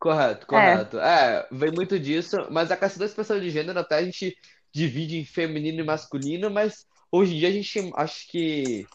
Correto, 0.00 0.46
correto. 0.46 0.98
É, 0.98 1.46
vem 1.52 1.70
muito 1.70 1.98
disso, 1.98 2.36
mas 2.50 2.70
a 2.70 2.76
questão 2.76 3.00
da 3.00 3.04
expressão 3.04 3.38
de 3.38 3.50
gênero 3.50 3.78
até 3.78 3.96
a 3.96 4.02
gente 4.02 4.34
divide 4.72 5.18
em 5.18 5.26
feminino 5.26 5.80
e 5.80 5.84
masculino, 5.84 6.50
mas 6.50 6.86
hoje 7.12 7.34
em 7.34 7.38
dia 7.38 7.48
a 7.48 7.52
gente 7.52 7.92
acho 7.96 8.26
que, 8.30 8.86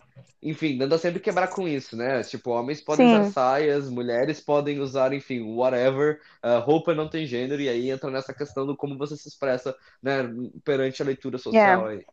enfim, 0.41 0.79
tenta 0.79 0.97
sempre 0.97 1.19
quebrar 1.19 1.49
com 1.49 1.67
isso, 1.67 1.95
né? 1.95 2.23
Tipo, 2.23 2.49
homens 2.49 2.81
podem 2.81 3.05
Sim. 3.05 3.13
usar 3.13 3.31
saias, 3.31 3.87
mulheres 3.87 4.39
podem 4.39 4.79
usar, 4.79 5.13
enfim, 5.13 5.43
whatever, 5.53 6.19
ah, 6.41 6.57
roupa 6.57 6.95
não 6.95 7.07
tem 7.07 7.27
gênero, 7.27 7.61
e 7.61 7.69
aí 7.69 7.91
entra 7.91 8.09
nessa 8.09 8.33
questão 8.33 8.65
do 8.65 8.75
como 8.75 8.97
você 8.97 9.15
se 9.15 9.27
expressa, 9.27 9.75
né, 10.01 10.27
perante 10.63 11.03
a 11.03 11.05
leitura 11.05 11.37
social 11.37 11.87
Yeah. 11.87 11.87
aí. 11.87 12.05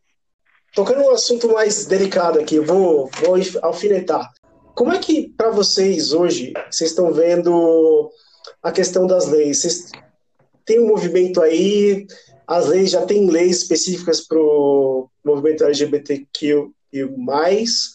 Tocando 0.75 1.01
um 1.01 1.11
assunto 1.11 1.51
mais 1.51 1.87
delicado 1.87 2.39
aqui, 2.39 2.57
eu 2.57 2.65
vou, 2.65 3.09
vou 3.21 3.35
alfinetar. 3.63 4.29
Como 4.75 4.91
é 4.91 4.99
que, 4.99 5.29
para 5.29 5.49
vocês 5.49 6.13
hoje, 6.13 6.53
vocês 6.69 6.91
estão 6.91 7.11
vendo 7.11 8.11
a 8.63 8.71
questão 8.71 9.05
das 9.05 9.27
leis? 9.27 9.61
Vocês 9.61 9.91
têm 10.65 10.79
um 10.79 10.87
movimento 10.87 11.41
aí, 11.41 12.07
as 12.47 12.67
leis 12.67 12.91
já 12.91 13.05
têm 13.05 13.29
leis 13.29 13.57
específicas 13.57 14.21
para 14.21 14.39
o 14.39 15.09
movimento 15.23 15.63
LGBTQ 15.63 16.71
e 16.91 17.03
mais, 17.03 17.91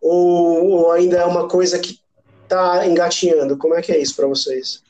ou, 0.00 0.68
ou 0.68 0.92
ainda 0.92 1.16
é 1.16 1.24
uma 1.24 1.48
coisa 1.48 1.78
que 1.78 1.98
está 2.42 2.86
engatinhando? 2.86 3.56
Como 3.56 3.74
é 3.74 3.82
que 3.82 3.92
é 3.92 3.98
isso 3.98 4.14
para 4.14 4.26
vocês? 4.26 4.82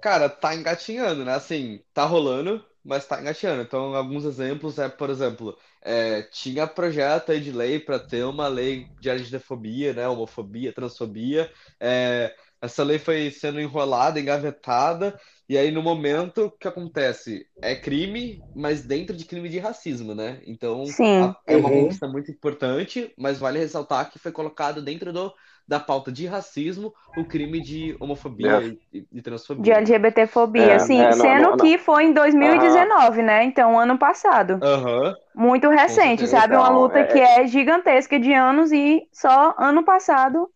Cara, 0.00 0.28
tá 0.28 0.54
engatinhando, 0.54 1.24
né? 1.24 1.34
Assim, 1.34 1.80
tá 1.92 2.04
rolando, 2.04 2.64
mas 2.84 3.06
tá 3.06 3.20
engatinhando. 3.20 3.62
Então, 3.62 3.94
alguns 3.94 4.24
exemplos 4.24 4.78
é, 4.78 4.88
por 4.88 5.10
exemplo, 5.10 5.56
é, 5.82 6.22
tinha 6.22 6.66
projeto 6.66 7.32
aí 7.32 7.40
de 7.40 7.52
lei 7.52 7.78
para 7.78 7.98
ter 7.98 8.24
uma 8.24 8.48
lei 8.48 8.86
de 9.00 9.10
LGBTfobia, 9.10 9.92
né? 9.92 10.08
Homofobia, 10.08 10.72
transfobia. 10.72 11.50
É, 11.80 12.34
essa 12.60 12.82
lei 12.84 12.98
foi 12.98 13.30
sendo 13.30 13.60
enrolada, 13.60 14.20
engavetada, 14.20 15.18
e 15.48 15.56
aí 15.56 15.70
no 15.70 15.82
momento 15.82 16.46
o 16.46 16.50
que 16.50 16.68
acontece? 16.68 17.46
É 17.60 17.74
crime, 17.76 18.44
mas 18.54 18.82
dentro 18.84 19.16
de 19.16 19.24
crime 19.24 19.48
de 19.48 19.58
racismo, 19.58 20.14
né? 20.14 20.40
Então, 20.46 20.96
Sim. 20.96 21.18
a- 21.18 21.36
é 21.46 21.56
uma 21.56 21.70
Uhum. 21.70 21.72
conquista 21.72 22.06
muito 22.08 22.30
importante, 22.30 23.12
mas 23.18 23.38
vale 23.38 23.58
ressaltar 23.58 24.10
que 24.10 24.18
foi 24.18 24.32
colocado 24.32 24.82
dentro 24.82 25.12
do, 25.12 25.32
da 25.66 25.80
pauta 25.80 26.10
de 26.12 26.26
racismo 26.26 26.92
o 27.14 27.26
crime 27.26 27.60
de 27.60 27.96
homofobia 28.00 28.60
É. 28.60 28.78
e, 28.92 29.06
e 29.12 29.22
De 29.56 29.72
transfobia. 29.72 29.72
LGBTfobia, 29.72 30.78
É, 30.78 30.80
sim. 30.80 31.12
é, 31.12 31.16
não, 31.16 31.34
Sendo 31.34 31.54
não, 31.54 31.56
não. 31.56 31.68
que 31.68 31.78
foi 31.78 32.04
em 32.06 32.12
2019, 32.12 33.22
né? 33.22 33.44
Então, 33.44 33.78
ano 33.78 33.98
passado. 33.98 34.62
Aham. 34.62 35.14
Muito 35.34 35.68
recente, 35.70 36.26
sabe? 36.28 36.56
Uma 36.56 36.68
Então, 36.68 36.70
luta 36.70 37.04
é- 37.04 37.04
que 37.04 37.18
é 37.20 37.46
gigantesca 37.46 38.18
de 38.20 38.32
anos 38.34 38.72
e 38.72 39.08
só 39.12 39.54
ano 39.58 39.84
passado 39.84 40.50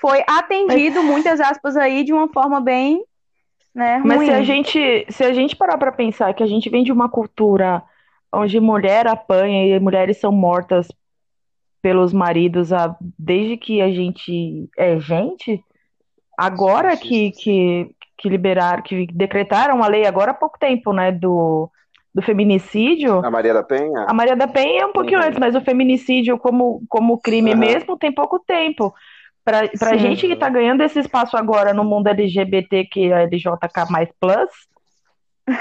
foi 0.00 0.22
atendido, 0.28 1.02
muitas 1.02 1.40
aspas 1.40 1.76
aí, 1.76 2.04
de 2.04 2.12
uma 2.12 2.28
forma 2.32 2.60
bem, 2.60 3.04
né, 3.74 3.98
Mas 3.98 4.16
ruim. 4.18 4.26
se 4.26 4.32
a 4.32 4.42
gente, 4.42 5.06
se 5.10 5.24
a 5.24 5.32
gente 5.32 5.56
parar 5.56 5.78
pra 5.78 5.92
pensar 5.92 6.34
que 6.34 6.42
a 6.42 6.46
gente 6.46 6.68
vem 6.68 6.82
de 6.84 6.92
uma 6.92 7.08
cultura 7.08 7.82
onde 8.34 8.58
mulher 8.60 9.06
apanha 9.06 9.76
e 9.76 9.78
mulheres 9.80 10.18
são 10.18 10.32
mortas 10.32 10.88
pelos 11.82 12.12
maridos 12.12 12.72
a- 12.72 12.96
desde 13.18 13.56
que 13.56 13.80
a 13.80 13.90
gente 13.90 14.68
é 14.78 14.98
gente, 15.00 15.62
agora 16.38 16.96
que, 16.96 17.30
que, 17.32 17.90
que 18.18 18.28
liberaram, 18.28 18.82
que 18.82 19.06
decretaram 19.12 19.76
uma 19.76 19.88
lei 19.88 20.06
agora 20.06 20.30
há 20.30 20.34
pouco 20.34 20.58
tempo, 20.58 20.92
né, 20.92 21.10
do, 21.12 21.68
do 22.14 22.22
feminicídio. 22.22 23.18
A 23.24 23.30
Maria 23.30 23.52
da 23.54 23.62
Penha? 23.62 24.04
A 24.06 24.14
Maria 24.14 24.36
da 24.36 24.46
Penha 24.46 24.82
é 24.82 24.86
um 24.86 24.92
pouquinho 24.92 25.20
Uhum. 25.20 25.26
antes, 25.26 25.38
mas 25.38 25.54
o 25.54 25.60
feminicídio 25.60 26.38
como, 26.38 26.82
como 26.88 27.18
crime 27.18 27.50
Aham. 27.50 27.60
mesmo 27.60 27.98
tem 27.98 28.12
pouco 28.12 28.38
tempo. 28.38 28.94
Pra, 29.44 29.68
pra 29.76 29.90
Sim. 29.90 29.98
gente 29.98 30.26
que 30.28 30.36
tá 30.36 30.48
ganhando 30.48 30.82
esse 30.82 31.00
espaço 31.00 31.36
agora 31.36 31.74
no 31.74 31.84
mundo 31.84 32.06
LGBT, 32.06 32.84
que 32.84 33.12
é 33.12 33.24
LJK 33.24 33.90
mais 33.90 34.08
plus, 34.20 34.48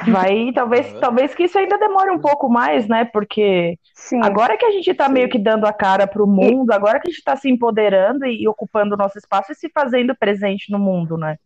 vai, 0.08 0.52
talvez, 0.54 0.88
Aham. 0.92 1.00
talvez 1.00 1.34
que 1.34 1.44
isso 1.44 1.58
ainda 1.58 1.80
demore 1.80 2.12
um 2.12 2.20
pouco 2.20 2.48
mais, 2.48 2.88
né? 2.88 3.06
Porque 3.06 3.80
Sim. 3.96 4.20
agora 4.22 4.56
que 4.56 4.66
a 4.66 4.72
gente 4.72 4.94
tá 4.94 5.10
meio 5.10 5.30
que 5.30 5.40
dando 5.40 5.66
a 5.66 5.74
cara 5.74 6.06
pro 6.06 6.28
mundo, 6.28 6.72
agora 6.72 7.00
que 7.00 7.08
a 7.08 7.12
gente 7.12 7.24
tá 7.24 7.36
se 7.36 7.50
empoderando 7.50 8.26
e, 8.26 8.44
e 8.44 8.48
ocupando 8.48 8.94
o 8.94 8.98
nosso 8.98 9.18
espaço 9.18 9.52
e 9.52 9.56
se 9.56 9.68
fazendo 9.74 10.16
presente 10.16 10.72
no 10.72 10.78
mundo, 10.78 11.18
né? 11.18 11.38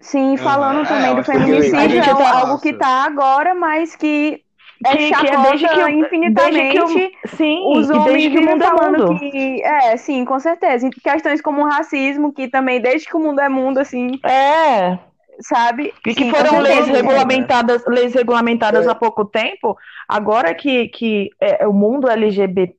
Sim, 0.00 0.38
falando 0.38 0.88
também 0.88 1.12
É, 1.12 1.14
do 1.14 1.22
feminicídio, 1.22 2.02
a 2.02 2.06
é 2.06 2.26
algo 2.26 2.58
que 2.58 2.72
tá 2.72 3.04
agora, 3.04 3.54
mas 3.54 3.94
que 3.94 4.42
é 4.86 4.96
Que- 4.96 5.10
que 5.12 5.26
é 5.28 5.42
desde 5.42 5.68
que 5.68 5.80
o- 5.82 5.88
infinitamente. 5.88 6.78
desde 6.78 7.08
que 7.08 7.12
o- 7.26 7.28
sim, 7.36 7.62
Os 7.78 7.90
homens 7.90 8.04
desde 8.04 8.30
que 8.30 8.38
o 8.38 8.42
mundo 8.50 8.64
é 8.64 8.70
mundo. 8.72 9.18
que. 9.18 9.62
É, 9.62 9.96
sim, 9.96 10.24
com 10.24 10.38
certeza. 10.40 10.86
E 10.86 10.90
questões 10.90 11.40
como 11.42 11.62
o 11.62 11.68
racismo, 11.68 12.32
que 12.32 12.48
também, 12.48 12.80
desde 12.80 13.06
que 13.08 13.16
o 13.16 13.20
mundo 13.20 13.40
é 13.40 13.48
mundo, 13.48 13.78
assim, 13.78 14.18
É, 14.24 14.98
sabe? 15.42 15.92
E 16.06 16.12
Sim, 16.14 16.24
que 16.24 16.30
com 16.30 16.36
foram 16.36 16.60
leis 16.60 16.86
regulamentadas, 16.88 17.84
leis 17.86 18.14
regulamentadas 18.14 18.86
É. 18.86 18.90
há 18.90 18.94
pouco 18.94 19.24
tempo, 19.24 19.76
agora 20.08 20.54
que, 20.54 20.88
que 20.88 21.30
é, 21.40 21.66
o 21.66 21.72
mundo 21.72 22.08
LGBT, 22.08 22.74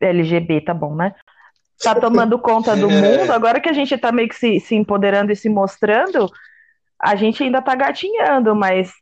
LGB, 0.00 0.60
tá 0.60 0.74
bom, 0.74 0.94
né? 0.94 1.14
Tá 1.82 1.94
tomando 1.94 2.38
conta 2.38 2.74
do 2.76 2.88
É. 2.90 3.00
mundo, 3.20 3.32
agora 3.32 3.60
que 3.60 3.68
a 3.68 3.72
gente 3.72 3.96
tá 3.96 4.10
meio 4.10 4.28
que 4.28 4.34
se, 4.34 4.58
se 4.60 4.74
empoderando 4.74 5.30
e 5.32 5.36
se 5.36 5.48
mostrando, 5.48 6.28
a 7.00 7.14
gente 7.14 7.42
ainda 7.44 7.62
tá 7.62 7.74
gatinhando, 7.76 8.54
mas 8.56 8.92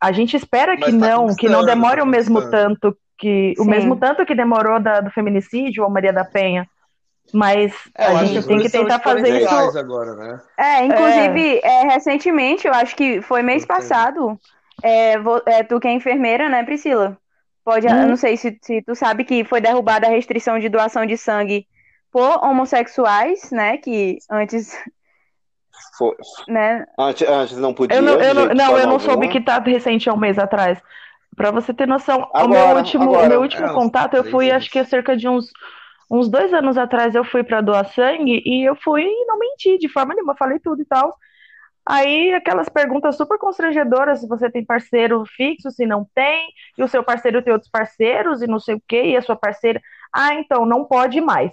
a 0.00 0.12
gente 0.12 0.36
espera 0.36 0.76
que 0.76 0.90
tá 0.90 0.92
não, 0.92 1.34
que 1.34 1.48
não 1.48 1.64
demore 1.64 1.98
tá 1.98 2.04
o 2.04 2.06
mesmo 2.06 2.40
tanto 2.50 2.96
que 3.18 3.54
o 3.58 3.64
Sim. 3.64 3.70
mesmo 3.70 3.96
tanto 3.96 4.24
que 4.24 4.34
demorou 4.34 4.80
da- 4.80 5.00
do 5.00 5.10
feminicídio 5.10 5.84
ou 5.84 5.90
Maria 5.90 6.12
da 6.12 6.24
Penha. 6.24 6.66
Mas 7.32 7.72
É, 7.96 8.06
eu 8.06 8.16
a 8.16 8.24
gente 8.24 8.46
tem 8.46 8.60
que 8.60 8.70
tentar 8.70 8.98
fazer 8.98 9.40
isso. 9.40 9.78
agora, 9.78 10.14
né? 10.14 10.40
É, 10.58 10.84
inclusive, 10.84 11.60
é, 11.62 11.82
recentemente, 11.84 12.66
eu 12.66 12.74
acho 12.74 12.96
que 12.96 13.22
foi 13.22 13.42
mês 13.42 13.64
passado, 13.64 14.38
é, 14.82 15.18
vo- 15.18 15.42
é, 15.46 15.62
tu 15.62 15.78
que 15.78 15.86
é 15.86 15.92
enfermeira, 15.92 16.48
né, 16.48 16.64
Priscila? 16.64 17.16
Pode, 17.64 17.86
eu 17.86 17.92
Hum. 17.94 18.08
não 18.08 18.16
sei 18.16 18.36
se, 18.36 18.58
se 18.62 18.82
tu 18.82 18.94
sabe 18.94 19.24
que 19.24 19.44
foi 19.44 19.60
derrubada 19.60 20.06
a 20.06 20.10
restrição 20.10 20.58
de 20.58 20.68
doação 20.68 21.06
de 21.06 21.16
sangue 21.16 21.66
por 22.10 22.42
homossexuais, 22.44 23.50
né, 23.52 23.76
que 23.76 24.18
antes, 24.30 24.76
Foi- 26.00 26.16
né, 26.48 26.86
Antes, 26.98 27.28
antes 27.28 27.56
não 27.58 27.74
podia. 27.74 27.98
Eu 27.98 28.02
não, 28.02 28.14
eu 28.14 28.34
não, 28.34 28.46
não, 28.54 28.78
eu 28.78 28.86
não 28.86 28.98
soube 28.98 29.28
que 29.28 29.40
tá 29.40 29.58
recente 29.58 30.08
há 30.08 30.14
um 30.14 30.16
mês 30.16 30.38
atrás. 30.38 30.80
Pra 31.36 31.50
você 31.50 31.74
ter 31.74 31.86
noção, 31.86 32.22
o 32.22 32.36
Agora, 32.36 32.68
meu 32.68 32.76
último, 32.78 33.04
o 33.04 33.14
agora. 33.14 33.28
meu 33.28 33.40
último 33.42 33.66
É, 33.66 33.74
contato, 33.74 34.14
eu 34.14 34.24
fui, 34.24 34.50
acho 34.50 34.70
que 34.70 34.78
há 34.78 34.84
cerca 34.84 35.14
de 35.16 35.28
uns, 35.28 35.50
uns 36.10 36.28
dois 36.28 36.52
anos 36.54 36.78
atrás, 36.78 37.14
eu 37.14 37.22
fui 37.24 37.44
pra 37.44 37.60
doar 37.60 37.86
sangue 37.86 38.42
e 38.44 38.68
eu 38.68 38.74
fui 38.76 39.02
e 39.04 39.24
não 39.26 39.38
menti 39.38 39.78
de 39.78 39.88
forma 39.88 40.14
nenhuma, 40.14 40.34
falei 40.36 40.58
tudo 40.58 40.80
e 40.82 40.84
tal. 40.86 41.14
Aí 41.86 42.32
aquelas 42.34 42.68
perguntas 42.68 43.16
super 43.16 43.38
constrangedoras, 43.38 44.20
se 44.20 44.28
você 44.28 44.50
tem 44.50 44.64
parceiro 44.64 45.24
fixo, 45.36 45.70
se 45.70 45.86
não 45.86 46.06
tem, 46.14 46.48
e 46.78 46.82
o 46.82 46.88
seu 46.88 47.02
parceiro 47.04 47.42
tem 47.42 47.52
outros 47.52 47.70
parceiros 47.70 48.42
e 48.42 48.46
não 48.46 48.58
sei 48.60 48.76
o 48.76 48.82
quê, 48.88 49.02
e 49.06 49.16
a 49.16 49.22
sua 49.22 49.36
parceira, 49.36 49.80
ah, 50.12 50.34
então 50.34 50.64
não 50.66 50.84
pode 50.84 51.20
mais. 51.20 51.52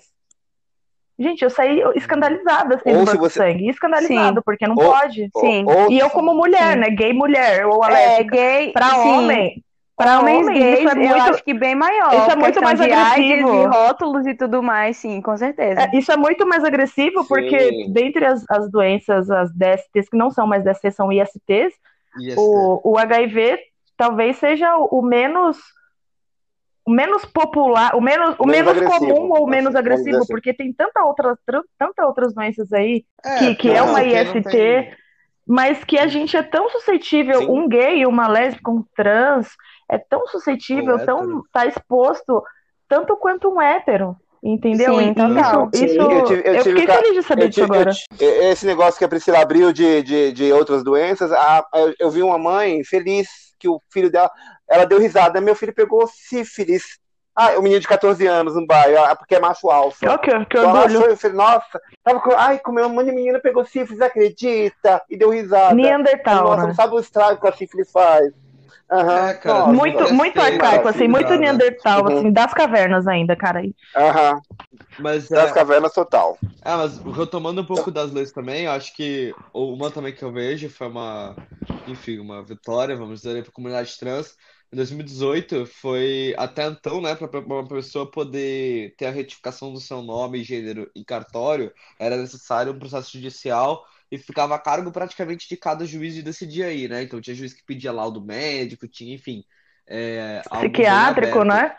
Gente, 1.20 1.42
eu 1.44 1.50
saí 1.50 1.82
escandalizada 1.96 2.76
assim 2.76 2.90
Ou 2.92 3.00
do 3.00 3.00
se 3.00 3.06
banco 3.14 3.28
de 3.28 3.34
você- 3.34 3.40
sangue, 3.40 3.70
escandalizada, 3.70 4.42
porque 4.42 4.68
não 4.68 4.76
Ou- 4.78 4.92
pode. 4.92 5.30
sim. 5.40 5.66
Ou- 5.66 5.92
E 5.92 5.98
eu 5.98 6.10
como 6.12 6.34
mulher, 6.36 6.74
Sim. 6.74 6.80
né, 6.80 6.90
gay 6.92 7.12
mulher 7.14 7.66
ou 7.66 7.84
é, 7.84 7.88
alérgica, 7.88 8.36
gay, 8.36 8.72
Pra 8.72 8.90
sim, 8.90 9.10
homem, 9.10 9.64
pra 9.96 10.06
pra 10.06 10.20
homens 10.20 10.44
homem, 10.46 10.60
gays, 10.60 10.80
isso 10.80 10.90
é 10.90 10.92
eu 10.92 10.96
muito, 11.10 11.30
acho 11.34 11.44
que 11.44 11.54
bem 11.56 11.74
maior, 11.74 12.14
isso 12.14 12.32
é 12.32 12.36
muito 12.36 12.62
mais 12.62 12.80
de 12.80 12.92
AIDS 12.92 13.12
agressivo. 13.14 13.56
e 13.56 13.66
rótulos 13.66 14.28
e 14.28 14.36
tudo 14.36 14.62
mais, 14.62 14.98
sim, 14.98 15.20
com 15.22 15.36
certeza. 15.36 15.82
é, 15.82 15.90
isso 15.98 16.12
é 16.12 16.18
muito 16.18 16.46
mais 16.48 16.64
agressivo, 16.64 17.26
porque 17.28 17.60
Sim. 17.60 17.92
dentre 17.92 18.24
as, 18.24 18.46
as 18.48 18.70
doenças, 18.70 19.32
as 19.32 19.52
DSTs, 19.56 20.08
que 20.10 20.18
não 20.18 20.30
são 20.30 20.46
mais 20.46 20.64
DSTs, 20.64 20.96
são 20.96 21.12
ISTs, 21.12 21.74
IST. 22.20 22.36
O, 22.40 22.92
o 22.92 22.98
HIV 23.00 23.58
talvez 23.98 24.38
seja 24.38 24.78
o, 24.78 25.00
o 25.00 25.02
menos 25.02 25.58
o 26.88 26.92
menos 26.92 27.26
popular, 27.26 27.94
o 27.96 28.00
menos, 28.02 28.36
o 28.40 28.46
Menos 28.46 28.74
menos 28.74 28.98
comum 28.98 29.30
ou 29.34 29.46
menos 29.46 29.74
vamos 29.74 29.76
dizer 29.76 29.78
agressivo, 29.80 30.18
assim. 30.20 30.28
porque 30.34 30.54
tem 30.54 30.72
tanta 30.72 31.04
outra, 31.04 31.38
tran- 31.46 31.64
tanta 31.78 32.06
outras 32.06 32.34
doenças 32.34 32.72
aí 32.72 33.04
que, 33.38 33.56
que 33.56 33.70
É, 33.70 33.76
é 33.78 33.82
uma 33.84 34.00
não 34.02 34.08
IST, 34.08 34.42
tem- 34.50 34.94
mas 35.46 35.84
que 35.84 35.98
a 36.00 36.08
gente 36.08 36.38
é 36.38 36.42
tão 36.44 36.70
suscetível, 36.70 37.40
Sim. 37.40 37.50
um 37.50 37.68
gay, 37.68 38.06
uma 38.06 38.28
lésbica, 38.30 38.72
um 38.72 38.86
trans, 38.96 39.50
é 39.92 39.98
tão 39.98 40.26
suscetível, 40.28 41.06
tão 41.06 41.42
tá 41.52 41.66
exposto 41.66 42.42
tanto 42.88 43.18
quanto 43.18 43.50
um 43.50 43.62
hétero, 43.62 44.16
entendeu? 44.42 44.98
Sim, 44.98 45.08
Então, 45.10 45.30
isso, 45.38 45.70
Sim. 45.74 45.86
isso 45.86 46.02
Eu 46.02 46.24
tive- 46.24 46.42
eu 46.48 46.54
eu 46.56 46.64
tive 46.64 46.80
fiquei 46.80 46.88
ca- 46.88 47.02
feliz 47.02 47.14
de 47.16 47.24
saber 47.24 47.44
Eu 47.44 47.50
disso 47.50 47.62
tive- 47.66 47.76
agora. 47.76 47.92
esse 48.50 48.66
negócio 48.66 48.98
que 48.98 49.04
a 49.04 49.10
Priscila 49.10 49.40
abriu 49.42 49.74
de, 49.74 50.02
de, 50.04 50.32
de 50.32 50.54
outras 50.54 50.86
doenças, 50.86 51.34
a- 51.34 51.66
eu, 51.76 51.94
eu 52.00 52.10
vi 52.10 52.24
uma 52.24 52.38
mãe 52.38 52.82
feliz 52.86 53.28
que 53.60 53.68
o 53.68 53.82
filho 53.92 54.10
dela, 54.12 54.30
ela 54.70 54.86
deu 54.86 55.00
risada, 55.00 55.42
meu 55.42 55.56
filho 55.56 55.74
pegou 55.74 56.08
sífilis. 56.08 56.84
Ah, 57.36 57.58
o 57.58 57.62
menino 57.62 57.80
de 57.82 57.88
14 57.88 58.26
anos 58.26 58.56
no 58.56 58.66
bairro, 58.66 59.04
ah, 59.04 59.16
porque 59.16 59.36
é 59.36 59.40
macho 59.40 59.70
alfa. 59.70 60.14
Ó, 60.14 60.18
que, 60.18 60.32
que 60.46 60.58
Então 60.58 60.70
ela 60.70 60.86
orgulho. 60.86 60.86
achou, 60.86 61.06
eu 61.08 61.16
falei, 61.18 61.38
nossa, 61.38 61.80
tava 62.04 62.20
com, 62.22 62.32
ai, 62.32 62.60
como 62.60 62.80
uma 62.82 63.04
menina 63.04 63.40
pegou 63.40 63.64
sífilis, 63.66 64.02
acredita? 64.02 65.04
E 65.10 65.18
deu 65.18 65.30
risada. 65.30 65.78
Neandertal, 65.78 66.44
Nossa, 66.44 66.66
né? 66.68 66.68
não 66.68 66.74
sabe 66.74 66.96
o 66.96 67.00
estrago 67.00 67.40
que 67.40 67.48
a 67.48 67.52
sífilis 67.52 67.92
faz. 67.92 68.32
Aham, 68.92 69.30
É, 69.30 69.34
cara, 69.36 69.64
nossa. 69.66 69.74
Muito, 69.74 70.14
muito 70.14 70.42
arcaico, 70.42 70.88
assim, 70.88 71.08
muito 71.08 71.34
né? 71.34 71.38
Neandertal, 71.38 72.08
Uhum. 72.08 72.08
assim, 72.08 72.32
das 72.32 72.54
cavernas 72.54 73.08
ainda, 73.08 73.36
cara. 73.36 73.62
Aham, 73.96 74.42
Mas, 74.98 75.32
das 75.34 75.52
é, 75.52 75.54
cavernas 75.54 75.94
total. 75.94 76.38
ah, 76.64 76.78
mas 76.78 77.00
retomando 77.16 77.62
um 77.62 77.66
pouco 77.66 77.92
das 77.92 78.12
leis 78.12 78.32
também, 78.32 78.66
eu 78.66 78.72
acho 78.72 78.94
que 78.96 79.40
uma 79.54 79.92
também 79.92 80.14
que 80.16 80.24
eu 80.24 80.32
vejo 80.32 80.70
foi 80.70 80.88
uma, 80.88 81.40
enfim, 81.86 82.20
uma 82.20 82.44
vitória, 82.44 82.96
vamos 82.96 83.22
dizer, 83.22 83.42
para 83.44 83.50
a 83.52 83.54
comunidade 83.54 83.98
trans. 83.98 84.36
Em 84.72 84.76
2018 84.76 85.66
foi 85.66 86.36
até 86.38 86.66
então, 86.66 87.02
né, 87.02 87.16
para 87.16 87.40
uma 87.40 87.68
pessoa 87.68 88.10
poder 88.10 88.94
ter 88.98 89.06
a 89.06 89.12
retificação 89.12 89.72
do 89.72 89.80
seu 89.80 90.02
nome 90.02 90.40
e 90.40 90.44
gênero 90.44 90.92
em 90.94 91.04
cartório, 91.04 91.74
era 91.98 92.18
necessário 92.18 92.74
um 92.74 92.80
processo 92.80 93.12
judicial 93.14 93.86
e 94.12 94.18
ficava 94.18 94.56
a 94.56 94.60
cargo 94.60 94.92
praticamente 94.92 95.48
de 95.48 95.56
cada 95.56 95.86
juiz 95.86 96.14
de 96.14 96.22
decidir 96.22 96.64
aí, 96.64 96.88
né? 96.88 97.04
Então 97.04 97.22
tinha 97.22 97.36
juiz 97.36 97.54
que 97.54 97.64
pedia 97.64 97.92
laudo 97.92 98.22
médico, 98.22 98.88
tinha, 98.88 99.16
enfim, 99.16 99.44
é, 99.88 100.42
Psiquiátrico, 100.50 101.44
né? 101.44 101.76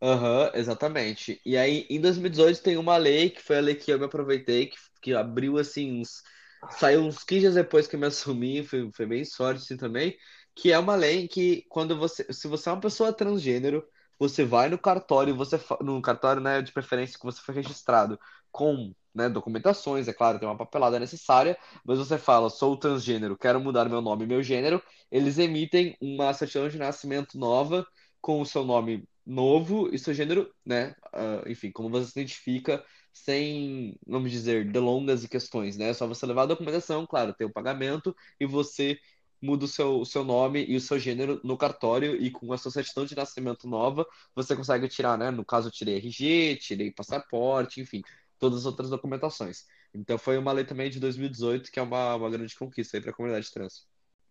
Aham, 0.00 0.50
exatamente. 0.54 1.40
E 1.44 1.56
aí, 1.56 1.86
em 1.88 2.00
2018, 2.00 2.62
tem 2.62 2.76
uma 2.76 2.96
lei, 2.96 3.30
que 3.30 3.42
foi 3.42 3.58
a 3.58 3.60
lei 3.60 3.74
que 3.74 3.90
eu 3.90 3.98
me 3.98 4.04
aproveitei, 4.06 4.66
que, 4.66 4.76
que 5.00 5.14
abriu, 5.14 5.58
assim, 5.58 6.00
uns... 6.00 6.22
Saiu 6.70 7.02
uns 7.02 7.22
15 7.22 7.40
dias 7.40 7.54
depois 7.54 7.86
que 7.86 7.94
eu 7.94 8.00
me 8.00 8.06
assumi, 8.06 8.62
foi, 8.62 8.90
foi 8.92 9.04
bem 9.04 9.24
sorte, 9.24 9.62
assim, 9.62 9.76
também, 9.76 10.16
que 10.54 10.72
é 10.72 10.78
uma 10.78 10.94
lei 10.96 11.28
que, 11.28 11.64
quando 11.68 11.96
você... 11.96 12.26
Se 12.32 12.48
você 12.48 12.68
é 12.68 12.72
uma 12.72 12.80
pessoa 12.80 13.12
transgênero, 13.12 13.84
você 14.18 14.44
vai 14.44 14.68
no 14.68 14.78
cartório, 14.78 15.34
você... 15.36 15.60
No 15.80 16.00
cartório, 16.02 16.40
né, 16.42 16.62
de 16.62 16.72
preferência 16.72 17.18
que 17.18 17.24
você 17.24 17.40
foi 17.40 17.54
registrado 17.54 18.18
com, 18.52 18.94
né, 19.14 19.28
documentações, 19.28 20.06
é 20.08 20.12
claro, 20.12 20.38
tem 20.38 20.48
uma 20.48 20.56
papelada 20.56 20.98
necessária, 21.00 21.58
mas 21.84 21.98
você 21.98 22.16
fala, 22.18 22.48
sou 22.50 22.76
transgênero, 22.76 23.36
quero 23.36 23.60
mudar 23.60 23.88
meu 23.88 24.00
nome 24.00 24.24
e 24.24 24.26
meu 24.28 24.42
gênero, 24.42 24.80
eles 25.10 25.38
emitem 25.38 25.96
uma 26.00 26.32
certidão 26.32 26.68
de 26.68 26.78
nascimento 26.78 27.36
nova, 27.38 27.86
com 28.20 28.40
o 28.40 28.46
seu 28.46 28.64
nome 28.64 29.06
novo 29.26 29.92
e 29.92 29.98
seu 29.98 30.14
gênero, 30.14 30.50
né? 30.64 30.94
ah, 31.12 31.42
enfim, 31.46 31.70
como 31.70 31.90
você 31.90 32.06
se 32.06 32.20
identifica, 32.20 32.84
sem, 33.12 33.96
vamos 34.06 34.30
dizer, 34.30 34.70
delongas 34.70 35.22
e 35.24 35.28
questões, 35.28 35.76
né? 35.76 35.90
É 35.90 35.94
só 35.94 36.06
você 36.06 36.26
levar 36.26 36.42
a 36.42 36.46
documentação, 36.46 37.06
claro, 37.06 37.32
tem 37.34 37.46
o 37.46 37.52
pagamento 37.52 38.14
e 38.40 38.46
você 38.46 38.98
muda 39.44 39.66
o 39.66 39.68
seu, 39.68 40.00
o 40.00 40.06
seu 40.06 40.24
nome 40.24 40.64
e 40.64 40.76
o 40.76 40.80
seu 40.80 40.98
gênero 40.98 41.40
no 41.44 41.56
cartório 41.56 42.16
e 42.16 42.30
com 42.30 42.52
a 42.52 42.58
sua 42.58 42.70
certidão 42.70 43.04
de 43.04 43.14
nascimento 43.14 43.68
nova, 43.68 44.06
você 44.34 44.56
consegue 44.56 44.88
tirar, 44.88 45.18
né? 45.18 45.30
No 45.30 45.44
caso, 45.44 45.68
eu 45.68 45.72
tirei 45.72 45.96
RG, 45.96 46.56
tirei 46.56 46.90
passaporte, 46.90 47.80
enfim, 47.80 48.02
todas 48.38 48.60
as 48.60 48.66
outras 48.66 48.90
documentações. 48.90 49.64
Então 49.94 50.18
foi 50.18 50.38
uma 50.38 50.52
lei 50.52 50.64
também 50.64 50.90
de 50.90 50.98
2018 50.98 51.70
que 51.70 51.78
é 51.78 51.82
uma, 51.82 52.16
uma 52.16 52.30
grande 52.30 52.56
conquista 52.56 52.96
aí 52.96 53.00
para 53.00 53.10
a 53.10 53.14
comunidade 53.14 53.52
trans. 53.52 53.86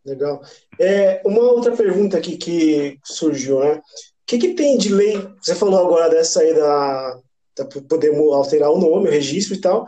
Legal. 0.05 0.41
É, 0.79 1.21
uma 1.23 1.41
outra 1.41 1.75
pergunta 1.75 2.17
aqui 2.17 2.35
que 2.35 2.99
surgiu, 3.05 3.59
né? 3.59 3.75
O 3.75 3.81
que, 4.25 4.37
que 4.37 4.53
tem 4.53 4.77
de 4.77 4.93
lei? 4.93 5.15
Você 5.41 5.55
falou 5.55 5.85
agora 5.85 6.09
dessa 6.09 6.41
aí 6.41 6.53
da, 6.53 7.19
da 7.55 7.65
poder 7.65 8.13
alterar 8.15 8.71
o 8.71 8.79
nome, 8.79 9.07
o 9.07 9.11
registro 9.11 9.53
e 9.53 9.61
tal. 9.61 9.85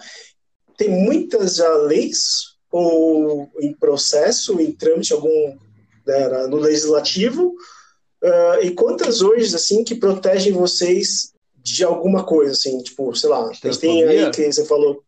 Tem 0.77 0.89
muitas 0.89 1.55
já 1.55 1.69
leis 1.75 2.54
ou 2.77 3.49
em 3.59 3.73
processo, 3.73 4.59
em 4.59 4.71
trâmite 4.71 5.13
algum 5.13 5.57
né, 6.05 6.47
no 6.47 6.57
legislativo? 6.57 7.55
Ah, 8.21 8.59
e 8.61 8.71
quantas 8.71 9.21
hoje 9.21 9.55
assim 9.55 9.83
que 9.83 9.95
protegem 9.95 10.51
vocês 10.51 11.33
de 11.57 11.83
alguma 11.83 12.23
coisa 12.23 12.51
assim, 12.51 12.81
tipo, 12.83 13.15
sei 13.15 13.29
lá, 13.29 13.47
gente 13.53 13.79
tem 13.79 14.03
aí 14.03 14.29
que 14.29 14.51
você 14.51 14.65
falou, 14.65 15.03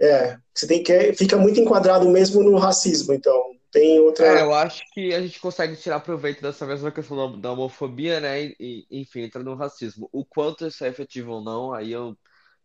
é, 0.00 0.36
você 0.52 0.66
tem 0.66 0.82
que 0.82 1.12
fica 1.14 1.36
muito 1.36 1.60
enquadrado 1.60 2.08
mesmo 2.08 2.42
no 2.42 2.58
racismo, 2.58 3.14
então 3.14 3.40
tem 3.70 4.00
outra 4.00 4.26
É, 4.26 4.42
eu 4.42 4.52
acho 4.52 4.82
que 4.92 5.14
a 5.14 5.20
gente 5.20 5.38
consegue 5.38 5.76
tirar 5.76 6.00
proveito 6.00 6.42
dessa 6.42 6.66
mesma 6.66 6.90
questão 6.90 7.16
da, 7.16 7.36
da 7.36 7.52
homofobia, 7.52 8.18
né? 8.18 8.42
E, 8.42 8.56
e, 8.58 9.00
enfim, 9.00 9.20
entra 9.20 9.42
no 9.42 9.54
racismo. 9.54 10.08
O 10.12 10.24
quanto 10.24 10.66
isso 10.66 10.84
é 10.84 10.88
efetivo 10.88 11.34
ou 11.34 11.44
não, 11.44 11.72
aí 11.72 11.92
eu 11.92 12.16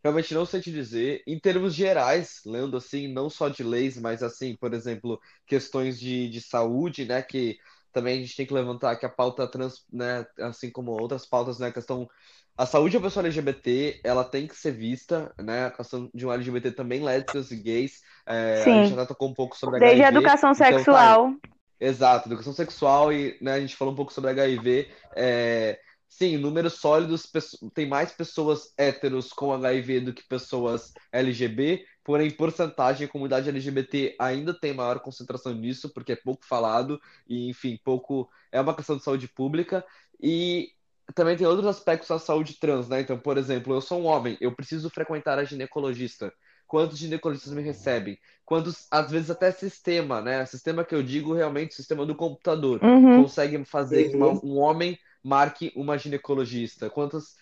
realmente 0.06 0.36
não 0.36 0.46
sei 0.46 0.62
te 0.62 0.72
dizer. 0.72 1.24
Em 1.26 1.40
termos 1.40 1.74
gerais, 1.74 2.40
lendo 2.46 2.78
assim, 2.78 3.08
não 3.12 3.28
só 3.28 3.50
de 3.50 3.64
leis, 3.64 3.98
mas 3.98 4.22
assim, 4.22 4.56
por 4.56 4.72
exemplo, 4.72 5.20
questões 5.48 6.00
de, 6.00 6.30
de 6.30 6.42
saúde, 6.42 7.06
né? 7.06 7.24
Que 7.24 7.58
também 7.92 8.20
a 8.20 8.22
gente 8.22 8.36
tem 8.36 8.46
que 8.46 8.54
levantar 8.54 8.96
que 8.98 9.06
a 9.06 9.10
pauta 9.10 9.48
trans, 9.48 9.84
né? 9.92 10.24
Assim 10.42 10.70
como 10.70 10.92
outras 10.92 11.26
pautas, 11.26 11.58
né? 11.58 11.68
A 11.68 11.72
questão. 11.72 12.08
A 12.56 12.68
saúde 12.68 12.98
da 12.98 13.04
pessoa 13.04 13.26
LGBT, 13.26 14.00
ela 14.04 14.24
tem 14.24 14.48
que 14.48 14.56
ser 14.56 14.74
vista, 14.74 15.34
né? 15.42 15.66
A 15.66 15.72
questão 15.72 16.08
de 16.14 16.24
um 16.24 16.32
LGBT 16.32 16.72
também, 16.72 17.04
lésbicas 17.04 17.50
e 17.50 17.56
gays. 17.56 18.02
É, 18.28 18.62
a 18.62 18.64
Sim. 18.64 18.84
gente 18.84 18.96
já 18.96 19.06
tocou 19.08 19.28
um 19.30 19.34
pouco 19.34 19.58
sobre 19.58 19.80
Desde 19.80 20.04
a 20.04 20.10
HIV, 20.10 20.18
educação 20.20 20.52
então 20.52 20.60
tá 20.60 20.66
aí. 20.68 20.74
sexual. 20.76 21.34
Exato, 21.80 22.30
educação 22.30 22.54
sexual 22.54 23.12
e 23.12 23.38
né, 23.42 23.54
a 23.54 23.60
gente 23.60 23.76
falou 23.76 23.94
um 23.94 23.98
pouco 23.98 24.14
sobre 24.14 24.30
HIV. 24.30 24.88
É, 25.16 25.80
sim, 26.18 26.38
números 26.38 26.74
sólidos, 26.74 27.30
tem 27.74 27.86
mais 27.88 28.12
pessoas 28.12 28.74
héteros 28.78 29.34
com 29.34 29.52
HIV 29.54 30.00
do 30.00 30.14
que 30.14 30.24
pessoas 30.24 30.94
LGB, 31.12 31.86
porém, 32.04 32.32
porcentagem, 32.32 33.06
a 33.06 33.10
comunidade 33.10 33.50
LGBT 33.50 34.16
ainda 34.20 34.54
tem 34.54 34.74
maior 34.74 35.00
concentração 35.00 35.54
nisso, 35.54 35.90
porque 35.94 36.14
é 36.14 36.16
pouco 36.16 36.46
falado 36.46 37.00
e, 37.28 37.50
enfim, 37.50 37.78
pouco. 37.84 38.30
É 38.52 38.62
uma 38.62 38.74
questão 38.76 38.96
de 38.96 39.04
saúde 39.04 39.28
pública. 39.28 39.86
E 40.22 40.70
também 41.14 41.36
tem 41.36 41.46
outros 41.46 41.68
aspectos 41.68 42.08
da 42.08 42.18
saúde 42.18 42.58
trans, 42.60 42.88
né? 42.88 43.02
Então, 43.02 43.18
por 43.20 43.38
exemplo, 43.38 43.74
eu 43.74 43.82
sou 43.82 44.02
um 44.02 44.06
homem, 44.06 44.38
eu 44.40 44.56
preciso 44.56 44.90
frequentar 44.90 45.38
a 45.38 45.44
ginecologista. 45.44 46.34
Quantos 46.66 46.98
ginecologistas 46.98 47.54
me 47.54 47.62
recebem? 47.62 48.18
Quantos, 48.44 48.88
às 48.90 49.12
vezes, 49.12 49.30
até 49.30 49.52
sistema, 49.52 50.22
né? 50.22 50.46
Sistema 50.46 50.84
que 50.86 50.96
eu 50.96 51.04
digo 51.04 51.34
realmente, 51.34 51.76
sistema 51.76 52.06
do 52.06 52.16
computador. 52.16 52.82
Uhum. 52.84 53.24
Consegue 53.24 53.64
fazer 53.66 54.10
que 54.10 54.16
Uhum. 54.16 54.40
um 54.44 54.58
homem 54.58 54.98
marque 55.26 55.72
uma 55.76 55.98
ginecologista? 55.98 56.90
Quantas 56.90 57.36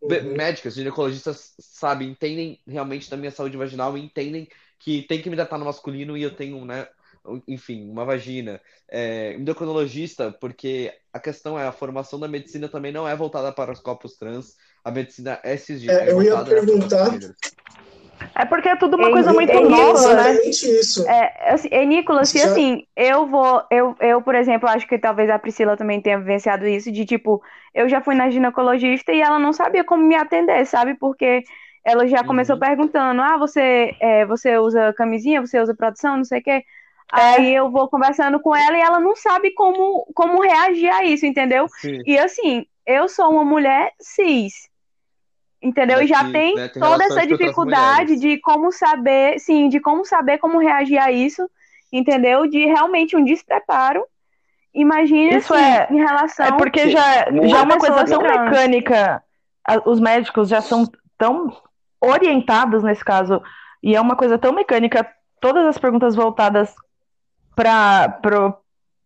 Uhum. 0.00 0.36
médicas, 0.36 0.74
ginecologistas, 0.74 1.54
sabe, 1.58 2.04
entendem 2.04 2.60
realmente 2.66 3.10
da 3.10 3.16
minha 3.16 3.30
saúde 3.30 3.56
vaginal 3.56 3.96
e 3.96 4.00
entendem 4.00 4.48
que 4.78 5.02
tem 5.02 5.20
que 5.20 5.28
me 5.28 5.36
tratar 5.36 5.58
no 5.58 5.64
masculino 5.64 6.16
e 6.16 6.22
eu 6.22 6.34
tenho, 6.34 6.64
né? 6.64 6.86
Enfim, 7.46 7.90
uma 7.90 8.04
vagina. 8.04 8.60
É, 8.88 9.34
endocrinologista, 9.34 10.32
porque 10.32 10.94
a 11.12 11.18
questão 11.18 11.58
é 11.58 11.66
a 11.66 11.72
formação 11.72 12.18
da 12.18 12.28
medicina 12.28 12.68
também 12.68 12.92
não 12.92 13.08
é 13.08 13.14
voltada 13.14 13.52
para 13.52 13.72
os 13.72 13.80
corpos 13.80 14.16
trans. 14.16 14.54
A 14.84 14.90
medicina 14.90 15.40
é 15.42 15.56
cisgênero. 15.56 16.00
É, 16.00 16.12
eu 16.12 16.22
ia 16.22 16.44
perguntar. 16.44 17.18
É 18.34 18.44
porque 18.44 18.68
é 18.68 18.76
tudo 18.76 18.96
uma 18.96 19.08
É, 19.08 19.12
coisa 19.12 19.32
muito 19.32 19.50
é 19.50 19.60
nova, 19.60 20.14
né? 20.14 20.40
Isso. 20.44 21.04
É, 21.08 21.52
assim, 21.54 21.68
é, 21.70 21.84
Nicolas, 21.84 22.32
Já- 22.32 22.44
assim, 22.46 22.84
eu 22.96 23.26
vou, 23.26 23.62
eu, 23.70 23.96
eu, 24.00 24.22
por 24.22 24.34
exemplo, 24.34 24.68
acho 24.68 24.86
que 24.86 24.98
talvez 24.98 25.28
a 25.30 25.38
Priscila 25.38 25.76
também 25.76 26.00
tenha 26.00 26.18
vivenciado 26.18 26.66
isso, 26.66 26.90
de 26.92 27.04
tipo, 27.04 27.42
eu 27.74 27.88
já 27.88 28.00
fui 28.00 28.14
na 28.14 28.30
ginecologista 28.30 29.12
e 29.12 29.20
ela 29.20 29.38
não 29.38 29.52
sabia 29.52 29.84
como 29.84 30.02
me 30.04 30.14
atender, 30.16 30.64
sabe? 30.66 30.94
Porque 30.94 31.42
ela 31.84 32.06
já 32.06 32.22
começou 32.24 32.54
Uhum. 32.54 32.60
perguntando, 32.60 33.22
ah, 33.22 33.36
você, 33.38 33.96
é, 34.00 34.26
você 34.26 34.58
usa 34.58 34.92
camisinha, 34.94 35.40
você 35.40 35.60
usa 35.60 35.74
proteção, 35.74 36.16
não 36.18 36.24
sei 36.24 36.40
o 36.40 36.42
quê. 36.42 36.50
É. 36.50 36.64
Aí 37.10 37.54
eu 37.54 37.70
vou 37.70 37.88
conversando 37.88 38.38
com 38.40 38.54
ela 38.54 38.76
e 38.76 38.80
ela 38.80 39.00
não 39.00 39.16
sabe 39.16 39.52
como, 39.54 40.06
como 40.14 40.42
reagir 40.42 40.90
a 40.92 41.04
isso, 41.04 41.24
entendeu? 41.24 41.66
Sim. 41.80 42.02
E 42.06 42.18
assim, 42.18 42.66
eu 42.86 43.08
sou 43.08 43.30
uma 43.30 43.44
mulher 43.44 43.92
cis, 44.00 44.68
entendeu? 45.62 46.00
E 46.00 46.06
já 46.06 46.30
tem 46.30 46.54
né, 46.54 46.68
tem 46.68 46.82
toda 46.82 47.04
essa 47.04 47.26
dificuldade 47.26 48.16
de 48.16 48.38
como 48.40 48.70
saber, 48.72 49.38
sim, 49.38 49.68
de 49.68 49.80
como 49.80 50.04
saber 50.04 50.38
como 50.38 50.58
reagir 50.58 50.98
a 50.98 51.10
isso, 51.10 51.48
entendeu? 51.92 52.46
De 52.48 52.64
realmente 52.66 53.16
um 53.16 53.24
despreparo. 53.24 54.04
Imagine 54.74 55.36
Isso 55.36 55.52
assim, 55.54 55.64
é- 55.64 55.88
em 55.90 55.96
relação 55.96 56.46
É 56.46 56.52
porque 56.52 56.90
já, 56.90 57.00
já 57.46 57.58
é 57.58 57.62
uma 57.62 57.78
Pessoa 57.78 57.78
coisa 57.78 58.04
tão 58.04 58.18
trans. 58.20 58.50
mecânica, 58.50 59.22
os 59.84 59.98
médicos 59.98 60.48
já 60.48 60.60
são 60.60 60.84
tão 61.16 61.50
orientados 62.00 62.82
nesse 62.84 63.04
caso, 63.04 63.42
e 63.82 63.96
é 63.96 64.00
uma 64.00 64.14
coisa 64.14 64.38
tão 64.38 64.52
mecânica, 64.52 65.08
todas 65.40 65.66
as 65.66 65.78
perguntas 65.78 66.14
voltadas 66.14 66.72
pra, 67.56 68.08
pro, 68.22 68.56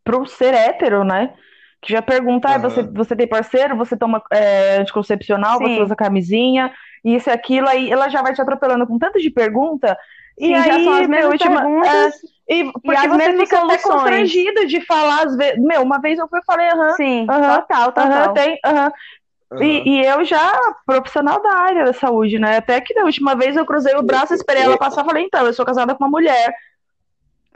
pro 0.05 0.27
ser 0.27 0.53
hétero, 0.53 1.05
né? 1.05 1.33
Que 1.83 1.93
já 1.93 2.01
pergunta, 2.01 2.49
ah, 2.49 2.59
você, 2.59 2.83
você 2.83 3.17
tem 3.17 3.27
parceiro, 3.27 3.77
você 3.77 3.97
toma 3.97 4.23
é, 4.33 4.77
anticoncepcional, 4.79 5.59
você 5.59 5.75
Sim. 5.75 5.83
usa 5.83 5.97
camisinha, 5.97 6.73
isso 7.05 7.29
e 7.29 7.33
aquilo, 7.33 7.69
aí 7.69 7.91
ela 7.91 8.09
já 8.09 8.23
vai 8.23 8.33
te 8.33 8.41
atropelando 8.41 8.87
com 8.87 8.99
tanto 9.01 9.19
de 9.19 9.29
pergunta, 9.31 9.99
e 10.39 10.47
Sim, 10.47 10.55
aí, 10.55 10.65
já 10.65 10.79
são 10.85 10.93
as 10.93 11.31
ultima- 11.33 11.61
perguntas. 11.61 12.15
é, 12.49 12.55
e 12.55 12.73
porque 12.73 12.97
as 12.97 13.07
você 13.09 13.37
fica 13.37 13.59
até 13.65 13.79
constrangido 13.79 14.67
de 14.67 14.81
falar, 14.87 15.27
às 15.27 15.37
vezes, 15.37 15.61
meu, 15.61 15.83
uma 15.83 16.01
vez 16.01 16.19
eu 16.21 16.29
fui 16.29 16.39
e 16.39 16.45
falei, 16.45 16.69
aham, 16.69 16.93
Sim, 16.95 17.27
aham, 17.29 17.61
total, 17.61 17.93
total. 17.93 18.07
aham, 18.07 18.33
tem, 18.35 18.59
aham, 18.65 18.93
Aham. 19.53 19.63
e, 19.65 19.91
e 19.91 20.07
eu 20.07 20.25
já, 20.25 20.53
profissional 20.87 21.43
da 21.43 21.53
área 21.55 21.85
da 21.85 21.93
saúde, 21.93 22.39
né? 22.39 22.59
Até 22.59 22.81
que 22.81 22.95
da 22.95 23.03
última 23.05 23.35
vez 23.35 23.57
eu 23.57 23.67
cruzei 23.67 23.95
o 23.97 24.03
braço, 24.03 24.33
esperei 24.33 24.63
ela 24.63 24.79
passar, 24.79 25.05
falei, 25.05 25.25
então, 25.25 25.45
eu 25.47 25.53
sou 25.53 25.67
casada 25.67 25.95
com 25.97 26.05
uma 26.05 26.11
mulher. 26.11 26.55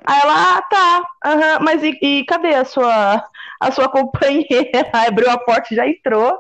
Aí 0.06 0.20
ela, 0.22 0.56
ah, 0.58 0.62
tá, 0.62 1.04
aham, 1.24 1.58
mas 1.62 1.82
e, 1.82 1.98
e 2.02 2.24
cadê 2.26 2.54
a 2.54 2.64
sua, 2.64 3.24
a 3.60 3.72
sua 3.72 3.88
companheira? 3.90 4.88
Aí 4.92 5.08
abriu 5.08 5.30
a 5.30 5.38
porta 5.38 5.72
e 5.72 5.76
já 5.76 5.86
entrou. 5.88 6.38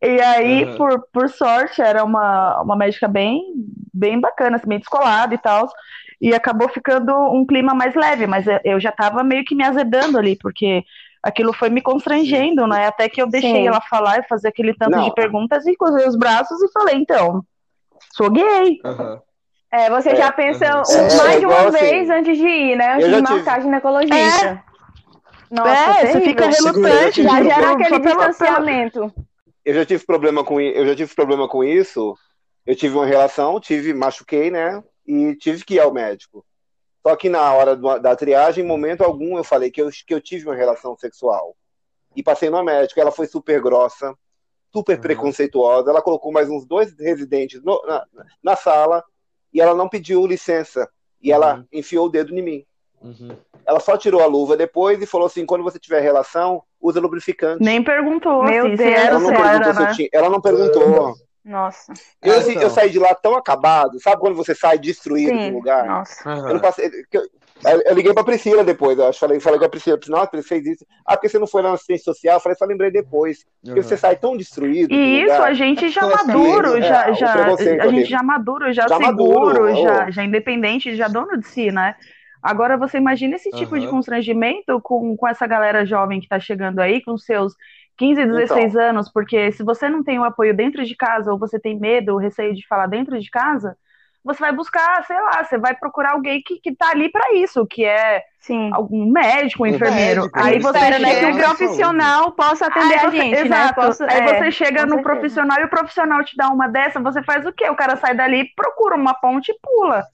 E 0.00 0.20
aí, 0.20 0.64
Aham. 0.64 0.76
por, 0.76 1.06
por 1.12 1.28
sorte, 1.28 1.82
era 1.82 2.04
uma, 2.04 2.60
uma 2.62 2.76
médica 2.76 3.08
bem, 3.08 3.42
bem 3.92 4.20
bacana, 4.20 4.56
assim, 4.56 4.68
bem 4.68 4.78
descolada 4.78 5.34
e 5.34 5.38
tal. 5.38 5.68
E 6.20 6.34
acabou 6.34 6.68
ficando 6.68 7.12
um 7.32 7.44
clima 7.44 7.74
mais 7.74 7.94
leve, 7.94 8.26
mas 8.26 8.44
eu- 8.64 8.80
já 8.80 8.92
tava 8.92 9.24
meio 9.24 9.44
que 9.44 9.54
me 9.54 9.64
azedando 9.64 10.16
ali, 10.18 10.36
porque 10.36 10.84
aquilo 11.22 11.52
foi 11.52 11.68
me 11.68 11.80
constrangendo, 11.82 12.66
né? 12.66 12.86
Até 12.86 13.08
que 13.08 13.20
eu 13.20 13.28
deixei 13.28 13.50
Sim. 13.62 13.66
ela 13.68 13.80
falar 13.80 14.20
e 14.20 14.28
fazer 14.28 14.48
aquele 14.48 14.72
tanto 14.74 14.92
Não. 14.92 15.04
de 15.04 15.14
perguntas 15.14 15.66
e 15.66 15.76
cruzei 15.76 16.06
os 16.06 16.16
braços 16.16 16.62
e 16.62 16.70
falei, 16.72 16.96
então, 16.96 17.42
sou 18.12 18.30
gay. 18.30 18.78
Aham. 18.84 19.20
É, 19.70 19.90
você 19.90 20.10
É, 20.10 20.16
já 20.16 20.32
pensa 20.32 20.64
um- 20.64 20.92
É, 20.92 21.16
mais 21.16 21.36
é 21.36 21.38
de 21.40 21.46
uma 21.46 21.54
igual 21.54 21.68
assim, 21.68 21.78
vez 21.78 22.10
antes 22.10 22.38
de 22.38 22.46
ir, 22.46 22.76
né? 22.76 22.94
Antes 22.94 23.06
eu 23.06 23.16
de 23.16 23.22
marcar 23.22 23.52
tive- 23.54 23.62
ginecologista. 23.66 24.64
Nossa, 25.50 25.70
é, 25.70 26.06
você 26.12 26.20
fica 26.22 26.46
relutante. 26.46 27.22
Já 27.22 27.42
gera 27.42 27.72
aquele 27.72 27.98
distanciamento. 28.00 29.12
Eu 29.64 29.74
já 29.74 29.84
tive 29.84 30.04
problema 30.06 30.42
com 30.44 30.60
eu 30.60 30.86
já 30.86 30.96
tive 30.96 31.14
problema 31.14 31.46
com 31.48 31.62
isso. 31.62 32.14
Eu 32.66 32.74
tive 32.76 32.94
uma 32.96 33.06
relação, 33.06 33.60
tive, 33.60 33.92
machuquei, 33.94 34.50
né? 34.50 34.82
E 35.06 35.34
tive 35.36 35.64
que 35.64 35.74
ir 35.74 35.80
ao 35.80 35.92
médico. 35.92 36.44
Só 37.06 37.14
que 37.16 37.28
na 37.28 37.52
hora 37.54 37.74
do- 37.76 37.98
da 37.98 38.14
triagem, 38.16 38.64
em 38.64 38.66
momento 38.66 39.02
algum, 39.02 39.36
eu 39.38 39.44
falei 39.44 39.70
que 39.70 39.80
eu, 39.80 39.88
que 40.06 40.12
eu 40.14 40.20
tive 40.20 40.46
uma 40.46 40.54
relação 40.54 40.96
sexual. 40.96 41.54
E 42.16 42.22
passei 42.22 42.50
no 42.50 42.62
médico. 42.64 43.00
Ela 43.00 43.10
foi 43.12 43.26
super 43.26 43.60
grossa, 43.60 44.14
super 44.72 44.96
Uhum. 44.96 45.02
preconceituosa. 45.02 45.90
Ela 45.90 46.02
colocou 46.02 46.32
mais 46.32 46.48
uns 46.50 46.66
dois 46.66 46.94
residentes 46.98 47.62
no- 47.62 47.82
na, 47.86 48.04
na 48.42 48.56
sala 48.56 49.02
e 49.52 49.60
ela 49.60 49.74
não 49.74 49.88
pediu 49.88 50.26
licença. 50.26 50.88
E 51.22 51.32
ela 51.32 51.56
Uhum. 51.56 51.64
enfiou 51.72 52.06
o 52.06 52.08
dedo 52.08 52.32
em 52.36 52.42
mim. 52.42 52.64
Uhum. 53.02 53.36
Ela 53.66 53.80
só 53.80 53.96
tirou 53.96 54.22
a 54.22 54.26
luva 54.26 54.56
depois 54.56 55.00
e 55.02 55.06
falou 55.06 55.26
assim: 55.26 55.44
quando 55.44 55.64
você 55.64 55.78
tiver 55.78 56.00
relação, 56.00 56.62
usa 56.80 57.00
lubrificante. 57.00 57.62
Nem 57.62 57.82
perguntou 57.82 58.42
Meu 58.44 58.66
assim, 58.66 58.76
Deus 58.76 58.94
ela 58.94 59.18
não 59.18 59.30
perguntou 59.30 59.54
era, 59.62 59.74
se 59.74 59.80
eu 59.80 59.86
né? 59.86 59.92
tinha. 59.94 60.08
Ela 60.12 60.30
não 60.30 60.40
perguntou. 60.40 61.14
Nossa. 61.44 61.92
Eu, 62.22 62.34
É, 62.34 62.36
assim, 62.38 62.50
então. 62.52 62.62
eu 62.64 62.70
saí 62.70 62.90
de 62.90 62.98
lá 62.98 63.14
tão 63.14 63.34
acabado, 63.34 63.98
sabe 64.00 64.20
quando 64.20 64.36
você 64.36 64.54
sai 64.54 64.78
destruído 64.78 65.36
de 65.36 65.44
Sim, 65.44 65.50
um 65.50 65.54
lugar? 65.54 65.86
nossa. 65.86 66.28
Eu 66.28 66.54
não 66.54 66.60
passei. 66.60 66.90
Eu, 67.10 67.22
eu- 67.64 67.82
eu 67.86 67.94
liguei 67.94 68.12
pra 68.14 68.24
Priscila 68.24 68.62
depois, 68.64 68.98
eu 68.98 69.06
acho. 69.08 69.18
Falei, 69.18 69.40
falei 69.40 69.58
com 69.58 69.64
a 69.64 69.68
Priscila, 69.68 69.98
nossa, 70.08 70.30
você 70.32 70.42
fez 70.42 70.66
isso. 70.66 70.86
Ah, 71.04 71.16
porque 71.16 71.28
você 71.28 71.38
não 71.38 71.46
foi 71.46 71.62
lá 71.62 71.68
na 71.70 71.74
assistência 71.74 72.04
social? 72.04 72.36
Eu 72.36 72.40
falei, 72.40 72.56
só 72.56 72.64
lembrei 72.64 72.90
depois. 72.90 73.44
Porque 73.64 73.82
você 73.82 73.96
sai 73.96 74.16
tão 74.16 74.36
destruído. 74.36 74.88
de 74.88 74.94
E 74.94 75.22
isso, 75.22 75.32
lugar. 75.34 75.48
a 75.48 75.54
gente 75.54 75.88
já 75.88 76.00
Preconceito, 76.06 76.26
maduro, 76.28 76.76
é, 76.76 76.82
já, 76.82 77.32
preconceito 77.32 77.80
a 77.80 77.88
gente 77.88 78.08
já 78.10 78.22
maduro, 78.22 78.72
já, 78.72 78.88
Já 78.88 78.96
seguro, 78.96 79.46
maduro, 79.46 79.76
já, 79.82 80.10
já 80.10 80.24
independente, 80.24 80.94
já 80.96 81.08
dono 81.08 81.36
de 81.38 81.46
si, 81.46 81.70
né? 81.72 81.94
Agora 82.42 82.76
você 82.76 82.98
imagina 82.98 83.34
esse 83.34 83.50
tipo 83.50 83.78
de 83.78 83.86
Aham. 83.86 83.94
constrangimento 83.96 84.80
com, 84.80 85.16
com 85.16 85.26
essa 85.26 85.46
galera 85.46 85.84
jovem 85.84 86.20
que 86.20 86.28
tá 86.28 86.38
chegando 86.38 86.78
aí, 86.78 87.02
com 87.02 87.18
seus 87.18 87.54
15, 87.96 88.24
16 88.24 88.74
Então. 88.74 88.82
anos, 88.90 89.10
porque 89.12 89.50
se 89.50 89.64
você 89.64 89.88
não 89.88 90.04
tem 90.04 90.20
o 90.20 90.24
apoio 90.24 90.54
dentro 90.54 90.84
de 90.84 90.94
casa, 90.94 91.32
ou 91.32 91.38
você 91.38 91.58
tem 91.58 91.76
medo, 91.78 92.12
ou 92.12 92.18
receio 92.18 92.54
de 92.54 92.64
falar 92.68 92.86
dentro 92.86 93.18
de 93.18 93.28
casa, 93.28 93.76
você 94.24 94.40
vai 94.40 94.52
buscar, 94.52 95.04
sei 95.06 95.18
lá, 95.20 95.42
você 95.44 95.56
vai 95.58 95.74
procurar 95.74 96.12
alguém 96.12 96.42
que, 96.42 96.60
que 96.60 96.74
tá 96.74 96.90
ali 96.90 97.10
pra 97.10 97.34
isso, 97.34 97.66
que 97.66 97.84
é 97.84 98.22
Sim. 98.40 98.70
algum 98.72 99.10
médico, 99.10 99.62
um 99.62 99.66
enfermeiro. 99.66 100.22
médico, 100.22 100.38
aí 100.38 100.58
você 100.58 100.78
Espera, 100.78 100.98
né? 100.98 101.08
Que 101.08 101.14
chega 101.20 101.28
um 101.34 101.38
profissional 101.38 102.32
possa 102.32 102.66
atender 102.66 102.94
Aí 102.94 102.98
a 102.98 103.10
você- 103.10 103.16
gente, 103.16 103.34
né? 103.34 103.40
exato. 103.46 103.74
Possa- 103.74 104.06
Aí 104.10 104.20
é, 104.20 104.34
você 104.34 104.50
chega 104.50 104.82
no 104.82 104.94
certeza. 104.96 105.02
profissional 105.02 105.60
e 105.60 105.64
o 105.64 105.68
profissional 105.70 106.24
te 106.24 106.36
dá 106.36 106.48
uma 106.48 106.68
dessa, 106.68 107.00
você 107.00 107.22
faz 107.22 107.46
o 107.46 107.52
quê? 107.52 107.68
O 107.70 107.76
cara 107.76 107.96
sai 107.96 108.14
dali, 108.14 108.52
procura 108.54 108.96
uma 108.96 109.14
ponte 109.14 109.50
e 109.50 109.58
pula. 109.62 110.04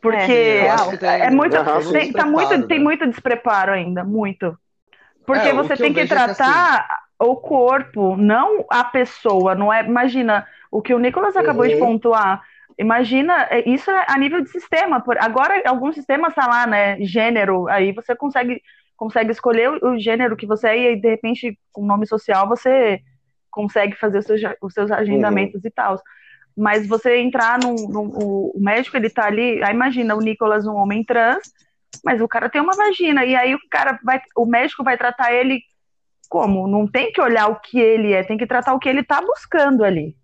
Porque 0.00 0.16
É, 0.20 0.76
que 0.90 0.96
tem- 0.98 1.08
é 1.08 1.30
muito, 1.30 1.56
tem 1.92 2.12
tá 2.12 2.26
muito, 2.26 2.48
despreparo, 2.48 2.66
tem 2.66 2.78
né? 2.78 2.84
muito 2.84 3.06
despreparo 3.06 3.72
ainda, 3.72 4.02
muito. 4.04 4.58
Porque 5.24 5.48
É, 5.48 5.52
você 5.52 5.76
que 5.76 5.82
tem 5.82 5.92
que 5.94 6.00
é 6.00 6.06
que, 6.06 6.12
assim, 6.14 6.34
tratar 6.34 6.88
o 7.18 7.36
corpo, 7.36 8.16
não 8.16 8.64
a 8.68 8.82
pessoa, 8.82 9.54
não 9.54 9.72
é? 9.72 9.84
Imagina 9.84 10.44
o 10.72 10.82
que 10.82 10.92
o 10.92 10.98
Nicolas 10.98 11.36
acabou 11.36 11.66
de 11.68 11.74
Uhum. 11.74 11.80
pontuar. 11.80 12.42
Imagina, 12.82 13.46
é, 13.48 13.68
isso 13.68 13.90
é 13.90 14.06
a 14.08 14.18
nível 14.18 14.40
de 14.40 14.50
sistema. 14.50 15.02
Agora, 15.20 15.62
alguns 15.66 15.94
sistemas 15.94 16.34
tá 16.34 16.46
lá, 16.46 16.66
né? 16.66 17.00
Gênero, 17.00 17.68
aí 17.68 17.92
você 17.92 18.14
consegue, 18.14 18.60
consegue 18.96 19.30
escolher 19.30 19.70
o, 19.70 19.98
gênero 19.98 20.36
que 20.36 20.46
você 20.46 20.68
é, 20.68 20.92
e 20.92 21.00
de 21.00 21.08
repente, 21.08 21.58
com 21.72 21.86
nome 21.86 22.06
social, 22.06 22.48
você 22.48 23.00
consegue 23.50 23.96
fazer 23.96 24.18
os 24.18 24.26
seus, 24.26 24.40
os 24.60 24.74
seus 24.74 24.90
agendamentos 24.90 25.64
e 25.64 25.70
tal. 25.70 25.96
Mas 26.56 26.86
você 26.86 27.18
entrar 27.18 27.58
num, 27.58 27.74
num- 27.88 28.12
o, 28.14 28.52
o 28.56 28.60
médico, 28.60 28.96
ele 28.96 29.08
tá 29.08 29.26
ali, 29.26 29.62
aí 29.62 29.72
imagina 29.72 30.14
o 30.14 30.20
Nicolas, 30.20 30.66
um 30.66 30.74
homem 30.74 31.04
trans, 31.04 31.42
mas 32.04 32.20
o 32.20 32.28
cara 32.28 32.50
tem 32.50 32.60
uma 32.60 32.76
vagina, 32.76 33.24
e 33.24 33.34
aí 33.36 33.54
o 33.54 33.60
cara 33.70 33.98
vai, 34.02 34.20
o 34.36 34.44
médico 34.44 34.82
vai 34.82 34.98
tratar 34.98 35.32
ele 35.32 35.62
como? 36.28 36.66
Não 36.66 36.86
tem 36.86 37.12
que 37.12 37.20
olhar 37.20 37.46
o 37.48 37.60
que 37.60 37.78
ele 37.78 38.12
é, 38.12 38.24
tem 38.24 38.38
que 38.38 38.46
tratar 38.46 38.74
o 38.74 38.78
que 38.78 38.88
ele 38.88 39.04
tá 39.04 39.20
buscando 39.20 39.84
ali. 39.84 40.16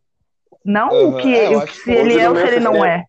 Não 0.64 0.90
o 1.00 1.14
Aham, 1.14 1.14
que, 1.14 1.28
é, 1.34 1.48
eu 1.50 1.56
o 1.56 1.62
que 1.62 1.72
que 1.80 1.80
se 1.80 1.92
ele 1.92 2.18
é 2.18 2.28
ou 2.28 2.36
se 2.36 2.46
ele 2.46 2.60
não 2.60 2.84
sistema- 2.84 2.86
é. 2.86 3.04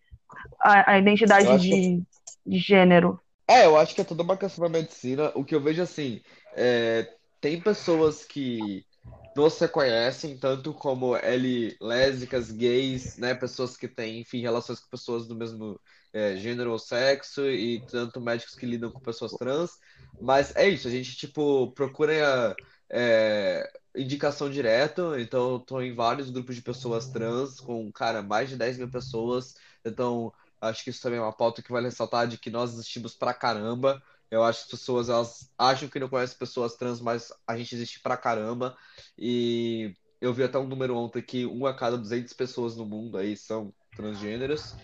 A, 0.60 0.92
a 0.94 0.98
identidade 0.98 1.48
Eu 1.48 1.50
acho 1.50 1.76
de, 1.78 2.02
de 2.46 2.58
gênero. 2.58 3.20
É, 3.48 3.66
eu 3.66 3.76
acho 3.76 3.94
que 3.94 4.00
é 4.00 4.04
toda 4.04 4.22
uma 4.22 4.36
questão 4.38 4.62
da 4.64 4.68
medicina. 4.78 5.32
O 5.34 5.44
que 5.44 5.54
eu 5.54 5.60
vejo 5.62 5.82
assim, 5.82 6.22
é, 6.54 7.12
tem 7.40 7.60
pessoas 7.60 8.24
que 8.24 8.86
não 9.34 9.50
se 9.50 9.60
reconhecem, 9.60 10.38
tanto 10.38 10.72
como 10.74 11.16
L, 11.16 11.76
lésbicas, 11.80 12.50
gays, 12.52 13.16
né? 13.18 13.34
Pessoas 13.34 13.76
que 13.76 13.88
têm, 13.88 14.20
enfim, 14.20 14.40
relações 14.40 14.78
com 14.80 14.88
pessoas 14.88 15.26
do 15.26 15.34
mesmo 15.36 15.80
é, 16.12 16.36
gênero 16.36 16.70
ou 16.72 16.78
sexo, 16.78 17.48
e 17.48 17.84
tanto 17.86 18.20
médicos 18.20 18.54
que 18.54 18.66
lidam 18.66 18.90
com 18.92 19.00
pessoas 19.00 19.36
trans. 19.36 19.72
Mas 20.18 20.54
é 20.54 20.68
isso, 20.68 20.86
a 20.88 20.90
gente, 20.90 21.16
tipo, 21.16 21.72
procura 21.72 22.56
é, 22.88 23.68
indicação 23.96 24.50
direto. 24.50 25.18
Então, 25.18 25.52
eu 25.52 25.58
tô 25.60 25.80
em 25.80 25.94
vários 25.94 26.30
grupos 26.30 26.56
de 26.56 26.62
pessoas 26.62 27.08
trans, 27.08 27.60
com, 27.60 27.90
cara, 27.92 28.22
mais 28.22 28.48
de 28.48 28.56
10 28.56 28.78
mil 28.78 28.90
pessoas. 28.90 29.54
Então, 29.84 30.32
acho 30.60 30.84
que 30.84 30.90
isso 30.90 31.02
também 31.02 31.18
é 31.18 31.22
uma 31.22 31.32
pauta 31.32 31.62
que 31.62 31.72
vale 31.72 31.86
ressaltar 31.86 32.26
de 32.26 32.38
que 32.38 32.50
nós 32.50 32.72
existimos 32.72 33.14
pra 33.14 33.34
caramba. 33.34 34.02
Eu 34.30 34.44
acho 34.44 34.60
que 34.60 34.64
as 34.74 34.80
pessoas 34.80 35.08
elas 35.08 35.50
acham 35.58 35.88
que 35.88 35.98
não 35.98 36.08
conhecem 36.08 36.38
pessoas 36.38 36.76
trans, 36.76 37.00
mas 37.00 37.32
a 37.46 37.56
gente 37.56 37.74
existe 37.74 38.00
pra 38.00 38.16
caramba. 38.16 38.76
E 39.18 39.94
eu 40.20 40.32
vi 40.32 40.44
até 40.44 40.58
um 40.58 40.68
número 40.68 40.96
ontem 40.96 41.22
que 41.22 41.46
um 41.46 41.66
a 41.66 41.74
cada 41.74 41.96
200 41.98 42.32
pessoas 42.34 42.76
no 42.76 42.86
mundo 42.86 43.18
aí 43.18 43.36
são 43.36 43.74
transgêneros. 43.96 44.74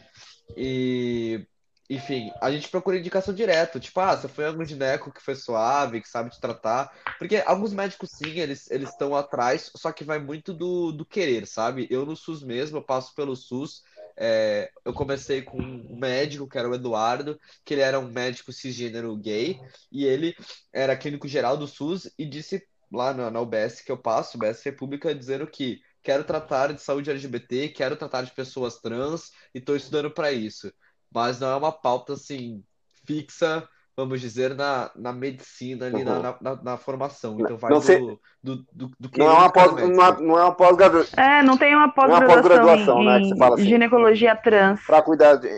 E, 0.57 1.47
enfim, 1.89 2.33
a 2.41 2.51
gente 2.51 2.69
procura 2.69 2.99
indicação 2.99 3.33
direto. 3.33 3.79
Tipo, 3.79 4.01
ah, 4.01 4.17
você 4.17 4.29
foi 4.29 4.47
algum 4.47 4.65
gineco 4.65 5.13
que 5.13 5.23
foi 5.23 5.35
suave, 5.35 6.01
que 6.01 6.09
sabe 6.09 6.31
te 6.31 6.41
tratar. 6.41 6.93
Porque 7.19 7.43
alguns 7.47 7.73
médicos, 7.73 8.11
sim, 8.11 8.41
eles 8.41 8.71
eles 8.71 8.91
estão 8.91 9.15
atrás, 9.15 9.71
só 9.77 9.93
que 9.93 10.05
vai 10.05 10.19
muito 10.19 10.53
do, 10.53 10.93
do 10.93 11.05
querer, 11.05 11.47
sabe? 11.47 11.87
Eu 11.91 12.05
no 12.05 12.17
SUS 12.17 12.43
mesmo, 12.43 12.79
eu 12.79 12.83
passo 12.83 13.15
pelo 13.15 13.37
SUS. 13.37 13.83
É, 14.19 14.71
eu 14.85 14.93
comecei 14.95 15.43
com 15.43 15.59
um 15.59 15.97
médico, 15.99 16.49
que 16.49 16.59
era 16.59 16.69
o 16.69 16.75
Eduardo, 16.75 17.39
que 17.65 17.75
ele 17.75 17.83
era 17.83 18.01
um 18.01 18.11
médico 18.11 18.53
cisgênero 18.53 19.15
gay, 19.17 19.61
e 19.93 20.07
ele 20.07 20.35
era 20.73 20.97
clínico 20.97 21.29
geral 21.29 21.57
do 21.57 21.69
SUS 21.69 22.11
e 22.19 22.25
disse 22.25 22.67
lá 22.91 23.13
na, 23.13 23.31
na 23.31 23.41
UBS 23.41 23.83
que 23.83 23.93
eu 23.93 23.99
passo, 23.99 24.37
UBS 24.37 24.63
República, 24.63 25.15
dizendo 25.15 25.47
que 25.47 25.81
quero 26.03 26.25
tratar 26.25 26.73
de 26.73 26.81
saúde 26.81 27.11
LGBT, 27.11 27.69
quero 27.71 27.97
tratar 27.97 28.23
de 28.23 28.31
pessoas 28.31 28.81
trans 28.81 29.33
e 29.55 29.59
estou 29.59 29.77
estudando 29.77 30.11
para 30.11 30.33
isso. 30.33 30.73
Mas 31.13 31.41
não 31.41 31.49
é 31.49 31.57
uma 31.57 31.73
pauta 31.73 32.13
assim 32.15 32.63
fixa, 33.07 33.67
vamos 33.97 34.21
dizer, 34.21 34.55
na, 34.55 34.91
na 34.97 35.13
medicina, 35.13 35.87
ali 35.87 36.05
na, 36.05 36.17
Uhum. 36.17 36.23
na, 36.23 36.37
na- 36.41 36.63
na 36.63 36.77
formação. 36.77 37.37
Então 37.41 37.57
vai 37.57 37.71
Não 37.73 37.81
sei- 37.81 37.99
do, 37.99 38.21
do, 38.43 38.57
do, 38.73 38.91
do 38.99 39.19
Não 39.19 39.27
é 39.27 39.33
uma 39.33 39.53
pós, 39.53 39.73
médico. 39.73 39.97
não 39.97 40.05
é, 40.05 40.21
não 40.21 40.39
é 40.39 40.43
uma 40.45 40.55
pós-graduação 40.55 41.25
É, 41.25 41.43
não 41.43 41.57
tem 41.57 41.75
uma 41.75 41.85
uma 41.87 41.93
pós-graduação 42.27 43.01
em, 43.01 43.07
né, 43.07 43.21
que 43.21 43.29
você 43.29 43.37
fala 43.37 43.55
assim. 43.55 43.65
gginoecologia 43.65 44.37
trans. 44.37 44.81
para 44.85 45.03
cuidar 45.03 45.37
de. 45.37 45.49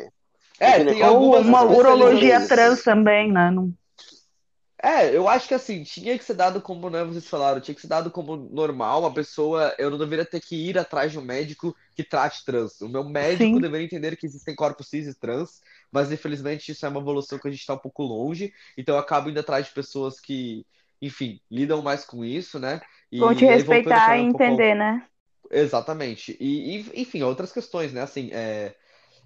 É, 0.60 0.84
tem 0.84 1.04
Ou 1.04 1.36
uma 1.40 1.62
urologia 1.64 2.46
trans 2.46 2.82
também, 2.82 3.32
né? 3.32 3.50
Não- 3.50 3.72
É, 4.80 5.14
eu 5.16 5.28
acho 5.28 5.48
que 5.48 5.54
assim, 5.54 5.82
tinha 5.82 6.16
que 6.16 6.24
ser 6.24 6.34
dado 6.34 6.62
como, 6.62 6.88
né, 6.88 7.02
vocês 7.02 7.26
falaram, 7.26 7.60
tinha 7.60 7.74
que 7.74 7.80
ser 7.80 7.88
dado 7.88 8.12
como 8.12 8.36
normal, 8.36 9.00
uma 9.00 9.12
pessoa, 9.12 9.74
eu 9.76 9.90
não 9.90 9.98
deveria 9.98 10.24
ter 10.24 10.40
que 10.40 10.54
ir 10.54 10.78
atrás 10.78 11.10
de 11.10 11.18
um 11.18 11.22
médico 11.22 11.74
que 11.96 12.04
trate 12.04 12.44
trans. 12.44 12.80
O 12.80 12.88
meu 12.88 13.02
médico 13.02 13.58
Sim. 13.58 13.60
deveria 13.60 13.86
entender 13.86 14.16
que 14.16 14.24
existem 14.24 14.54
corpos 14.54 14.88
cis 14.88 15.08
e 15.08 15.18
trans, 15.18 15.60
mas 15.90 16.12
infelizmente 16.12 16.70
isso 16.70 16.86
é 16.86 16.88
uma 16.88 17.00
evolução 17.00 17.40
que 17.40 17.48
a 17.48 17.50
gente 17.50 17.60
está 17.60 17.74
um 17.74 17.78
pouco 17.78 18.04
longe, 18.04 18.52
então 18.76 18.94
eu 18.94 19.00
acabo 19.00 19.28
indo 19.28 19.40
atrás 19.40 19.66
de 19.66 19.72
pessoas 19.72 20.20
que, 20.20 20.64
enfim, 21.02 21.40
lidam 21.50 21.82
mais 21.82 22.04
com 22.04 22.24
isso, 22.24 22.60
né? 22.60 22.80
E 23.10 23.18
Vão 23.18 23.34
te 23.34 23.44
respeitar 23.44 24.00
falar 24.04 24.18
e 24.18 24.20
um 24.20 24.28
pouco 24.28 24.44
entender, 24.44 24.74
né? 24.76 25.04
Exatamente. 25.50 26.36
E, 26.40 26.78
e, 26.78 27.02
enfim, 27.02 27.22
outras 27.22 27.52
questões, 27.52 27.92
né? 27.92 28.02
Assim, 28.02 28.30
é, 28.32 28.74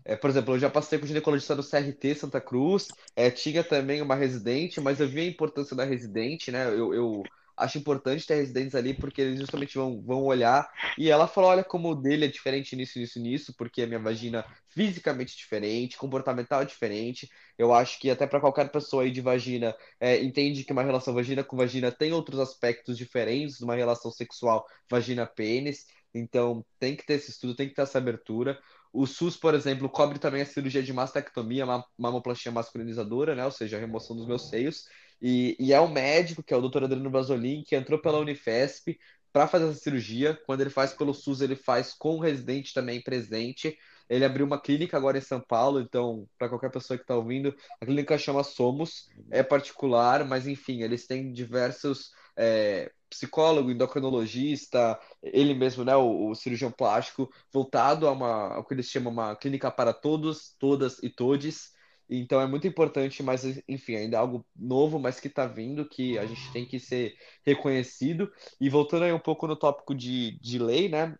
é, 0.04 0.16
por 0.16 0.30
exemplo, 0.30 0.54
eu 0.54 0.58
já 0.58 0.70
passei 0.70 0.98
com 0.98 1.06
ginecologista 1.06 1.54
no 1.54 1.62
CRT 1.62 2.14
Santa 2.14 2.40
Cruz, 2.40 2.88
é, 3.14 3.30
tinha 3.30 3.62
também 3.62 4.02
uma 4.02 4.14
residente, 4.14 4.80
mas 4.80 5.00
eu 5.00 5.08
vi 5.08 5.20
a 5.20 5.26
importância 5.26 5.76
da 5.76 5.84
residente, 5.84 6.50
né? 6.50 6.68
Eu, 6.68 6.92
eu 6.94 7.22
acho 7.56 7.78
importante 7.78 8.26
ter 8.26 8.36
residentes 8.36 8.74
ali 8.74 8.94
porque 8.94 9.20
eles 9.20 9.38
justamente 9.38 9.76
vão, 9.76 10.00
vão 10.02 10.24
olhar. 10.24 10.68
E 10.98 11.10
ela 11.10 11.28
falou: 11.28 11.50
olha, 11.50 11.64
como 11.64 11.90
o 11.90 11.94
dele 11.94 12.24
é 12.24 12.28
diferente 12.28 12.74
nisso, 12.76 12.98
nisso, 12.98 13.20
nisso, 13.20 13.54
porque 13.56 13.82
a 13.82 13.86
minha 13.86 14.00
vagina 14.00 14.44
fisicamente 14.68 15.36
diferente, 15.36 15.96
comportamental 15.96 16.62
é 16.62 16.64
diferente. 16.64 17.28
Eu 17.58 17.72
acho 17.72 17.98
que 18.00 18.10
até 18.10 18.26
para 18.26 18.40
qualquer 18.40 18.70
pessoa 18.70 19.04
aí 19.04 19.10
de 19.10 19.20
vagina 19.20 19.74
é, 20.00 20.22
entende 20.22 20.64
que 20.64 20.72
uma 20.72 20.82
relação 20.82 21.14
vagina 21.14 21.44
com 21.44 21.56
vagina 21.56 21.92
tem 21.92 22.12
outros 22.12 22.40
aspectos 22.40 22.96
diferentes 22.96 23.58
de 23.58 23.64
uma 23.64 23.76
relação 23.76 24.10
sexual 24.10 24.66
vagina-pênis. 24.90 25.86
Então, 26.14 26.64
tem 26.78 26.94
que 26.94 27.06
ter 27.06 27.14
esse 27.14 27.30
estudo, 27.30 27.56
tem 27.56 27.68
que 27.68 27.74
ter 27.74 27.82
essa 27.82 27.98
abertura. 27.98 28.58
O 28.92 29.06
SUS, 29.06 29.36
por 29.36 29.54
exemplo, 29.54 29.88
cobre 29.88 30.18
também 30.18 30.42
a 30.42 30.46
cirurgia 30.46 30.82
de 30.82 30.92
mastectomia, 30.92 31.64
ma- 31.66 31.84
mamoplastia 31.98 32.52
masculinizadora, 32.52 33.34
né? 33.34 33.44
Ou 33.44 33.50
seja, 33.50 33.76
a 33.76 33.80
remoção 33.80 34.16
dos 34.16 34.26
meus 34.26 34.48
seios. 34.48 34.84
E, 35.20 35.56
e 35.58 35.72
é 35.72 35.80
um 35.80 35.88
médico, 35.90 36.42
que 36.42 36.52
é 36.52 36.56
o 36.56 36.60
Dr. 36.60 36.84
Adriano 36.84 37.10
Basolin, 37.10 37.62
que 37.66 37.76
entrou 37.76 38.00
pela 38.00 38.18
Unifesp 38.18 38.98
para 39.32 39.46
fazer 39.48 39.68
essa 39.70 39.78
cirurgia. 39.80 40.38
Quando 40.46 40.60
ele 40.60 40.70
faz 40.70 40.92
pelo 40.92 41.14
SUS, 41.14 41.40
ele 41.40 41.56
faz 41.56 41.94
com 41.94 42.16
o 42.16 42.20
residente 42.20 42.74
também 42.74 43.02
presente. 43.02 43.76
Ele 44.08 44.24
abriu 44.24 44.44
uma 44.44 44.60
clínica 44.60 44.96
agora 44.96 45.16
em 45.16 45.20
São 45.22 45.40
Paulo, 45.40 45.80
então, 45.80 46.28
para 46.38 46.48
qualquer 46.48 46.70
pessoa 46.70 46.98
que 46.98 47.04
está 47.04 47.16
ouvindo, 47.16 47.54
a 47.80 47.86
clínica 47.86 48.18
chama 48.18 48.44
Somos, 48.44 49.08
é 49.30 49.42
particular, 49.42 50.24
mas 50.26 50.46
enfim, 50.46 50.82
eles 50.82 51.06
têm 51.06 51.32
diversos 51.32 52.10
é, 52.36 52.92
psicólogo, 53.12 53.70
endocrinologista, 53.70 54.98
ele 55.22 55.54
mesmo, 55.54 55.84
né, 55.84 55.94
o, 55.94 56.30
o 56.30 56.34
cirurgião 56.34 56.70
plástico, 56.72 57.30
voltado 57.52 58.08
a 58.08 58.12
uma, 58.12 58.54
ao 58.54 58.64
que 58.64 58.74
eles 58.74 58.86
chamam 58.86 59.12
uma 59.12 59.36
clínica 59.36 59.70
para 59.70 59.92
todos, 59.92 60.56
todas 60.58 60.98
e 61.02 61.10
todes. 61.10 61.72
Então 62.08 62.40
é 62.40 62.46
muito 62.46 62.66
importante, 62.66 63.22
mas 63.22 63.44
enfim, 63.68 63.96
ainda 63.96 64.16
é 64.16 64.20
algo 64.20 64.44
novo, 64.56 64.98
mas 64.98 65.20
que 65.20 65.28
está 65.28 65.46
vindo, 65.46 65.88
que 65.88 66.18
a 66.18 66.26
gente 66.26 66.52
tem 66.52 66.66
que 66.66 66.78
ser 66.78 67.14
reconhecido. 67.44 68.30
E 68.60 68.68
voltando 68.68 69.04
aí 69.04 69.12
um 69.12 69.18
pouco 69.18 69.46
no 69.46 69.56
tópico 69.56 69.94
de, 69.94 70.38
de 70.40 70.58
lei, 70.58 70.88
né? 70.88 71.14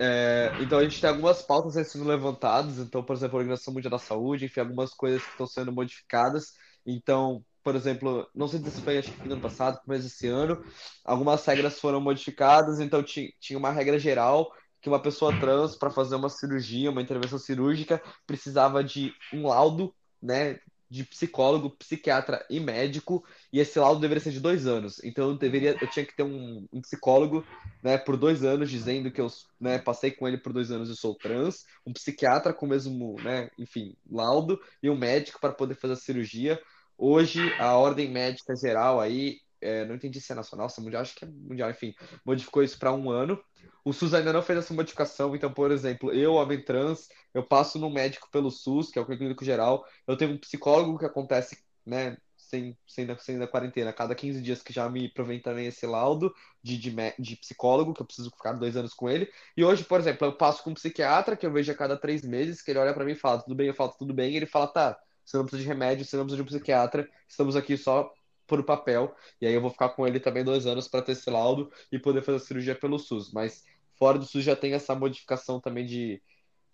É, 0.00 0.52
então 0.60 0.78
a 0.78 0.82
gente 0.84 1.00
tem 1.00 1.10
algumas 1.10 1.42
pautas 1.42 1.76
aí 1.76 1.84
sendo 1.84 2.04
levantadas, 2.04 2.78
então, 2.78 3.02
por 3.04 3.14
exemplo, 3.14 3.36
a 3.36 3.40
Organização 3.40 3.74
Mundial 3.74 3.90
da 3.90 3.98
Saúde, 3.98 4.46
enfim, 4.46 4.60
algumas 4.60 4.94
coisas 4.94 5.22
que 5.22 5.30
estão 5.30 5.46
sendo 5.46 5.72
modificadas. 5.72 6.52
Então, 6.86 7.44
por 7.62 7.74
exemplo, 7.76 8.28
não 8.34 8.48
sei 8.48 8.60
se 8.60 8.82
foi 8.82 8.98
acho 8.98 9.10
que 9.12 9.26
no 9.28 9.34
ano 9.34 9.42
passado, 9.42 9.80
começo 9.84 10.04
desse 10.04 10.26
ano, 10.28 10.60
algumas 11.04 11.44
regras 11.44 11.78
foram 11.80 12.00
modificadas, 12.00 12.80
então 12.80 13.02
ti- 13.02 13.34
tinha 13.40 13.58
uma 13.58 13.70
regra 13.70 13.98
geral 13.98 14.52
que 14.80 14.88
uma 14.88 15.00
pessoa 15.00 15.32
trans, 15.38 15.76
para 15.76 15.90
fazer 15.90 16.16
uma 16.16 16.28
cirurgia, 16.28 16.90
uma 16.90 17.02
intervenção 17.02 17.38
cirúrgica, 17.38 18.02
precisava 18.26 18.82
de 18.82 19.14
um 19.30 19.46
laudo, 19.46 19.94
né, 20.20 20.58
de 20.90 21.04
psicólogo, 21.04 21.70
psiquiatra 21.78 22.44
e 22.50 22.60
médico, 22.60 23.24
e 23.52 23.60
esse 23.60 23.78
laudo 23.78 24.00
deveria 24.00 24.22
ser 24.22 24.32
de 24.32 24.40
dois 24.40 24.66
anos. 24.66 25.02
Então 25.04 25.30
eu 25.30 25.38
deveria, 25.38 25.78
eu 25.80 25.88
tinha 25.88 26.04
que 26.04 26.14
ter 26.14 26.22
um, 26.24 26.66
um 26.72 26.80
psicólogo, 26.82 27.46
né, 27.82 27.98
por 27.98 28.16
dois 28.16 28.44
anos, 28.44 28.70
dizendo 28.70 29.10
que 29.10 29.20
eu, 29.20 29.26
né, 29.60 29.78
passei 29.78 30.10
com 30.10 30.26
ele 30.28 30.38
por 30.38 30.52
dois 30.52 30.70
anos 30.70 30.88
e 30.88 30.96
sou 30.96 31.14
trans, 31.18 31.64
um 31.86 31.92
psiquiatra 31.92 32.52
com 32.54 32.66
o 32.66 32.68
mesmo, 32.68 33.20
né, 33.22 33.48
enfim, 33.58 33.96
laudo, 34.10 34.60
e 34.82 34.88
um 34.90 34.96
médico 34.96 35.40
para 35.40 35.52
poder 35.52 35.74
fazer 35.74 35.94
a 35.94 35.96
cirurgia. 35.96 36.60
Hoje, 37.04 37.40
a 37.58 37.76
ordem 37.76 38.08
médica 38.08 38.54
geral 38.54 39.00
aí, 39.00 39.40
é, 39.60 39.84
não 39.84 39.96
entendi 39.96 40.20
se 40.20 40.30
é 40.30 40.36
nacional, 40.36 40.68
se 40.68 40.80
é 40.80 40.84
mundial, 40.84 41.02
acho 41.02 41.16
que 41.16 41.24
é 41.24 41.28
mundial, 41.28 41.68
enfim, 41.68 41.92
modificou 42.24 42.62
isso 42.62 42.78
para 42.78 42.92
um 42.92 43.10
ano. 43.10 43.42
O 43.84 43.92
SUS 43.92 44.14
ainda 44.14 44.32
não 44.32 44.40
fez 44.40 44.60
essa 44.60 44.72
modificação, 44.72 45.34
então, 45.34 45.52
por 45.52 45.72
exemplo, 45.72 46.12
eu, 46.12 46.34
homem 46.34 46.64
trans, 46.64 47.08
eu 47.34 47.42
passo 47.42 47.76
no 47.76 47.90
médico 47.90 48.28
pelo 48.30 48.52
SUS, 48.52 48.88
que 48.88 49.00
é 49.00 49.02
o 49.02 49.04
clínico 49.04 49.44
geral, 49.44 49.84
eu 50.06 50.16
tenho 50.16 50.30
um 50.30 50.38
psicólogo 50.38 50.96
que 50.96 51.04
acontece, 51.04 51.64
né, 51.84 52.16
sem, 52.36 52.78
sem, 52.86 53.18
sem 53.18 53.36
da 53.36 53.48
quarentena, 53.48 53.92
cada 53.92 54.14
15 54.14 54.40
dias 54.40 54.62
que 54.62 54.72
já 54.72 54.88
me 54.88 55.12
provém 55.12 55.42
também 55.42 55.66
esse 55.66 55.84
laudo 55.84 56.32
de, 56.62 56.78
de, 56.78 56.94
de 57.18 57.36
psicólogo, 57.36 57.94
que 57.94 58.00
eu 58.00 58.06
preciso 58.06 58.30
ficar 58.30 58.52
dois 58.52 58.76
anos 58.76 58.94
com 58.94 59.10
ele. 59.10 59.28
E 59.56 59.64
hoje, 59.64 59.82
por 59.82 59.98
exemplo, 59.98 60.24
eu 60.28 60.36
passo 60.36 60.62
com 60.62 60.70
um 60.70 60.74
psiquiatra, 60.74 61.36
que 61.36 61.44
eu 61.44 61.52
vejo 61.52 61.72
a 61.72 61.74
cada 61.74 61.96
três 61.96 62.22
meses, 62.22 62.62
que 62.62 62.70
ele 62.70 62.78
olha 62.78 62.94
pra 62.94 63.04
mim 63.04 63.12
e 63.12 63.16
fala, 63.16 63.42
tudo 63.42 63.56
bem, 63.56 63.66
eu 63.66 63.74
falo, 63.74 63.92
tudo 63.98 64.14
bem, 64.14 64.34
e 64.34 64.36
ele 64.36 64.46
fala, 64.46 64.68
tá, 64.68 64.96
você 65.32 65.38
não 65.38 65.44
precisa 65.46 65.62
de 65.62 65.68
remédio, 65.68 66.04
você 66.04 66.16
não 66.16 66.24
precisa 66.24 66.42
de 66.42 66.42
um 66.42 66.46
psiquiatra, 66.46 67.08
estamos 67.26 67.56
aqui 67.56 67.76
só 67.76 68.12
por 68.46 68.62
papel, 68.64 69.14
e 69.40 69.46
aí 69.46 69.54
eu 69.54 69.62
vou 69.62 69.70
ficar 69.70 69.88
com 69.90 70.06
ele 70.06 70.20
também 70.20 70.44
dois 70.44 70.66
anos 70.66 70.86
para 70.86 71.00
ter 71.00 71.12
esse 71.12 71.30
laudo 71.30 71.72
e 71.90 71.98
poder 71.98 72.22
fazer 72.22 72.36
a 72.36 72.40
cirurgia 72.40 72.74
pelo 72.74 72.98
SUS. 72.98 73.32
Mas 73.32 73.64
fora 73.98 74.18
do 74.18 74.26
SUS 74.26 74.44
já 74.44 74.54
tem 74.54 74.74
essa 74.74 74.94
modificação 74.94 75.58
também 75.58 75.86
de, 75.86 76.22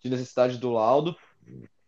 de 0.03 0.09
necessidade 0.09 0.57
do 0.57 0.71
laudo. 0.71 1.15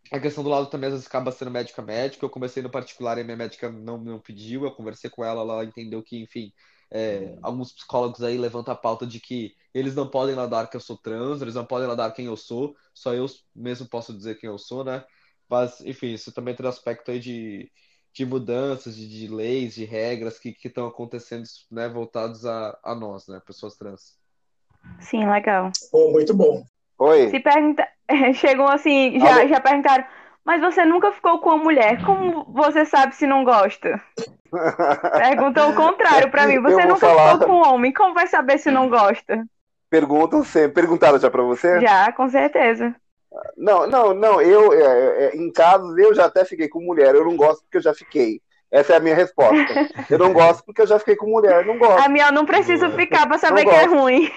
A 0.10 0.19
questão 0.19 0.43
do 0.43 0.49
laudo 0.49 0.69
também 0.69 0.88
às 0.88 0.93
vezes 0.93 1.07
acaba 1.07 1.31
sendo 1.31 1.52
médico 1.52 1.81
a 1.81 1.84
médico. 1.84 2.23
Eu 2.23 2.30
comecei 2.30 2.64
no 2.64 2.69
particular 2.69 3.18
e 3.18 3.23
minha 3.23 3.35
médica 3.35 3.69
não, 3.69 3.98
não 3.98 4.19
pediu, 4.19 4.64
eu 4.64 4.72
conversei 4.72 5.10
com 5.10 5.26
ela, 5.26 5.41
ela 5.41 5.65
entendeu 5.65 6.02
que, 6.02 6.22
enfim, 6.22 6.53
é, 6.89 7.38
alguns 7.41 7.73
psicólogos 7.73 8.23
aí 8.23 8.38
levantam 8.38 8.73
a 8.73 8.77
pauta 8.77 9.06
de 9.06 9.19
que 9.19 9.53
eles 9.73 9.93
não 9.93 10.07
podem 10.07 10.35
ladar 10.35 10.69
que 10.69 10.77
eu 10.77 10.81
sou 10.81 10.98
trans, 10.98 11.41
eles 11.41 11.56
não 11.56 11.65
podem 11.65 11.88
ladar 11.88 12.14
quem 12.14 12.27
eu 12.27 12.38
sou, 12.38 12.76
só 12.93 13.14
eu 13.14 13.26
mesmo 13.53 13.88
posso 13.88 14.15
dizer 14.15 14.35
quem 14.39 14.49
eu 14.49 14.57
sou, 14.57 14.84
né? 14.85 15.03
Mas, 15.52 15.82
enfim, 15.82 16.14
isso 16.14 16.32
também 16.32 16.56
tem 16.56 16.65
um 16.65 16.69
aspecto 16.69 17.11
aí 17.11 17.19
de, 17.19 17.69
de 18.14 18.26
mudanças, 18.26 18.95
de, 18.95 19.07
de 19.10 19.28
leis, 19.28 19.76
de 19.76 19.84
regras 19.84 20.40
que 20.40 20.56
estão 20.64 20.88
acontecendo, 20.88 21.44
né, 21.69 21.90
voltados 21.90 22.45
a, 22.45 22.80
a 22.82 22.95
nós, 22.95 23.28
né, 23.28 23.41
pessoas 23.45 23.76
trans. 23.76 24.18
Sim, 25.02 25.30
legal. 25.30 25.69
Bom, 25.91 26.10
muito 26.11 26.34
bom. 26.34 26.64
Oi. 26.98 27.30
Se 27.30 27.40
pergunta... 27.41 27.86
Chegam 28.36 28.68
assim, 28.68 29.19
já, 29.19 29.40
Alô? 29.40 29.48
já 29.48 29.60
perguntaram, 29.60 30.06
mas 30.44 30.61
você 30.61 30.86
nunca 30.86 31.11
ficou 31.11 31.40
com 31.40 31.49
uma 31.49 31.64
mulher, 31.64 32.03
como 32.06 32.45
você 32.45 32.86
sabe 32.86 33.15
se 33.15 33.28
não 33.28 33.44
gosta? 33.44 34.02
Perguntam 35.18 35.72
o 35.72 35.76
contrário 35.76 36.30
pra 36.30 36.48
mim, 36.48 36.61
você 36.61 36.86
nunca 36.86 37.07
falar. 37.07 37.34
ficou 37.34 37.48
com 37.48 37.53
um 37.53 37.73
homem, 37.73 37.94
como 37.94 38.14
vai 38.14 38.28
saber 38.28 38.57
se 38.57 38.72
não 38.72 38.90
gosta? 38.90 39.45
Perguntam 39.90 40.44
sempre. 40.44 40.82
Perguntaram 40.82 41.19
já 41.19 41.30
pra 41.30 41.44
você? 41.44 41.80
Já, 41.82 42.11
com 42.14 42.30
certeza. 42.30 42.95
Não, 43.58 43.88
não, 43.88 44.14
não. 44.14 44.41
Eu, 44.41 44.74
é, 44.74 45.26
é, 45.28 45.36
em 45.38 45.52
casos, 45.52 45.98
eu 45.98 46.14
já 46.14 46.26
até 46.26 46.44
fiquei 46.45 46.68
com 46.68 46.82
mulher. 46.82 47.16
Eu 47.16 47.24
não 47.26 47.36
gosto 47.36 47.62
porque 47.64 47.78
eu 47.78 47.82
já 47.82 47.94
fiquei. 47.94 48.41
Essa 48.70 48.94
é 48.94 48.98
a 48.98 48.99
minha 48.99 49.16
resposta. 49.16 49.90
Eu 50.10 50.18
não 50.18 50.32
gosto 50.34 50.64
porque 50.66 50.82
eu 50.82 50.88
já 50.88 50.98
fiquei 50.99 51.16
com 51.16 51.28
mulher. 51.28 51.66
Não 51.66 51.78
gosto. 51.78 51.99
A 52.06 52.10
minha 52.10 52.28
eu 52.28 52.32
não 52.34 52.45
preciso 52.45 52.90
ficar 52.91 53.28
pra 53.28 53.38
saber 53.38 53.64
Não 53.66 53.72
que 53.72 53.78
é 53.78 53.86
ruim. 53.86 54.32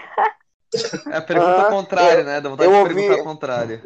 É 1.12 1.16
a 1.18 1.22
pergunta 1.22 1.60
Ah, 1.62 1.70
contrária, 1.70 2.18
eu- 2.20 2.24
né? 2.24 2.40
Dá 2.40 2.48
vontade 2.48 2.68
eu 2.68 2.72
de 2.72 2.78
ouvi- 2.80 2.94
perguntar 2.94 3.20
o 3.20 3.24
contrário. 3.24 3.82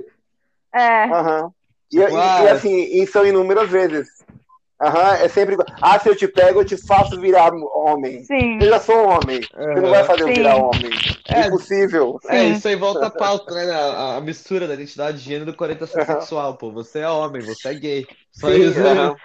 É. 0.74 1.04
Aham. 1.04 1.50
E, 1.92 1.98
Tipo, 1.98 2.10
e- 2.12 2.16
ah, 2.16 2.44
e 2.44 2.48
assim, 2.48 2.76
e 3.02 3.06
são 3.06 3.26
inúmeras 3.26 3.68
vezes. 3.68 4.08
Aham, 4.80 5.14
é 5.14 5.28
sempre 5.28 5.54
igual. 5.54 5.68
Ah, 5.82 5.98
se 5.98 6.08
eu 6.08 6.14
te 6.14 6.28
pego, 6.28 6.60
eu 6.60 6.64
te 6.64 6.76
faço 6.76 7.20
virar 7.20 7.50
homem. 7.52 8.22
Sim. 8.22 8.58
Eu 8.60 8.68
já 8.68 8.78
sou 8.78 8.96
homem. 9.08 9.40
Você 9.40 9.80
não 9.80 9.90
vai 9.90 10.04
fazer 10.04 10.22
eu 10.22 10.28
Sim. 10.28 10.34
virar 10.34 10.56
homem. 10.56 10.90
É 11.28 11.40
É. 11.40 11.46
impossível. 11.46 12.18
É, 12.28 12.38
Sim. 12.38 12.52
isso 12.52 12.68
aí 12.68 12.76
volta 12.76 13.06
à 13.06 13.10
pauta, 13.10 13.54
né? 13.54 13.70
A, 13.72 14.16
a 14.16 14.20
mistura 14.20 14.68
da 14.68 14.74
identidade 14.74 15.18
de 15.18 15.24
gênero 15.24 15.52
com 15.54 15.64
a 15.64 15.66
orientação 15.66 16.04
sexual, 16.04 16.56
pô. 16.56 16.70
Você 16.70 17.00
é 17.00 17.08
homem, 17.08 17.42
você 17.42 17.68
é 17.68 17.74
gay. 17.74 18.06
Só 18.32 18.48
Sim, 18.48 18.60
isso. 18.60 18.80
aham. 18.80 19.16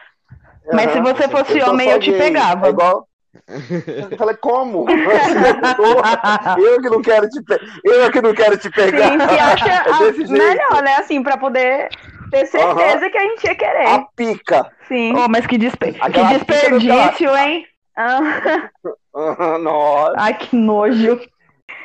Mas 0.73 0.91
se 0.91 1.01
você 1.01 1.27
fosse 1.27 1.59
Eu 1.59 1.69
homem, 1.69 1.89
eu 1.89 1.99
te 1.99 2.09
gay. 2.11 2.19
pegava. 2.19 2.67
É 2.67 2.69
igual. 2.71 3.07
Eu 3.47 4.17
falei, 4.17 4.35
como? 4.37 4.85
eu 6.57 6.81
que 6.81 6.89
não 6.89 7.01
quero 7.01 7.27
te 7.29 7.41
pegar. 7.43 7.65
Eu 7.83 8.11
que 8.11 8.21
não 8.21 8.33
quero 8.33 8.57
te 8.57 8.71
pegar. 8.71 9.11
Sim, 9.11 9.19
se 9.19 9.39
acha 9.39 9.69
É 9.69 9.91
a- 9.91 10.27
melhor, 10.29 10.83
né? 10.83 10.95
Assim, 10.95 11.21
pra 11.23 11.37
poder 11.37 11.89
ter 12.33 12.47
certeza 12.47 13.09
que 13.09 13.17
a 13.17 13.21
gente 13.21 13.43
ia 13.45 13.55
querer. 13.55 13.87
A 13.87 13.99
pica. 14.15 14.71
Sim. 14.87 15.13
Oh, 15.15 15.27
mas 15.29 15.45
que, 15.45 15.57
despe... 15.57 15.93
que 15.93 16.23
desperdício, 16.25 17.37
hein? 17.37 17.67
Ah. 17.95 18.69
Nossa. 19.61 20.15
Ai, 20.17 20.33
que 20.33 20.55
nojo. 20.55 21.21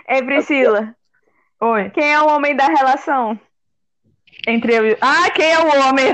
Ei, 0.09 0.23
Priscila, 0.23 0.95
Oi. 1.61 1.91
quem 1.91 2.15
é 2.15 2.21
o 2.21 2.29
homem 2.29 2.57
da 2.57 2.67
relação? 2.67 3.39
Entre 4.47 4.75
eu 4.75 4.89
e. 4.89 4.97
Ah, 5.03 5.29
quem 5.35 5.53
é 5.53 5.59
o 5.59 5.89
homem? 5.89 6.07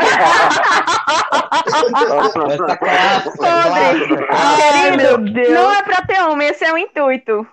Podre. 1.93 2.59
clássica. 2.78 4.27
Ai, 4.31 4.97
meu 4.97 5.19
Deus. 5.19 5.51
Não 5.51 5.70
é 5.70 5.82
pra 5.82 6.02
ter 6.02 6.20
homem, 6.23 6.48
esse 6.48 6.65
é 6.65 6.73
o 6.73 6.78
intuito. 6.78 7.47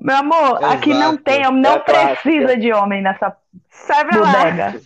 Meu 0.00 0.16
amor, 0.16 0.64
aqui 0.64 0.90
não 0.94 1.10
Exato. 1.10 1.22
tem, 1.24 1.42
não 1.52 1.72
É 1.74 1.78
precisa 2.14 2.56
de 2.56 2.72
homem 2.72 3.02
nessa 3.02 3.36
pra 3.86 4.20
lá. 4.20 4.44
bodega. 4.50 4.80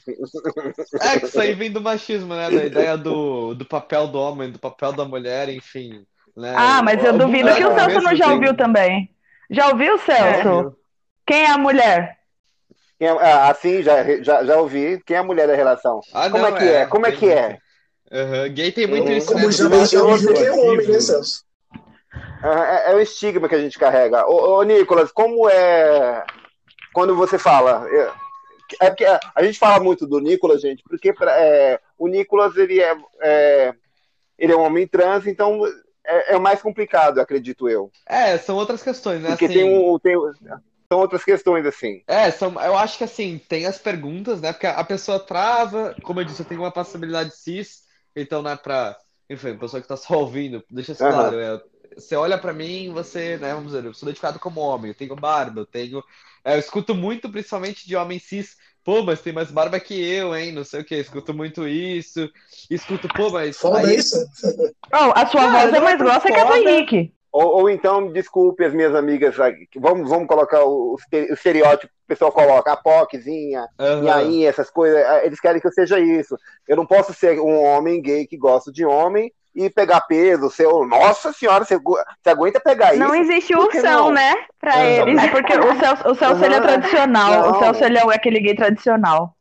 É 1.01 1.19
que 1.21 1.27
isso 1.27 1.41
aí 1.41 1.55
vem 1.55 1.71
do 1.71 1.81
machismo, 1.81 2.35
né? 2.35 2.51
Da 2.51 2.65
ideia 2.65 2.97
do, 2.97 3.55
do 3.55 3.65
papel 3.65 4.07
do 4.07 4.19
homem, 4.19 4.51
do 4.51 4.59
papel 4.59 4.93
da 4.93 5.05
mulher, 5.05 5.49
enfim. 5.49 6.05
Né? 6.37 6.55
Ah, 6.57 6.83
mas 6.83 7.05
eu 7.05 7.19
duvido 7.19 7.55
que 7.55 7.65
o 7.65 7.75
Celso 7.75 8.01
não 8.01 8.17
já 8.17 8.27
tem- 8.27 8.35
ouviu 8.35 8.57
também. 8.57 9.11
Já 9.51 9.69
ouviu, 9.69 9.99
Celso? 9.99 10.77
Quem 11.27 11.43
é 11.45 11.51
a 11.51 11.59
mulher? 11.59 12.17
Quem 12.99 13.09
é- 13.09 13.11
ah, 13.11 13.51
assim, 13.51 13.83
já, 13.83 14.23
já, 14.23 14.45
já 14.45 14.57
ouvi. 14.57 15.01
Quem 15.05 15.17
é 15.17 15.21
a 15.21 15.25
mulher 15.25 15.47
da 15.47 15.55
relação? 15.55 16.01
Ah, 16.15 16.31
Como 16.31 16.43
não, 16.47 16.57
é 16.57 16.59
que 16.59 16.65
é? 16.69 16.87
Como 16.87 17.07
é 17.07 17.13
que 17.13 17.29
é? 17.31 17.59
Aham, 18.11 18.49
Gay 18.53 18.73
tem 18.73 18.87
muito 18.87 19.09
Uhum. 19.09 19.17
isso, 19.17 19.27
Como 19.27 19.47
né? 19.47 19.53
já, 19.53 19.85
já 19.85 20.03
ouviu 20.03 20.35
que 20.35 20.45
é 20.45 20.53
homem, 20.53 20.87
né. 20.89 21.01
Celso? 21.01 21.45
Ah, 22.43 22.85
É, 22.87 22.93
é 22.93 22.95
o 22.95 23.01
estigma 23.01 23.49
que 23.49 23.55
a 23.55 23.61
gente 23.61 23.79
carrega. 23.79 24.27
Ô, 24.27 24.59
ô, 24.59 24.63
Nicolas, 24.63 25.13
como 25.13 25.49
é 25.49 26.25
quando 26.93 27.15
você 27.17 27.39
fala? 27.39 27.87
é- 27.91 28.13
É 28.81 28.89
porque 28.89 29.05
a 29.05 29.43
gente 29.43 29.59
fala 29.59 29.83
muito 29.83 30.07
do 30.07 30.19
Nicolas, 30.19 30.63
gente, 30.63 30.83
porque 30.85 31.13
pra- 31.13 31.39
é, 31.39 31.79
o 31.99 32.09
Nicolas 32.09 32.57
ele 32.57 32.81
é, 32.81 32.97
é- 33.21 33.75
ele 34.39 34.53
é 34.53 34.57
um 34.57 34.63
homem 34.63 34.87
trans, 34.87 35.27
então 35.27 35.61
é, 36.05 36.35
é 36.35 36.39
mais 36.39 36.63
complicado, 36.63 37.21
acredito 37.21 37.69
eu. 37.69 37.91
É, 38.07 38.39
são 38.39 38.57
outras 38.57 38.83
questões, 38.83 39.21
né? 39.23 39.31
Porque 39.31 39.45
Assim, 39.45 39.55
tem 39.55 39.65
um, 39.65 39.99
tem, 39.99 40.17
são 40.91 41.01
outras 41.01 41.23
questões 41.23 41.67
assim. 41.67 42.03
É, 42.07 42.31
são, 42.31 42.53
eu 42.63 42.77
acho 42.77 42.97
que 42.97 43.05
assim, 43.05 43.39
tem 43.47 43.67
as 43.67 43.79
perguntas, 43.79 44.41
né? 44.41 44.53
Porque 44.53 44.67
a 44.67 44.85
pessoa 44.85 45.21
trava, 45.21 45.95
como 46.03 46.21
eu 46.21 46.25
disse, 46.25 46.41
eu 46.41 46.47
tenho 46.47 46.63
uma 46.63 46.73
passabilidade 46.73 47.37
cis, 47.37 47.83
então 48.17 48.41
não 48.43 48.51
é 48.53 48.57
pra. 48.57 48.97
Enfim, 49.29 49.51
a 49.51 49.59
pessoa 49.59 49.81
que 49.83 49.89
tá 49.89 49.97
só 49.97 50.15
ouvindo, 50.19 50.65
deixa 50.71 50.93
isso 50.93 51.07
claro. 51.07 51.39
é, 51.39 51.61
você 51.97 52.17
olha 52.17 52.39
pra 52.39 52.53
mim, 52.53 52.93
você, 52.93 53.37
né, 53.39 53.53
vamos 53.55 53.73
dizer, 53.73 53.85
eu 53.85 53.95
sou 53.95 54.07
identificado 54.09 54.39
como 54.39 54.61
homem, 54.61 54.91
eu 54.91 54.95
tenho 54.95 55.15
barba, 55.17 55.61
eu 55.61 55.67
tenho. 55.67 56.03
é, 56.45 56.55
eu 56.55 56.59
escuto 56.59 56.95
muito, 56.95 57.31
principalmente 57.31 57.87
de 57.87 57.97
homem 57.97 58.19
cis, 58.19 58.57
pô, 58.85 59.03
mas 59.03 59.21
tem 59.21 59.33
mais 59.33 59.51
barba 59.51 59.79
que 59.81 59.95
eu, 59.95 60.35
hein? 60.35 60.53
Não 60.53 60.65
sei 60.65 60.81
o 60.81 60.85
quê, 60.85 60.97
escuto 60.97 61.33
muito 61.35 61.67
isso. 61.67 62.29
Escuto, 62.71 63.09
pô, 63.09 63.31
mas. 63.31 63.57
Foda 63.57 63.79
aí- 63.79 63.97
isso? 63.97 64.17
Oh, 64.93 65.13
a 65.15 65.27
sua 65.27 65.43
Cara, 65.43 65.53
voz 65.53 65.69
é 65.69 65.73
não 65.73 65.83
mais 65.83 65.95
é 65.95 65.99
tão 65.99 66.07
grossa 66.07 66.29
que 66.29 66.35
a 66.35 66.45
do. 66.45 66.55
Henrique. 66.57 67.13
Ou, 67.33 67.61
ou 67.63 67.71
então, 67.71 68.13
desculpe 68.13 68.63
as 68.63 68.75
minhas 68.75 68.95
amigas, 68.95 69.35
que 69.71 69.81
vamos, 69.81 70.09
vamos 70.11 70.29
colocar 70.29 70.65
o, 70.65 70.93
o 70.93 70.97
estere- 70.97 71.31
o 71.31 71.35
estereótipo 71.35 71.87
que 71.91 72.05
o 72.05 72.09
pessoal 72.09 72.31
coloca, 72.31 72.71
a 72.71 72.77
POCzinha. 72.77 73.67
E 74.03 74.11
aí, 74.11 74.45
essas 74.45 74.71
coisas, 74.71 74.99
eh, 74.99 75.27
eles 75.27 75.41
querem 75.41 75.59
que 75.59 75.67
eu 75.67 75.73
seja 75.73 75.99
isso. 75.99 76.37
Eu 76.69 76.77
não 76.77 76.85
posso 76.85 77.15
ser 77.15 77.41
um 77.41 77.63
homem 77.65 78.03
gay 78.03 78.27
que 78.27 78.37
gosta 78.37 78.71
de 78.71 78.85
homem 78.85 79.33
e 79.55 79.69
pegar 79.71 80.01
peso, 80.03 80.51
ser 80.51 80.67
o. 80.67 80.85
Nossa 80.87 81.33
senhora, 81.33 81.65
você, 81.65 81.79
você 81.79 82.31
aguenta 82.31 82.59
pegar 82.61 82.97
Não 82.97 83.15
isso? 83.15 83.31
existe 83.33 83.53
Por 83.55 83.69
que 83.71 83.79
ursão, 83.79 84.05
não? 84.07 84.13
né? 84.13 84.35
Pra 84.61 84.85
eles. 84.85 85.23
É 85.23 85.29
porque 85.29 85.53
o 85.59 85.79
Celso, 85.79 86.09
o 86.09 86.15
Celso 86.15 86.45
ele 86.45 86.55
é 86.55 86.61
tradicional. 86.61 87.49
O 87.49 87.53
Não. 87.53 87.59
Celso 87.59 87.85
ele 87.85 87.99
é 87.99 88.03
aquele 88.03 88.41
gay 88.41 88.55
tradicional. 88.55 89.35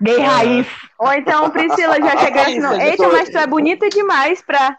Gay 0.00 0.18
raiz. 0.20 0.66
Ou 0.98 1.12
então, 1.12 1.48
Priscila 1.50 1.96
já 2.02 2.16
chega 2.18 2.42
assim, 2.42 2.58
não, 2.58 2.72
Isso, 2.72 2.82
eita, 2.82 3.08
mas 3.08 3.28
tu 3.30 3.38
é 3.38 3.46
bonita 3.46 3.88
demais 3.88 4.42
pra, 4.42 4.76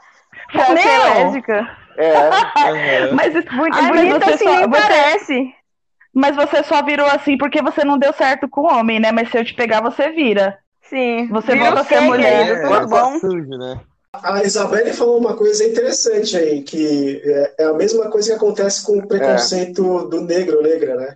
pra 0.52 0.66
ser 0.66 0.74
Não. 0.98 1.04
lésbica. 1.04 1.78
É, 1.98 2.16
Aham. 2.16 3.12
Mas, 3.16 3.34
mas 3.34 3.88
bonita 3.88 4.20
você 4.26 4.32
assim 4.34 4.46
só- 4.46 4.56
nem 4.56 4.70
você- 4.70 4.82
parece. 4.82 5.56
mas 6.14 6.36
você 6.36 6.64
só 6.64 6.82
virou 6.84 7.06
assim 7.08 7.38
porque 7.38 7.62
você 7.62 7.84
não 7.84 7.98
deu 7.98 8.14
certo 8.14 8.48
com 8.50 8.62
o 8.62 8.72
homem, 8.72 9.00
né? 9.00 9.12
Mas 9.12 9.30
se 9.30 9.38
eu 9.38 9.44
te 9.46 9.54
pegar, 9.54 9.82
você 9.82 10.10
vira. 10.10 10.58
Sim. 10.84 11.28
Você 11.28 11.56
volta 11.56 11.76
o 11.76 11.80
a 11.80 11.84
ser 11.84 12.00
mulher. 12.02 12.48
É, 12.64 12.68
Tudo 12.68 12.88
bom? 12.88 13.20
sujo, 13.20 13.50
né? 13.58 13.80
A 14.14 14.44
Isabelle 14.44 14.91
falou 14.91 15.19
uma 15.19 15.36
coisa 15.36 15.64
interessante 15.64 16.36
aí, 16.36 16.64
que 16.64 17.22
é, 17.23 17.56
é 17.60 17.64
a 17.65 17.73
mesma 17.73 18.10
coisa 18.10 18.30
que 18.30 18.36
acontece 18.36 18.84
com 18.84 18.98
o 18.98 19.07
preconceito 19.07 20.07
do 20.07 20.22
negro 20.22 20.57
ou 20.57 20.64
negra, 20.64 20.95
né? 20.95 21.15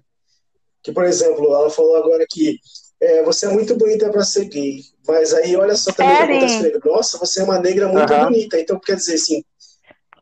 Que, 0.83 0.91
por 0.91 1.03
exemplo, 1.03 1.43
ela 1.55 1.71
falou 1.71 1.95
agora 1.95 2.23
que 2.29 2.59
é, 3.01 3.23
você 3.23 3.47
é 3.47 3.49
muito 3.49 3.75
bonita 3.75 4.09
para 4.11 4.23
ser 4.23 4.45
gay, 4.45 4.81
mas 5.07 5.33
aí 5.33 5.55
olha 5.55 5.75
só 5.75 5.91
também 5.91 6.13
o 6.13 6.17
que 6.17 6.23
É, 6.23 6.25
acontece 6.27 6.57
com 6.57 6.63
negro. 6.63 6.81
Nossa, 6.85 7.17
você 7.17 7.41
é 7.41 7.43
uma 7.43 7.59
negra 7.59 7.87
muito 7.87 8.13
Aham. 8.13 8.25
bonita, 8.25 8.59
então 8.59 8.79
quer 8.79 8.95
dizer 8.95 9.15
assim, 9.15 9.43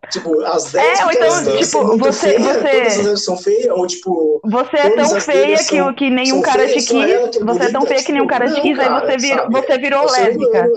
tipo, 0.10 0.41
as 0.41 0.72
10 0.72 0.99
É, 0.99 1.14
então, 1.14 1.57
tipo, 1.57 1.98
você- 1.98 2.34
feia, 2.34 2.39
você- 2.39 3.03
todas 3.03 3.23
são 3.26 3.35
feias, 3.35 3.69
ou 3.77 3.85
tipo, 3.85 4.39
Você 4.45 4.77
é 4.77 4.95
tão 4.95 5.19
feia 5.19 5.57
que, 5.57 5.64
são- 5.64 5.93
que 5.93 6.10
nenhum 6.10 6.41
cara 6.41 6.65
te 6.68 6.81
feias, 6.81 6.89
ela 6.89 7.06
quis. 7.06 7.41
é 7.41 7.45
Você 7.45 7.64
é 7.64 7.72
tão 7.72 7.85
feia 7.85 8.03
que 8.03 8.11
nenhum 8.14 8.27
cara 8.27 8.48
te 8.48 8.53
tipo, 8.53 8.68
quis, 8.68 8.80
aí 8.80 8.89
não, 8.89 9.02
você 9.02 9.19
sabe? 9.19 9.53
você 9.53 9.77
virou 9.77 10.03
Você 10.07 10.22
lésbica. 10.22 10.72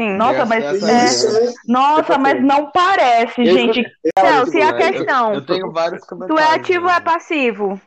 Não- 0.00 0.08
não- 0.08 0.12
Sim. 0.12 0.16
Nossa, 0.16 0.46
mas 0.46 0.82
é, 0.82 1.42
né? 1.46 1.52
nossa, 1.68 2.18
mas 2.18 2.42
não 2.42 2.70
parece, 2.70 3.42
Eu- 3.44 3.52
gente. 3.52 3.84
Celso, 4.18 4.56
e 4.56 4.62
a 4.62 4.70
Eu- 4.70 4.76
questão? 4.76 5.34
Eu, 5.34 5.46
tenho 5.46 5.70
vários 5.72 6.02
Tu 6.02 6.08
comentários. 6.08 6.50
é 6.50 6.54
ativo 6.56 6.84
ou 6.86 6.90
é 6.90 6.94
né? 6.94 7.00
passivo? 7.00 7.80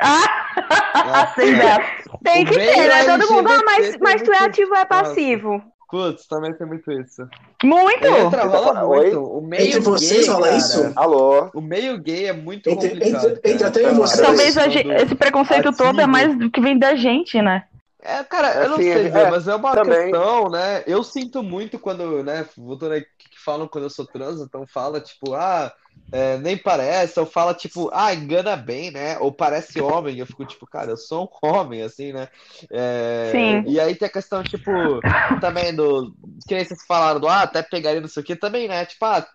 Ah, 0.00 0.24
é. 1.38 1.52
dessa. 1.52 2.18
Tem 2.24 2.44
que 2.44 2.54
ter, 2.54 2.88
né? 2.88 3.04
Todo 3.04 3.32
mundo, 3.32 3.48
ah, 3.50 3.62
mas, 3.64 3.96
mas 4.00 4.22
tu 4.22 4.32
é 4.32 4.38
ativo 4.44 4.70
ou 4.72 4.76
é 4.76 4.84
passivo? 4.84 5.62
Putz, 5.90 6.26
também 6.26 6.52
tem 6.54 6.66
muito 6.66 6.90
isso. 6.90 7.22
Muito. 7.62 8.04
Entra, 8.04 8.44
rola 8.46 8.84
muito. 8.84 9.22
O 9.22 9.40
meio 9.40 9.62
Entre 9.68 9.78
vocês 9.80 10.24
gay, 10.26 10.28
rola 10.34 10.50
isso? 10.56 10.92
alô? 10.96 11.50
O 11.54 11.60
meio 11.60 11.96
gay 11.98 12.26
é 12.26 12.32
muito 12.32 12.68
Entre- 12.68 12.88
complicado. 12.90 13.28
entre- 13.28 13.50
entre 13.52 13.66
até 13.66 13.92
vocês. 13.92 14.20
Talvez 14.26 14.58
a 14.58 14.68
gente- 14.68 14.88
esse 14.90 15.14
preconceito 15.14 15.70
todo 15.76 16.00
é 16.00 16.02
ativo. 16.02 16.08
mais 16.08 16.36
do 16.36 16.50
que 16.50 16.60
vem 16.60 16.76
da 16.76 16.96
gente, 16.96 17.40
né? 17.40 17.62
É, 18.04 18.22
cara, 18.24 18.62
eu 18.62 18.68
não 18.68 18.82
Assim, 18.82 18.82
sei 18.82 19.06
é, 19.06 19.08
dizer, 19.08 19.26
mas 19.26 19.48
é 19.48 19.54
uma 19.54 19.76
também. 19.76 20.20
questão, 20.20 20.50
né? 20.50 20.84
Eu 20.86 21.02
sinto 21.02 21.42
muito 21.42 21.78
quando, 21.78 22.22
né, 22.22 22.46
voltando 22.56 22.92
aí 22.92 23.02
que 23.02 23.30
que 23.30 23.40
falam 23.44 23.66
quando 23.68 23.84
eu 23.84 23.90
sou 23.90 24.06
trans, 24.06 24.40
então 24.40 24.66
fala, 24.66 25.00
tipo, 25.00 25.34
ah, 25.34 25.72
é, 26.12 26.38
nem 26.38 26.56
parece, 26.56 27.18
ou 27.18 27.26
fala, 27.26 27.54
tipo, 27.54 27.90
ah, 27.92 28.14
engana 28.14 28.56
bem, 28.56 28.90
né? 28.90 29.18
Ou 29.18 29.32
parece 29.34 29.80
homem, 29.80 30.18
eu 30.18 30.26
fico, 30.26 30.44
tipo, 30.46 30.66
cara, 30.66 30.90
eu 30.92 30.96
sou 30.96 31.24
um 31.42 31.48
homem, 31.48 31.82
assim, 31.82 32.12
né? 32.12 32.28
É, 32.70 33.32
Sim. 33.32 33.64
E 33.64 33.80
aí 33.80 33.96
tem 33.96 34.06
a 34.08 34.12
questão, 34.12 34.44
tipo, 34.44 35.02
também 35.40 35.74
do, 35.74 36.14
que 36.46 36.54
nem 36.54 36.64
vocês 36.64 36.84
falaram 36.86 37.18
do, 37.20 37.26
ah, 37.28 37.42
até 37.42 37.62
pegaria 37.62 38.00
não 38.00 38.08
sei 38.08 38.22
o 38.22 38.26
que, 38.26 38.36
também, 38.36 38.68
né? 38.68 38.84
Tipo, 38.86 39.04
ah, 39.06 39.26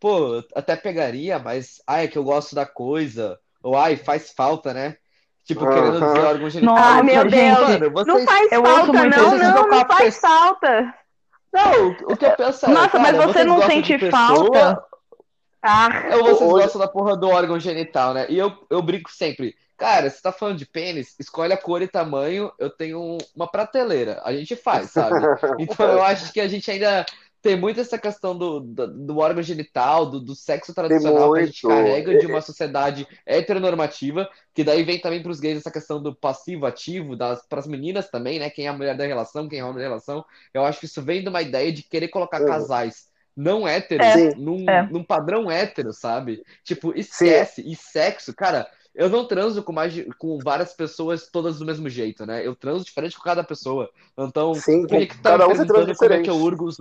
pô, 0.00 0.42
até 0.54 0.76
pegaria, 0.76 1.38
mas, 1.38 1.82
ai, 1.86 2.04
é 2.06 2.08
que 2.08 2.18
eu 2.18 2.24
gosto 2.24 2.54
da 2.54 2.66
coisa, 2.66 3.38
ou 3.62 3.76
ai, 3.76 3.96
faz 3.96 4.32
falta, 4.32 4.72
né? 4.74 4.96
Tipo, 5.44 5.66
querendo 5.66 5.92
dizer 6.00 6.20
órgão 6.20 6.50
genital. 6.50 6.74
Nossa, 6.76 6.88
Ah, 6.98 7.02
meu 7.02 7.14
gente. 7.28 7.30
Deus. 7.30 7.58
Mano, 7.68 7.90
Não 8.06 8.14
vocês- 8.14 8.24
faz 8.24 8.52
eu 8.52 8.64
falta, 8.64 8.92
não, 8.92 9.08
não, 9.10 9.38
não 9.38 9.68
Vocês 9.68 9.86
faz 9.86 10.18
falta. 10.18 10.94
Não, 11.52 11.88
o 11.88 12.16
que 12.16 12.24
eu 12.24 12.30
penso 12.36 12.64
é, 12.66 12.68
Nossa, 12.70 12.88
cara, 12.88 13.02
mas 13.02 13.16
você 13.16 13.26
vocês 13.32 13.46
não 13.46 13.62
sente 13.62 14.10
falta? 14.10 14.84
Ah, 15.62 15.88
Ou 16.14 16.24
vocês 16.24 16.40
Hoje- 16.50 16.62
gostam 16.64 16.80
da 16.80 16.88
porra 16.88 17.16
do 17.16 17.28
órgão 17.28 17.58
genital, 17.60 18.14
né? 18.14 18.26
E 18.28 18.38
eu, 18.38 18.52
eu 18.70 18.80
brinco 18.82 19.10
sempre. 19.10 19.54
Cara, 19.76 20.08
você 20.08 20.20
tá 20.22 20.30
falando 20.32 20.56
de 20.58 20.66
pênis, 20.66 21.14
escolhe 21.18 21.52
a 21.52 21.56
cor 21.56 21.82
e 21.82 21.88
tamanho, 21.88 22.52
eu 22.58 22.70
tenho 22.70 23.18
uma 23.34 23.48
prateleira. 23.48 24.20
A 24.24 24.32
gente 24.32 24.54
faz, 24.56 24.90
sabe? 24.90 25.14
Então 25.58 25.88
eu 25.88 26.02
acho 26.02 26.32
que 26.32 26.40
a 26.40 26.46
gente 26.48 26.70
ainda 26.70 27.04
tem 27.42 27.56
muito 27.60 27.80
essa 27.80 27.98
questão 27.98 28.36
do, 28.38 28.60
do, 28.60 28.86
do 29.06 29.18
órgão 29.18 29.42
genital, 29.42 30.08
do, 30.10 30.20
do 30.20 30.34
sexo 30.34 30.72
tradicional 30.74 31.32
que 31.32 31.40
a 31.40 31.42
gente 31.44 31.64
carrega 31.64 32.14
de 32.14 32.26
uma 32.26 32.40
sociedade 32.40 33.06
heteronormativa, 33.26 34.28
que 34.54 34.64
daí 34.64 34.84
vem 34.84 35.00
também 35.00 35.22
pros 35.22 35.40
gays 35.40 35.58
essa 35.58 35.70
questão 35.70 36.02
do 36.02 36.14
passivo, 36.14 36.66
ativo, 36.66 37.16
das, 37.16 37.46
pras 37.46 37.66
meninas 37.66 38.08
também, 38.10 38.38
né? 38.38 38.48
Quem 38.48 38.66
é 38.66 38.68
a 38.68 38.72
mulher 38.72 38.96
da 38.96 39.06
relação, 39.06 39.48
quem 39.48 39.58
é 39.58 39.64
o 39.64 39.66
homem 39.68 39.78
da 39.82 39.88
relação. 39.88 40.24
Eu 40.54 40.64
acho 40.64 40.80
que 40.80 40.86
isso 40.86 41.02
vem 41.02 41.22
de 41.22 41.28
uma 41.28 41.42
ideia 41.42 41.72
de 41.72 41.82
querer 41.82 42.08
colocar 42.08 42.40
Uhum. 42.40 42.46
casais 42.46 43.10
não 43.36 43.66
héteros 43.66 44.14
É, 44.14 44.34
num, 44.34 44.56
é. 44.70 44.88
num 44.90 45.02
padrão 45.02 45.50
hétero, 45.50 45.92
sabe? 45.92 46.42
Tipo, 46.64 46.92
esquece. 46.96 47.62
E 47.66 47.74
sexo, 47.74 48.34
cara, 48.34 48.68
eu 48.94 49.08
não 49.08 49.26
transo 49.26 49.62
com 49.62 49.72
mais 49.72 49.92
de- 49.92 50.04
com 50.18 50.38
várias 50.38 50.74
pessoas 50.74 51.30
todas 51.30 51.58
do 51.58 51.64
mesmo 51.64 51.88
jeito, 51.88 52.26
né? 52.26 52.46
Eu 52.46 52.54
transo 52.54 52.84
diferente 52.84 53.16
com 53.16 53.22
cada 53.22 53.42
pessoa. 53.42 53.90
Então, 54.18 54.62
Sim, 54.62 54.86
por 54.86 55.06
que 55.06 55.14
cada 55.22 55.48
um 55.48 55.54
você 55.56 55.64
transa 55.66 55.86
perguntando 55.86 55.94
como 55.96 56.12
é 56.12 56.18
que 56.18 56.28
eu 56.30 56.36
diferente. 56.36 56.38
urgo 56.38 56.66
os... 56.66 56.76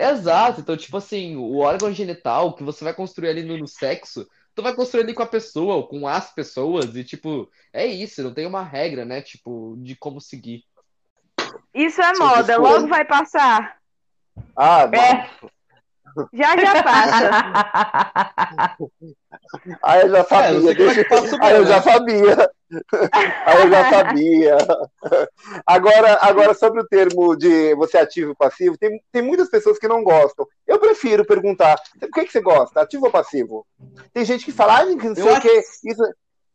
Exato, 0.00 0.60
então, 0.60 0.76
tipo 0.76 0.96
assim, 0.96 1.34
o 1.34 1.56
órgão 1.56 1.92
genital 1.92 2.54
que 2.54 2.62
você 2.62 2.84
vai 2.84 2.94
construir 2.94 3.30
ali 3.30 3.42
no, 3.42 3.58
no 3.58 3.66
sexo, 3.66 4.28
tu 4.54 4.62
vai 4.62 4.72
construir 4.72 5.02
ali 5.02 5.12
com 5.12 5.24
a 5.24 5.26
pessoa, 5.26 5.74
ou 5.74 5.88
com 5.88 6.06
as 6.06 6.32
pessoas, 6.32 6.94
e 6.94 7.02
tipo, 7.02 7.50
é 7.72 7.84
isso, 7.84 8.22
não 8.22 8.32
tem 8.32 8.46
uma 8.46 8.62
regra, 8.62 9.04
né? 9.04 9.20
Tipo, 9.20 9.74
de 9.78 9.96
como 9.96 10.20
seguir. 10.20 10.62
isso 11.74 12.00
é 12.00 12.12
moda, 12.16 12.56
logo 12.58 12.86
vai 12.86 13.04
passar. 13.04 13.76
Ah, 14.56 14.88
É. 14.92 15.28
Já 16.32 16.56
já 16.56 16.82
passa. 16.82 17.30
aí 19.82 20.02
eu 20.02 20.10
já 20.10 20.18
É, 20.20 20.24
sabia. 20.24 20.74
é 20.74 21.20
o 21.20 21.44
Aí 21.44 21.54
eu 21.56 21.64
meu, 21.64 21.66
já 21.66 21.76
né? 21.76 21.82
sabia. 21.82 22.50
Aí 23.46 23.62
eu 23.62 23.70
já 23.70 23.90
sabia. 23.90 24.56
Agora, 25.66 26.18
agora 26.20 26.54
sobre 26.54 26.80
o 26.80 26.86
termo 26.86 27.36
de 27.36 27.74
você 27.74 27.98
é 27.98 28.02
ativo 28.02 28.32
e 28.32 28.36
passivo, 28.36 28.76
tem, 28.78 29.00
tem 29.12 29.22
muitas 29.22 29.48
pessoas 29.50 29.78
que 29.78 29.88
não 29.88 30.02
gostam. 30.02 30.46
Eu 30.66 30.78
prefiro 30.78 31.24
perguntar, 31.24 31.76
por 32.00 32.10
que, 32.10 32.26
que 32.26 32.32
você 32.32 32.40
gosta? 32.40 32.80
Ativo 32.80 33.06
ou 33.06 33.12
passivo? 33.12 33.66
Tem 34.12 34.24
gente 34.24 34.44
que 34.44 34.52
fala, 34.52 34.80
ah, 34.80 34.84
não 34.84 35.14
sei 35.14 35.24
Eu 35.24 35.34
o 35.34 35.40
que, 35.40 35.48
isso, 35.84 36.02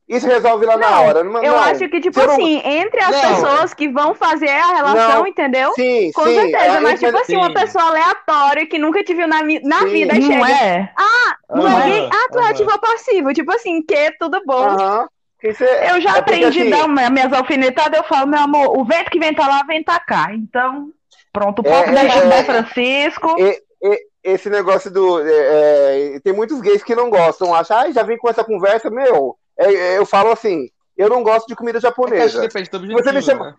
isso 0.07 0.27
resolve 0.27 0.65
lá 0.65 0.77
na 0.77 0.89
Não, 0.91 1.05
hora. 1.05 1.23
Não, 1.23 1.43
Eu 1.43 1.53
não. 1.53 1.59
acho 1.63 1.87
que, 1.89 2.01
tipo 2.01 2.19
não- 2.19 2.33
assim, 2.33 2.61
entre 2.65 2.99
as 3.01 3.11
Não. 3.21 3.21
pessoas 3.35 3.73
que 3.73 3.87
vão 3.89 4.13
fazer 4.13 4.49
a 4.49 4.75
relação, 4.75 5.19
Não. 5.19 5.27
entendeu? 5.27 5.71
Sim, 5.73 6.11
Com 6.13 6.23
sim. 6.23 6.35
certeza, 6.35 6.77
é, 6.77 6.79
mas 6.81 6.99
tipo 6.99 7.17
assim, 7.17 7.35
uma 7.37 7.47
sim. 7.47 7.53
pessoa 7.53 7.85
aleatória 7.85 8.65
que 8.67 8.77
nunca 8.77 9.03
te 9.03 9.13
viu 9.13 9.27
na, 9.27 9.41
na 9.63 9.79
Sim. 9.79 9.87
vida 9.89 10.13
Não 10.15 10.21
chega. 10.21 10.49
é? 10.49 10.91
Tu 11.47 11.67
é 11.67 11.69
Aham, 11.69 11.85
gay? 11.89 12.09
Ah, 12.11 12.27
tu 12.31 12.39
é 12.39 12.41
aham. 12.41 12.51
ativo 12.51 12.71
ou 12.71 12.79
passivo? 12.79 13.33
Tipo 13.33 13.51
assim, 13.53 13.81
que 13.81 14.11
tudo 14.19 14.41
bom. 14.45 14.75
É- 15.41 15.91
Eu 15.91 15.99
já 16.01 16.15
é 16.15 16.19
aprendi 16.19 16.45
assim, 16.45 16.73
a 16.73 16.77
dar 16.77 16.85
uma- 16.85 17.09
minhas 17.09 17.33
alfinetadas, 17.33 17.97
eu 17.97 18.03
falo, 18.05 18.27
meu 18.27 18.39
amor, 18.39 18.77
o 18.79 18.85
vento 18.85 19.09
que 19.11 19.19
vem 19.19 19.33
tá 19.33 19.45
lá, 19.47 19.63
vem 19.63 19.83
tá 19.83 19.99
cá. 19.99 20.29
Então, 20.33 20.89
pronto, 21.33 21.61
o 21.61 21.67
É, 21.67 21.69
posso 21.69 21.89
é, 21.89 21.93
deixar 21.93 22.17
é. 22.25 22.29
São 22.29 22.45
Francisco. 22.45 23.35
Esse 24.23 24.49
negócio 24.49 24.89
do. 24.89 25.19
é, 25.19 26.15
é, 26.15 26.19
tem 26.21 26.31
muitos 26.31 26.61
gays 26.61 26.81
que 26.81 26.95
não 26.95 27.09
gostam, 27.09 27.53
acham, 27.53 27.77
ah, 27.77 27.91
já 27.91 28.03
vim 28.03 28.15
com 28.15 28.29
essa 28.29 28.41
conversa, 28.41 28.89
meu. 28.89 29.37
É, 29.57 29.73
é, 29.73 29.97
eu 29.97 30.05
falo 30.05 30.31
assim, 30.31 30.69
eu 30.97 31.09
não 31.09 31.23
gosto 31.23 31.47
de 31.47 31.55
comida 31.55 31.77
É 31.77 31.81
japonesa. 31.81 32.41
depende 32.41 32.69
do 32.69 32.77
Se 32.77 32.83
objetivo, 32.83 33.03
você 33.03 33.11
me 33.11 33.21
chama, 33.21 33.45
né? 33.45 33.55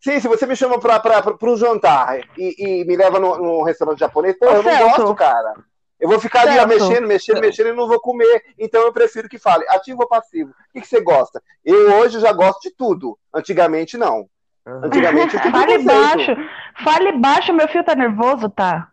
sim, 0.00 0.20
se 0.20 0.28
você 0.28 0.46
me 0.46 0.56
chama 0.56 0.78
pra, 0.80 0.98
pra, 1.00 1.22
pra, 1.22 1.34
pra 1.34 1.50
um 1.50 1.56
jantar 1.56 2.20
e, 2.36 2.54
e 2.80 2.84
me 2.84 2.96
leva 2.96 3.18
num, 3.18 3.62
restaurante 3.62 3.98
japonês, 4.00 4.36
pô, 4.38 4.46
eu 4.46 4.62
não 4.62 4.78
gosto, 4.90 5.14
cara. 5.14 5.54
Eu 6.00 6.08
vou 6.08 6.18
ficar 6.18 6.42
ali 6.42 6.58
ó, 6.58 6.68
Celso. 6.68 6.88
mexendo, 6.88 7.06
mexendo, 7.06 7.40
mexendo 7.40 7.68
e 7.68 7.72
não 7.72 7.86
vou 7.88 8.00
comer. 8.00 8.42
Então 8.58 8.82
eu 8.82 8.92
prefiro 8.92 9.28
que 9.28 9.38
fale 9.38 9.64
ativo 9.68 10.02
ou 10.02 10.08
passivo. 10.08 10.50
O 10.50 10.72
que, 10.72 10.80
que 10.80 10.86
você 10.86 11.00
gosta? 11.00 11.42
Eu 11.64 11.94
hoje 11.94 12.20
já 12.20 12.32
gosto 12.32 12.60
de 12.62 12.70
tudo. 12.74 13.18
Antigamente, 13.32 13.96
não. 13.96 14.28
Antigamente 14.66 15.36
eu 15.36 15.40
Fale 15.50 15.78
baixo. 15.78 16.36
Fale 16.82 17.12
baixo, 17.12 17.52
meu 17.54 17.68
filho 17.68 17.84
tá 17.84 17.94
nervoso, 17.94 18.50
tá? 18.50 18.88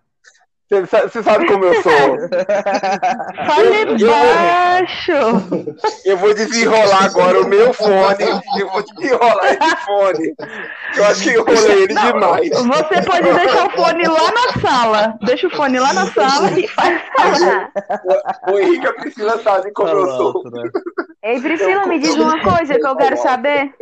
Você 0.71 0.85
sa- 0.87 1.01
você 1.01 1.21
sabe 1.21 1.47
como 1.47 1.65
eu 1.65 1.83
sou. 1.83 1.91
Fale 3.45 4.01
Eu- 4.01 4.09
baixo. 4.09 5.11
Eu 6.05 6.15
vou 6.15 6.33
desenrolar 6.33 7.03
agora 7.03 7.41
o 7.41 7.45
meu 7.47 7.73
fone. 7.73 8.23
Eu 8.57 8.69
vou 8.69 8.81
desenrolar 8.81 9.47
esse 9.51 9.75
fone. 9.85 10.33
Eu 10.95 11.05
acho 11.07 11.23
que 11.23 11.29
eu 11.33 11.41
enrolei 11.41 11.83
ele 11.83 11.87
demais. 11.93 12.49
Você 12.51 13.01
pode 13.01 13.33
deixar 13.33 13.67
o 13.67 13.69
fone 13.71 14.07
lá 14.07 14.31
na 14.31 14.61
sala. 14.61 15.19
Deixa 15.25 15.47
o 15.47 15.49
fone 15.51 15.77
lá 15.77 15.91
na 15.91 16.05
sala 16.07 16.49
e 16.57 16.65
faz. 16.69 17.01
O 18.49 18.57
Henrique 18.57 18.85
e 18.85 18.87
a 18.87 18.93
Priscila 18.93 19.43
sabem 19.43 19.73
como 19.73 19.89
eu 19.89 20.07
sou. 20.07 20.43
Né? 20.51 20.69
Ei, 21.23 21.41
Priscila, 21.41 21.85
me 21.85 21.99
diz 21.99 22.15
uma 22.15 22.39
coisa 22.41 22.79
que 22.79 22.87
eu 22.87 22.95
quero 22.95 23.17
saber. 23.17 23.73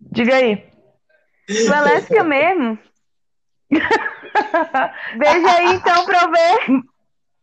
Diga 0.00 0.34
aí. 0.34 0.56
Tu 1.46 1.72
é 1.72 1.80
lésbica 1.82 2.24
mesmo? 2.24 2.76
Beija 5.18 5.50
aí 5.58 5.72
então 5.74 6.04
pra 6.04 6.22
eu 6.22 6.30
ver. 6.30 6.82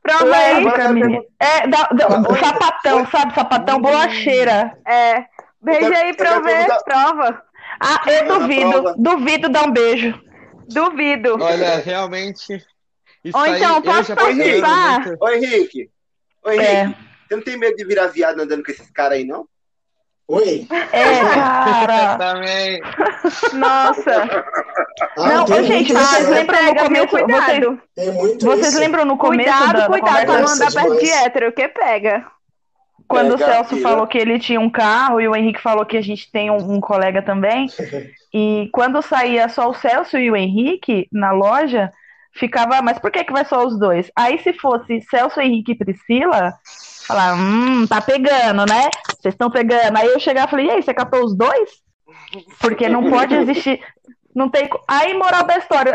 Prova 0.01 0.35
aí. 0.35 0.93
Menina. 0.93 1.23
É, 1.39 1.67
dá, 1.67 1.89
dá- 1.93 2.09
sapatão, 2.39 3.07
sabe? 3.09 3.33
Sapatão 3.33 3.79
bolacheira. 3.81 4.77
É. 4.85 5.25
Beija 5.61 5.97
aí 5.97 6.13
pra 6.15 6.31
eu 6.33 6.43
ver. 6.43 6.51
perguntar- 6.67 6.83
Prova. 6.83 7.43
Ah, 7.79 8.01
eu 8.11 8.27
duvido. 8.39 8.95
Duvido 8.97 9.49
dar 9.49 9.63
um 9.63 9.71
beijo. 9.71 10.21
Duvido. 10.67 11.37
Olha, 11.41 11.77
realmente. 11.79 12.63
Isso 13.23 13.37
Ou 13.37 13.43
aí, 13.43 13.55
então, 13.57 13.75
eu 13.77 13.81
posso 13.81 14.13
participar? 14.15 14.99
muito- 14.99 15.23
Ô 15.23 15.29
Henrique. 15.29 15.89
Ô 16.45 16.51
Henrique, 16.51 16.67
É. 16.71 16.87
você 17.27 17.35
não 17.37 17.41
tem 17.41 17.57
medo 17.57 17.75
de 17.77 17.85
virar 17.85 18.07
viado 18.07 18.39
andando 18.41 18.63
com 18.63 18.71
esses 18.71 18.89
caras 18.91 19.17
aí, 19.17 19.23
não? 19.23 19.47
Oi. 20.27 20.67
É, 20.91 21.19
cara. 21.35 22.17
Também. 22.17 22.81
Nossa. 23.53 24.43
Ah, 25.17 25.27
Não, 25.27 25.45
tem 25.45 25.63
gente, 25.63 25.93
vocês 25.93 26.29
né? 26.29 26.39
lembram 26.39 26.63
no 26.63 26.75
começo? 26.75 27.07
Vocês, 27.09 27.25
cuidado. 27.25 27.81
Tem 27.95 28.11
muito 28.11 28.45
vocês 28.45 28.67
isso. 28.69 28.79
lembram 28.79 29.05
no 29.05 29.17
começo 29.17 29.49
da, 29.49 29.57
Cuidado, 29.57 29.79
da 29.79 29.87
cuidado 29.89 30.25
pra 30.25 30.39
não 30.41 30.49
andar 30.49 30.71
perto 30.71 30.97
de 30.99 31.09
hétero, 31.09 31.51
que 31.51 31.67
pega. 31.67 32.25
Quando 33.07 33.35
o 33.35 33.37
Celso 33.37 33.75
tira. 33.75 33.89
falou 33.89 34.07
que 34.07 34.17
ele 34.17 34.39
tinha 34.39 34.59
um 34.59 34.69
carro 34.69 35.19
e 35.19 35.27
o 35.27 35.35
Henrique 35.35 35.61
falou 35.61 35.85
que 35.85 35.97
a 35.97 36.01
gente 36.01 36.31
tem 36.31 36.49
um, 36.49 36.75
um 36.75 36.79
colega 36.81 37.21
também. 37.21 37.67
E 38.35 38.67
quando 38.73 38.99
saía 39.03 39.47
só 39.47 39.69
o 39.69 39.75
Celso 39.75 40.17
e 40.17 40.31
o 40.31 40.35
Henrique 40.35 41.07
na 41.11 41.29
loja, 41.31 41.91
ficava, 42.33 42.81
mas 42.81 42.97
por 42.97 43.11
que 43.11 43.23
que 43.23 43.31
vai 43.31 43.45
só 43.45 43.63
os 43.63 43.77
dois? 43.77 44.09
Aí 44.15 44.39
se 44.39 44.53
fosse 44.53 45.01
Celso, 45.03 45.39
Henrique 45.39 45.73
e 45.73 45.77
Priscila, 45.77 46.51
falar, 47.05 47.35
hum, 47.35 47.85
tá 47.87 48.01
pegando, 48.01 48.65
né? 48.65 48.89
Vocês 49.19 49.33
estão 49.33 49.49
pegando. 49.49 49.97
Aí 49.97 50.07
eu 50.07 50.19
chegava 50.19 50.47
e 50.47 50.49
falei, 50.49 50.65
e 50.67 50.71
aí, 50.71 50.81
você 50.81 50.93
catou 50.93 51.23
os 51.23 51.35
dois? 51.35 51.69
Porque 52.59 52.89
não 52.89 53.09
pode 53.09 53.35
existir. 53.35 53.79
Não 54.35 54.49
tem. 54.49 54.69
Aí, 54.87 55.13
moral 55.13 55.43
da 55.43 55.57
história, 55.57 55.93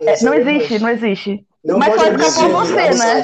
é, 0.00 0.22
não 0.22 0.34
existe, 0.34 0.78
não 0.78 0.88
existe. 0.88 1.44
Não 1.64 1.78
Mas 1.78 1.94
só 1.94 2.06
escapou 2.06 2.50
você, 2.50 2.90
né? 2.90 3.22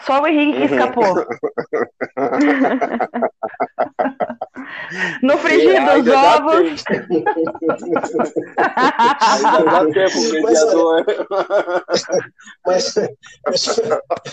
Só 0.00 0.20
o 0.20 0.26
Henrique 0.26 0.58
que 0.58 0.74
escapou. 0.74 1.14
No 5.22 5.38
frigir 5.38 5.76
Ainda 5.76 5.96
dos 5.96 6.04
dá 6.12 6.36
ovos. 6.36 6.84
Ainda 9.20 9.64
dá 9.64 9.86
tempo, 9.92 10.20
mediador. 10.32 11.04
Mas, 12.66 12.94
mas 13.46 13.80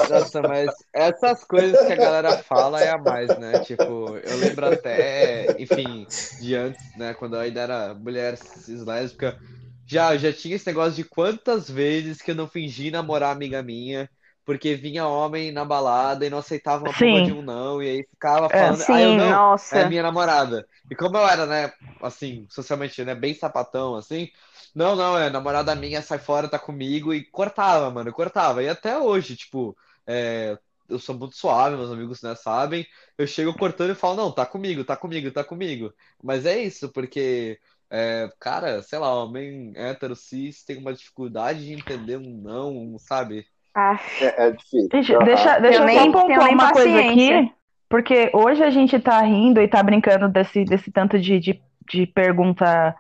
Nossa, 0.10 0.42
mas 0.42 0.70
essas 0.94 1.44
coisas 1.44 1.86
que 1.86 1.94
a 1.94 1.96
galera 1.96 2.38
fala 2.44 2.82
é 2.82 2.90
a 2.90 2.98
mais, 2.98 3.28
né? 3.38 3.60
Tipo, 3.60 4.18
eu 4.18 4.38
lembro 4.38 4.68
até, 4.68 5.56
enfim, 5.60 6.08
de 6.40 6.56
antes, 6.56 6.96
né? 6.98 7.14
Quando 7.14 7.36
eu 7.36 7.42
ainda 7.42 7.62
era 7.62 7.94
mulher 7.94 8.38
lésbica, 8.68 9.38
já, 9.86 10.16
já 10.18 10.32
tinha 10.32 10.56
esse 10.56 10.68
negócio 10.68 10.94
de 10.94 11.04
quantas 11.04 11.70
vezes 11.70 12.22
que 12.22 12.32
eu 12.32 12.36
não 12.36 12.48
fingi 12.48 12.92
namorar 12.92 13.32
amiga 13.36 13.64
minha, 13.64 14.10
porque 14.50 14.74
vinha 14.74 15.06
homem 15.08 15.52
na 15.52 15.64
balada 15.64 16.26
e 16.26 16.30
não 16.30 16.40
aceitava 16.40 16.90
uma 16.90 17.22
Sim. 17.22 17.22
de 17.22 17.32
um 17.32 17.40
não, 17.44 17.84
e 17.84 17.88
aí 17.88 18.04
ficava 18.10 18.50
É, 18.50 18.50
falando, 18.50 18.84
ah, 18.88 19.00
eu 19.00 19.14
Sim, 19.14 19.16
não, 19.16 19.44
é 19.72 19.82
a 19.82 19.86
nossa. 19.86 19.86
minha 19.86 20.02
namorada. 20.02 20.68
E 20.90 20.96
como 20.96 21.18
eu 21.18 21.28
era, 21.28 21.46
né, 21.46 21.72
assim, 22.02 22.48
socialmente, 22.50 23.04
né, 23.06 23.14
bem 23.14 23.36
sapatão, 23.36 23.96
assim, 23.96 24.28
não, 24.74 24.96
não, 24.96 25.16
é 25.18 25.30
namorada 25.30 25.76
minha, 25.76 26.02
sai 26.02 26.18
fora, 26.18 26.50
tá 26.50 26.58
comigo, 26.58 27.14
e 27.14 27.24
cortava, 27.26 27.92
mano, 27.92 28.12
cortava. 28.12 28.64
E 28.64 28.68
até 28.70 28.98
hoje, 28.98 29.36
tipo, 29.36 29.78
é, 30.08 30.58
eu 30.88 30.98
sou 30.98 31.16
muito 31.16 31.36
suave, 31.36 31.76
meus 31.78 31.92
amigos, 31.92 32.22
né, 32.24 32.34
sabem, 32.36 32.88
eu 33.20 33.28
chego 33.28 33.54
cortando 33.56 33.92
e 33.92 33.96
falo, 33.96 34.16
não, 34.16 34.32
tá 34.32 34.48
comigo, 34.48 34.84
tá 34.84 34.98
comigo, 34.98 35.32
tá 35.32 35.44
comigo. 35.44 35.94
Mas 36.24 36.46
é 36.48 36.58
isso, 36.60 36.90
porque, 36.92 37.60
é, 37.88 38.32
cara, 38.40 38.82
sei 38.82 38.98
lá, 38.98 39.14
homem 39.24 39.74
hétero 39.76 40.16
cis 40.16 40.64
tem 40.64 40.78
uma 40.80 40.92
dificuldade 40.94 41.66
de 41.66 41.74
entender 41.74 42.18
um 42.18 42.42
não, 42.42 42.76
um, 42.76 42.98
sabe? 42.98 43.46
Ah, 43.76 44.00
É, 44.22 44.48
é 44.48 44.52
difícil. 44.52 44.90
Gente, 44.92 45.16
Aham. 45.16 45.26
deixa, 45.26 45.60
deixa 45.60 45.80
eu 45.82 45.86
nem- 45.86 45.96
só 45.96 46.02
tenho 46.02 46.12
pontuar 46.14 46.46
nem 46.46 46.56
uma 46.56 46.72
coisa 46.72 47.00
aqui, 47.00 47.52
porque 47.90 48.32
hoje 48.34 48.64
a 48.64 48.70
gente 48.70 49.00
tá 49.00 49.20
rindo 49.22 49.62
e 49.62 49.68
tá 49.68 49.82
brincando 49.84 50.28
desse, 50.28 50.66
desse 50.66 50.92
tanto 50.92 51.18
de, 51.20 51.40
de, 51.40 51.62
de 51.90 52.06
pergunta 52.08 52.96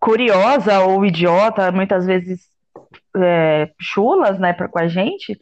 curiosa 0.00 0.80
ou 0.80 1.04
idiota, 1.04 1.70
muitas 1.70 2.06
vezes 2.06 2.40
é, 3.16 3.70
chulas, 3.80 4.38
né, 4.38 4.52
pra, 4.52 4.68
com 4.68 4.78
a 4.78 4.88
gente, 4.88 5.38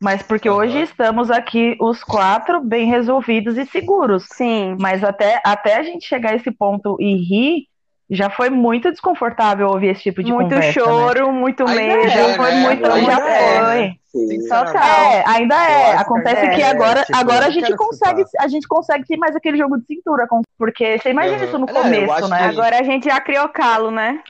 mas 0.00 0.22
porque 0.22 0.48
Aham. 0.48 0.58
hoje 0.58 0.80
estamos 0.80 1.30
aqui 1.30 1.76
os 1.80 2.02
quatro 2.02 2.60
bem 2.62 2.86
resolvidos 2.86 3.56
e 3.58 3.66
seguros. 3.66 4.24
sim. 4.32 4.76
Mas 4.80 5.02
até, 5.04 5.40
até 5.44 5.76
a 5.76 5.82
gente 5.82 6.06
chegar 6.06 6.32
a 6.32 6.36
esse 6.36 6.50
ponto 6.50 6.96
e 7.00 7.14
rir, 7.16 7.66
já 8.08 8.30
foi 8.30 8.50
muito 8.50 8.90
desconfortável 8.90 9.68
ouvir 9.68 9.88
esse 9.88 10.02
tipo 10.04 10.22
de 10.22 10.32
Muito 10.32 10.50
conversa, 10.54 10.66
né? 10.66 10.72
choro, 10.86 11.32
muito 11.32 11.66
Ainda 11.66 11.80
medo. 11.82 12.06
é, 12.06 12.08
Já 12.10 12.34
foi 12.36 12.50
né? 12.52 12.60
muito, 12.60 12.86
Ainda 12.92 13.10
já 13.12 13.28
é, 13.28 13.58
foi. 13.64 13.80
né? 13.80 13.94
Sim. 14.06 14.48
Total. 14.48 14.82
É, 14.82 15.24
ainda 15.26 15.54
é. 15.56 15.96
Acontece 15.96 16.48
que 16.48 16.54
que 16.56 16.62
é, 16.62 16.70
agora, 16.70 17.02
tipo, 17.04 17.18
agora 17.18 17.46
a 17.46 17.50
gente 17.50 17.76
consegue, 17.76 18.22
escutar. 18.22 18.44
a 18.44 18.48
gente 18.48 18.66
consegue 18.68 19.04
ter 19.06 19.16
mais 19.18 19.34
aquele 19.36 19.58
jogo 19.58 19.76
de 19.78 19.84
cintura, 19.86 20.26
porque 20.56 20.98
você 20.98 21.10
imagina 21.10 21.38
Uhum. 21.38 21.44
isso 21.44 21.58
no 21.58 21.68
É, 21.68 21.72
começo, 21.72 22.28
né? 22.28 22.38
que- 22.38 22.44
Agora 22.44 22.78
a 22.78 22.82
gente 22.82 23.04
já 23.04 23.20
criou 23.20 23.48
calo, 23.48 23.90
né? 23.90 24.20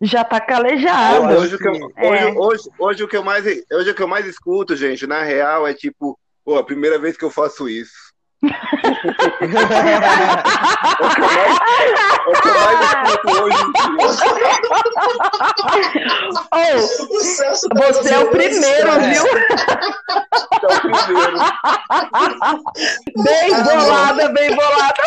Já 0.00 0.22
tá 0.22 0.36
Eu- 0.36 0.46
calejado. 0.46 1.24
hoje, 1.38 1.54
o 1.54 1.58
que 1.58 1.66
eu, 1.68 1.72
hoje, 1.72 1.92
É. 1.96 2.32
hoje, 2.36 2.62
hoje 2.78 3.04
o 3.04 3.08
que 3.08 3.16
eu 3.16 3.24
mais 3.24 3.44
hoje 3.72 3.90
o 3.90 3.94
que 3.94 4.02
eu 4.02 4.08
mais 4.08 4.26
escuto, 4.26 4.76
gente, 4.76 5.06
na 5.06 5.22
real, 5.22 5.66
é 5.66 5.72
tipo, 5.72 6.18
pô, 6.44 6.56
a 6.58 6.64
primeira 6.64 6.98
vez 6.98 7.16
que 7.16 7.24
eu 7.24 7.30
faço 7.30 7.68
isso. 7.68 8.12
O 8.44 9.48
que 9.48 9.54
mais, 9.54 9.94
o 12.26 12.32
que 12.40 12.48
mais 12.48 12.80
escuto 12.90 13.28
hoje 13.42 13.62
em 13.62 13.72
dia. 13.72 13.84
Ô, 16.52 16.56
o 17.16 17.20
Celso 17.20 17.68
tá 17.68 17.74
você 17.86 18.14
é 18.14 18.18
o 18.18 18.30
primeiro, 18.30 18.92
viu? 19.00 19.24
É 20.52 20.66
o 20.66 20.80
primeiro. 20.80 21.38
Bem 23.22 23.62
bolada, 23.62 24.28
bem 24.28 24.54
bolada. 24.54 25.02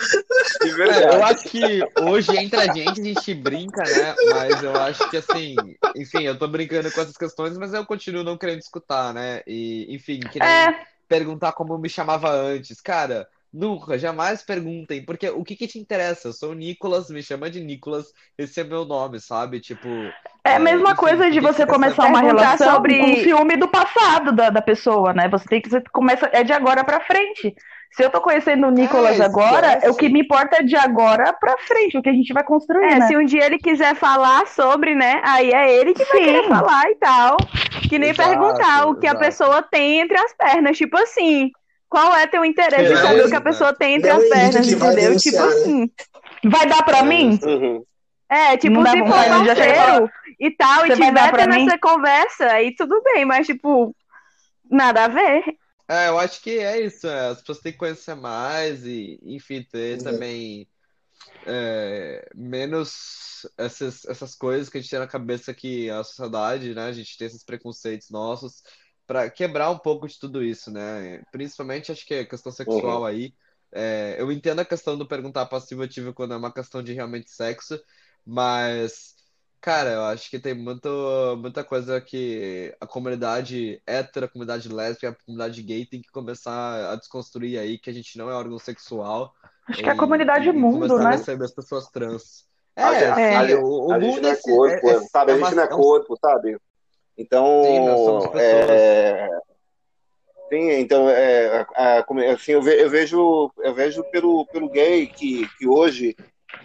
É, 0.88 1.08
eu 1.10 1.22
acho 1.22 1.48
que 1.48 1.90
hoje 1.96 2.36
entre 2.36 2.60
a 2.60 2.68
gente 2.68 3.00
a 3.00 3.04
gente 3.04 3.34
brinca, 3.34 3.88
né? 3.88 4.16
Mas 4.22 4.62
eu 4.62 4.76
acho 4.78 5.08
que 5.08 5.16
assim, 5.16 5.74
enfim, 5.94 6.22
eu 6.22 6.38
tô 6.38 6.48
brincando 6.48 6.90
com 6.92 7.00
essas 7.00 7.16
questões, 7.16 7.56
mas 7.58 7.72
eu 7.74 7.84
continuo 7.86 8.22
não 8.24 8.36
querendo 8.38 8.60
escutar, 8.60 9.12
né? 9.14 9.42
E, 9.46 9.86
enfim, 9.94 10.28
que 10.28 10.40
nem 10.40 10.70
É, 10.70 10.74
perguntar 11.08 11.52
como 11.52 11.74
eu 11.74 11.78
me 11.78 11.88
chamava 11.88 12.30
antes. 12.30 12.80
Cara, 12.80 13.26
nunca, 13.52 13.98
jamais 13.98 14.42
perguntem, 14.42 15.04
porque 15.04 15.28
o 15.30 15.44
que 15.44 15.56
que 15.56 15.66
te 15.68 15.78
interessa? 15.78 16.28
Eu 16.28 16.32
sou 16.32 16.50
o 16.52 16.54
Nicolas, 16.54 17.10
me 17.10 17.22
chama 17.22 17.50
de 17.50 17.60
Nicolas, 17.60 18.06
esse 18.38 18.60
é 18.60 18.64
meu 18.64 18.84
nome, 18.84 19.20
sabe? 19.20 19.60
Tipo, 19.60 20.16
é 20.44 20.54
a 20.56 20.58
mesma 20.58 20.92
enfim, 20.92 20.96
coisa 20.96 21.30
de 21.30 21.40
você 21.40 21.66
começar 21.66 22.06
uma 22.06 22.20
Perguntar 22.20 22.56
relação 22.56 22.74
sobre- 22.74 22.98
com 22.98 23.16
ciúme 23.16 23.56
do 23.56 23.68
passado 23.68 24.32
da, 24.32 24.50
da 24.50 24.62
pessoa, 24.62 25.12
né? 25.12 25.28
Você 25.28 25.46
tem 25.48 25.60
que 25.60 25.68
você 25.68 25.82
começa 25.92 26.28
é 26.32 26.42
de 26.42 26.52
agora 26.52 26.84
pra 26.84 27.00
frente. 27.00 27.54
Se 27.92 28.04
eu 28.04 28.10
tô 28.10 28.20
conhecendo 28.20 28.66
o 28.66 28.70
Nicolas 28.70 29.18
É, 29.18 29.24
agora, 29.24 29.68
esquece. 29.74 29.90
o 29.90 29.94
que 29.96 30.08
me 30.08 30.20
importa 30.20 30.58
é 30.58 30.62
de 30.62 30.76
agora 30.76 31.32
pra 31.32 31.56
frente, 31.58 31.98
o 31.98 32.02
que 32.02 32.08
a 32.08 32.12
gente 32.12 32.32
vai 32.32 32.44
construir, 32.44 32.84
É, 32.84 32.98
né? 33.00 33.06
se 33.08 33.16
um 33.16 33.24
dia 33.24 33.44
ele 33.46 33.58
quiser 33.58 33.94
falar 33.96 34.46
sobre, 34.46 34.94
né? 34.94 35.20
Aí 35.24 35.50
é 35.50 35.74
ele 35.74 35.92
que 35.92 36.04
vai 36.04 36.18
Sim. 36.18 36.24
querer 36.24 36.48
falar 36.48 36.90
e 36.90 36.94
tal. 36.96 37.36
Que 37.88 37.98
nem 37.98 38.10
Exato, 38.10 38.28
perguntar 38.30 38.86
o 38.86 38.94
que 38.94 39.06
a 39.06 39.10
exato. 39.10 39.24
pessoa 39.24 39.62
tem 39.62 40.00
entre 40.00 40.16
as 40.16 40.32
pernas. 40.32 40.78
Tipo 40.78 40.96
assim, 40.98 41.50
qual 41.88 42.14
é 42.14 42.26
teu 42.28 42.44
interesse 42.44 42.92
em 42.92 42.94
Não, 42.94 43.02
saber 43.02 43.26
o 43.26 43.28
que 43.30 43.36
a 43.36 43.40
pessoa 43.40 43.72
tem 43.74 43.94
entre 43.94 44.10
as 44.10 44.24
é 44.24 44.28
pernas, 44.28 44.68
entendeu? 44.68 44.94
denunciar, 44.94 45.18
Tipo 45.18 45.36
né? 45.42 45.48
assim. 45.48 45.90
Vai 46.44 46.66
dar 46.66 46.84
pra 46.84 46.98
É, 46.98 47.02
mim? 47.02 47.38
Uhum. 47.42 47.82
É, 48.30 48.56
tipo, 48.56 48.76
Não 48.76 48.84
dá 48.84 48.92
se 48.92 48.98
for 48.98 49.06
de 49.06 49.10
parceiro 49.46 50.10
e 50.38 50.50
tal, 50.52 50.86
e 50.86 50.88
Você 50.90 50.94
vai 50.96 51.12
dar 51.12 51.22
tiver 51.22 51.30
pra 51.30 51.38
tendo 51.40 51.54
mim? 51.56 51.66
essa 51.66 51.78
conversa, 51.78 52.46
aí 52.52 52.72
tudo 52.76 53.02
bem, 53.02 53.24
mas, 53.24 53.44
tipo, 53.46 53.92
nada 54.70 55.06
a 55.06 55.08
ver. 55.08 55.42
É, 55.90 56.08
eu 56.08 56.18
acho 56.18 56.40
que 56.42 56.50
é 56.58 56.80
isso. 56.82 57.06
é, 57.08 57.28
as 57.30 57.40
pessoas 57.40 57.60
têm 57.60 57.72
que 57.72 57.78
conhecer 57.78 58.14
mais 58.14 58.84
e, 58.86 59.18
enfim, 59.24 59.62
ter 59.64 60.00
Uhum. 60.00 60.02
também 60.02 60.68
é, 61.46 62.28
menos 62.34 63.46
essas, 63.58 64.04
essas 64.06 64.34
coisas 64.36 64.68
que 64.68 64.78
a 64.78 64.80
gente 64.80 64.90
tem 64.90 64.98
na 65.00 65.06
cabeça 65.08 65.54
que 65.54 65.90
a 65.90 66.04
sociedade, 66.04 66.74
né? 66.74 66.84
A 66.86 66.92
gente 66.92 67.16
tem 67.18 67.26
esses 67.26 67.44
preconceitos 67.44 68.10
nossos 68.10 68.62
para 69.06 69.30
quebrar 69.30 69.70
um 69.70 69.78
pouco 69.78 70.08
de 70.08 70.18
tudo 70.18 70.42
isso, 70.44 70.70
né? 70.72 71.22
Principalmente 71.32 71.92
acho 71.92 72.06
que 72.06 72.14
a 72.14 72.26
questão 72.28 72.52
sexual 72.52 73.04
aí. 73.06 73.34
é, 73.72 74.16
eu 74.20 74.32
entendo 74.32 74.60
a 74.60 74.64
questão 74.64 74.98
do 74.98 75.08
perguntar 75.08 75.46
passivo 75.46 75.82
ativo 75.82 76.14
quando 76.14 76.34
é 76.34 76.36
uma 76.36 76.52
questão 76.54 76.82
de 76.82 76.92
realmente 76.94 77.30
sexo, 77.30 77.80
mas 78.26 79.16
Cara, 79.60 79.90
eu 79.90 80.04
acho 80.04 80.30
que 80.30 80.38
tem 80.38 80.54
muito, 80.54 80.88
muita 81.38 81.62
coisa 81.62 82.00
que 82.00 82.74
a 82.80 82.86
comunidade 82.86 83.82
hétero, 83.86 84.24
a 84.24 84.28
comunidade 84.28 84.68
lésbica, 84.70 85.10
a 85.10 85.14
comunidade 85.14 85.62
gay 85.62 85.84
tem 85.84 86.00
que 86.00 86.10
começar 86.10 86.90
a 86.92 86.96
desconstruir 86.96 87.58
aí, 87.58 87.76
que 87.78 87.90
a 87.90 87.92
gente 87.92 88.16
não 88.16 88.30
é 88.30 88.34
órgão 88.34 88.58
sexual. 88.58 89.34
Acho 89.68 89.82
que 89.82 89.88
é 89.88 89.92
a 89.92 89.94
e- 89.94 89.98
comunidade 89.98 90.48
e 90.48 90.52
mundo, 90.52 90.88
começar 90.88 91.06
a 91.06 91.10
né? 91.10 91.16
receber 91.16 91.44
as 91.44 91.54
pessoas 91.54 91.88
trans. 91.90 92.48
É, 92.74 92.82
A 92.82 92.94
gente- 92.94 93.04
assim, 93.04 93.22
a 93.22 93.46
gente- 93.48 93.54
o, 93.62 93.86
o 93.88 93.92
a 93.92 94.00
gente 94.00 94.08
mundo 94.12 94.22
não 94.22 94.28
é 94.30 94.32
esse- 94.32 94.50
corpo, 94.50 94.90
é- 94.90 95.00
sabe? 95.00 95.32
A 95.32 95.34
é 95.34 95.38
gente 95.38 95.46
uma- 95.46 95.54
não 95.56 95.62
é 95.62 95.66
é 95.66 95.74
um- 95.74 95.76
corpo, 95.76 96.18
sabe? 96.18 96.58
Então, 97.18 97.62
Sim, 97.62 97.84
nós 97.84 98.00
somos 98.00 98.26
pessoas. 98.28 98.70
é, 98.70 99.28
sim, 100.48 100.70
então, 100.70 101.08
é, 101.10 101.66
a- 101.76 102.04
assim, 102.32 102.52
eu, 102.52 102.62
ve- 102.62 102.82
eu 102.82 102.88
vejo, 102.88 103.52
eu 103.58 103.74
vejo 103.74 104.02
pelo, 104.04 104.46
pelo 104.46 104.70
gay 104.70 105.06
que, 105.06 105.46
que 105.58 105.68
hoje 105.68 106.16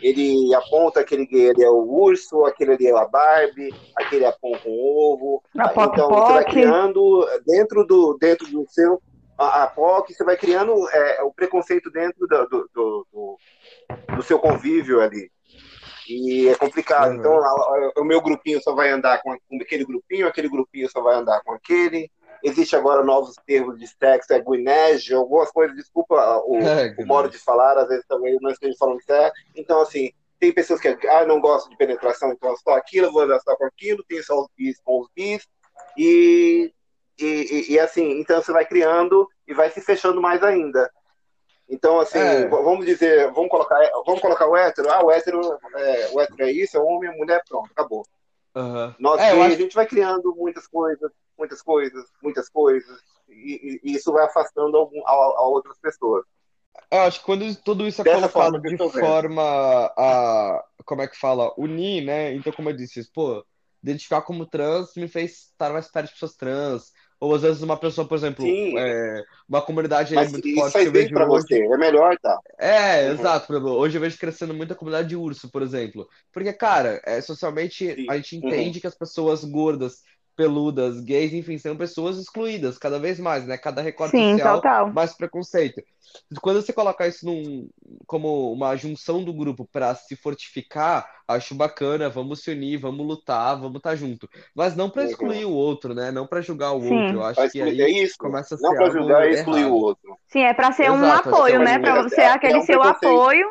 ele 0.02 0.54
aponta 0.56 1.00
aquele 1.00 1.26
gay 1.26 1.50
ali 1.50 1.64
é 1.64 1.70
o 1.70 1.82
urso, 1.84 2.46
aquele 2.46 2.74
ali 2.74 2.88
é 2.88 2.98
a 2.98 3.06
Barbie, 3.06 3.74
aquele 3.96 4.26
aponta 4.26 4.68
um 4.68 4.80
ovo. 4.80 5.44
A 5.58 5.70
Poc 5.70 5.94
então 5.94 6.10
você 6.10 6.34
vai 6.34 6.44
Poc. 6.44 6.54
criando 6.54 7.28
dentro 7.46 7.86
do 7.86 8.18
dentro 8.20 8.48
do 8.52 8.66
seu 8.70 9.02
a, 9.38 9.64
a 9.64 9.68
POC, 9.68 10.14
você 10.14 10.24
vai 10.24 10.38
criando 10.38 10.72
é, 10.92 11.22
o 11.24 11.30
preconceito 11.34 11.92
dentro 11.92 12.26
do, 12.26 12.48
do, 12.48 12.70
do, 12.74 13.08
do- 13.12 13.38
do 14.16 14.24
seu 14.24 14.40
convívio 14.40 15.02
ali. 15.02 15.30
E 16.08 16.48
é 16.48 16.56
complicado. 16.56 17.12
Uhum. 17.12 17.18
Então, 17.20 17.34
a- 17.44 17.92
a- 17.98 18.00
o 18.00 18.06
meu 18.06 18.22
grupinho 18.22 18.62
só 18.62 18.74
vai 18.74 18.90
andar 18.92 19.22
com, 19.22 19.36
com 19.50 19.58
aquele 19.62 19.84
grupinho, 19.84 20.28
aquele 20.28 20.48
grupinho 20.48 20.90
só 20.90 21.02
vai 21.02 21.16
andar 21.16 21.42
com 21.44 21.52
aquele. 21.52 22.10
Existe 22.44 22.76
agora 22.76 23.04
novos 23.04 23.36
termos 23.46 23.80
de 23.80 23.88
sexo, 23.88 24.34
é 24.34 24.40
guinégio, 24.40 25.18
algumas 25.18 25.52
coisas, 25.52 25.76
desculpa 25.76 26.16
o, 26.46 26.58
É, 26.58 26.96
o 27.00 27.06
modo 27.06 27.30
de 27.30 27.38
falar, 27.38 27.78
às 27.78 27.88
vezes 27.88 28.06
também 28.08 28.38
não 28.42 28.52
esteja 28.52 28.76
falando 28.78 29.02
certo. 29.04 29.34
Então, 29.56 29.82
assim, 29.82 30.12
tem 30.40 30.52
pessoas 30.52 30.80
que 30.80 30.88
ah, 31.08 31.26
não 31.26 31.40
gostam 31.40 31.72
de 31.72 31.78
penetração, 31.78 32.32
então 32.32 32.52
é 32.52 32.56
só 32.58 32.72
aquilo, 32.76 33.08
eu 33.08 33.12
vou 33.12 33.40
só 33.42 33.56
com 33.56 33.66
aquilo, 33.66 34.04
tem 34.04 34.22
só 34.22 34.40
os 34.42 34.48
bis 34.58 34.80
com 34.84 35.00
os 35.02 35.08
bis. 35.16 35.48
E, 35.98 36.72
e, 37.18 37.26
e- 37.26 37.74
e, 37.74 37.80
assim, 37.80 38.20
então 38.20 38.42
você 38.42 38.52
vai 38.52 38.66
criando 38.66 39.28
e 39.48 39.54
vai 39.54 39.70
se 39.72 39.82
fechando 39.82 40.22
mais 40.22 40.44
ainda. 40.44 40.90
Então, 41.68 42.00
assim, 42.00 42.20
É. 42.20 42.48
vamos 42.48 42.86
dizer, 42.86 43.32
vamos 43.32 43.50
colocar, 43.50 43.80
vamos 44.06 44.22
colocar 44.22 44.48
o 44.48 44.56
hétero, 44.56 44.92
ah, 44.92 45.04
o 45.04 45.10
hétero, 45.10 45.42
é, 45.76 46.10
o 46.14 46.22
hétero 46.22 46.44
é 46.44 46.52
isso, 46.52 46.78
é 46.78 46.80
homem, 46.80 47.10
é 47.10 47.16
mulher, 47.18 47.42
pronto, 47.48 47.70
acabou. 47.72 48.06
Aham. 48.56 48.96
Nós 49.00 49.22
É, 49.22 49.32
acho- 49.32 49.56
a 49.56 49.58
gente 49.58 49.76
vai 49.76 49.88
criando 49.88 50.34
muitas 50.36 50.68
coisas, 50.68 51.12
muitas 51.38 51.62
coisas, 51.62 52.06
muitas 52.22 52.50
coisas, 52.50 53.00
e, 53.28 53.80
e- 53.86 53.92
e 53.92 53.96
isso 53.96 54.12
vai 54.12 54.26
afastando 54.26 54.78
algum, 54.78 55.06
a, 55.06 55.12
a 55.12 55.48
outras 55.48 55.78
pessoas. 55.80 56.26
Eu 56.92 57.00
acho 57.02 57.20
que 57.20 57.26
quando 57.26 57.56
tudo 57.64 57.88
isso 57.88 58.02
é 58.02 58.06
Dessa 58.06 58.28
colocado 58.28 58.60
forma 58.60 58.62
de 58.62 58.78
forma 58.78 59.42
a, 59.98 60.64
como 60.86 61.02
é 61.02 61.08
que 61.08 61.18
fala, 61.18 61.54
unir, 61.58 62.04
né? 62.06 62.34
Então, 62.34 62.54
como 62.54 62.70
eu 62.70 62.76
disse, 62.76 63.04
pô, 63.12 63.46
identificar 63.84 64.22
como 64.22 64.46
trans 64.46 64.96
me 64.96 65.08
fez 65.08 65.48
estar 65.52 65.74
mais 65.74 65.90
perto 65.90 66.08
de 66.08 66.14
pessoas 66.14 66.36
trans. 66.36 66.92
Ou 67.20 67.34
às 67.36 67.42
vezes 67.44 67.62
uma 67.62 67.78
pessoa, 67.80 68.08
por 68.08 68.18
exemplo, 68.18 68.60
é, 68.76 69.24
uma 69.48 69.62
comunidade 69.62 70.16
Mas 70.16 70.30
muito 70.30 70.50
isso 70.62 70.72
forte 70.72 70.72
faz 70.72 70.88
que 70.88 70.90
eu 70.90 70.92
bem 70.92 71.10
vejo 71.10 71.12
pra 71.12 71.26
hoje. 71.28 71.48
você, 71.48 71.62
é 71.64 71.78
melhor, 71.78 72.18
tá? 72.20 72.40
É, 72.60 73.08
Uhum. 73.08 73.12
exato. 73.12 73.48
Por 73.48 73.54
exemplo, 73.56 73.72
hoje 73.74 73.98
eu 73.98 74.02
vejo 74.02 74.18
crescendo 74.18 74.54
muito 74.54 74.72
a 74.74 74.76
comunidade 74.76 75.10
de 75.10 75.16
urso, 75.16 75.50
por 75.52 75.62
exemplo. 75.62 76.08
Porque, 76.32 76.54
cara, 76.54 77.02
é, 77.06 77.22
socialmente 77.22 77.98
Sim. 77.98 78.08
a 78.08 78.16
gente 78.18 78.36
Uhum. 78.42 78.76
entende 78.76 78.80
que 78.80 78.88
as 78.88 78.96
pessoas 78.96 79.44
gordas, 79.44 80.02
peludas, 80.36 81.00
gays, 81.02 81.34
enfim, 81.34 81.58
são 81.58 81.76
pessoas 81.76 82.18
excluídas 82.18 82.78
cada 82.78 83.00
vez 83.00 83.20
mais, 83.20 83.46
né? 83.46 83.58
Cada 83.58 83.82
recorte 83.82 84.18
Sim, 84.18 84.32
social, 84.32 84.56
total. 84.58 84.94
mais 84.94 85.14
preconceito. 85.14 85.82
Quando 86.42 86.62
você 86.62 86.72
coloca 86.72 87.08
isso 87.08 87.26
num, 87.26 87.68
como 88.08 88.52
uma 88.54 88.76
junção 88.76 89.24
do 89.24 89.34
grupo 89.34 89.68
para 89.72 89.94
se 89.96 90.16
fortificar, 90.16 91.06
acho 91.28 91.54
bacana, 91.56 92.10
vamos 92.10 92.42
se 92.42 92.52
unir, 92.52 92.78
vamos 92.78 93.06
lutar, 93.06 93.60
vamos 93.60 93.78
estar 93.78 93.96
junto. 93.96 94.30
Mas 94.56 94.76
não 94.76 94.90
para 94.90 95.04
Uhum. 95.04 95.10
excluir 95.10 95.46
o 95.46 95.52
outro, 95.52 95.94
né? 95.94 96.12
Não 96.12 96.26
para 96.28 96.42
julgar 96.42 96.72
o 96.74 96.82
Sim. 96.82 97.02
outro. 97.02 97.18
Eu 97.18 97.24
acho 97.24 97.42
Pra 97.42 97.50
que 97.50 97.62
aí 97.62 97.82
é 97.82 97.90
isso. 97.90 98.16
começa 98.18 98.56
a 98.56 98.58
Não 98.58 98.70
ser 98.70 98.76
pra 98.78 98.86
algo 98.86 98.98
julgar 98.98 99.28
e 99.28 99.34
excluir 99.34 99.60
errado. 99.62 99.74
o 99.74 99.78
outro. 99.78 100.18
Sim, 100.28 100.42
é 100.42 100.54
pra 100.54 100.72
ser 100.72 100.92
um 100.92 100.96
Exato, 100.96 101.24
que 101.24 101.30
apoio, 101.30 101.56
é 101.56 101.60
né? 101.60 101.78
maneira- 101.78 102.10
ser 102.10 102.22
aquele 102.24 102.54
é 102.54 102.58
um 102.60 102.66
seu 102.66 102.82
apoio 102.82 103.48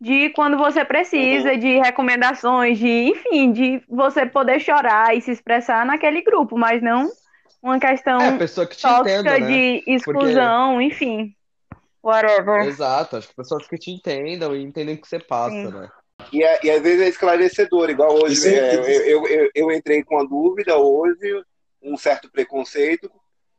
de 0.00 0.30
quando 0.30 0.56
você 0.58 0.84
precisa, 0.84 1.52
Uhum. 1.52 1.58
de 1.58 1.78
recomendações, 1.78 2.78
de, 2.78 2.88
enfim, 2.88 3.52
de 3.52 3.82
você 3.88 4.26
poder 4.26 4.60
chorar 4.60 5.16
e 5.16 5.20
se 5.20 5.30
expressar 5.30 5.86
naquele 5.86 6.20
grupo, 6.22 6.58
mas 6.58 6.82
não 6.82 7.08
uma 7.62 7.78
questão 7.78 8.20
É, 8.20 8.36
pessoa 8.36 8.66
que 8.66 8.76
te 8.76 8.82
tóxica 8.82 9.20
entenda, 9.20 9.38
né? 9.38 9.46
de 9.46 9.84
exclusão, 9.86 10.80
enfim. 10.82 11.34
Whatever. 12.02 12.66
Exato, 12.66 13.16
acho 13.16 13.28
que 13.28 13.34
pessoas 13.36 13.66
que 13.66 13.78
te 13.78 13.90
entendam 13.90 14.54
e 14.54 14.62
entendem 14.62 14.94
o 14.94 15.00
que 15.00 15.08
você 15.08 15.18
passa, 15.18 15.50
Sim. 15.54 15.70
né? 15.70 15.88
E, 16.32 16.42
é- 16.44 16.60
e 16.62 16.70
às 16.70 16.82
vezes 16.82 17.00
é 17.00 17.08
esclarecedor, 17.08 17.88
igual 17.90 18.12
hoje. 18.12 18.34
Isso 18.34 18.48
é- 18.48 18.52
é, 18.52 18.76
eu, 18.76 18.82
eu, 18.84 19.26
eu, 19.26 19.50
eu 19.54 19.72
entrei 19.72 20.02
com 20.04 20.18
a 20.20 20.24
dúvida 20.24 20.76
hoje, 20.76 21.42
um 21.82 21.96
certo 21.96 22.30
preconceito. 22.30 23.10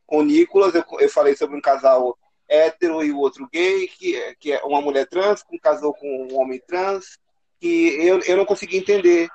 Com 0.05 0.19
o 0.19 0.23
Nicolas, 0.23 0.75
eu, 0.75 0.83
eu 0.99 1.09
falei 1.09 1.35
sobre 1.35 1.57
um 1.57 1.61
casal 1.61 2.15
hétero 2.47 3.03
e 3.03 3.11
o 3.11 3.19
outro 3.19 3.47
gay, 3.51 3.87
que, 3.87 4.15
é- 4.15 4.35
que 4.35 4.51
é 4.53 4.63
uma 4.63 4.81
mulher 4.81 5.07
trans, 5.07 5.43
que 5.43 5.59
casou 5.59 5.93
com 5.93 6.27
um 6.31 6.39
homem 6.39 6.61
trans, 6.67 7.17
que 7.59 7.95
eu, 7.99 8.19
eu 8.21 8.37
não 8.37 8.45
consegui 8.45 8.77
entender. 8.77 9.27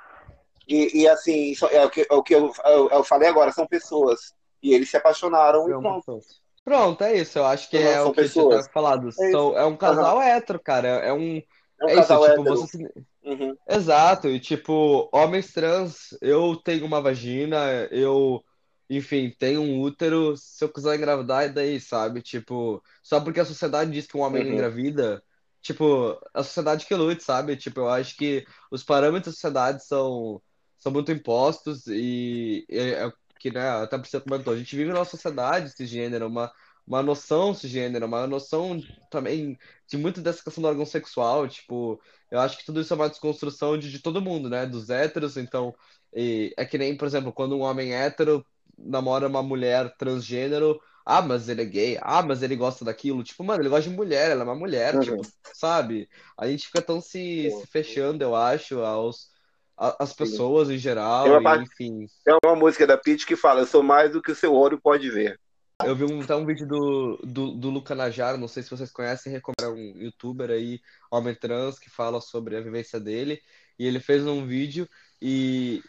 E, 0.69 1.03
e 1.03 1.09
assim, 1.09 1.55
é 1.71 1.85
o 1.85 1.91
que, 1.91 2.07
é 2.09 2.15
o 2.15 2.23
que 2.23 2.35
eu, 2.35 2.53
eu, 2.65 2.89
eu 2.91 3.05
falei 3.05 3.29
agora, 3.29 3.53
são 3.53 3.67
pessoas. 3.67 4.33
E 4.63 4.73
eles 4.75 4.91
se 4.91 4.97
apaixonaram 4.97 5.69
e 5.69 5.73
pronto. 5.73 6.21
Pronto, 6.65 7.03
é 7.03 7.17
isso. 7.17 7.39
Eu 7.39 7.47
acho 7.47 7.69
que 7.71 7.79
Não, 7.79 7.91
é 7.91 7.99
são 7.99 8.11
o 8.11 8.15
que 8.15 8.21
você 8.21 8.33
pessoas. 8.35 8.67
tá 8.67 8.73
falado. 8.73 9.09
É 9.09 9.31
São, 9.31 9.59
é 9.59 9.65
um 9.65 9.77
casal 9.77 10.21
hétero, 10.21 10.61
cara. 10.63 10.89
É 10.89 11.13
um. 11.13 11.39
É 11.81 11.87
um 11.87 11.89
É 11.89 11.95
isso, 11.97 12.19
tipo, 12.21 12.45
você 12.45 12.89
Uhum. 13.23 13.55
Exato, 13.69 14.29
e 14.29 14.41
tipo, 14.41 15.09
homens 15.13 15.53
trans, 15.53 16.17
eu 16.21 16.57
tenho 16.57 16.85
uma 16.87 17.01
vagina, 17.01 17.57
eu, 17.93 18.43
enfim, 18.91 19.31
tenho 19.39 19.63
um 19.63 19.81
útero, 19.81 20.37
se 20.37 20.65
eu 20.65 20.73
quiser 20.73 20.97
engravidar, 20.97 21.45
é 21.45 21.51
daí, 21.51 21.81
sabe? 21.81 22.23
Tipo, 22.23 22.83
só 23.03 23.21
porque 23.21 23.41
a 23.41 23.47
sociedade 23.47 23.93
diz 23.93 24.07
que 24.09 24.17
um 24.19 24.23
homem 24.23 24.43
Uhum. 24.43 24.51
engravida, 24.51 25.25
tipo, 25.63 26.21
a 26.35 26.43
sociedade 26.45 26.87
que 26.87 26.95
lute, 26.97 27.23
sabe? 27.25 27.57
Tipo, 27.57 27.81
eu 27.81 27.89
acho 27.91 28.17
que 28.17 28.47
os 28.71 28.85
parâmetros 28.85 29.35
da 29.35 29.37
sociedade 29.37 29.85
são, 29.87 30.43
são 30.79 30.93
muito 30.93 31.13
impostos 31.13 31.87
e 31.89 32.67
é, 32.71 32.91
é 33.03 33.07
o 33.07 33.13
que, 33.41 33.51
né, 33.53 33.69
até 33.71 33.97
você 33.99 34.21
comentou, 34.21 34.53
a 34.53 34.57
gente 34.59 34.77
vive 34.77 34.93
numa 34.93 35.05
sociedade 35.05 35.71
cisgênero, 35.71 36.27
uma, 36.29 36.53
uma 36.87 37.03
noção 37.03 37.55
cisgênero, 37.55 38.07
uma 38.07 38.27
noção 38.27 38.79
também 39.11 39.57
de 39.89 39.97
muito 39.97 40.21
dessa 40.21 40.43
questão 40.43 40.63
do 40.63 40.69
órgão 40.69 40.85
sexual, 40.87 41.49
tipo, 41.49 42.01
eu 42.31 42.41
acho 42.41 42.59
que 42.59 42.65
tudo 42.65 42.81
isso 42.81 42.93
é 42.93 42.97
uma 42.97 43.09
desconstrução 43.09 43.79
de, 43.79 43.91
de 43.91 44.01
todo 44.01 44.21
mundo, 44.23 44.49
né? 44.51 44.67
Dos 44.67 44.91
héteros, 44.91 45.37
então, 45.37 45.75
e 46.15 46.53
é 46.57 46.65
que 46.65 46.79
nem, 46.79 46.97
por 46.97 47.07
exemplo, 47.07 47.33
quando 47.33 47.57
um 47.57 47.61
homem 47.61 47.95
hétero 47.95 48.45
namora 48.81 49.27
uma 49.29 49.43
mulher 49.43 49.95
transgênero, 49.97 50.81
ah, 51.05 51.23
mas 51.23 51.49
ele 51.49 51.63
é 51.63 51.65
gay, 51.65 51.99
ah, 52.03 52.23
mas 52.23 52.43
ele 52.43 52.55
gosta 52.57 52.85
daquilo, 52.85 53.23
tipo, 53.25 53.43
mano, 53.43 53.63
ele 53.63 53.69
gosta 53.69 53.89
de 53.91 53.97
mulher, 53.97 54.31
ela 54.31 54.43
é 54.43 54.45
uma 54.45 54.55
mulher, 54.55 54.95
Uhum. 54.95 55.01
tipo, 55.01 55.21
sabe? 55.55 56.09
A 56.37 56.47
gente 56.47 56.67
fica 56.67 56.81
tão 56.83 57.01
se, 57.01 57.51
se 57.51 57.67
fechando, 57.67 58.23
eu 58.23 58.35
acho, 58.37 58.81
aos, 58.81 59.31
a- 59.77 59.97
às 59.99 60.13
pessoas 60.13 60.71
em 60.71 60.79
geral, 60.79 61.25
Tem 61.25 61.33
uma 61.33 61.43
parte- 61.43 61.65
enfim. 61.73 62.07
Tem 62.25 62.37
uma 62.45 62.55
música 62.55 62.87
da 62.87 62.99
Pitty 62.99 63.27
que 63.27 63.35
fala: 63.35 63.61
Eu 63.61 63.67
sou 63.67 63.83
mais 63.83 64.13
do 64.13 64.21
que 64.23 64.31
o 64.31 64.35
seu 64.37 64.55
olho 64.55 64.79
pode 64.81 65.11
ver. 65.11 65.41
Eu 65.83 65.97
vi 65.97 66.05
um, 66.05 66.21
até 66.21 66.37
um 66.37 66.45
vídeo 66.45 66.69
do, 66.69 67.17
do, 67.25 67.51
do 67.53 67.71
Luca 67.71 67.95
Najaro, 67.95 68.37
não 68.37 68.47
sei 68.47 68.63
se 68.63 68.69
vocês 68.71 68.91
conhecem, 68.93 69.33
recomendo, 69.33 69.63
é 69.63 69.69
um 69.69 69.97
youtuber 70.03 70.51
aí, 70.51 70.79
homem 71.11 71.35
trans, 71.35 71.79
que 71.79 71.89
fala 71.89 72.21
sobre 72.21 72.55
a 72.55 72.61
vivência 72.61 73.01
dele. 73.01 73.41
E 73.79 73.87
ele 73.87 73.99
fez 73.99 74.27
um 74.27 74.47
vídeo 74.47 74.87
e, 75.23 75.83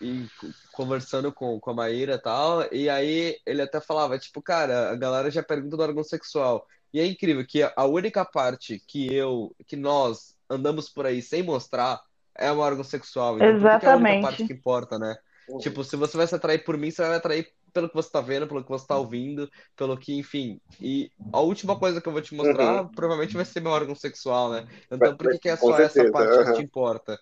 e 0.00 0.26
conversando 0.72 1.32
com, 1.32 1.58
com 1.58 1.70
a 1.70 1.74
Maíra 1.74 2.14
e 2.14 2.18
tal. 2.18 2.72
E 2.72 2.88
aí 2.88 3.38
ele 3.46 3.62
até 3.62 3.80
falava, 3.80 4.18
tipo, 4.18 4.42
cara, 4.42 4.90
a 4.90 4.96
galera 4.96 5.30
já 5.30 5.42
pergunta 5.42 5.76
do 5.76 5.82
órgão 5.82 6.04
sexual. 6.04 6.66
E 6.92 7.00
é 7.00 7.06
incrível 7.06 7.44
que 7.46 7.62
a 7.62 7.84
única 7.84 8.24
parte 8.24 8.82
que 8.86 9.12
eu, 9.12 9.54
que 9.66 9.76
nós 9.76 10.36
andamos 10.48 10.88
por 10.88 11.06
aí 11.06 11.20
sem 11.20 11.42
mostrar 11.42 12.00
é 12.34 12.50
o 12.52 12.58
órgão 12.58 12.84
sexual. 12.84 13.36
Então, 13.36 13.46
que 13.46 13.46
é 13.46 13.48
a 13.48 13.56
única 13.58 13.86
Exatamente. 13.86 14.22
parte 14.22 14.46
que 14.46 14.52
importa, 14.52 14.98
né? 14.98 15.16
Tipo, 15.60 15.84
se 15.84 15.96
você 15.96 16.16
vai 16.16 16.26
se 16.26 16.34
atrair 16.34 16.64
por 16.64 16.76
mim, 16.76 16.90
você 16.90 17.02
vai 17.02 17.12
me 17.12 17.16
atrair 17.16 17.52
pelo 17.72 17.88
que 17.88 17.94
você 17.94 18.10
tá 18.10 18.20
vendo, 18.20 18.48
pelo 18.48 18.64
que 18.64 18.70
você 18.70 18.86
tá 18.86 18.96
ouvindo, 18.96 19.50
pelo 19.76 19.96
que, 19.96 20.18
enfim. 20.18 20.60
E 20.80 21.10
a 21.32 21.40
última 21.40 21.78
coisa 21.78 22.00
que 22.00 22.08
eu 22.08 22.12
vou 22.12 22.22
te 22.22 22.34
mostrar 22.34 22.84
provavelmente 22.94 23.36
vai 23.36 23.44
ser 23.44 23.60
meu 23.60 23.70
órgão 23.70 23.94
sexual, 23.94 24.50
né? 24.50 24.66
Então, 24.90 25.16
por 25.16 25.30
que 25.30 25.38
que 25.38 25.48
é 25.48 25.56
só 25.56 25.78
essa 25.78 26.10
parte 26.10 26.44
que 26.44 26.52
te 26.54 26.62
importa? 26.62 27.18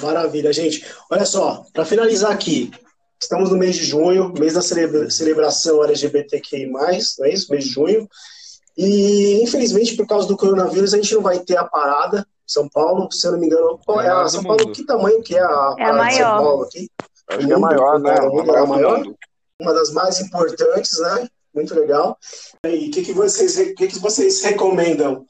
Maravilha, 0.00 0.52
gente. 0.52 0.84
Olha 1.10 1.24
só, 1.26 1.64
para 1.72 1.84
finalizar 1.84 2.30
aqui, 2.30 2.70
estamos 3.20 3.50
no 3.50 3.56
mês 3.56 3.74
de 3.76 3.84
junho, 3.84 4.32
mês 4.38 4.54
da 4.54 4.62
celebra- 4.62 5.10
celebração 5.10 5.82
LGBTQI+, 5.84 6.66
não 6.66 6.84
é 6.86 6.96
isso? 6.98 7.50
Mês 7.50 7.64
de 7.64 7.70
junho. 7.70 8.08
E, 8.76 9.42
infelizmente, 9.42 9.96
por 9.96 10.06
causa 10.06 10.28
do 10.28 10.36
coronavírus, 10.36 10.94
a 10.94 10.96
gente 10.96 11.12
não 11.14 11.22
vai 11.22 11.38
ter 11.40 11.56
a 11.58 11.64
parada 11.64 12.24
São 12.46 12.68
Paulo, 12.68 13.10
se 13.12 13.26
eu 13.26 13.32
não 13.32 13.38
me 13.40 13.46
engano. 13.46 13.78
Qual 13.84 14.00
É 14.00 14.06
é 14.06 14.10
a 14.10 14.28
São 14.28 14.42
Paulo? 14.44 14.62
mundo. 14.64 14.72
Que 14.72 14.84
tamanho 14.86 15.22
que 15.22 15.36
é 15.36 15.40
a 15.40 15.74
É 15.78 15.82
a 15.84 15.86
parada 15.90 16.08
de 16.08 16.14
São. 16.16 16.36
Paulo 16.38 16.62
aqui? 16.64 16.90
Acho 17.28 17.46
que 17.46 17.52
é 17.52 17.56
a 17.56 17.58
maior, 17.58 18.00
né? 18.00 18.10
É 18.10 18.12
A 18.12 18.22
a 18.22 18.28
maior 18.30 18.42
do 18.62 18.68
maior? 18.68 18.98
mundo. 18.98 19.16
Uma 19.60 19.74
das 19.74 19.90
mais 19.92 20.20
importantes, 20.20 20.98
né? 21.00 21.28
Muito 21.54 21.74
legal. 21.74 22.16
E 22.64 22.88
o 22.88 22.90
que, 22.92 23.02
que, 23.02 23.12
vocês, 23.12 23.58
o 23.58 23.74
que, 23.74 23.88
que 23.88 23.98
vocês 23.98 24.40
recomendam 24.42 25.26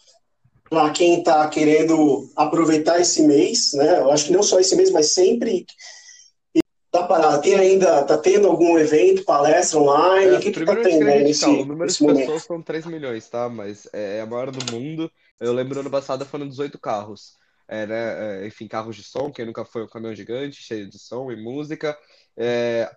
para 0.71 0.91
quem 0.91 1.19
está 1.19 1.47
querendo 1.49 2.31
aproveitar 2.37 3.01
esse 3.01 3.25
mês, 3.25 3.73
né? 3.75 3.99
Eu 3.99 4.11
acho 4.11 4.27
que 4.27 4.33
não 4.33 4.43
só 4.43 4.61
esse 4.61 4.77
mês, 4.77 4.91
mas 4.91 5.13
sempre 5.13 5.67
Tá 6.91 7.05
parado. 7.05 7.41
Tem 7.41 7.55
ainda, 7.55 8.03
tá 8.03 8.19
tendo 8.19 8.49
algum 8.49 8.77
evento, 8.77 9.25
palestra 9.25 9.79
online? 9.79 10.35
É, 10.35 10.39
o 10.39 10.41
que, 10.41 10.51
que 10.51 10.65
tá 10.65 10.73
a 10.73 10.77
tendo 10.77 11.09
indicar, 11.09 11.23
nesse, 11.23 11.45
o 11.45 11.65
número 11.65 11.85
nesse 11.85 11.99
de 11.99 12.03
momento? 12.03 12.21
pessoas 12.21 12.43
são 12.43 12.61
3 12.61 12.87
milhões, 12.87 13.29
tá? 13.29 13.49
Mas 13.49 13.89
é 13.93 14.21
a 14.21 14.27
maior 14.27 14.51
do 14.51 14.73
mundo. 14.73 15.11
Eu 15.39 15.53
lembro 15.53 15.75
no 15.75 15.81
ano 15.83 15.91
passado 15.91 16.27
foram 16.27 16.49
18 16.49 16.79
carros. 16.81 17.39
É, 17.69 17.87
né? 17.87 18.43
é, 18.43 18.47
enfim, 18.49 18.67
carros 18.67 18.97
de 18.97 19.05
som, 19.05 19.31
quem 19.31 19.47
nunca 19.47 19.65
foi 19.65 19.85
um 19.85 19.89
caminhão 19.89 20.15
gigante, 20.17 20.61
cheio 20.61 20.91
de 20.91 20.99
som 20.99 21.31
e 21.31 21.37
música. 21.37 21.97
É, 22.37 22.91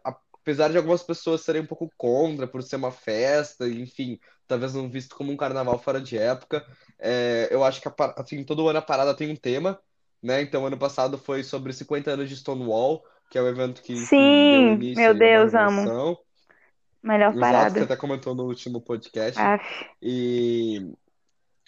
apesar 0.43 0.69
de 0.69 0.77
algumas 0.77 1.01
pessoas 1.01 1.41
serem 1.41 1.61
um 1.61 1.65
pouco 1.65 1.89
contra 1.97 2.45
por 2.45 2.61
ser 2.61 2.75
uma 2.75 2.91
festa, 2.91 3.67
enfim, 3.67 4.19
talvez 4.45 4.73
não 4.73 4.89
visto 4.89 5.15
como 5.15 5.31
um 5.31 5.37
carnaval 5.37 5.79
fora 5.79 6.01
de 6.01 6.17
época, 6.17 6.65
é, 6.99 7.47
eu 7.49 7.63
acho 7.63 7.81
que 7.81 7.87
a 7.87 7.93
assim, 8.17 8.43
todo 8.43 8.67
ano 8.67 8.79
a 8.79 8.81
parada 8.81 9.15
tem 9.15 9.31
um 9.31 9.35
tema, 9.35 9.79
né? 10.21 10.41
Então, 10.41 10.65
ano 10.65 10.77
passado 10.77 11.17
foi 11.17 11.43
sobre 11.43 11.71
50 11.71 12.11
anos 12.11 12.29
de 12.29 12.35
Stonewall, 12.35 13.03
que 13.31 13.37
é 13.37 13.41
o 13.41 13.47
evento 13.47 13.81
que, 13.81 13.95
Sim, 13.95 14.67
deu 14.67 14.73
início 14.73 15.01
meu 15.01 15.13
Deus, 15.13 15.53
amo. 15.53 16.19
Melhor 17.01 17.33
Exato, 17.33 17.33
que 17.33 17.39
parada. 17.39 17.83
até 17.83 17.95
comentou 17.95 18.35
no 18.35 18.43
último 18.43 18.81
podcast. 18.81 19.39
Aff. 19.39 19.85
E 20.01 20.93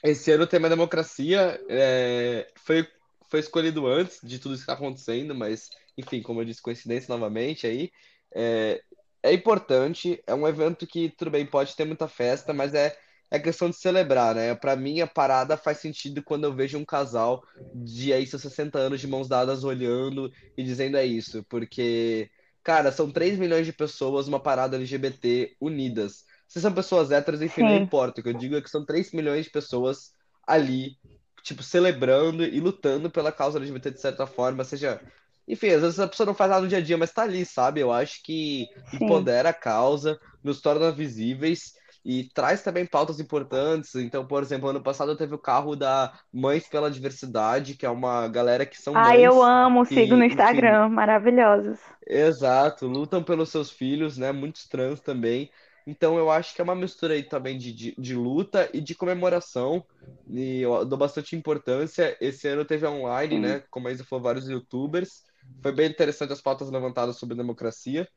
esse 0.03 0.31
ano 0.31 0.43
o 0.43 0.47
tema 0.47 0.69
democracia 0.69 1.60
é, 1.69 2.47
foi, 2.56 2.88
foi 3.30 3.39
escolhido 3.39 3.88
antes 3.88 4.19
de 4.23 4.38
tudo 4.39 4.53
isso 4.53 4.65
que 4.65 4.72
está 4.72 4.73
acontecendo, 4.73 5.34
mas, 5.34 5.69
enfim, 5.97 6.22
como 6.22 6.41
eu 6.41 6.45
disse, 6.45 6.61
coincidência 6.61 7.14
novamente 7.14 7.68
aí. 7.68 7.91
É, 8.36 8.82
é 9.24 9.34
importante, 9.34 10.22
é 10.28 10.36
um 10.36 10.48
evento 10.48 10.86
que, 10.86 11.10
tudo 11.10 11.32
bem, 11.32 11.45
pode 11.45 11.76
ter 11.76 11.86
muita 11.86 12.07
festa, 12.07 12.53
mas 12.53 12.74
é, 12.76 12.95
é 13.32 13.40
questão 13.40 13.70
de 13.70 13.78
celebrar, 13.78 14.36
né? 14.36 14.53
Para 14.53 14.76
mim, 14.76 15.02
a 15.02 15.07
parada 15.07 15.57
faz 15.57 15.80
sentido 15.80 16.22
quando 16.24 16.44
eu 16.44 16.53
vejo 16.53 16.78
um 16.78 16.86
casal 16.86 17.44
de 17.74 18.14
aí 18.14 18.28
seus 18.28 18.41
60 18.44 18.78
anos 18.78 19.02
de 19.02 19.07
mãos 19.07 19.28
dadas 19.28 19.64
olhando 19.64 20.32
e 20.56 20.64
dizendo 20.64 20.98
é 20.98 21.06
isso, 21.06 21.44
porque, 21.49 22.30
cara, 22.64 22.91
são 22.91 23.12
3 23.12 23.38
milhões 23.40 23.66
de 23.66 23.74
pessoas, 23.74 24.28
uma 24.28 24.40
parada 24.40 24.78
LGBT 24.78 25.56
unidas. 25.60 26.24
Se 26.48 26.62
são 26.62 26.72
pessoas 26.74 27.12
héteras, 27.12 27.41
enfim, 27.41 27.64
não 27.64 27.76
Sim. 27.76 27.84
importa. 27.84 28.22
O 28.22 28.24
que 28.24 28.30
eu 28.30 28.34
digo 28.34 28.56
é 28.56 28.62
que 28.62 28.70
são 28.70 28.86
3 28.86 29.12
milhões 29.12 29.45
de 29.45 29.52
pessoas 29.52 30.12
ali, 30.48 30.98
tipo, 31.44 31.64
celebrando 31.64 32.44
e 32.44 32.60
lutando 32.60 33.10
pela 33.10 33.32
causa 33.32 33.57
LGBT 33.57 33.91
de 33.91 34.02
certa 34.02 34.28
forma, 34.28 34.64
seja. 34.64 35.02
Enfim, 35.47 35.69
às 35.69 35.81
vezes 35.81 35.99
a 35.99 36.07
pessoa 36.07 36.27
não 36.27 36.34
faz 36.34 36.49
nada 36.49 36.61
no 36.63 36.67
dia 36.67 36.80
a 36.80 36.81
dia, 36.81 36.97
mas 36.97 37.11
tá 37.11 37.23
ali, 37.23 37.45
sabe? 37.45 37.80
Eu 37.80 37.91
acho 37.91 38.22
que 38.23 38.67
Sim. 38.97 39.05
empodera 39.05 39.49
a 39.49 39.53
causa, 39.53 40.19
nos 40.43 40.61
torna 40.61 40.91
visíveis 40.91 41.73
e 42.03 42.30
traz 42.34 42.61
também 42.61 42.85
pautas 42.85 43.19
importantes. 43.19 43.95
Então, 43.95 44.26
por 44.26 44.43
exemplo, 44.43 44.69
ano 44.69 44.81
passado 44.81 45.15
teve 45.15 45.34
o 45.35 45.39
carro 45.39 45.76
da 45.76 46.13
Mães 46.31 46.67
pela 46.67 46.91
Diversidade, 46.91 47.76
que 47.76 47.85
é 47.85 47.89
uma 47.89 48.27
galera 48.27 48.65
que 48.65 48.80
são 48.80 48.93
Ai, 48.95 49.22
eu 49.26 49.41
amo, 49.41 49.85
que, 49.85 49.93
sigo 49.93 50.15
no 50.15 50.23
enfim, 50.23 50.34
Instagram, 50.34 50.89
maravilhosos. 50.89 51.80
Exato, 52.07 52.88
lutam 52.88 53.23
pelos 53.23 53.49
seus 53.49 53.72
filhos, 53.72 54.17
né? 54.17 54.31
Muitos 54.31 54.67
trans 54.67 54.99
também. 55.01 55.51
Então 55.88 56.17
eu 56.17 56.30
acho 56.31 56.53
que 56.53 56.61
é 56.61 56.63
uma 56.63 56.76
mistura 56.76 57.13
aí 57.13 57.23
também 57.23 57.57
de, 57.57 57.73
de, 57.73 57.95
de 57.97 58.15
luta 58.15 58.69
e 58.73 58.81
de 58.81 58.95
comemoração. 58.95 59.85
E 60.27 60.61
eu 60.61 60.85
dou 60.85 60.97
bastante 60.97 61.35
importância. 61.35 62.15
Esse 62.19 62.47
ano 62.47 62.65
teve 62.65 62.85
online, 62.88 63.39
Sim. 63.39 63.39
né? 63.39 63.63
Como 63.69 63.88
a 63.88 63.91
Isa 63.91 64.03
falou, 64.03 64.23
vários 64.23 64.47
youtubers. 64.49 65.23
Foi 65.61 65.72
bem 65.72 65.89
interessante 65.89 66.31
as 66.31 66.41
pautas 66.41 66.69
levantadas 66.69 67.17
sobre 67.17 67.35
democracia. 67.35 68.07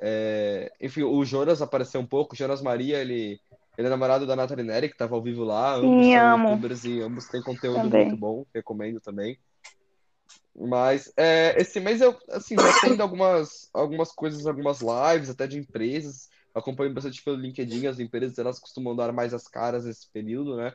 É, 0.00 0.70
Enfim, 0.80 1.02
o 1.02 1.24
Jonas 1.24 1.62
apareceu 1.62 2.00
um 2.00 2.06
pouco. 2.06 2.34
O 2.34 2.36
Jonas 2.36 2.60
Maria, 2.60 3.00
ele, 3.00 3.40
ele 3.76 3.86
é 3.86 3.90
namorado 3.90 4.26
da 4.26 4.36
Nathalie 4.36 4.64
Neri, 4.64 4.88
que 4.88 4.94
estava 4.94 5.14
ao 5.14 5.22
vivo 5.22 5.44
lá. 5.44 5.74
Ambos 5.74 6.06
Sim, 6.06 6.16
amo 6.16 6.48
youtubers 6.48 6.84
e 6.84 7.00
ambos 7.00 7.26
têm 7.26 7.42
conteúdo 7.42 7.80
muito 7.80 7.90
também. 7.90 8.16
bom. 8.16 8.46
Recomendo 8.54 9.00
também. 9.00 9.38
Mas 10.54 11.12
é, 11.16 11.54
esse 11.60 11.78
mês 11.78 12.00
eu 12.00 12.18
assim, 12.30 12.56
já 12.56 12.72
tendo 12.82 13.00
algumas, 13.00 13.70
algumas 13.72 14.10
coisas, 14.12 14.46
algumas 14.46 14.80
lives 14.80 15.30
até 15.30 15.46
de 15.46 15.58
empresas. 15.58 16.28
Acompanho 16.54 16.92
bastante 16.92 17.22
pelo 17.22 17.36
LinkedIn, 17.36 17.86
as 17.86 18.00
empresas 18.00 18.36
elas 18.38 18.58
costumam 18.58 18.96
dar 18.96 19.12
mais 19.12 19.32
as 19.32 19.46
caras 19.46 19.84
nesse 19.84 20.10
período, 20.10 20.56
né? 20.56 20.72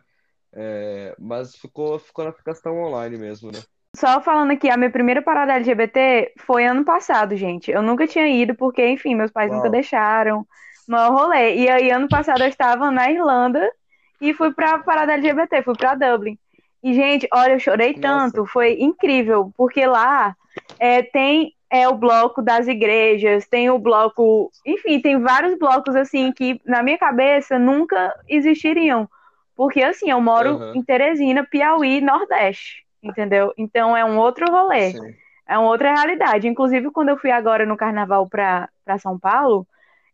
É, 0.53 1.15
mas 1.19 1.55
ficou, 1.55 1.99
ficou 1.99 2.23
na 2.23 2.31
questão 2.31 2.77
online 2.77 3.17
mesmo, 3.17 3.51
né? 3.51 3.59
Só 3.95 4.19
falando 4.21 4.51
aqui, 4.51 4.69
a 4.69 4.77
minha 4.77 4.89
primeira 4.89 5.21
parada 5.21 5.53
LGBT 5.53 6.33
foi 6.39 6.65
ano 6.65 6.83
passado, 6.83 7.35
gente. 7.35 7.69
Eu 7.69 7.81
nunca 7.81 8.07
tinha 8.07 8.27
ido 8.27 8.55
porque, 8.55 8.85
enfim, 8.87 9.13
meus 9.13 9.31
pais 9.31 9.51
nunca 9.51 9.63
Uau. 9.63 9.71
deixaram. 9.71 10.47
Maior 10.87 11.11
rolê. 11.11 11.55
E 11.55 11.69
aí, 11.69 11.91
ano 11.91 12.09
passado, 12.09 12.41
eu 12.41 12.47
estava 12.49 12.89
na 12.89 13.11
Irlanda 13.11 13.71
e 14.19 14.33
fui 14.33 14.51
pra 14.51 14.79
parada 14.79 15.13
LGBT, 15.13 15.61
fui 15.61 15.75
pra 15.75 15.95
Dublin. 15.95 16.37
E, 16.83 16.93
gente, 16.93 17.27
olha, 17.31 17.53
eu 17.53 17.59
chorei 17.59 17.93
Nossa. 17.93 18.01
tanto, 18.33 18.45
foi 18.47 18.77
incrível, 18.79 19.53
porque 19.55 19.85
lá 19.85 20.35
é, 20.79 21.01
tem 21.03 21.53
é, 21.69 21.87
o 21.87 21.95
bloco 21.95 22.41
das 22.41 22.67
igrejas, 22.67 23.47
tem 23.47 23.69
o 23.69 23.77
bloco. 23.77 24.51
Enfim, 24.65 24.99
tem 24.99 25.19
vários 25.19 25.57
blocos, 25.57 25.95
assim, 25.95 26.31
que 26.31 26.59
na 26.65 26.81
minha 26.83 26.97
cabeça 26.97 27.59
nunca 27.59 28.13
existiriam. 28.27 29.07
Porque, 29.55 29.83
assim, 29.83 30.09
eu 30.09 30.19
moro 30.19 30.55
Aham. 30.55 30.71
em 30.75 30.83
Teresina, 30.83 31.45
Piauí, 31.49 32.01
Nordeste, 32.01 32.82
entendeu? 33.03 33.53
Então 33.57 33.95
é 33.97 34.05
um 34.05 34.17
outro 34.19 34.45
rolê. 34.51 34.97
Sim. 34.97 35.17
É 35.47 35.57
uma 35.57 35.69
outra 35.69 35.93
realidade. 35.93 36.47
Inclusive, 36.47 36.91
quando 36.91 37.09
eu 37.09 37.17
fui 37.17 37.31
agora 37.31 37.65
no 37.65 37.77
carnaval 37.77 38.27
pra, 38.29 38.69
pra 38.85 38.99
São 38.99 39.19
Paulo, 39.19 39.67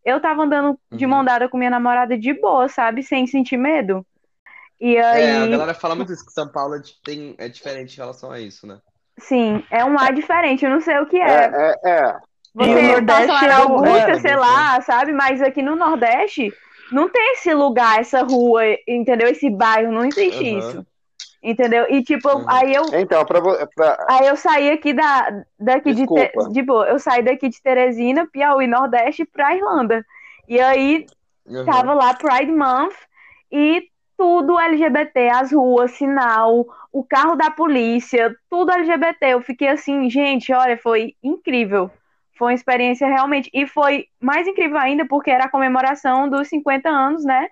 eu 0.05 0.21
tava 0.21 0.43
andando 0.43 0.79
de 0.91 1.05
Uhum. 1.05 1.07
mão 1.07 1.25
dada 1.25 1.49
com 1.49 1.57
minha 1.57 1.69
namorada 1.71 2.17
de 2.17 2.33
boa, 2.33 2.69
sabe? 2.69 3.03
Sem 3.03 3.27
sentir 3.27 3.57
medo. 3.57 4.05
E 4.81 4.97
É, 5.11 5.33
a 5.33 5.47
aí, 5.47 5.47
galera 5.47 5.73
fala 5.73 5.95
muito 5.95 6.11
isso, 6.13 6.25
que 6.25 6.31
São 6.31 6.51
Paulo 6.51 6.75
é, 6.75 6.81
tem, 7.03 7.35
é 7.39 7.49
diferente 7.49 7.93
em 7.93 7.97
relação 7.97 8.31
a 8.31 8.39
isso, 8.39 8.67
né? 8.67 8.79
sim, 9.19 9.63
é 9.69 9.83
um 9.85 9.97
ar 9.99 10.13
diferente. 10.13 10.65
Eu 10.65 10.71
não 10.71 10.81
sei 10.81 10.97
o 10.99 11.05
que 11.07 11.17
É, 11.25 11.31
é. 11.31 11.55
é, 11.83 11.89
é. 11.89 12.19
O 12.57 12.65
Você 12.65 12.81
Nordeste 12.81 13.45
passa 13.45 13.47
lá 13.47 13.55
é 13.55 13.61
Augusta, 13.61 14.17
é, 14.17 14.19
sei 14.19 14.35
é. 14.35 14.35
lá, 14.35 14.81
sabe? 14.81 15.13
Mas 15.13 15.41
aqui 15.41 15.61
no 15.61 15.75
Nordeste 15.75 16.55
não 16.91 17.09
tem 17.09 17.33
esse 17.33 17.53
lugar, 17.53 17.99
essa 17.99 18.23
rua, 18.23 18.63
entendeu? 18.87 19.27
Esse 19.29 19.49
bairro, 19.49 19.91
não 19.91 20.05
existe 20.05 20.43
Aham. 20.43 20.45
isso. 20.45 20.85
Entendeu? 21.41 21.85
E 21.89 22.03
tipo, 22.03 22.27
Uhum. 22.29 22.45
aí 22.49 22.73
eu 22.75 22.83
Então, 22.93 23.23
pra, 23.25 23.41
pra- 23.75 24.05
Aí 24.09 24.27
eu 24.27 24.35
saí 24.35 24.71
aqui 24.71 24.93
da, 24.93 25.43
daqui 25.57 25.93
de, 25.93 26.05
Te- 26.05 26.13
Desculpa. 26.31 26.49
de 26.51 26.61
boa, 26.61 26.87
eu 26.89 26.99
saí 26.99 27.23
daqui 27.23 27.47
de 27.47 27.61
Teresina, 27.61 28.27
Piauí, 28.27 28.67
Nordeste 28.67 29.23
pra 29.25 29.55
Irlanda. 29.55 30.05
E 30.47 30.59
aí 30.59 31.07
Aham. 31.49 31.63
tava 31.65 31.93
lá 31.93 32.13
Pride 32.13 32.51
Month 32.51 32.93
e 33.51 33.87
tudo 34.17 34.59
LGBT, 34.59 35.29
as 35.29 35.53
ruas, 35.53 35.91
sinal, 35.91 36.65
o 36.91 37.05
carro 37.05 37.37
da 37.37 37.49
polícia, 37.49 38.35
tudo 38.49 38.73
LGBT. 38.73 39.27
Eu 39.27 39.41
fiquei 39.41 39.69
assim, 39.69 40.09
gente, 40.09 40.51
olha, 40.51 40.77
foi 40.77 41.15
incrível. 41.23 41.89
Foi 42.37 42.47
uma 42.49 42.53
experiência 42.53 43.07
realmente. 43.07 43.49
E 43.53 43.65
foi 43.65 44.07
mais 44.19 44.45
incrível 44.45 44.77
ainda 44.77 45.05
porque 45.07 45.31
era 45.31 45.45
a 45.45 45.49
comemoração 45.49 46.29
dos 46.29 46.49
50 46.49 46.89
anos, 46.89 47.23
né? 47.23 47.47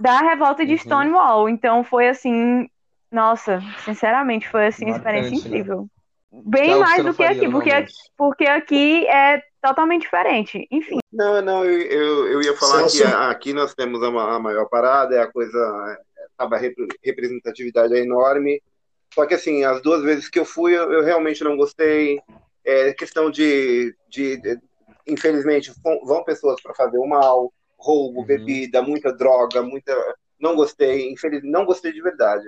Da 0.00 0.18
revolta 0.18 0.66
de 0.66 0.72
Uhum. 0.72 0.78
Stonewall. 0.78 1.48
Então 1.48 1.84
foi 1.84 2.08
assim, 2.08 2.68
nossa, 3.10 3.60
sinceramente, 3.84 4.48
foi 4.48 4.66
assim, 4.66 4.86
uma 4.86 4.96
experiência 4.96 5.30
né? 5.30 5.36
incrível. 5.36 5.88
Que 6.30 6.36
é 6.36 6.42
Bem 6.44 6.72
que 6.74 6.78
mais 6.80 7.04
do 7.04 7.10
que 7.10 7.16
faria 7.24 7.30
aqui, 7.42 7.50
porque, 7.50 7.70
normalmente. 7.70 7.94
porque 8.16 8.44
aqui 8.46 9.06
é 9.06 9.42
totalmente 9.62 10.02
diferente. 10.02 10.66
Enfim. 10.70 10.98
Não, 11.12 11.40
não, 11.40 11.64
eu, 11.64 11.80
eu, 11.80 12.28
eu 12.32 12.42
ia 12.42 12.54
falar 12.56 12.80
Celso. 12.80 12.96
que 12.98 13.02
a- 13.04 13.30
aqui 13.30 13.52
nós 13.52 13.74
temos 13.74 14.02
a, 14.02 14.08
a 14.08 14.38
maior 14.38 14.68
parada, 14.68 15.14
é 15.14 15.20
a 15.22 15.30
coisa, 15.32 15.56
é, 16.18 16.24
a 16.36 16.56
repre- 16.56 16.88
representatividade 17.02 17.94
é 17.94 18.00
enorme. 18.00 18.60
Só 19.14 19.24
que 19.24 19.34
assim, 19.34 19.64
as 19.64 19.80
duas 19.80 20.02
vezes 20.02 20.28
que 20.28 20.38
eu 20.38 20.44
fui, 20.44 20.76
eu, 20.76 20.92
eu 20.92 21.02
realmente 21.02 21.42
não 21.42 21.56
gostei. 21.56 22.20
É 22.64 22.92
questão 22.92 23.30
de, 23.30 23.94
de, 24.08 24.36
de- 24.40 24.58
infelizmente, 25.06 25.72
vão, 26.04 26.24
pessoas 26.24 26.60
para 26.60 26.74
fazer 26.74 26.98
o 26.98 27.06
mal, 27.06 27.52
roubo, 27.78 28.20
Uhum. 28.20 28.26
bebida, 28.26 28.82
muita 28.82 29.12
droga, 29.12 29.62
muita. 29.62 29.94
Não 30.38 30.54
gostei, 30.54 31.10
infeliz, 31.10 31.40
não 31.44 31.64
gostei 31.64 31.92
de 31.92 32.02
verdade. 32.02 32.44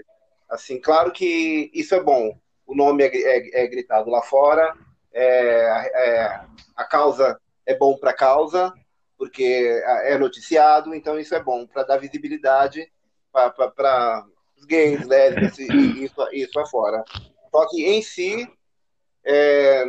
Assim, 0.49 0.81
claro 0.81 1.13
que 1.13 1.71
isso 1.75 1.95
é 1.95 2.03
bom. 2.03 2.39
O 2.67 2.75
nome 2.75 3.05
é, 3.05 3.09
é- 3.09 3.65
é 3.65 3.67
gritado 3.67 4.11
lá 4.11 4.23
fora, 4.23 4.75
é- 5.13 5.91
é- 5.95 6.41
a 6.77 6.85
causa 6.85 7.39
é 7.67 7.75
bom 7.75 7.97
para 7.99 8.11
a 8.11 8.15
causa, 8.15 8.73
porque 9.17 9.83
é 10.05 10.17
noticiado, 10.17 10.95
então 10.95 11.19
isso 11.19 11.35
é 11.35 11.43
bom 11.43 11.67
para 11.67 11.83
dar 11.83 11.97
visibilidade 11.99 12.91
para 13.33 14.25
os 14.57 14.65
gays, 14.65 15.07
lésbicas 15.07 15.59
e 15.59 16.05
isso, 16.05 16.17
isso 16.33 16.59
afora. 16.59 17.05
Só 17.51 17.67
que 17.69 17.85
em 17.85 18.01
si, 18.03 18.49
é, 19.25 19.85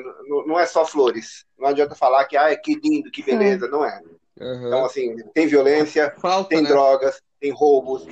não 0.45 0.59
é 0.59 0.65
só 0.65 0.85
flores. 0.85 1.45
Não 1.57 1.67
adianta 1.69 1.95
falar 1.95 2.25
que, 2.25 2.35
ah, 2.35 2.55
que 2.57 2.75
lindo, 2.75 3.11
que 3.11 3.23
beleza. 3.23 3.67
Não 3.67 3.85
é. 3.85 4.01
Aham. 4.41 4.67
Então, 4.67 4.85
assim, 4.85 5.15
tem 5.33 5.47
violência, 5.47 6.13
Falta, 6.19 6.49
tem 6.49 6.61
né? 6.63 6.69
drogas, 6.69 7.21
tem 7.39 7.51
roubos. 7.51 8.05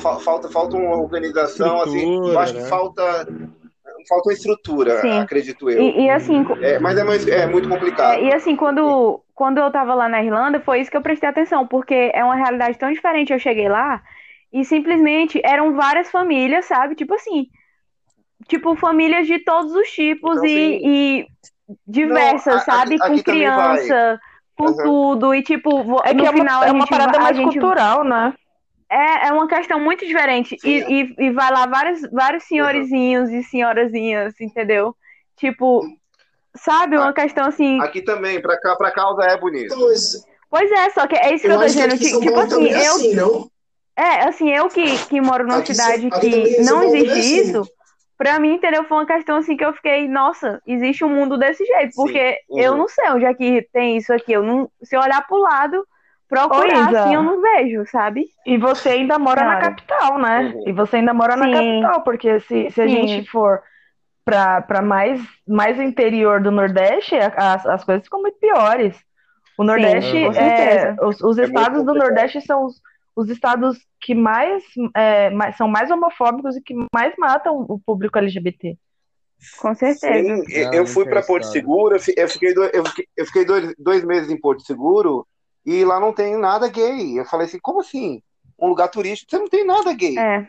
Fa- 0.00 0.18
falta, 0.20 0.48
falta 0.50 0.76
uma 0.76 0.96
organização, 0.96 1.80
assim. 1.80 2.14
Eu 2.26 2.38
acho 2.38 2.52
que 2.54 2.60
né? 2.60 2.68
falta, 2.68 3.02
falta 4.08 4.28
uma 4.28 4.32
estrutura, 4.32 5.00
Sim. 5.00 5.22
acredito 5.22 5.70
eu. 5.70 5.82
E, 5.82 6.02
e 6.02 6.10
assim, 6.10 6.44
É, 6.62 6.78
mas 6.78 6.98
é, 6.98 7.04
mais, 7.04 7.26
é 7.26 7.46
muito 7.46 7.68
complicado. 7.68 8.18
é, 8.18 8.24
e 8.24 8.34
assim, 8.34 8.56
quando, 8.56 9.22
quando 9.34 9.58
eu 9.58 9.70
tava 9.70 9.94
lá 9.94 10.08
na 10.08 10.22
Irlanda, 10.22 10.60
foi 10.60 10.80
isso 10.80 10.90
que 10.90 10.96
eu 10.96 11.02
prestei 11.02 11.28
atenção, 11.28 11.66
porque 11.66 12.10
é 12.14 12.22
uma 12.24 12.36
realidade 12.36 12.78
tão 12.78 12.92
diferente. 12.92 13.32
Eu 13.32 13.38
cheguei 13.38 13.68
lá 13.68 14.02
e 14.52 14.64
simplesmente 14.64 15.40
eram 15.44 15.74
várias 15.74 16.10
famílias, 16.10 16.66
sabe? 16.66 16.94
Tipo 16.94 17.14
assim, 17.14 17.46
tipo 18.48 18.76
famílias 18.76 19.26
de 19.26 19.38
todos 19.40 19.72
os 19.74 19.88
tipos 19.90 20.32
Então, 20.36 20.44
e, 20.46 20.76
assim, 20.76 20.86
e 20.86 21.26
diversas, 21.86 22.54
Não, 22.54 22.56
a- 22.56 22.64
sabe? 22.64 22.94
aqui- 22.96 22.98
Com 22.98 23.06
aqui 23.06 23.22
vai. 23.22 23.80
criança, 23.84 24.20
com 24.56 24.66
Aham. 24.66 24.82
tudo. 24.82 25.34
E 25.34 25.42
tipo, 25.42 25.70
É 26.04 26.12
no 26.12 26.18
que 26.20 26.26
é 26.26 26.30
uma, 26.30 26.44
final 26.44 26.62
é 26.64 26.72
uma 26.72 26.86
parada 26.86 27.18
mais 27.18 27.36
gente 27.36 27.58
cultural, 27.58 28.04
né? 28.04 28.34
É, 28.92 29.28
é 29.28 29.32
uma 29.32 29.48
questão 29.48 29.80
muito 29.80 30.06
diferente. 30.06 30.56
E, 30.62 30.80
e, 30.80 31.14
e 31.18 31.30
vai 31.30 31.50
lá 31.50 31.66
vários, 31.66 32.02
vários 32.12 32.44
senhorizinhos 32.44 33.30
e 33.30 33.42
senhorazinhas, 33.42 34.38
entendeu? 34.40 34.94
Tipo, 35.36 35.82
sabe? 36.56 36.96
Uma 36.98 37.08
Ah, 37.08 37.12
questão 37.14 37.46
assim. 37.46 37.80
Aqui 37.80 38.02
também, 38.02 38.40
pra, 38.40 38.60
cá, 38.60 38.76
pra 38.76 38.90
causa 38.90 39.22
é 39.24 39.36
bonito. 39.38 39.74
Mas 39.78 40.22
Pois 40.50 40.70
é, 40.70 40.90
só 40.90 41.06
que 41.06 41.16
é 41.16 41.34
isso 41.34 41.46
que 41.46 41.50
eu 41.50 41.54
tô 41.54 41.60
que 41.60 41.66
dizendo. 41.68 41.94
aqui 41.94 42.04
São 42.10 42.20
Tipo 42.20 42.38
assim, 42.38 42.68
é 42.68 42.86
eu. 42.86 42.94
assim, 42.94 43.14
não? 43.14 43.50
É, 43.96 44.24
assim, 44.28 44.50
eu 44.50 44.68
que, 44.68 44.98
que 45.06 45.20
moro 45.20 45.44
numa 45.44 45.58
Aqui, 45.58 45.74
cidade 45.74 46.06
aqui 46.12 46.30
que 46.30 46.62
não 46.62 46.82
é 46.82 46.86
existe 46.86 47.18
assim. 47.18 47.40
isso, 47.40 47.68
pra 48.18 48.38
mim, 48.38 48.54
entendeu? 48.54 48.84
Foi 48.84 48.98
uma 48.98 49.06
questão 49.06 49.36
assim 49.36 49.56
que 49.56 49.64
eu 49.64 49.72
fiquei, 49.72 50.06
nossa, 50.08 50.60
existe 50.66 51.04
um 51.04 51.08
mundo 51.08 51.38
desse 51.38 51.64
jeito. 51.64 51.92
Sim. 51.92 52.02
Porque 52.02 52.38
Uhum. 52.50 52.60
eu 52.60 52.76
não 52.76 52.88
sei 52.88 53.10
onde 53.10 53.24
é 53.24 53.32
que 53.34 53.66
tem 53.72 53.96
isso 53.96 54.12
aqui. 54.12 54.32
Eu 54.32 54.42
não, 54.42 54.70
se 54.82 54.94
eu 54.94 55.00
olhar 55.00 55.26
pro 55.26 55.38
lado, 55.38 55.86
procurar 56.32 56.88
Isa. 56.90 57.00
assim, 57.04 57.14
eu 57.14 57.22
não 57.22 57.40
vejo, 57.40 57.84
sabe? 57.90 58.26
E 58.46 58.56
você 58.56 58.88
ainda 58.90 59.18
mora 59.18 59.44
na 59.44 59.56
Cara. 59.56 59.70
capital, 59.74 60.18
né? 60.18 60.52
Uhum. 60.54 60.64
E 60.68 60.72
você 60.72 60.96
ainda 60.96 61.12
mora 61.12 61.36
na 61.36 61.44
Sim. 61.46 61.52
capital, 61.52 62.02
porque 62.02 62.40
se, 62.40 62.70
se 62.70 62.80
a 62.80 62.88
Sim. 62.88 63.06
gente 63.06 63.30
for 63.30 63.62
para 64.24 64.80
mais, 64.82 65.20
mais 65.46 65.78
interior 65.80 66.40
do 66.40 66.50
Nordeste, 66.50 67.16
a- 67.16 67.54
as, 67.54 67.66
as 67.66 67.84
coisas 67.84 68.04
ficam 68.04 68.20
muito 68.22 68.38
piores. 68.38 68.96
O 69.58 69.64
Nordeste, 69.64 70.12
com 70.12 70.32
é, 70.32 70.96
os, 71.02 71.20
os 71.20 71.38
É 71.38 71.44
estados 71.44 71.84
do. 71.84 71.92
Nordeste 71.94 72.40
são 72.40 72.64
os, 72.66 72.80
os 73.14 73.28
estados 73.28 73.78
que 74.00 74.14
mais, 74.14 74.62
é, 74.96 75.28
mais- 75.30 75.56
são 75.56 75.68
mais 75.68 75.90
homofóbicos 75.90 76.56
e 76.56 76.62
que 76.62 76.74
mais 76.94 77.12
matam 77.18 77.66
o 77.68 77.78
público 77.84 78.16
LGBT. 78.18 78.76
Com 79.60 79.74
certeza. 79.74 80.36
Sim, 80.46 80.52
eu- 80.56 80.68
Ah, 80.70 80.74
eu 80.76 80.86
fui 80.86 81.04
para. 81.04 81.20
Porto 81.22 81.44
Seguro, 81.46 81.96
eu 81.96 82.00
fi- 82.00 82.14
eu 82.16 82.28
fiquei, 82.28 82.54
eu 82.72 82.84
fiquei, 82.86 83.06
eu 83.16 83.26
fiquei 83.26 83.44
dois, 83.44 83.74
dois 83.76 84.04
meses 84.04 84.30
em 84.30 84.40
Porto 84.40 84.62
Seguro 84.62 85.26
e 85.64 85.84
lá 85.84 86.00
não 86.00 86.12
tem 86.12 86.36
nada 86.36 86.68
gay. 86.68 87.18
Eu 87.18 87.24
falei 87.24 87.46
assim, 87.46 87.58
como 87.60 87.80
assim? 87.80 88.22
Um 88.58 88.68
lugar 88.68 88.88
turístico, 88.88 89.30
você 89.30 89.38
não 89.38 89.48
tem 89.48 89.64
nada 89.64 89.92
gay. 89.92 90.18
É. 90.18 90.46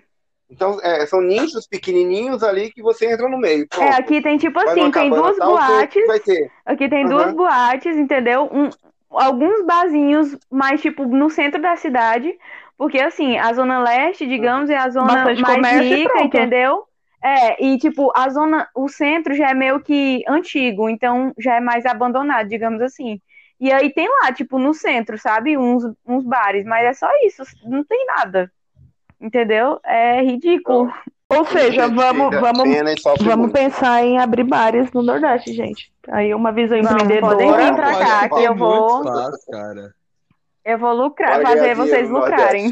Então, 0.49 0.77
é, 0.83 1.05
são 1.05 1.21
nichos 1.21 1.65
pequenininhos 1.65 2.43
ali 2.43 2.71
que 2.71 2.81
você 2.81 3.11
entra 3.11 3.27
no 3.27 3.37
meio. 3.37 3.63
É, 3.63 3.75
Pronto. 3.75 3.93
aqui 3.93 4.21
tem 4.21 4.37
tipo 4.37 4.59
assim, 4.59 4.91
tem 4.91 5.09
duas 5.09 5.37
tal, 5.37 5.51
boates, 5.51 6.07
Vai 6.07 6.19
ter. 6.19 6.51
aqui 6.65 6.89
tem 6.89 7.05
Aham. 7.05 7.09
duas 7.09 7.33
boates, 7.33 7.97
entendeu? 7.97 8.49
Um, 8.51 8.69
alguns 9.09 9.65
barzinhos, 9.65 10.37
mais 10.51 10.81
tipo 10.81 11.05
no 11.05 11.29
centro 11.29 11.61
da 11.61 11.75
cidade, 11.75 12.31
porque 12.77 12.99
assim, 12.99 13.37
a 13.37 13.51
zona 13.53 13.79
leste, 13.79 14.27
digamos, 14.27 14.69
é 14.69 14.77
a 14.77 14.89
zona 14.89 15.25
Bastante 15.25 15.41
mais 15.41 15.81
rica, 15.81 16.21
entendeu? 16.21 16.83
É, 17.23 17.63
e 17.63 17.77
tipo, 17.77 18.11
a 18.15 18.29
zona, 18.29 18.67
o 18.75 18.89
centro 18.89 19.33
já 19.33 19.51
é 19.51 19.53
meio 19.53 19.79
que 19.79 20.23
antigo, 20.27 20.89
então 20.89 21.31
já 21.39 21.55
é 21.55 21.59
mais 21.61 21.85
abandonado, 21.85 22.49
digamos 22.49 22.81
assim. 22.81 23.19
E 23.63 23.71
aí 23.71 23.93
tem 23.93 24.09
lá, 24.09 24.33
tipo, 24.33 24.59
no 24.59 24.73
centro, 24.73 25.17
sabe? 25.17 25.57
Uns, 25.57 25.85
uns 26.05 26.25
bares, 26.25 26.65
mas 26.65 26.83
é 26.85 26.93
só 26.93 27.07
isso, 27.25 27.43
não 27.63 27.81
tem 27.81 28.05
nada. 28.05 28.51
Entendeu? 29.21 29.79
É 29.85 30.21
ridículo. 30.21 30.91
Ou 31.29 31.45
seja, 31.45 31.87
vamos, 31.87 32.35
vamos, 32.41 32.77
vamos 33.21 33.51
pensar 33.53 34.03
em 34.03 34.19
abrir 34.19 34.43
bares 34.43 34.91
no 34.91 35.01
Nordeste, 35.01 35.53
gente. 35.53 35.89
Aí 36.09 36.33
uma 36.33 36.51
visão 36.51 36.77
Vamos, 36.81 37.03
empreendedora. 37.03 37.37
podem 37.37 37.51
vir 37.53 37.73
pra 37.73 37.97
cá, 37.97 38.27
que 38.27 38.43
eu 38.43 38.53
muito 38.53 38.57
vou, 38.59 39.03
espaço, 39.05 39.45
cara. 39.49 39.95
eu 40.65 40.77
vou 40.77 40.93
lucrar, 40.93 41.41
Bora 41.41 41.47
fazer 41.47 41.73
vocês 41.75 42.07
dinheiro 42.07 42.19
lucrarem. 42.19 42.71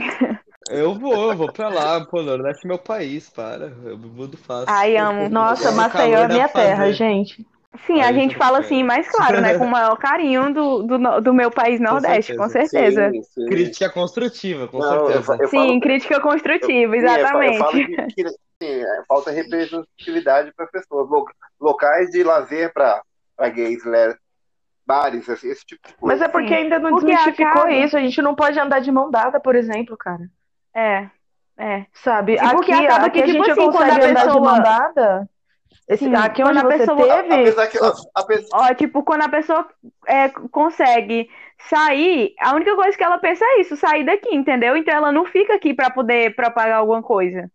Eu 0.69 0.93
vou, 0.99 1.31
eu 1.31 1.37
vou 1.37 1.51
pra 1.51 1.69
lá, 1.69 2.05
pô, 2.05 2.21
Nordeste 2.21 2.65
é 2.65 2.67
meu 2.67 2.77
país, 2.77 3.29
para. 3.29 3.71
Eu 3.85 3.97
mudo 3.97 4.37
fácil. 4.37 4.65
Ai, 4.67 4.97
amo. 4.97 5.29
Nossa, 5.29 5.71
No 5.71 5.77
Maceió 5.77 6.19
é 6.19 6.27
minha 6.27 6.49
terra, 6.49 6.77
fazer. 6.83 6.93
gente. 6.93 7.47
Sim, 7.87 8.01
a 8.01 8.07
Aí 8.07 8.13
gente 8.13 8.33
tudo 8.33 8.43
fala 8.43 8.59
assim, 8.59 8.83
mais 8.83 9.09
claro, 9.09 9.39
né? 9.39 9.57
Com 9.57 9.63
o 9.65 9.69
maior 9.71 9.95
carinho 9.97 10.53
do, 10.53 10.83
do, 10.83 11.21
do 11.21 11.33
meu 11.33 11.49
país 11.49 11.79
Nordeste, 11.79 12.35
com 12.35 12.49
certeza. 12.49 13.09
Sim, 13.11 13.23
sim. 13.23 13.45
Crítica 13.45 13.89
construtiva, 13.89 14.67
com 14.67 14.79
Não, 14.79 14.93
eu, 14.93 15.23
certeza. 15.23 15.23
fa- 15.23 15.37
eu 15.43 15.47
Sim, 15.47 15.57
falo, 15.67 15.79
crítica 15.79 16.19
construtiva, 16.19 16.95
eu 16.97 17.01
fa- 17.01 17.17
eu 17.19 17.27
falo 17.27 17.43
exatamente. 17.77 18.13
que, 18.15 18.23
que, 18.23 18.29
sim, 18.29 18.83
é, 18.83 19.03
falta 19.07 19.31
representatividade 19.31 20.51
para 20.55 20.67
pessoas. 20.67 21.09
Lo- 21.09 21.25
Locais 21.59 22.09
de 22.09 22.23
lazer 22.23 22.73
para 22.73 23.01
gays, 23.49 23.85
le- 23.85 24.17
bares, 24.85 25.29
esse, 25.29 25.47
esse 25.47 25.65
tipo 25.65 25.87
de 25.87 25.93
coisa. 25.93 26.13
Mas 26.15 26.21
é 26.21 26.27
porque 26.27 26.49
Sim. 26.49 26.55
ainda 26.55 26.77
não 26.79 26.89
Porque 26.89 27.05
desmistificou 27.05 27.51
acaba- 27.61 27.71
isso. 27.71 27.95
A 27.95 28.01
gente 28.01 28.21
não 28.21 28.35
pode 28.35 28.59
andar 28.59 28.79
de 28.81 28.91
mão 28.91 29.09
dada, 29.09 29.39
por 29.39 29.55
exemplo, 29.55 29.95
cara. 29.95 30.27
É, 30.75 31.07
é. 31.57 31.85
Sabe? 31.93 32.33
E 32.33 32.49
porque 32.49 32.71
aqui, 32.73 32.85
acaba 32.87 33.05
aqui 33.05 33.19
que, 33.19 33.23
a 33.23 33.27
tipo 33.27 33.37
gente 33.45 33.51
assim, 33.51 33.61
quando 33.61 33.73
consegue 33.77 33.91
a 34.05 34.09
andar 34.09 34.19
de 34.21 34.25
pessoa- 34.27 34.43
mão 34.51 34.61
dada. 34.61 35.29
Esse, 35.91 36.05
Sim, 36.05 36.15
aqui 36.15 36.41
quando 36.41 36.57
onde 36.57 36.65
a 36.65 36.69
você 36.69 36.77
pessoa- 36.77 37.23
teve. 37.23 37.33
Apesar 37.41 37.67
que 37.67 37.77
a, 37.77 37.93
a 38.15 38.23
pessoa. 38.23 38.49
Ó, 38.69 38.73
tipo, 38.73 39.03
quando 39.03 39.23
a 39.23 39.29
pessoa 39.29 39.67
é, 40.07 40.29
consegue 40.29 41.29
sair, 41.69 42.33
a 42.39 42.55
única 42.55 42.73
coisa 42.75 42.97
que 42.97 43.03
ela 43.03 43.17
pensa 43.17 43.43
é 43.45 43.61
isso, 43.61 43.75
sair 43.75 44.05
daqui, 44.05 44.33
entendeu? 44.33 44.77
Então 44.77 44.93
ela 44.95 45.11
não 45.11 45.25
fica 45.25 45.53
aqui 45.53 45.73
pra 45.73 45.89
poder 45.89 46.33
propagar 46.35 46.77
alguma 46.77 47.03
coisa. 47.03 47.51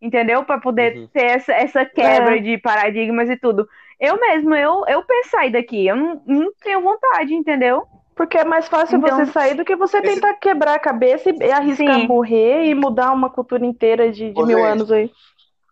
Entendeu? 0.00 0.44
Pra 0.44 0.58
poder 0.58 0.96
Uhum. 0.96 1.08
ter 1.12 1.24
essa, 1.24 1.52
essa 1.52 1.84
quebra 1.84 2.36
É. 2.36 2.40
de 2.40 2.58
paradigmas 2.58 3.28
e 3.30 3.36
tudo. 3.36 3.66
Eu 4.00 4.18
mesmo, 4.20 4.54
eu, 4.54 4.84
eu 4.88 5.02
penso 5.04 5.30
sair 5.30 5.50
daqui. 5.50 5.86
Eu 5.86 5.96
não, 5.96 6.22
não 6.26 6.52
tenho 6.62 6.80
vontade, 6.82 7.34
entendeu? 7.34 7.84
Porque 8.14 8.38
é 8.38 8.44
mais 8.44 8.66
fácil 8.68 8.98
Então- 8.98 9.16
você 9.16 9.26
sair 9.32 9.54
do 9.54 9.64
que 9.64 9.76
você 9.76 9.98
Esse- 9.98 10.14
tentar 10.14 10.34
quebrar 10.34 10.74
a 10.74 10.78
cabeça 10.78 11.30
e 11.30 11.50
arriscar 11.50 12.00
Sim. 12.00 12.06
morrer 12.06 12.64
e 12.66 12.74
mudar 12.74 13.12
uma 13.12 13.28
cultura 13.30 13.64
inteira 13.64 14.10
de, 14.12 14.30
de 14.32 14.42
mil 14.44 14.62
anos 14.64 14.90
aí. 14.92 15.10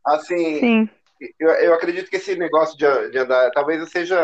Assim, 0.07 0.59
Sim. 0.61 0.89
Eu, 1.39 1.49
eu 1.51 1.75
acredito 1.75 2.09
que 2.11 2.17
esse 2.17 2.35
negócio 2.37 2.77
de, 2.77 3.11
de 3.11 3.19
andar, 3.19 3.51
talvez 3.51 3.81
eu 3.81 3.87
seja 3.87 4.19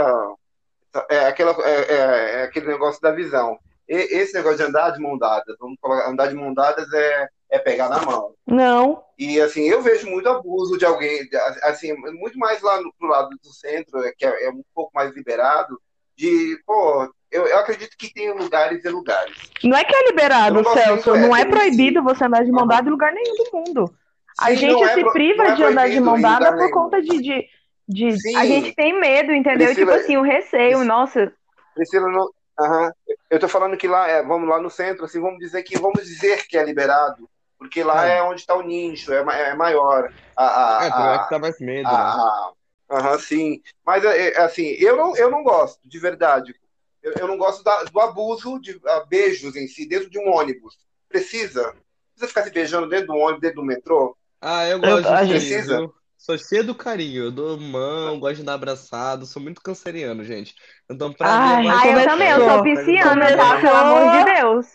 é, 1.10 1.26
aquela, 1.26 1.52
é, 1.66 1.80
é- 1.94 2.40
é 2.40 2.42
aquele 2.44 2.66
negócio 2.66 3.00
da 3.00 3.10
visão. 3.10 3.58
E- 3.88 4.16
esse 4.18 4.34
negócio 4.34 4.58
de 4.58 4.64
andar 4.64 4.90
de 4.90 5.00
mão 5.00 5.16
dadas, 5.18 5.56
vamos 5.58 5.76
falar, 5.80 6.08
andar 6.08 6.28
de 6.28 6.34
mão 6.34 6.52
dadas 6.52 6.92
é, 6.92 7.28
é 7.50 7.58
pegar 7.58 7.88
na 7.88 8.00
mão. 8.00 8.34
Não. 8.46 9.02
E 9.18 9.40
assim, 9.40 9.62
eu 9.68 9.82
vejo 9.82 10.08
muito 10.08 10.28
abuso 10.28 10.78
de 10.78 10.84
alguém, 10.84 11.28
assim, 11.64 11.92
muito 11.94 12.38
mais 12.38 12.62
lá 12.62 12.80
no, 12.80 12.92
pro 12.98 13.08
lado 13.08 13.30
do 13.30 13.52
centro, 13.52 14.02
é, 14.04 14.12
que 14.16 14.24
é, 14.24 14.46
é 14.46 14.50
um 14.50 14.62
pouco 14.74 14.90
mais 14.94 15.12
liberado, 15.14 15.80
de, 16.16 16.60
pô, 16.66 17.12
eu, 17.30 17.46
eu 17.46 17.58
acredito 17.58 17.96
que 17.98 18.12
tem 18.12 18.32
lugares 18.32 18.84
e 18.84 18.88
lugares. 18.88 19.36
Não 19.62 19.76
é 19.76 19.84
que 19.84 19.94
é 19.94 20.06
liberado, 20.06 20.62
Celso. 20.72 21.16
Não 21.16 21.34
é 21.36 21.44
proibido 21.44 22.02
você 22.02 22.24
andar 22.24 22.44
de 22.44 22.50
mão 22.50 22.66
dada 22.66 22.88
em 22.88 22.92
lugar 22.92 23.12
nenhum 23.12 23.34
do 23.34 23.50
mundo. 23.52 23.94
A 24.38 24.54
Sim, 24.54 24.60
gente 24.60 24.82
é 24.84 24.88
se 24.94 25.00
pro- 25.00 25.12
priva 25.12 25.42
é 25.44 25.54
de 25.56 25.64
andar 25.64 25.88
de 25.90 26.00
mão 26.00 26.20
dada 26.20 26.52
por 26.56 26.70
conta 26.70 27.02
de, 27.02 27.20
de, 27.20 27.48
de- 27.88 28.20
Sim, 28.20 28.36
A 28.36 28.46
gente 28.46 28.74
tem 28.74 28.98
medo, 28.98 29.32
entendeu? 29.32 29.68
Priscila- 29.68 29.92
tipo 29.92 29.94
assim, 30.04 30.16
o 30.16 30.22
receio, 30.22 30.84
nossa. 30.84 31.32
Priscila, 31.74 32.08
não, 32.10 32.30
aham. 32.60 32.92
eu 33.30 33.38
tô 33.40 33.48
falando 33.48 33.76
que 33.76 33.86
lá, 33.88 34.08
é, 34.08 34.22
vamos 34.22 34.48
lá 34.48 34.60
no 34.60 34.70
centro, 34.70 35.04
assim, 35.04 35.20
vamos 35.20 35.38
dizer 35.38 35.62
que, 35.62 35.78
vamos 35.78 36.04
dizer 36.04 36.46
que 36.46 36.56
é 36.58 36.64
liberado, 36.64 37.28
porque 37.58 37.82
lá 37.84 38.06
É. 38.06 38.18
é 38.18 38.22
onde 38.22 38.40
está 38.40 38.54
o 38.54 38.62
nicho, 38.62 39.12
é, 39.12 39.18
é 39.50 39.54
maior. 39.54 40.10
A, 40.36 40.44
a, 40.44 40.86
É, 40.86 40.90
a, 41.14 41.18
que 41.18 41.30
dá 41.30 41.38
mais 41.38 41.58
medo, 41.60 41.90
a- 41.90 41.90
né? 41.96 42.12
a- 42.12 42.52
aham, 42.90 43.18
sim. 43.18 43.62
Mas, 43.86 44.04
é, 44.04 44.30
é, 44.30 44.38
assim, 44.40 44.64
eu 44.78 44.96
não, 44.96 45.16
eu 45.16 45.30
não 45.30 45.42
gosto, 45.42 45.80
de 45.84 45.98
verdade. 45.98 46.54
Eu, 47.02 47.12
eu 47.14 47.28
não 47.28 47.38
gosto 47.38 47.62
da- 47.62 47.84
do 47.84 48.00
abuso 48.00 48.60
de 48.60 48.80
beijos 49.08 49.54
em 49.56 49.68
si, 49.68 49.86
dentro 49.88 50.10
de 50.10 50.18
um 50.18 50.28
ônibus. 50.30 50.78
Precisa? 51.08 51.76
Precisa 52.14 52.28
ficar 52.28 52.44
se 52.44 52.50
beijando 52.50 52.88
dentro 52.88 53.08
do 53.08 53.14
ônibus, 53.16 53.40
dentro 53.40 53.56
do 53.62 53.64
metrô? 53.66 54.16
Ah, 54.40 54.66
eu 54.66 54.78
gosto 54.80 55.02
de 55.02 55.08
a 55.08 55.10
carinho, 55.12 55.40
gente- 55.40 55.66
viu? 55.66 55.92
Sou 56.16 56.36
cheio 56.36 56.64
do 56.64 56.74
carinho, 56.74 57.24
eu 57.24 57.30
dou 57.30 57.58
mão, 57.58 58.18
gosto 58.18 58.36
de 58.38 58.42
dar 58.42 58.54
abraçado, 58.54 59.24
sou 59.24 59.40
muito 59.40 59.62
canceriano, 59.62 60.24
gente. 60.24 60.52
Então, 60.90 61.12
pra 61.12 61.28
Ai, 61.28 61.62
mim, 61.62 61.68
Ah, 61.68 61.74
eu 61.74 61.80
começou. 61.82 62.10
também, 62.10 62.28
eu 62.30 62.48
sou 62.50 62.62
pisciana, 62.62 63.36
tá? 63.36 63.60
Pelo 63.60 63.76
amor 63.76 64.18
de 64.18 64.24
Deus. 64.34 64.66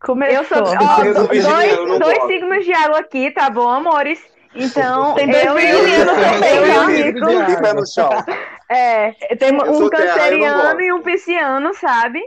Começou. 0.00 0.36
Eu 0.36 0.44
sou. 0.44 0.58
Ó, 0.58 1.04
Eu 1.04 1.14
sou 1.14 1.28
dois, 1.28 1.98
dois 2.00 2.22
signos 2.26 2.64
de 2.64 2.72
água 2.74 2.98
aqui, 2.98 3.30
tá 3.30 3.48
bom, 3.48 3.68
amores? 3.68 4.20
Então, 4.54 5.14
Tem 5.14 5.30
dois 5.30 5.44
eu 5.44 5.58
e 5.58 5.66
virginianos 5.66 6.14
também, 6.14 6.60
meu 6.60 6.74
tá? 6.74 8.20
De. 8.24 8.32
É, 8.68 9.12
tem 9.36 9.50
Eu 9.50 9.72
um 9.72 9.82
eu 9.84 9.90
canceriano 9.90 10.80
e 10.80 10.92
um 10.92 11.02
pisciano, 11.02 11.72
sabe? 11.74 12.20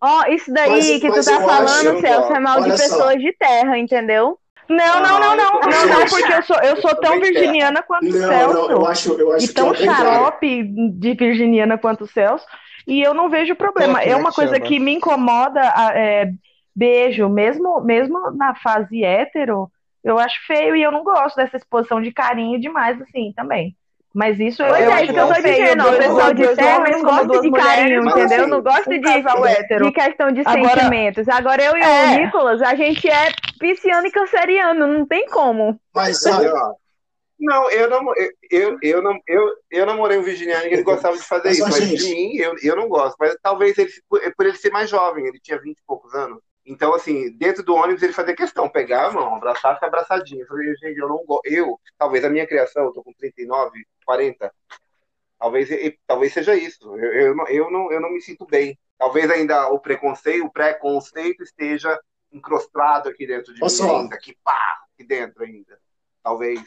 Ó, 0.00 0.24
isso 0.28 0.52
daí 0.52 0.70
Mas- 0.70 0.86
que 0.86 1.00
tu 1.00 1.16
mas 1.16 1.24
tá 1.24 1.32
eu 1.32 1.36
acho, 1.38 1.46
falando, 1.48 1.86
eu 1.86 2.00
Celso, 2.00 2.32
é 2.32 2.38
mal 2.40 2.56
de 2.58 2.68
olha 2.68 2.76
só. 2.76 2.82
pessoas 2.96 3.16
de 3.16 3.32
terra, 3.32 3.78
entendeu? 3.78 4.38
Não, 4.68 5.00
não, 5.00 5.18
não, 5.18 5.36
não, 5.36 5.60
não, 5.60 5.86
não, 5.86 6.06
porque 6.06 6.32
eu 6.32 6.42
sou, 6.42 6.56
eu 6.58 6.76
sou 6.80 6.94
tão 6.96 7.18
virginiana 7.18 7.82
quanto 7.82 8.06
o 8.06 8.12
Celso. 8.12 8.70
eu 8.70 8.86
acho, 8.86 9.12
eu 9.14 9.32
acho 9.32 9.46
e 9.46 9.48
é 9.48 9.52
tão 9.52 9.68
contrário. 9.68 9.94
xarope 9.94 10.62
de 10.62 11.14
virginiana 11.14 11.78
quanto 11.78 12.04
o 12.04 12.06
Celso. 12.06 12.44
E 12.86 13.02
eu 13.02 13.14
não 13.14 13.30
vejo 13.30 13.54
problema. 13.54 14.02
É 14.02 14.10
é 14.10 14.16
uma 14.16 14.32
coisa 14.32 14.60
que 14.60 14.78
me 14.78 14.94
incomoda, 14.94 15.60
é, 15.94 16.30
beijo, 16.74 17.28
mesmo, 17.28 17.80
mesmo 17.80 18.30
na 18.32 18.54
fase 18.54 19.02
hétero, 19.02 19.70
eu 20.04 20.18
acho 20.18 20.46
feio 20.46 20.76
e 20.76 20.82
eu 20.82 20.92
não 20.92 21.02
gosto 21.02 21.36
dessa 21.36 21.56
exposição 21.56 22.00
de 22.00 22.12
carinho 22.12 22.60
demais, 22.60 23.00
assim, 23.00 23.32
também. 23.34 23.76
Mas 24.18 24.40
isso 24.40 24.60
eu, 24.64 24.68
Pois 24.68 24.82
eu 24.82 24.90
é, 24.90 24.94
acho 24.94 25.04
isso 25.04 25.12
que 25.12 25.20
eu 25.20 25.28
tô 25.28 25.34
feio, 25.34 25.54
dizendo, 25.62 25.84
ó, 25.86 25.90
o 25.92 25.96
pessoal 25.96 26.34
de 26.34 26.56
terra 26.56 27.00
gosta 27.00 27.40
de 27.40 27.52
carinho, 27.52 28.02
entendeu? 28.02 28.24
assim, 28.24 28.50
Não 28.50 28.62
gosta 28.62 28.90
um 28.90 28.92
de, 28.94 28.98
de 28.98 29.92
questão 29.92 30.32
de 30.32 30.40
Agora- 30.44 30.74
sentimentos. 30.74 31.28
Agora 31.28 31.62
eu 31.62 31.76
e 31.76 31.80
É. 31.80 32.04
o 32.16 32.18
Nicolas, 32.24 32.60
a 32.60 32.74
gente 32.74 33.08
é 33.08 33.28
pisciano 33.60 34.08
e 34.08 34.10
canceriano, 34.10 34.88
não 34.88 35.06
tem 35.06 35.24
como. 35.26 35.80
Mas 35.94 36.26
olha, 36.26 36.52
Não, 37.38 37.70
eu 37.70 37.88
não, 37.88 38.02
eu, 38.16 38.30
eu, 38.50 38.78
eu 38.82 39.02
não, 39.02 39.16
eu, 39.28 39.50
eu 39.70 39.86
namorei 39.86 40.18
um 40.18 40.22
virginiano 40.22 40.64
e 40.66 40.72
ele 40.72 40.82
gostava 40.82 41.16
de 41.16 41.22
fazer 41.22 41.50
Mas, 41.50 41.58
isso, 41.58 41.66
ó, 41.68 41.70
mas 41.70 41.84
gente. 41.84 42.04
de 42.04 42.10
mim 42.12 42.36
eu, 42.38 42.56
eu 42.60 42.74
não 42.74 42.88
gosto. 42.88 43.14
Mas 43.20 43.36
talvez 43.40 43.78
ele, 43.78 43.88
por 44.10 44.20
por 44.36 44.46
ele 44.46 44.56
ser 44.56 44.72
mais 44.72 44.90
jovem, 44.90 45.24
ele 45.28 45.38
tinha 45.40 45.60
20 45.60 45.78
e 45.78 45.82
poucos 45.86 46.12
anos. 46.12 46.40
Então, 46.70 46.92
assim, 46.94 47.30
dentro 47.32 47.62
do 47.62 47.74
ônibus 47.74 48.02
ele 48.02 48.12
fazia 48.12 48.36
questão, 48.36 48.68
pegar 48.68 49.06
a 49.06 49.10
mão, 49.10 49.34
abraçar, 49.36 49.74
ficar 49.74 49.86
abraçadinho. 49.86 50.42
Eu 50.42 50.46
falei, 50.46 50.74
gente, 50.76 50.98
eu 50.98 51.08
não 51.08 51.24
gosto. 51.24 51.46
Eu, 51.46 51.80
talvez 51.98 52.22
a 52.24 52.28
minha 52.28 52.46
criação, 52.46 52.84
eu 52.84 52.92
tô 52.92 53.02
com 53.02 53.12
39, 53.14 53.70
40, 54.04 54.52
talvez, 55.38 55.68
talvez 56.06 56.32
seja 56.32 56.54
isso. 56.54 56.94
Eu, 56.96 57.12
eu, 57.12 57.34
não, 57.34 57.48
eu, 57.48 57.70
não, 57.70 57.90
eu 57.92 58.00
não 58.00 58.12
me 58.12 58.20
sinto 58.20 58.44
bem. 58.46 58.78
Talvez 58.98 59.30
ainda 59.30 59.68
o 59.70 59.78
preconceito, 59.78 60.44
o 60.44 60.52
preconceito 60.52 61.42
esteja 61.42 61.98
incrustado 62.30 63.08
aqui 63.08 63.26
dentro 63.26 63.54
de 63.54 63.62
mim 63.62 63.68
só. 63.68 64.00
ainda, 64.00 64.14
aqui 64.16 64.36
pá, 64.44 64.76
aqui 64.94 65.06
dentro 65.06 65.42
ainda. 65.44 65.78
Talvez. 66.22 66.60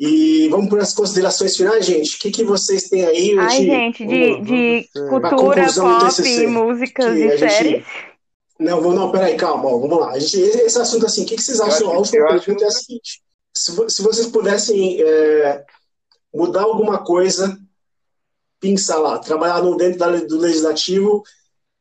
e 0.00 0.48
vamos 0.48 0.70
para 0.70 0.80
as 0.82 0.94
considerações 0.94 1.54
finais, 1.54 1.84
gente. 1.84 2.16
O 2.16 2.18
que, 2.20 2.30
que 2.30 2.44
vocês 2.44 2.88
têm 2.88 3.04
aí? 3.04 3.38
Ai, 3.38 3.58
de- 3.58 3.64
gente, 3.66 4.06
de, 4.06 4.40
de 4.40 4.88
Uma 4.96 5.20
cultura, 5.28 5.66
pop, 5.66 6.46
músicas 6.46 7.12
que 7.12 7.18
e 7.18 7.30
a 7.30 7.36
gente- 7.36 7.50
séries. 7.52 7.86
Não, 8.58 8.80
vamos, 8.80 8.94
não, 8.96 9.10
peraí, 9.10 9.36
calma, 9.36 9.66
ó, 9.68 9.78
vamos 9.78 9.98
lá. 9.98 10.10
A 10.12 10.18
gente, 10.18 10.38
esse 10.38 10.78
assunto 10.78 11.06
assim, 11.06 11.24
o 11.24 11.26
que, 11.26 11.36
que 11.36 11.42
vocês 11.42 11.58
Eu 11.58 11.66
acham? 11.66 11.76
acho- 11.88 11.90
A 11.90 11.98
última 11.98 12.18
eu 12.18 12.28
acho 12.28 12.44
pergunta 12.44 12.64
é 12.64 12.68
a 12.68 12.70
seguinte: 12.70 13.22
se, 13.56 13.72
se 13.90 14.02
vocês 14.02 14.26
pudessem 14.28 15.02
é, 15.02 15.64
mudar 16.32 16.62
alguma 16.62 16.98
coisa, 17.04 17.58
pensar 18.60 18.98
lá, 18.98 19.18
trabalhar 19.18 19.62
no, 19.62 19.76
dentro 19.76 19.98
da, 19.98 20.08
do 20.16 20.38
legislativo, 20.38 21.22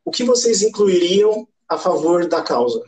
o 0.04 0.12
que 0.12 0.24
vocês 0.24 0.62
incluiriam 0.62 1.48
a 1.70 1.78
favor 1.78 2.28
da 2.28 2.42
causa? 2.42 2.82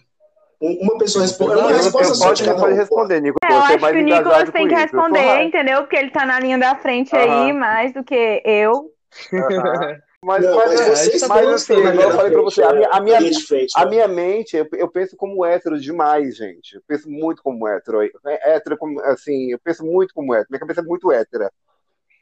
Um- 0.61 0.79
Uma 0.81 0.97
pessoa 0.97 1.23
responde. 1.23 1.53
Uma 1.53 1.69
Eu- 1.71 1.77
resposta 1.77 2.15
só 2.15 2.25
pode, 2.27 2.39
de 2.41 2.49
cada 2.49 2.59
pode 2.59 2.73
um. 2.73 2.77
responder, 2.77 3.21
Nico. 3.21 3.37
É, 3.43 3.51
eu 3.51 3.57
acho 3.59 3.77
que 3.77 3.85
o 3.85 4.01
Nicolas 4.01 4.49
tem 4.51 4.67
que 4.67 4.73
responder, 4.75 5.43
entendeu? 5.43 5.81
Porque 5.81 5.95
ele 5.95 6.09
tá 6.11 6.25
na 6.25 6.39
linha 6.39 6.57
da 6.57 6.75
frente 6.77 7.15
aí, 7.15 7.53
mais 7.53 7.93
do 7.93 8.03
que 8.03 8.41
eu. 8.43 8.91
Mas, 10.25 10.43
Não, 10.43 10.55
mas, 10.55 10.69
mas 10.71 10.81
é, 10.81 10.89
vocês 10.89 11.27
mas 11.27 11.47
assim, 11.49 11.73
igual 11.75 11.93
eu 11.93 12.11
falei 12.15 12.31
pra 12.31 12.41
frente, 12.41 12.43
você, 12.55 12.63
a 12.63 12.73
minha, 12.73 12.89
a 12.89 12.99
minha, 12.99 13.19
de 13.21 13.45
frente, 13.45 13.71
a 13.77 13.85
né? 13.85 13.91
minha 13.91 14.07
mente, 14.07 14.57
eu, 14.57 14.67
eu 14.73 14.89
penso 14.89 15.15
como 15.15 15.45
hétero 15.45 15.79
demais, 15.79 16.35
gente. 16.35 16.77
Eu 16.77 16.81
penso 16.87 17.07
muito 17.07 17.43
como 17.43 17.67
hétero. 17.67 18.01
É, 18.01 18.55
Hétero, 18.55 18.75
como, 18.75 18.99
assim, 19.01 19.51
eu 19.51 19.59
penso 19.63 19.85
muito 19.85 20.15
como 20.15 20.33
hétero. 20.33 20.47
Minha 20.49 20.59
cabeça 20.61 20.81
é 20.81 20.83
muito 20.83 21.11
hétera 21.11 21.51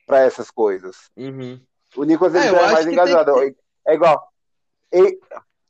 pra 0.06 0.20
essas 0.20 0.52
coisas. 0.52 1.10
Uhum. 1.16 1.58
O 1.96 2.04
Nicolas 2.04 2.36
É, 2.36 2.48
é 2.50 2.52
mais 2.74 2.86
engajado. 2.86 3.36
tem 3.36 3.56
É 3.88 3.94
igual. 3.94 4.22
e- 4.92 5.18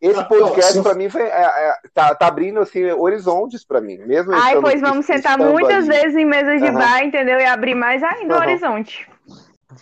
Esse 0.02 0.24
podcast, 0.28 0.82
pra 0.82 0.96
mim, 0.96 1.10
foi, 1.10 1.22
é, 1.22 1.28
é, 1.28 1.74
tá, 1.94 2.16
tá 2.16 2.26
abrindo 2.28 2.60
assim, 2.62 2.84
horizontes 2.94 3.64
pra 3.64 3.80
mim. 3.80 3.98
Mesmo 4.00 4.34
Ai, 4.34 4.60
pois 4.60 4.82
vamos 4.82 5.06
sentar 5.06 5.38
muitas 5.38 5.88
ali. 5.88 6.00
vezes 6.00 6.16
em 6.18 6.26
mesas 6.26 6.60
de 6.60 6.68
Aham. 6.68 6.80
bar, 6.80 7.04
entendeu? 7.06 7.38
E 7.40 7.46
abrir 7.46 7.76
mais 7.76 8.02
ainda 8.02 8.34
o 8.34 8.38
Aham. 8.38 8.48
horizonte. 8.48 9.08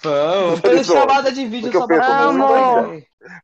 Vamos, 0.02 0.60
fazer 0.60 0.84
chamada 0.84 1.32
de 1.32 1.46
vídeo 1.46 1.72
só 1.72 1.86
pra. 1.86 2.32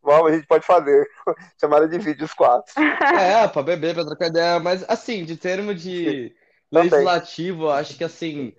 Vamos, 0.01 0.31
a 0.31 0.35
gente 0.35 0.47
pode 0.47 0.65
fazer. 0.65 1.07
Chamada 1.59 1.87
de 1.87 1.99
vídeo 1.99 2.25
os 2.25 2.33
quatro. 2.33 2.73
É, 2.81 3.47
pra 3.47 3.61
beber, 3.61 3.93
pra 3.93 4.05
trocar 4.05 4.27
ideia, 4.27 4.59
mas 4.59 4.83
assim, 4.87 5.23
de 5.23 5.35
termo 5.35 5.73
de 5.73 6.33
Também. 6.71 6.89
legislativo, 6.89 7.63
eu 7.63 7.71
acho 7.71 7.95
que 7.95 8.03
assim, 8.03 8.53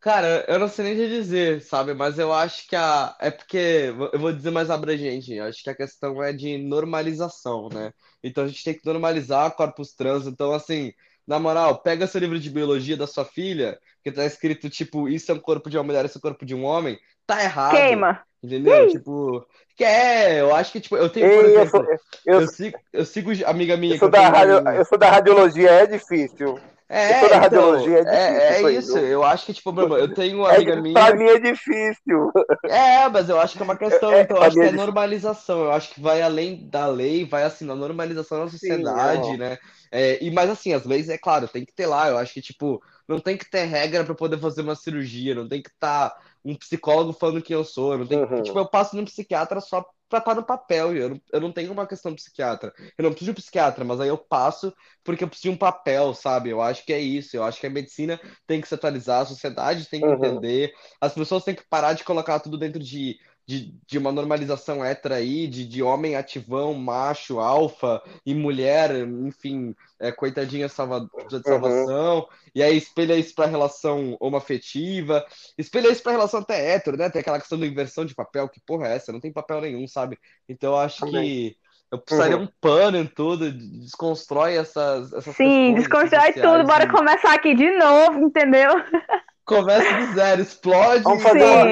cara, 0.00 0.44
eu 0.48 0.58
não 0.58 0.68
sei 0.68 0.84
nem 0.84 0.96
te 0.96 1.08
dizer, 1.08 1.60
sabe? 1.62 1.94
Mas 1.94 2.18
eu 2.18 2.32
acho 2.32 2.66
que 2.68 2.74
a. 2.74 3.16
É 3.20 3.30
porque, 3.30 3.94
eu 4.12 4.18
vou 4.18 4.32
dizer 4.32 4.50
mais 4.50 4.70
abrangente, 4.70 5.32
eu 5.32 5.44
acho 5.44 5.62
que 5.62 5.70
a 5.70 5.76
questão 5.76 6.22
é 6.22 6.32
de 6.32 6.58
normalização, 6.58 7.68
né? 7.68 7.92
Então 8.22 8.44
a 8.44 8.48
gente 8.48 8.64
tem 8.64 8.74
que 8.74 8.86
normalizar 8.86 9.54
corpos 9.54 9.94
trans, 9.94 10.26
então 10.26 10.52
assim. 10.52 10.92
Na 11.26 11.38
moral, 11.38 11.82
pega 11.82 12.06
seu 12.06 12.22
livro 12.22 12.40
de 12.40 12.48
biologia 12.48 12.96
da 12.96 13.06
sua 13.06 13.22
filha, 13.22 13.78
que 14.02 14.10
tá 14.10 14.24
escrito, 14.24 14.70
tipo, 14.70 15.10
isso 15.10 15.30
é 15.30 15.34
um 15.34 15.38
corpo 15.38 15.68
de 15.68 15.76
uma 15.76 15.84
mulher, 15.84 16.06
isso 16.06 16.16
é 16.16 16.20
um 16.20 16.22
corpo 16.22 16.46
de 16.46 16.54
um 16.54 16.64
homem, 16.64 16.98
tá 17.28 17.42
errado. 17.44 17.76
Queima. 17.76 18.22
Entendeu? 18.42 18.88
Tipo, 18.88 19.46
que 19.76 19.84
é, 19.84 20.40
eu 20.40 20.54
acho 20.54 20.72
que, 20.72 20.80
tipo, 20.80 20.96
eu 20.96 21.08
tenho, 21.10 21.30
por 21.30 21.44
Ei, 21.44 21.56
eu 21.56 21.62
exemplo, 21.62 21.70
sou, 21.70 21.84
eu, 22.26 22.40
eu 22.40 22.46
sigo, 22.48 22.78
eu 22.92 23.04
sigo 23.04 23.30
amiga 23.46 23.76
minha 23.76 23.94
eu 23.94 23.98
sou 23.98 24.08
eu 24.08 24.10
da 24.10 24.28
radio, 24.28 24.68
eu 24.76 24.84
sou 24.84 24.98
da 24.98 25.10
radiologia, 25.10 25.70
é 25.70 25.86
difícil. 25.86 26.58
É, 26.88 27.10
eu 27.10 27.14
sou 27.20 27.28
da 27.28 27.36
então, 27.36 27.40
radiologia, 27.40 27.98
é 27.98 28.04
difícil 28.04 28.68
é, 28.68 28.72
é 28.72 28.72
isso? 28.72 28.98
Eu 28.98 29.22
acho 29.24 29.44
que, 29.46 29.52
tipo, 29.54 29.70
eu 29.98 30.08
tenho 30.14 30.38
uma 30.38 30.50
É, 30.50 30.56
amiga 30.56 30.76
pra 30.92 31.12
minha. 31.12 31.14
mim 31.14 31.24
é 31.26 31.38
difícil. 31.38 32.32
É, 32.66 33.08
mas 33.08 33.28
eu 33.28 33.40
acho 33.40 33.56
que 33.56 33.62
é 33.62 33.64
uma 33.64 33.76
questão, 33.76 34.12
É, 34.12 34.22
então, 34.22 34.36
eu 34.36 34.40
pra 34.40 34.46
acho 34.46 34.58
que 34.58 34.66
é 34.66 34.68
é 34.68 34.72
normalização. 34.72 35.60
Eu 35.64 35.72
acho 35.72 35.90
que 35.94 36.00
vai 36.00 36.22
além 36.22 36.68
da 36.68 36.86
lei, 36.86 37.24
vai 37.24 37.44
assim, 37.44 37.64
na 37.64 37.74
normalização 37.74 38.44
da 38.44 38.50
sociedade, 38.50 39.36
não. 39.36 39.36
né? 39.36 39.58
É, 39.90 40.22
e, 40.22 40.30
mas 40.30 40.50
assim, 40.50 40.72
as 40.74 40.84
leis, 40.84 41.08
é 41.08 41.16
claro, 41.18 41.48
tem 41.48 41.64
que 41.64 41.72
ter 41.74 41.86
lá. 41.86 42.08
Eu 42.08 42.18
acho 42.18 42.32
que, 42.34 42.42
tipo, 42.42 42.82
não 43.08 43.20
tem 43.20 43.36
que 43.36 43.48
ter 43.50 43.64
regra 43.64 44.04
pra 44.04 44.14
poder 44.14 44.38
fazer 44.38 44.62
uma 44.62 44.74
cirurgia, 44.76 45.34
não 45.34 45.48
tem 45.48 45.62
que 45.62 45.70
estar 45.70 46.14
um 46.44 46.56
psicólogo 46.56 47.12
falando 47.12 47.42
quem 47.42 47.54
eu 47.54 47.64
sou, 47.64 47.96
não 47.98 48.06
tem 48.06 48.18
que, 48.18 48.26
Uhum. 48.30 48.42
tipo, 48.42 48.58
eu 48.58 48.68
passo 48.68 48.96
num 48.96 49.04
psiquiatra 49.04 49.60
só 49.60 49.84
pra 50.08 50.18
estar 50.20 50.34
no 50.34 50.42
papel. 50.44 50.96
Eu 50.96 51.10
não, 51.10 51.20
eu 51.32 51.40
não 51.40 51.52
tenho 51.52 51.72
uma 51.72 51.86
questão 51.86 52.10
de 52.12 52.16
psiquiatra. 52.22 52.72
Eu 52.96 53.02
não 53.04 53.10
preciso 53.10 53.32
de 53.32 53.38
um 53.38 53.42
psiquiatra, 53.42 53.84
mas 53.84 54.00
aí 54.00 54.08
eu 54.08 54.16
passo 54.18 54.72
porque 55.04 55.22
eu 55.24 55.28
preciso 55.28 55.50
de 55.50 55.54
um 55.54 55.58
papel, 55.58 56.14
sabe? 56.14 56.50
Eu 56.50 56.60
acho 56.62 56.84
que 56.84 56.92
é 56.92 57.00
isso. 57.00 57.36
Eu 57.36 57.44
acho 57.44 57.60
que 57.60 57.66
a 57.66 57.70
medicina 57.70 58.18
tem 58.46 58.60
que 58.60 58.68
se 58.68 58.74
atualizar, 58.74 59.22
a 59.22 59.26
sociedade 59.26 59.88
tem 59.88 60.04
que 60.04 60.12
Uhum. 60.12 60.48
entender, 60.54 60.72
as 61.00 61.12
pessoas 61.14 61.44
têm 61.44 61.54
que 61.54 61.66
parar 61.68 61.92
de 61.92 62.04
colocar 62.04 62.40
tudo 62.40 62.56
dentro 62.58 62.78
de, 62.82 63.18
de, 63.48 63.74
de 63.86 63.96
uma 63.98 64.12
normalização 64.12 64.84
hétera 64.84 65.16
aí, 65.16 65.46
de, 65.48 65.66
de 65.66 65.82
homem 65.82 66.14
ativão, 66.16 66.74
macho, 66.74 67.40
alfa 67.40 68.02
e 68.26 68.34
mulher, 68.34 68.94
enfim, 69.08 69.74
é, 69.98 70.12
coitadinha 70.12 70.68
salva, 70.68 71.08
de 71.26 71.42
salvação. 71.46 72.28
E 72.54 72.62
aí 72.62 72.76
espelha 72.76 73.16
isso 73.16 73.34
pra 73.34 73.46
relação 73.46 74.18
homoafetiva, 74.20 75.24
espelha 75.56 75.88
isso 75.90 76.02
pra 76.02 76.12
relação 76.12 76.40
até 76.40 76.74
hétero, 76.74 76.98
né? 76.98 77.08
Tem 77.08 77.20
aquela 77.22 77.38
questão 77.40 77.58
da 77.58 77.66
inversão 77.66 78.04
de 78.04 78.14
papel, 78.14 78.50
que 78.50 78.60
porra 78.60 78.88
é 78.88 78.96
essa? 78.96 79.12
Não 79.12 79.20
tem 79.20 79.32
papel 79.32 79.62
nenhum, 79.62 79.88
sabe? 79.88 80.18
Então 80.46 80.72
eu 80.74 80.78
acho 80.78 81.06
que 81.06 81.56
eu 81.90 81.98
precisaria 81.98 82.36
Uhum. 82.36 82.44
um 82.44 82.48
pano 82.60 82.98
em 82.98 83.06
tudo, 83.06 83.50
desconstrói 83.50 84.56
essas, 84.58 85.10
essas 85.14 85.34
Sim, 85.36 85.74
desconstrói 85.74 86.32
tudo. 86.34 86.66
Bora 86.66 86.84
e 86.84 86.88
começar 86.88 87.34
aqui 87.34 87.54
de 87.54 87.70
novo, 87.78 88.20
entendeu? 88.20 88.70
Começa 89.48 89.92
do 90.06 90.14
zero, 90.14 90.42
explode 90.42 91.02
Vamos 91.02 91.22
fazer 91.22 91.42
uma- 91.42 91.64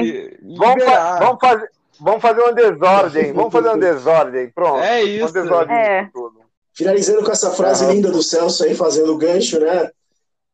Vamos, 0.59 0.85
fa- 0.85 1.19
vamos, 1.19 1.39
fazer, 1.41 1.71
vamos 2.01 2.23
fazer 2.23 2.41
uma 2.41 2.53
desordem. 2.53 3.33
Vamos 3.35 3.53
fazer 3.53 3.69
uma 3.69 3.79
desordem. 3.79 4.51
Pronto. 4.51 4.79
É 4.83 5.01
Uma 5.03 5.09
isso. 5.09 5.33
desordem 5.33 5.77
É. 5.77 6.11
Finalizando 6.73 7.23
com 7.25 7.31
essa 7.33 7.51
frase 7.51 7.85
Aham. 7.85 7.93
linda 7.95 8.11
do 8.11 8.23
Celso 8.23 8.65
aí, 8.65 8.75
fazendo 8.75 9.13
o 9.13 9.19
gancho, 9.19 9.59
né? 9.61 9.91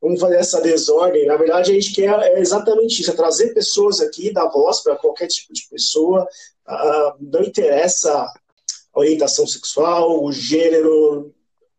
Vamos 0.00 0.20
fazer 0.20 0.36
essa 0.36 0.60
desordem. 0.60 1.26
Na 1.26 1.36
verdade, 1.36 1.70
a 1.70 1.74
gente 1.74 1.92
quer 1.92 2.10
é 2.22 2.40
exatamente 2.40 3.00
isso: 3.00 3.10
é 3.10 3.14
trazer 3.14 3.54
pessoas 3.54 4.00
aqui, 4.00 4.32
dar 4.32 4.48
voz 4.48 4.80
para 4.80 4.96
qualquer 4.96 5.28
tipo 5.28 5.52
de 5.52 5.62
pessoa. 5.70 6.26
Ah, 6.66 7.14
não 7.20 7.42
interessa 7.42 8.12
a 8.14 8.98
orientação 8.98 9.46
sexual, 9.46 10.24
o 10.24 10.32
gênero. 10.32 11.32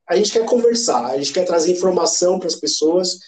A 0.07 0.15
gente 0.15 0.31
quer 0.31 0.45
conversar, 0.45 1.05
a 1.05 1.17
gente 1.17 1.31
quer 1.33 1.45
trazer 1.45 1.71
informação 1.71 2.37
para 2.39 2.47
as 2.47 2.55
pessoas. 2.55 3.19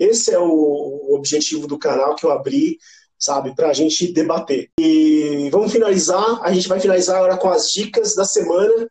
Esse 0.00 0.32
é 0.32 0.38
o 0.38 1.14
objetivo 1.14 1.66
do 1.66 1.78
canal 1.78 2.16
que 2.16 2.24
eu 2.24 2.30
abri, 2.30 2.78
sabe, 3.18 3.54
para 3.54 3.68
a 3.68 3.74
gente 3.74 4.10
debater. 4.10 4.70
E 4.80 5.50
vamos 5.52 5.70
finalizar. 5.70 6.40
A 6.42 6.50
gente 6.52 6.66
vai 6.66 6.80
finalizar 6.80 7.18
agora 7.18 7.36
com 7.36 7.50
as 7.50 7.70
dicas 7.70 8.14
da 8.14 8.24
semana. 8.24 8.90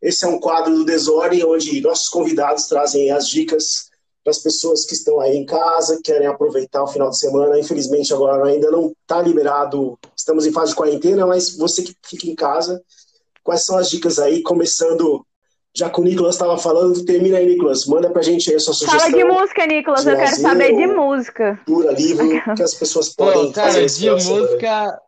Esse 0.00 0.24
é 0.24 0.28
um 0.28 0.40
quadro 0.40 0.74
do 0.74 0.84
Desordem, 0.84 1.44
onde 1.44 1.80
nossos 1.82 2.08
convidados 2.08 2.66
trazem 2.68 3.10
as 3.10 3.28
dicas 3.28 3.90
para 4.24 4.30
as 4.30 4.38
pessoas 4.38 4.84
que 4.84 4.94
estão 4.94 5.20
aí 5.20 5.36
em 5.36 5.44
casa, 5.44 6.00
querem 6.02 6.26
aproveitar 6.26 6.82
o 6.82 6.88
final 6.88 7.10
de 7.10 7.18
semana. 7.18 7.60
Infelizmente, 7.60 8.12
agora 8.12 8.48
ainda 8.48 8.70
não 8.70 8.92
está 9.02 9.22
liberado, 9.22 9.96
estamos 10.16 10.46
em 10.46 10.52
fase 10.52 10.70
de 10.70 10.76
quarentena, 10.76 11.26
mas 11.26 11.56
você 11.56 11.82
que 11.82 11.94
fica 12.02 12.26
em 12.26 12.34
casa, 12.34 12.82
quais 13.44 13.64
são 13.64 13.78
as 13.78 13.88
dicas 13.88 14.18
aí? 14.18 14.42
Começando, 14.42 15.24
já 15.76 15.90
que 15.90 16.00
o 16.00 16.04
Nicolas 16.04 16.34
estava 16.34 16.56
falando, 16.56 17.04
termina 17.04 17.36
aí, 17.36 17.46
Nicolas. 17.46 17.84
Manda 17.86 18.08
para 18.08 18.20
a 18.20 18.24
gente 18.24 18.48
aí 18.48 18.56
a 18.56 18.60
sua 18.60 18.72
sugestão. 18.72 18.98
Fala 18.98 19.12
de 19.12 19.24
música, 19.24 19.66
Nicolas. 19.66 20.06
Eu 20.06 20.16
quero 20.16 20.36
saber 20.36 20.74
de 20.74 20.86
música. 20.86 21.60
Leitura, 21.68 21.92
livro, 21.92 22.26
que 22.56 22.62
as 22.62 22.74
pessoas 22.74 23.10
Pô, 23.10 23.26
podem 23.26 23.52
cara, 23.52 23.72
fazer 23.72 23.86
de 23.86 23.98
de 23.98 24.10
música. 24.10 25.00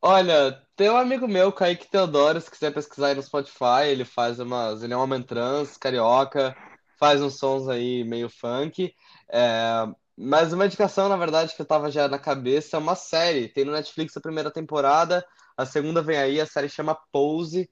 Olha, 0.00 0.58
tem 0.74 0.88
um 0.88 0.96
amigo 0.96 1.28
meu, 1.28 1.52
Kaique 1.52 1.90
Teodoro, 1.90 2.40
se 2.40 2.50
quiser 2.50 2.72
pesquisar 2.72 3.08
aí 3.08 3.14
no 3.14 3.22
Spotify, 3.22 3.86
ele 3.88 4.06
faz 4.06 4.38
umas. 4.40 4.82
Ele 4.82 4.94
é 4.94 4.96
um 4.96 5.00
homem 5.02 5.22
trans, 5.22 5.76
carioca. 5.76 6.56
faz 6.98 7.20
uns 7.20 7.38
sons 7.38 7.68
aí 7.68 8.04
meio 8.04 8.30
funk. 8.30 8.90
É, 9.30 9.86
mas 10.16 10.54
uma 10.54 10.64
indicação, 10.64 11.10
na 11.10 11.16
verdade, 11.16 11.54
que 11.54 11.60
eu 11.60 11.66
tava 11.66 11.90
já 11.90 12.08
na 12.08 12.18
cabeça 12.18 12.76
é 12.76 12.80
uma 12.80 12.94
série. 12.94 13.48
Tem 13.48 13.66
no 13.66 13.72
Netflix 13.72 14.16
a 14.16 14.20
primeira 14.20 14.50
temporada, 14.50 15.22
a 15.58 15.66
segunda 15.66 16.00
vem 16.00 16.16
aí, 16.16 16.40
a 16.40 16.46
série 16.46 16.70
chama 16.70 16.96
Pose. 17.12 17.68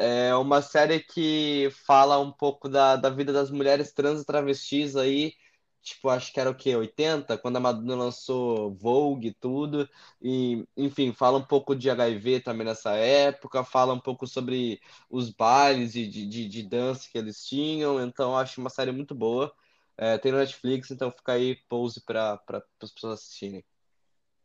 É 0.00 0.32
uma 0.36 0.62
série 0.62 1.00
que 1.00 1.70
fala 1.86 2.18
um 2.20 2.30
pouco 2.30 2.68
da, 2.68 2.94
da 2.96 3.10
vida 3.10 3.32
das 3.32 3.50
mulheres 3.50 3.92
trans 3.92 4.20
e 4.22 4.24
travestis 4.24 4.94
aí, 4.94 5.34
tipo, 5.82 6.08
acho 6.08 6.32
que 6.32 6.38
era 6.38 6.48
o 6.50 6.54
quê? 6.54 6.76
80, 6.76 7.36
quando 7.36 7.56
a 7.56 7.60
Madonna 7.60 7.96
lançou 7.96 8.72
Vogue 8.76 9.28
e 9.28 9.34
tudo. 9.34 9.88
E, 10.22 10.64
enfim, 10.76 11.12
fala 11.12 11.38
um 11.38 11.44
pouco 11.44 11.74
de 11.74 11.90
HIV 11.90 12.40
também 12.40 12.64
nessa 12.66 12.92
época, 12.94 13.64
fala 13.64 13.92
um 13.92 13.98
pouco 14.00 14.24
sobre 14.26 14.80
os 15.10 15.30
bailes 15.30 15.92
de, 15.94 16.06
de, 16.06 16.48
de 16.48 16.62
dança 16.62 17.08
que 17.10 17.18
eles 17.18 17.44
tinham. 17.44 18.00
Então, 18.00 18.36
acho 18.38 18.60
uma 18.60 18.70
série 18.70 18.92
muito 18.92 19.14
boa. 19.16 19.52
É, 19.96 20.16
tem 20.16 20.30
no 20.30 20.38
Netflix, 20.38 20.90
então 20.92 21.10
fica 21.10 21.32
aí 21.32 21.56
pose 21.68 22.00
para 22.02 22.40
as 22.82 22.92
pessoas 22.92 23.14
assistirem. 23.20 23.64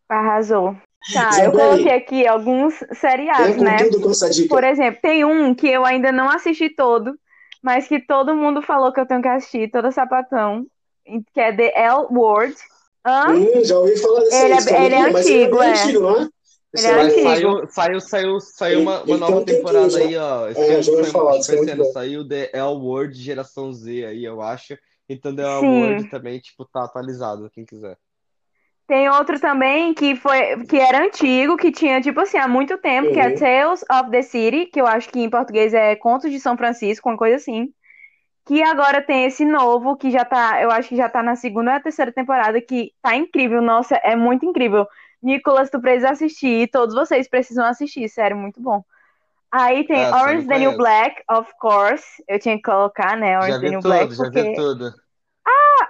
Arrasou. 0.10 0.76
Tá, 1.12 1.44
eu 1.44 1.52
coloquei 1.52 1.92
aqui 1.92 2.26
alguns 2.26 2.76
seriados, 2.94 3.58
né? 3.58 3.78
Por 4.48 4.64
exemplo, 4.64 5.02
tem 5.02 5.26
um 5.26 5.54
que 5.54 5.68
eu 5.68 5.84
ainda 5.86 6.12
não 6.12 6.30
assisti 6.30 6.70
todo, 6.70 7.18
mas 7.62 7.88
que 7.88 8.00
todo 8.00 8.36
mundo 8.36 8.62
falou 8.62 8.92
que 8.94 9.00
eu 9.00 9.06
tenho 9.06 9.22
que 9.22 9.28
assistir, 9.28 9.70
toda 9.70 9.92
sapatão, 9.92 10.66
que 11.34 11.40
é 11.42 11.54
The 11.56 11.74
L 11.76 12.08
Word. 12.10 12.56
Hã? 13.06 13.32
Hum, 13.32 13.64
já 13.66 13.78
ouvi 13.78 13.98
falar 13.98 14.22
desse 14.22 14.44
Ele, 14.44 14.54
é, 14.54 14.86
ele 14.86 14.96
é 14.96 15.02
antigo, 15.02 15.62
é. 15.62 15.72
Antigo, 15.72 16.00
não 16.02 16.22
é? 16.22 16.30
Ele 16.74 16.88
é 16.88 17.02
antigo. 17.02 17.22
Saiu, 17.24 17.68
saiu, 17.68 18.00
saiu, 18.00 18.40
saiu 18.40 18.82
uma, 18.82 19.04
uma 19.04 19.18
nova 19.18 19.46
temporada 19.46 19.98
aí, 19.98 20.18
ó. 20.18 20.48
Esse 20.48 20.62
É, 20.62 20.74
ano 20.76 20.84
foi- 20.84 21.04
falar, 21.04 21.36
é 21.36 21.40
esse 21.40 21.70
ano, 21.70 21.86
saiu 21.86 22.28
The 22.28 22.50
L 22.54 22.76
Word 22.78 23.14
geração 23.14 23.74
Z 23.74 24.06
aí, 24.06 24.24
eu 24.24 24.42
acho. 24.42 24.78
Então 25.08 25.36
The 25.36 25.44
L. 25.44 25.68
Word 25.68 26.10
também, 26.10 26.40
tipo, 26.40 26.66
tá 26.66 26.86
atualizado, 26.86 27.50
quem 27.52 27.66
quiser. 27.66 27.98
Tem 28.88 29.10
outro 29.10 29.40
também 29.40 29.94
que 29.94 30.16
foi 30.16 30.66
que 30.66 30.78
era 30.78 31.06
antigo, 31.06 31.56
que 31.56 31.72
tinha, 31.72 32.02
tipo 32.02 32.20
assim, 32.20 32.38
há 32.38 32.48
muito 32.48 32.78
tempo, 32.78 33.14
que 33.14 33.20
é 33.20 33.30
Uhum. 33.30 33.36
Tales 33.36 33.86
of 33.90 34.12
the 34.12 34.22
City, 34.22 34.66
que 34.66 34.80
eu 34.82 34.86
acho 34.86 35.10
que 35.10 35.22
em 35.22 35.30
português 35.30 35.74
é 35.74 35.96
Contos 35.96 36.30
de 36.30 36.40
São 36.40 36.58
Francisco, 36.58 37.10
uma 37.10 37.18
coisa 37.18 37.38
assim. 37.38 37.70
Que 38.46 38.62
agora 38.62 39.02
tem 39.02 39.24
esse 39.24 39.46
novo, 39.46 39.96
que 39.96 40.12
já 40.12 40.26
tá, 40.26 40.62
eu 40.62 40.70
acho 40.70 40.90
que 40.90 40.98
já 40.98 41.08
tá 41.08 41.24
na 41.24 41.36
segunda 41.36 41.76
ou 41.76 41.80
terceira 41.80 42.12
temporada, 42.12 42.60
que 42.60 42.92
tá 43.02 43.16
incrível, 43.16 43.62
nossa, 43.62 43.96
é 43.96 44.18
muito 44.18 44.46
incrível. 44.46 44.86
Nicolas, 45.22 45.70
tu 45.70 45.80
precisa 45.80 46.10
assistir, 46.10 46.70
todos 46.70 46.94
vocês 46.94 47.30
precisam 47.30 47.66
assistir, 47.66 48.10
sério, 48.10 48.36
muito 48.36 48.62
bom. 48.62 48.84
Aí 49.50 49.86
tem 49.86 50.04
eu 50.04 50.14
Orange 50.14 50.48
the 50.48 50.60
New. 50.60 50.78
Black, 50.78 51.24
of 51.32 51.50
course, 51.58 52.04
eu 52.28 52.38
tinha 52.38 52.58
que 52.58 52.64
colocar, 52.64 53.16
né, 53.16 53.34
Já 53.34 53.40
Orange 53.40 53.54
the 53.54 53.60
vi 53.60 53.70
New 53.70 53.80
tudo, 53.82 53.90
Black, 53.90 54.14
já 54.14 54.24
porque 54.24 54.42
vi 54.42 54.56
tudo. 54.56 54.94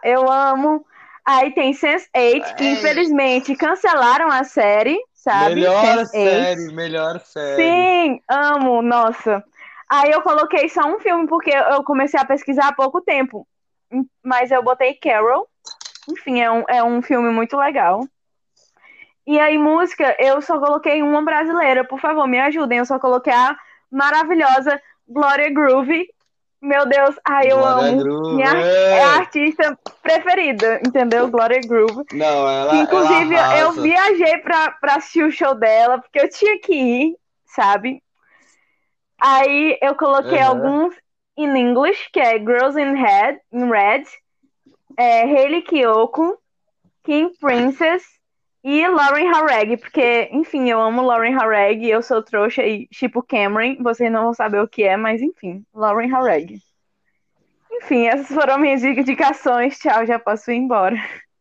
eu 0.03 0.29
amo. 0.29 0.85
Aí 1.25 1.51
tem 1.51 1.71
Sense8, 1.71 2.55
que 2.55 2.65
infelizmente 2.65 3.55
cancelaram 3.55 4.29
a 4.29 4.43
série, 4.43 4.97
sabe? 5.13 5.55
Melhor 5.55 5.83
Sense8. 5.83 6.05
série, 6.05 6.73
melhor 6.73 7.19
série. 7.21 7.63
Sim, 7.63 8.21
amo, 8.29 8.81
nossa. 8.81 9.43
Aí 9.89 10.11
eu 10.11 10.21
coloquei 10.21 10.67
só 10.67 10.81
um 10.85 10.99
filme 10.99 11.27
porque 11.27 11.51
eu 11.51 11.83
comecei 11.83 12.19
a 12.19 12.25
pesquisar 12.25 12.69
há 12.69 12.73
pouco 12.73 12.99
tempo. 12.99 13.47
Mas 14.23 14.51
eu 14.51 14.63
botei 14.63 14.95
Carol. 14.95 15.47
Enfim, 16.09 16.41
é 16.41 16.51
um, 16.51 16.63
é 16.67 16.83
um 16.83 17.01
filme 17.01 17.29
muito 17.29 17.55
legal. 17.55 18.05
E 19.25 19.39
aí, 19.39 19.57
música, 19.57 20.15
eu 20.19 20.41
só 20.41 20.59
coloquei 20.59 21.01
uma 21.01 21.23
brasileira. 21.23 21.85
Por 21.85 21.99
favor, 21.99 22.27
me 22.27 22.39
ajudem. 22.39 22.79
Eu 22.79 22.85
só 22.85 22.99
coloquei 22.99 23.31
a 23.31 23.55
maravilhosa 23.89 24.81
Gloria 25.07 25.49
Groove. 25.53 26.05
Meu 26.63 26.85
Deus, 26.87 27.19
ai, 27.27 27.51
eu 27.51 27.57
Glória 27.57 27.89
amo. 27.89 27.97
Groove, 28.01 28.35
Minha 28.35 28.55
é. 28.55 28.99
é 28.99 29.03
a 29.03 29.17
artista 29.17 29.77
preferida, 30.01 30.79
entendeu? 30.87 31.27
Gloria 31.29 31.59
Groove. 31.59 32.05
Não, 32.13 32.49
ela, 32.49 32.77
inclusive, 32.77 33.35
ela 33.35 33.59
eu 33.59 33.71
viajei 33.73 34.37
pra, 34.37 34.71
pra 34.71 34.95
assistir 34.95 35.25
o 35.25 35.31
show 35.31 35.53
dela, 35.55 35.99
porque 35.99 36.21
eu 36.21 36.29
tinha 36.29 36.57
que 36.59 36.73
ir, 36.73 37.17
sabe? 37.45 38.01
Aí 39.19 39.77
eu 39.81 39.93
coloquei 39.95 40.39
Aham. 40.39 40.47
alguns 40.47 40.95
in 41.37 41.53
English, 41.53 42.09
que 42.13 42.19
é 42.21 42.39
Girls 42.39 42.79
in 42.79 42.93
Red, 42.93 43.39
in 43.51 43.69
Red 43.69 44.03
é, 44.97 45.23
Hayley 45.23 45.63
Kiyoko, 45.63 46.37
King 47.03 47.33
Princess 47.39 48.03
e 48.63 48.87
Lauren 48.87 49.29
Harreg, 49.31 49.77
porque, 49.77 50.29
enfim, 50.31 50.69
eu 50.69 50.79
amo 50.81 51.01
Lauren 51.01 51.35
Harreg, 51.35 51.87
eu 51.89 52.01
sou 52.01 52.23
trouxa 52.23 52.63
e 52.63 52.87
tipo 52.87 53.21
Cameron, 53.21 53.75
vocês 53.83 54.11
não 54.11 54.23
vão 54.25 54.33
saber 54.33 54.61
o 54.61 54.67
que 54.67 54.83
é, 54.83 54.95
mas 54.95 55.21
enfim, 55.21 55.65
Lauren 55.73 56.07
Harreg. 56.09 56.57
Enfim, 57.71 58.05
essas 58.07 58.27
foram 58.27 58.57
minhas 58.59 58.83
indicações. 58.83 59.77
Tchau, 59.79 60.05
já 60.05 60.17
posso 60.19 60.51
ir 60.51 60.55
embora. 60.57 60.95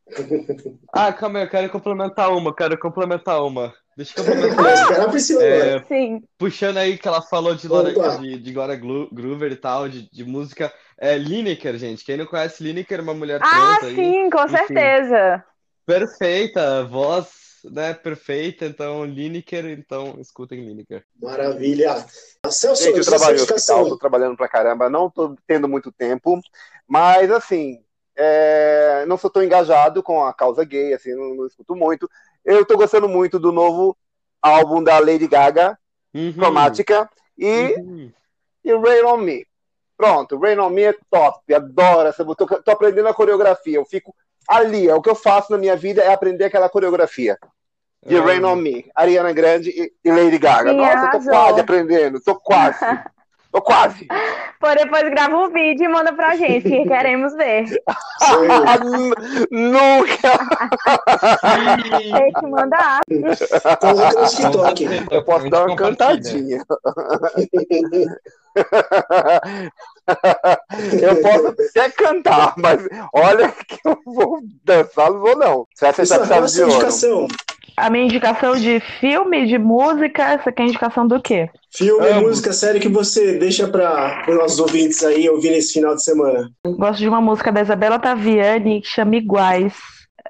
Ah, 0.94 1.10
calma 1.10 1.38
aí, 1.38 1.44
eu 1.46 1.48
quero 1.48 1.70
complementar 1.70 2.30
uma, 2.30 2.50
eu 2.50 2.54
quero 2.54 2.78
complementar 2.78 3.42
uma. 3.42 3.72
Deixa 3.96 4.20
eu 4.20 4.24
Mas 4.24 4.34
complementar. 4.34 4.74
espera 4.74 5.04
a 5.04 5.08
Priscila 5.08 5.42
É, 5.42 5.62
agora. 5.72 5.84
Sim. 5.88 6.22
puxando 6.36 6.76
aí 6.76 6.98
que 6.98 7.08
ela 7.08 7.22
falou 7.22 7.54
de, 7.54 7.66
Opa. 7.66 8.18
de, 8.18 8.38
de 8.38 8.52
Gloria 8.52 8.76
Glu- 8.76 9.08
Groover 9.10 9.52
e 9.52 9.56
tal, 9.56 9.88
de, 9.88 10.10
de 10.10 10.22
música. 10.24 10.70
É 10.98 11.16
Lineker, 11.16 11.78
gente. 11.78 12.04
Quem 12.04 12.18
não 12.18 12.26
conhece 12.26 12.62
Lineker, 12.62 13.00
uma 13.00 13.14
mulher 13.14 13.40
Ah, 13.42 13.78
trans 13.78 13.84
aí. 13.84 13.94
sim, 13.96 14.28
com 14.28 14.42
Enfim. 14.44 14.56
certeza. 14.56 15.44
Perfeita, 15.84 16.84
voz, 16.84 17.28
né, 17.64 17.94
perfeita. 17.94 18.66
Então, 18.66 19.04
Lineker, 19.04 19.66
então 19.66 20.16
escutem 20.18 20.64
Lineker. 20.64 21.04
Maravilha. 21.20 22.04
Celso, 22.50 22.84
Gente, 22.84 22.98
eu 22.98 23.04
trabalho 23.04 23.36
no 23.36 23.42
hospital, 23.42 23.56
indicação. 23.78 23.88
tô 23.88 23.98
trabalhando 23.98 24.36
pra 24.36 24.48
caramba, 24.48 24.90
não 24.90 25.10
tô 25.10 25.36
tendo 25.46 25.68
muito 25.68 25.92
tempo, 25.92 26.40
mas 26.86 27.30
assim, 27.30 27.82
é, 28.16 29.04
não 29.06 29.16
sou 29.16 29.30
tão 29.30 29.42
engajado 29.42 30.02
com 30.02 30.24
a 30.24 30.34
causa 30.34 30.64
gay, 30.64 30.92
assim, 30.94 31.14
não, 31.14 31.34
não 31.34 31.46
escuto 31.46 31.74
muito. 31.74 32.08
Eu 32.44 32.64
tô 32.64 32.76
gostando 32.76 33.08
muito 33.08 33.38
do 33.38 33.52
novo 33.52 33.96
álbum 34.40 34.82
da 34.82 34.98
Lady 34.98 35.26
Gaga, 35.28 35.78
Uhum, 36.14 36.32
Cromática, 36.34 37.08
e, 37.38 37.74
uhum. 37.78 38.12
e 38.62 38.72
Rain 38.76 39.02
on 39.04 39.16
Me. 39.16 39.46
Pronto, 39.96 40.38
Rain 40.38 40.58
on 40.58 40.68
Me 40.68 40.82
é 40.82 40.94
top, 41.10 41.54
adoro 41.54 42.08
essa, 42.08 42.24
tô, 42.24 42.34
tô 42.46 42.70
aprendendo 42.70 43.08
a 43.08 43.14
coreografia, 43.14 43.76
eu 43.76 43.84
fico 43.84 44.14
ali, 44.48 44.88
é 44.88 44.94
o 44.94 45.00
que 45.02 45.10
eu 45.10 45.14
faço 45.14 45.52
na 45.52 45.58
minha 45.58 45.76
vida 45.76 46.02
é 46.02 46.12
aprender 46.12 46.44
aquela 46.44 46.68
coreografia. 46.68 47.38
De 48.04 48.16
Ah, 48.16 48.22
Rain 48.22 48.44
on 48.44 48.56
Me, 48.56 48.90
Ariana 48.96 49.32
Grande 49.32 49.70
e, 49.70 49.92
e 50.04 50.10
Lady 50.10 50.38
Gaga. 50.38 50.70
Sim, 50.70 50.76
Nossa, 50.76 50.90
eu 50.92 51.00
tô 51.00 51.06
arrasou. 51.06 51.32
quase 51.32 51.60
aprendendo, 51.60 52.20
tô 52.20 52.34
quase. 52.34 52.78
Tô 53.52 53.60
quase. 53.62 54.08
Pô, 54.58 54.68
depois 54.74 55.02
grava 55.10 55.36
um 55.36 55.50
vídeo 55.52 55.84
e 55.84 55.88
manda 55.88 56.12
pra 56.12 56.34
gente, 56.36 56.68
que 56.68 56.84
queremos 56.84 57.34
ver. 57.34 57.64
Nunca! 59.50 60.38
Tem 62.18 62.32
que 62.32 62.46
mandar. 62.46 63.00
Coloca 63.80 64.20
no 64.20 64.28
TikTok. 64.28 65.06
Eu 65.10 65.24
posso 65.24 65.50
dar 65.50 65.66
uma 65.66 65.76
cantadinha. 65.76 66.64
Eu 71.00 71.22
posso 71.22 71.46
até 71.48 71.90
cantar, 71.90 72.54
mas 72.56 72.80
olha 73.14 73.52
que 73.66 73.78
eu 73.84 73.98
vou 74.04 74.40
dançar, 74.64 75.10
não 75.10 75.20
vou 75.20 75.36
não. 75.36 75.66
Você 75.72 75.84
vai 75.84 75.92
fechar 75.92 76.18
Priscila, 76.18 76.20
com 76.20 76.26
qual 76.28 76.44
a 76.44 76.48
chave 76.48 76.52
de 76.52 76.60
ouro. 76.60 76.72
indicação? 76.74 77.28
A 77.76 77.88
minha 77.88 78.04
indicação 78.04 78.56
de 78.56 78.80
filme, 79.00 79.46
de 79.46 79.58
música, 79.58 80.22
essa 80.22 80.50
aqui 80.50 80.60
é 80.60 80.64
a 80.64 80.68
indicação 80.68 81.06
do 81.06 81.20
quê? 81.20 81.48
Filme, 81.70 82.06
Amo. 82.06 82.28
música, 82.28 82.52
série 82.52 82.80
que 82.80 82.88
você 82.88 83.38
deixa 83.38 83.66
para 83.66 84.24
os 84.28 84.36
nossos 84.36 84.58
ouvintes 84.58 85.02
aí 85.02 85.28
ouvir 85.28 85.50
nesse 85.50 85.72
final 85.72 85.94
de 85.94 86.02
semana. 86.02 86.50
Gosto 86.66 86.98
de 86.98 87.08
uma 87.08 87.20
música 87.20 87.50
da 87.50 87.62
Isabela 87.62 87.98
Taviani 87.98 88.82
que 88.82 88.88
chama 88.88 89.16
Iguais. 89.16 89.74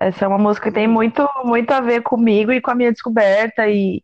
Essa 0.01 0.25
é 0.25 0.29
uma 0.29 0.39
música 0.39 0.69
que 0.69 0.75
tem 0.75 0.87
muito, 0.87 1.29
muito 1.45 1.71
a 1.73 1.81
ver 1.81 2.03
comigo 2.03 2.53
e 2.53 2.61
com 2.61 2.71
a 2.71 2.75
minha 2.75 2.93
descoberta. 2.93 3.69
E, 3.69 4.03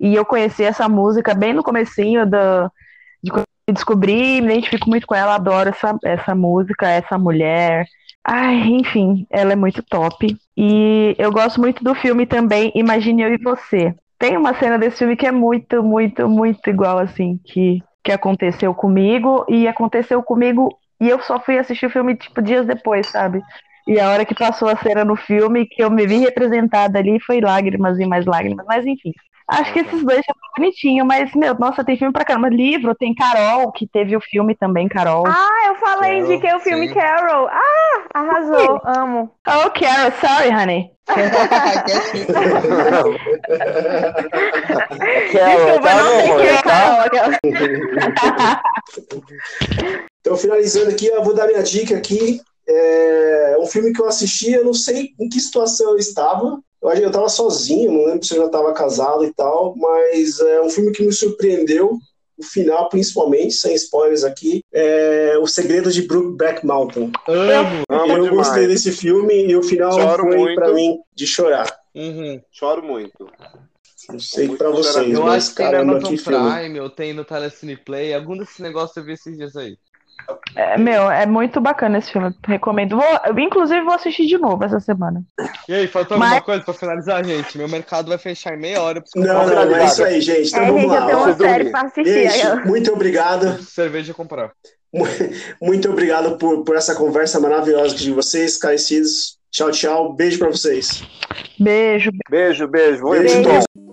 e 0.00 0.14
eu 0.14 0.24
conheci 0.24 0.64
essa 0.64 0.88
música 0.88 1.32
bem 1.32 1.52
no 1.52 1.62
comecinho 1.62 2.28
da, 2.28 2.70
de 3.22 3.30
descobri, 3.72 4.40
me 4.40 4.52
identifico 4.52 4.88
muito 4.88 5.06
com 5.06 5.14
ela, 5.14 5.34
adoro 5.34 5.68
essa, 5.68 5.96
essa 6.04 6.34
música, 6.34 6.88
essa 6.88 7.18
mulher. 7.18 7.86
Ai, 8.24 8.56
enfim, 8.68 9.26
ela 9.30 9.52
é 9.52 9.56
muito 9.56 9.82
top. 9.82 10.36
E 10.56 11.14
eu 11.18 11.32
gosto 11.32 11.60
muito 11.60 11.82
do 11.82 11.94
filme 11.94 12.26
também, 12.26 12.70
Imagine 12.74 13.22
Eu 13.22 13.34
e 13.34 13.38
Você. 13.38 13.94
Tem 14.18 14.36
uma 14.36 14.54
cena 14.54 14.78
desse 14.78 14.98
filme 14.98 15.16
que 15.16 15.26
é 15.26 15.32
muito, 15.32 15.82
muito, 15.82 16.28
muito 16.28 16.68
igual, 16.68 16.98
assim, 16.98 17.40
que, 17.44 17.82
que 18.04 18.12
aconteceu 18.12 18.74
comigo, 18.74 19.46
e 19.48 19.66
aconteceu 19.66 20.22
comigo, 20.22 20.68
e 21.00 21.08
eu 21.08 21.20
só 21.22 21.40
fui 21.40 21.58
assistir 21.58 21.86
o 21.86 21.90
filme, 21.90 22.14
tipo, 22.14 22.42
dias 22.42 22.66
depois, 22.66 23.06
sabe? 23.06 23.40
E 23.88 23.98
a 23.98 24.10
hora 24.10 24.26
que 24.26 24.34
passou 24.34 24.68
a 24.68 24.76
cena 24.76 25.04
no 25.04 25.16
filme, 25.16 25.66
que 25.66 25.82
eu 25.82 25.90
me 25.90 26.06
vi 26.06 26.18
representada 26.18 26.98
ali, 26.98 27.18
foi 27.20 27.40
lágrimas 27.40 27.98
e 27.98 28.06
mais 28.06 28.26
lágrimas, 28.26 28.66
mas 28.68 28.84
enfim. 28.84 29.12
Acho 29.50 29.72
que 29.72 29.80
esses 29.80 30.04
dois 30.04 30.24
são 30.24 30.34
bonitinhos, 30.56 31.04
mas, 31.06 31.34
meu, 31.34 31.54
nossa, 31.58 31.84
tem 31.84 31.96
filme 31.96 32.12
pra 32.12 32.24
caramba. 32.24 32.48
Livro, 32.48 32.94
tem 32.94 33.12
Carol, 33.14 33.72
que 33.72 33.86
teve 33.86 34.16
o 34.16 34.20
filme 34.20 34.54
também, 34.54 34.88
Carol. 34.88 35.26
Ah, 35.26 35.66
eu 35.66 35.74
falei, 35.74 36.20
Carol, 36.20 36.32
indiquei 36.32 36.54
o 36.54 36.60
filme 36.60 36.88
sim. 36.88 36.94
Carol. 36.94 37.48
Ah, 37.48 38.02
Arrasou, 38.14 38.80
amo. 38.84 39.30
Oh, 39.46 39.70
Carol, 39.70 40.12
sorry, 40.20 40.50
honey. 40.54 40.90
Carol, 45.32 45.80
tá, 45.80 45.94
meu 45.94 46.22
amor, 46.22 46.40
Que 46.40 46.62
tá? 46.62 47.08
Carol, 47.10 47.32
Então, 50.20 50.36
finalizando 50.36 50.90
aqui, 50.90 51.06
eu 51.06 51.24
vou 51.24 51.34
dar 51.34 51.46
minha 51.46 51.62
dica 51.62 51.96
aqui. 51.96 52.40
É 52.68 53.56
um 53.58 53.66
filme 53.66 53.92
que 53.92 54.00
eu 54.00 54.06
assisti, 54.06 54.52
eu 54.52 54.64
não 54.64 54.74
sei 54.74 55.10
em 55.18 55.28
que 55.28 55.40
situação 55.40 55.90
eu 55.90 55.96
estava. 55.96 56.60
Eu 56.82 56.88
acho 56.88 56.98
que 57.00 57.04
eu 57.04 57.10
estava 57.10 57.28
sozinho, 57.28 57.92
não 57.92 58.06
lembro 58.06 58.24
se 58.24 58.34
eu 58.34 58.40
já 58.40 58.46
estava 58.46 58.72
casado 58.72 59.24
e 59.24 59.32
tal, 59.34 59.74
mas 59.76 60.40
é 60.40 60.60
um 60.62 60.70
filme 60.70 60.92
que 60.92 61.04
me 61.04 61.12
surpreendeu. 61.12 61.98
O 62.38 62.42
final, 62.42 62.88
principalmente, 62.88 63.52
sem 63.52 63.74
spoilers 63.74 64.24
aqui, 64.24 64.62
é 64.72 65.36
O 65.42 65.46
Segredo 65.46 65.92
de 65.92 66.00
Brookback 66.02 66.64
Mountain. 66.64 67.12
Amo. 67.28 67.82
Amo 67.86 68.12
eu 68.12 68.22
demais. 68.24 68.30
gostei 68.30 68.66
desse 68.66 68.92
filme 68.92 69.46
e 69.46 69.54
o 69.54 69.62
final 69.62 69.92
Choro 69.92 70.22
foi 70.22 70.36
muito. 70.38 70.54
pra 70.54 70.72
mim 70.72 70.98
de 71.14 71.26
chorar. 71.26 71.70
Uhum. 71.94 72.40
Choro 72.50 72.82
muito. 72.82 73.28
Não 74.08 74.18
sei 74.18 74.46
Muito 74.46 74.58
pra 74.58 74.70
vocês. 74.70 75.12
Eu 75.12 75.22
mas 75.22 75.44
acho 75.44 75.50
que 75.50 75.56
tem 75.56 75.66
no 75.66 75.72
caramba, 75.72 75.92
Amazon 75.92 76.10
que 76.10 76.16
filme. 76.16 76.52
Prime, 76.54 76.78
eu 76.78 76.90
tenho 76.90 77.14
no 77.14 77.24
Telecine 77.24 77.76
Play, 77.76 78.14
algum 78.14 78.36
desses 78.36 78.58
negócios 78.58 78.96
eu 78.96 79.04
vi 79.04 79.12
esses 79.12 79.36
dias 79.36 79.54
aí. 79.54 79.76
É, 80.56 80.76
meu, 80.78 81.10
é 81.10 81.26
muito 81.26 81.60
bacana 81.60 81.98
esse 81.98 82.12
filme. 82.12 82.34
Recomendo. 82.46 82.96
Vou, 82.96 83.04
eu, 83.26 83.38
inclusive, 83.38 83.80
vou 83.82 83.94
assistir 83.94 84.26
de 84.26 84.38
novo 84.38 84.64
essa 84.64 84.80
semana. 84.80 85.22
E 85.68 85.72
aí, 85.74 85.86
faltou 85.86 86.18
Mas- 86.18 86.28
alguma 86.28 86.44
coisa 86.44 86.64
pra 86.64 86.74
finalizar, 86.74 87.24
gente? 87.24 87.56
Meu 87.58 87.68
mercado 87.68 88.08
vai 88.08 88.18
fechar 88.18 88.54
em 88.54 88.60
meia 88.60 88.82
hora. 88.82 89.02
eu 89.14 89.22
Não, 89.22 89.40
comprar 89.40 89.66
não, 89.66 89.76
é 89.76 89.84
isso 89.84 90.04
aí, 90.04 90.20
gente. 90.20 90.48
Então 90.48 90.62
É, 90.62 90.66
vamos 90.66 90.82
gente, 90.82 90.94
eu 90.94 91.06
tenho 91.06 91.18
lá. 91.18 91.24
uma 91.24 91.32
Você 91.34 91.42
série 91.44 91.70
pra 91.70 91.80
assistir. 91.82 92.30
Gente, 92.30 92.66
muito 92.66 92.92
obrigado. 92.92 93.62
cerveja 93.62 94.14
comprar. 94.14 94.50
Muito 95.62 95.88
obrigado 95.88 96.36
por, 96.36 96.64
por 96.64 96.74
essa 96.76 96.94
conversa 96.96 97.38
maravilhosa 97.38 97.94
de 97.94 98.10
vocês, 98.12 98.56
carecidos. 98.56 99.38
Tchau, 99.52 99.70
tchau. 99.70 100.12
Beijo 100.12 100.38
pra 100.38 100.48
vocês. 100.48 101.02
Beijo. 101.58 102.10
Beijo, 102.28 102.66
beijo. 102.68 103.08
Beijo. 103.08 103.42
Tom. 103.42 103.89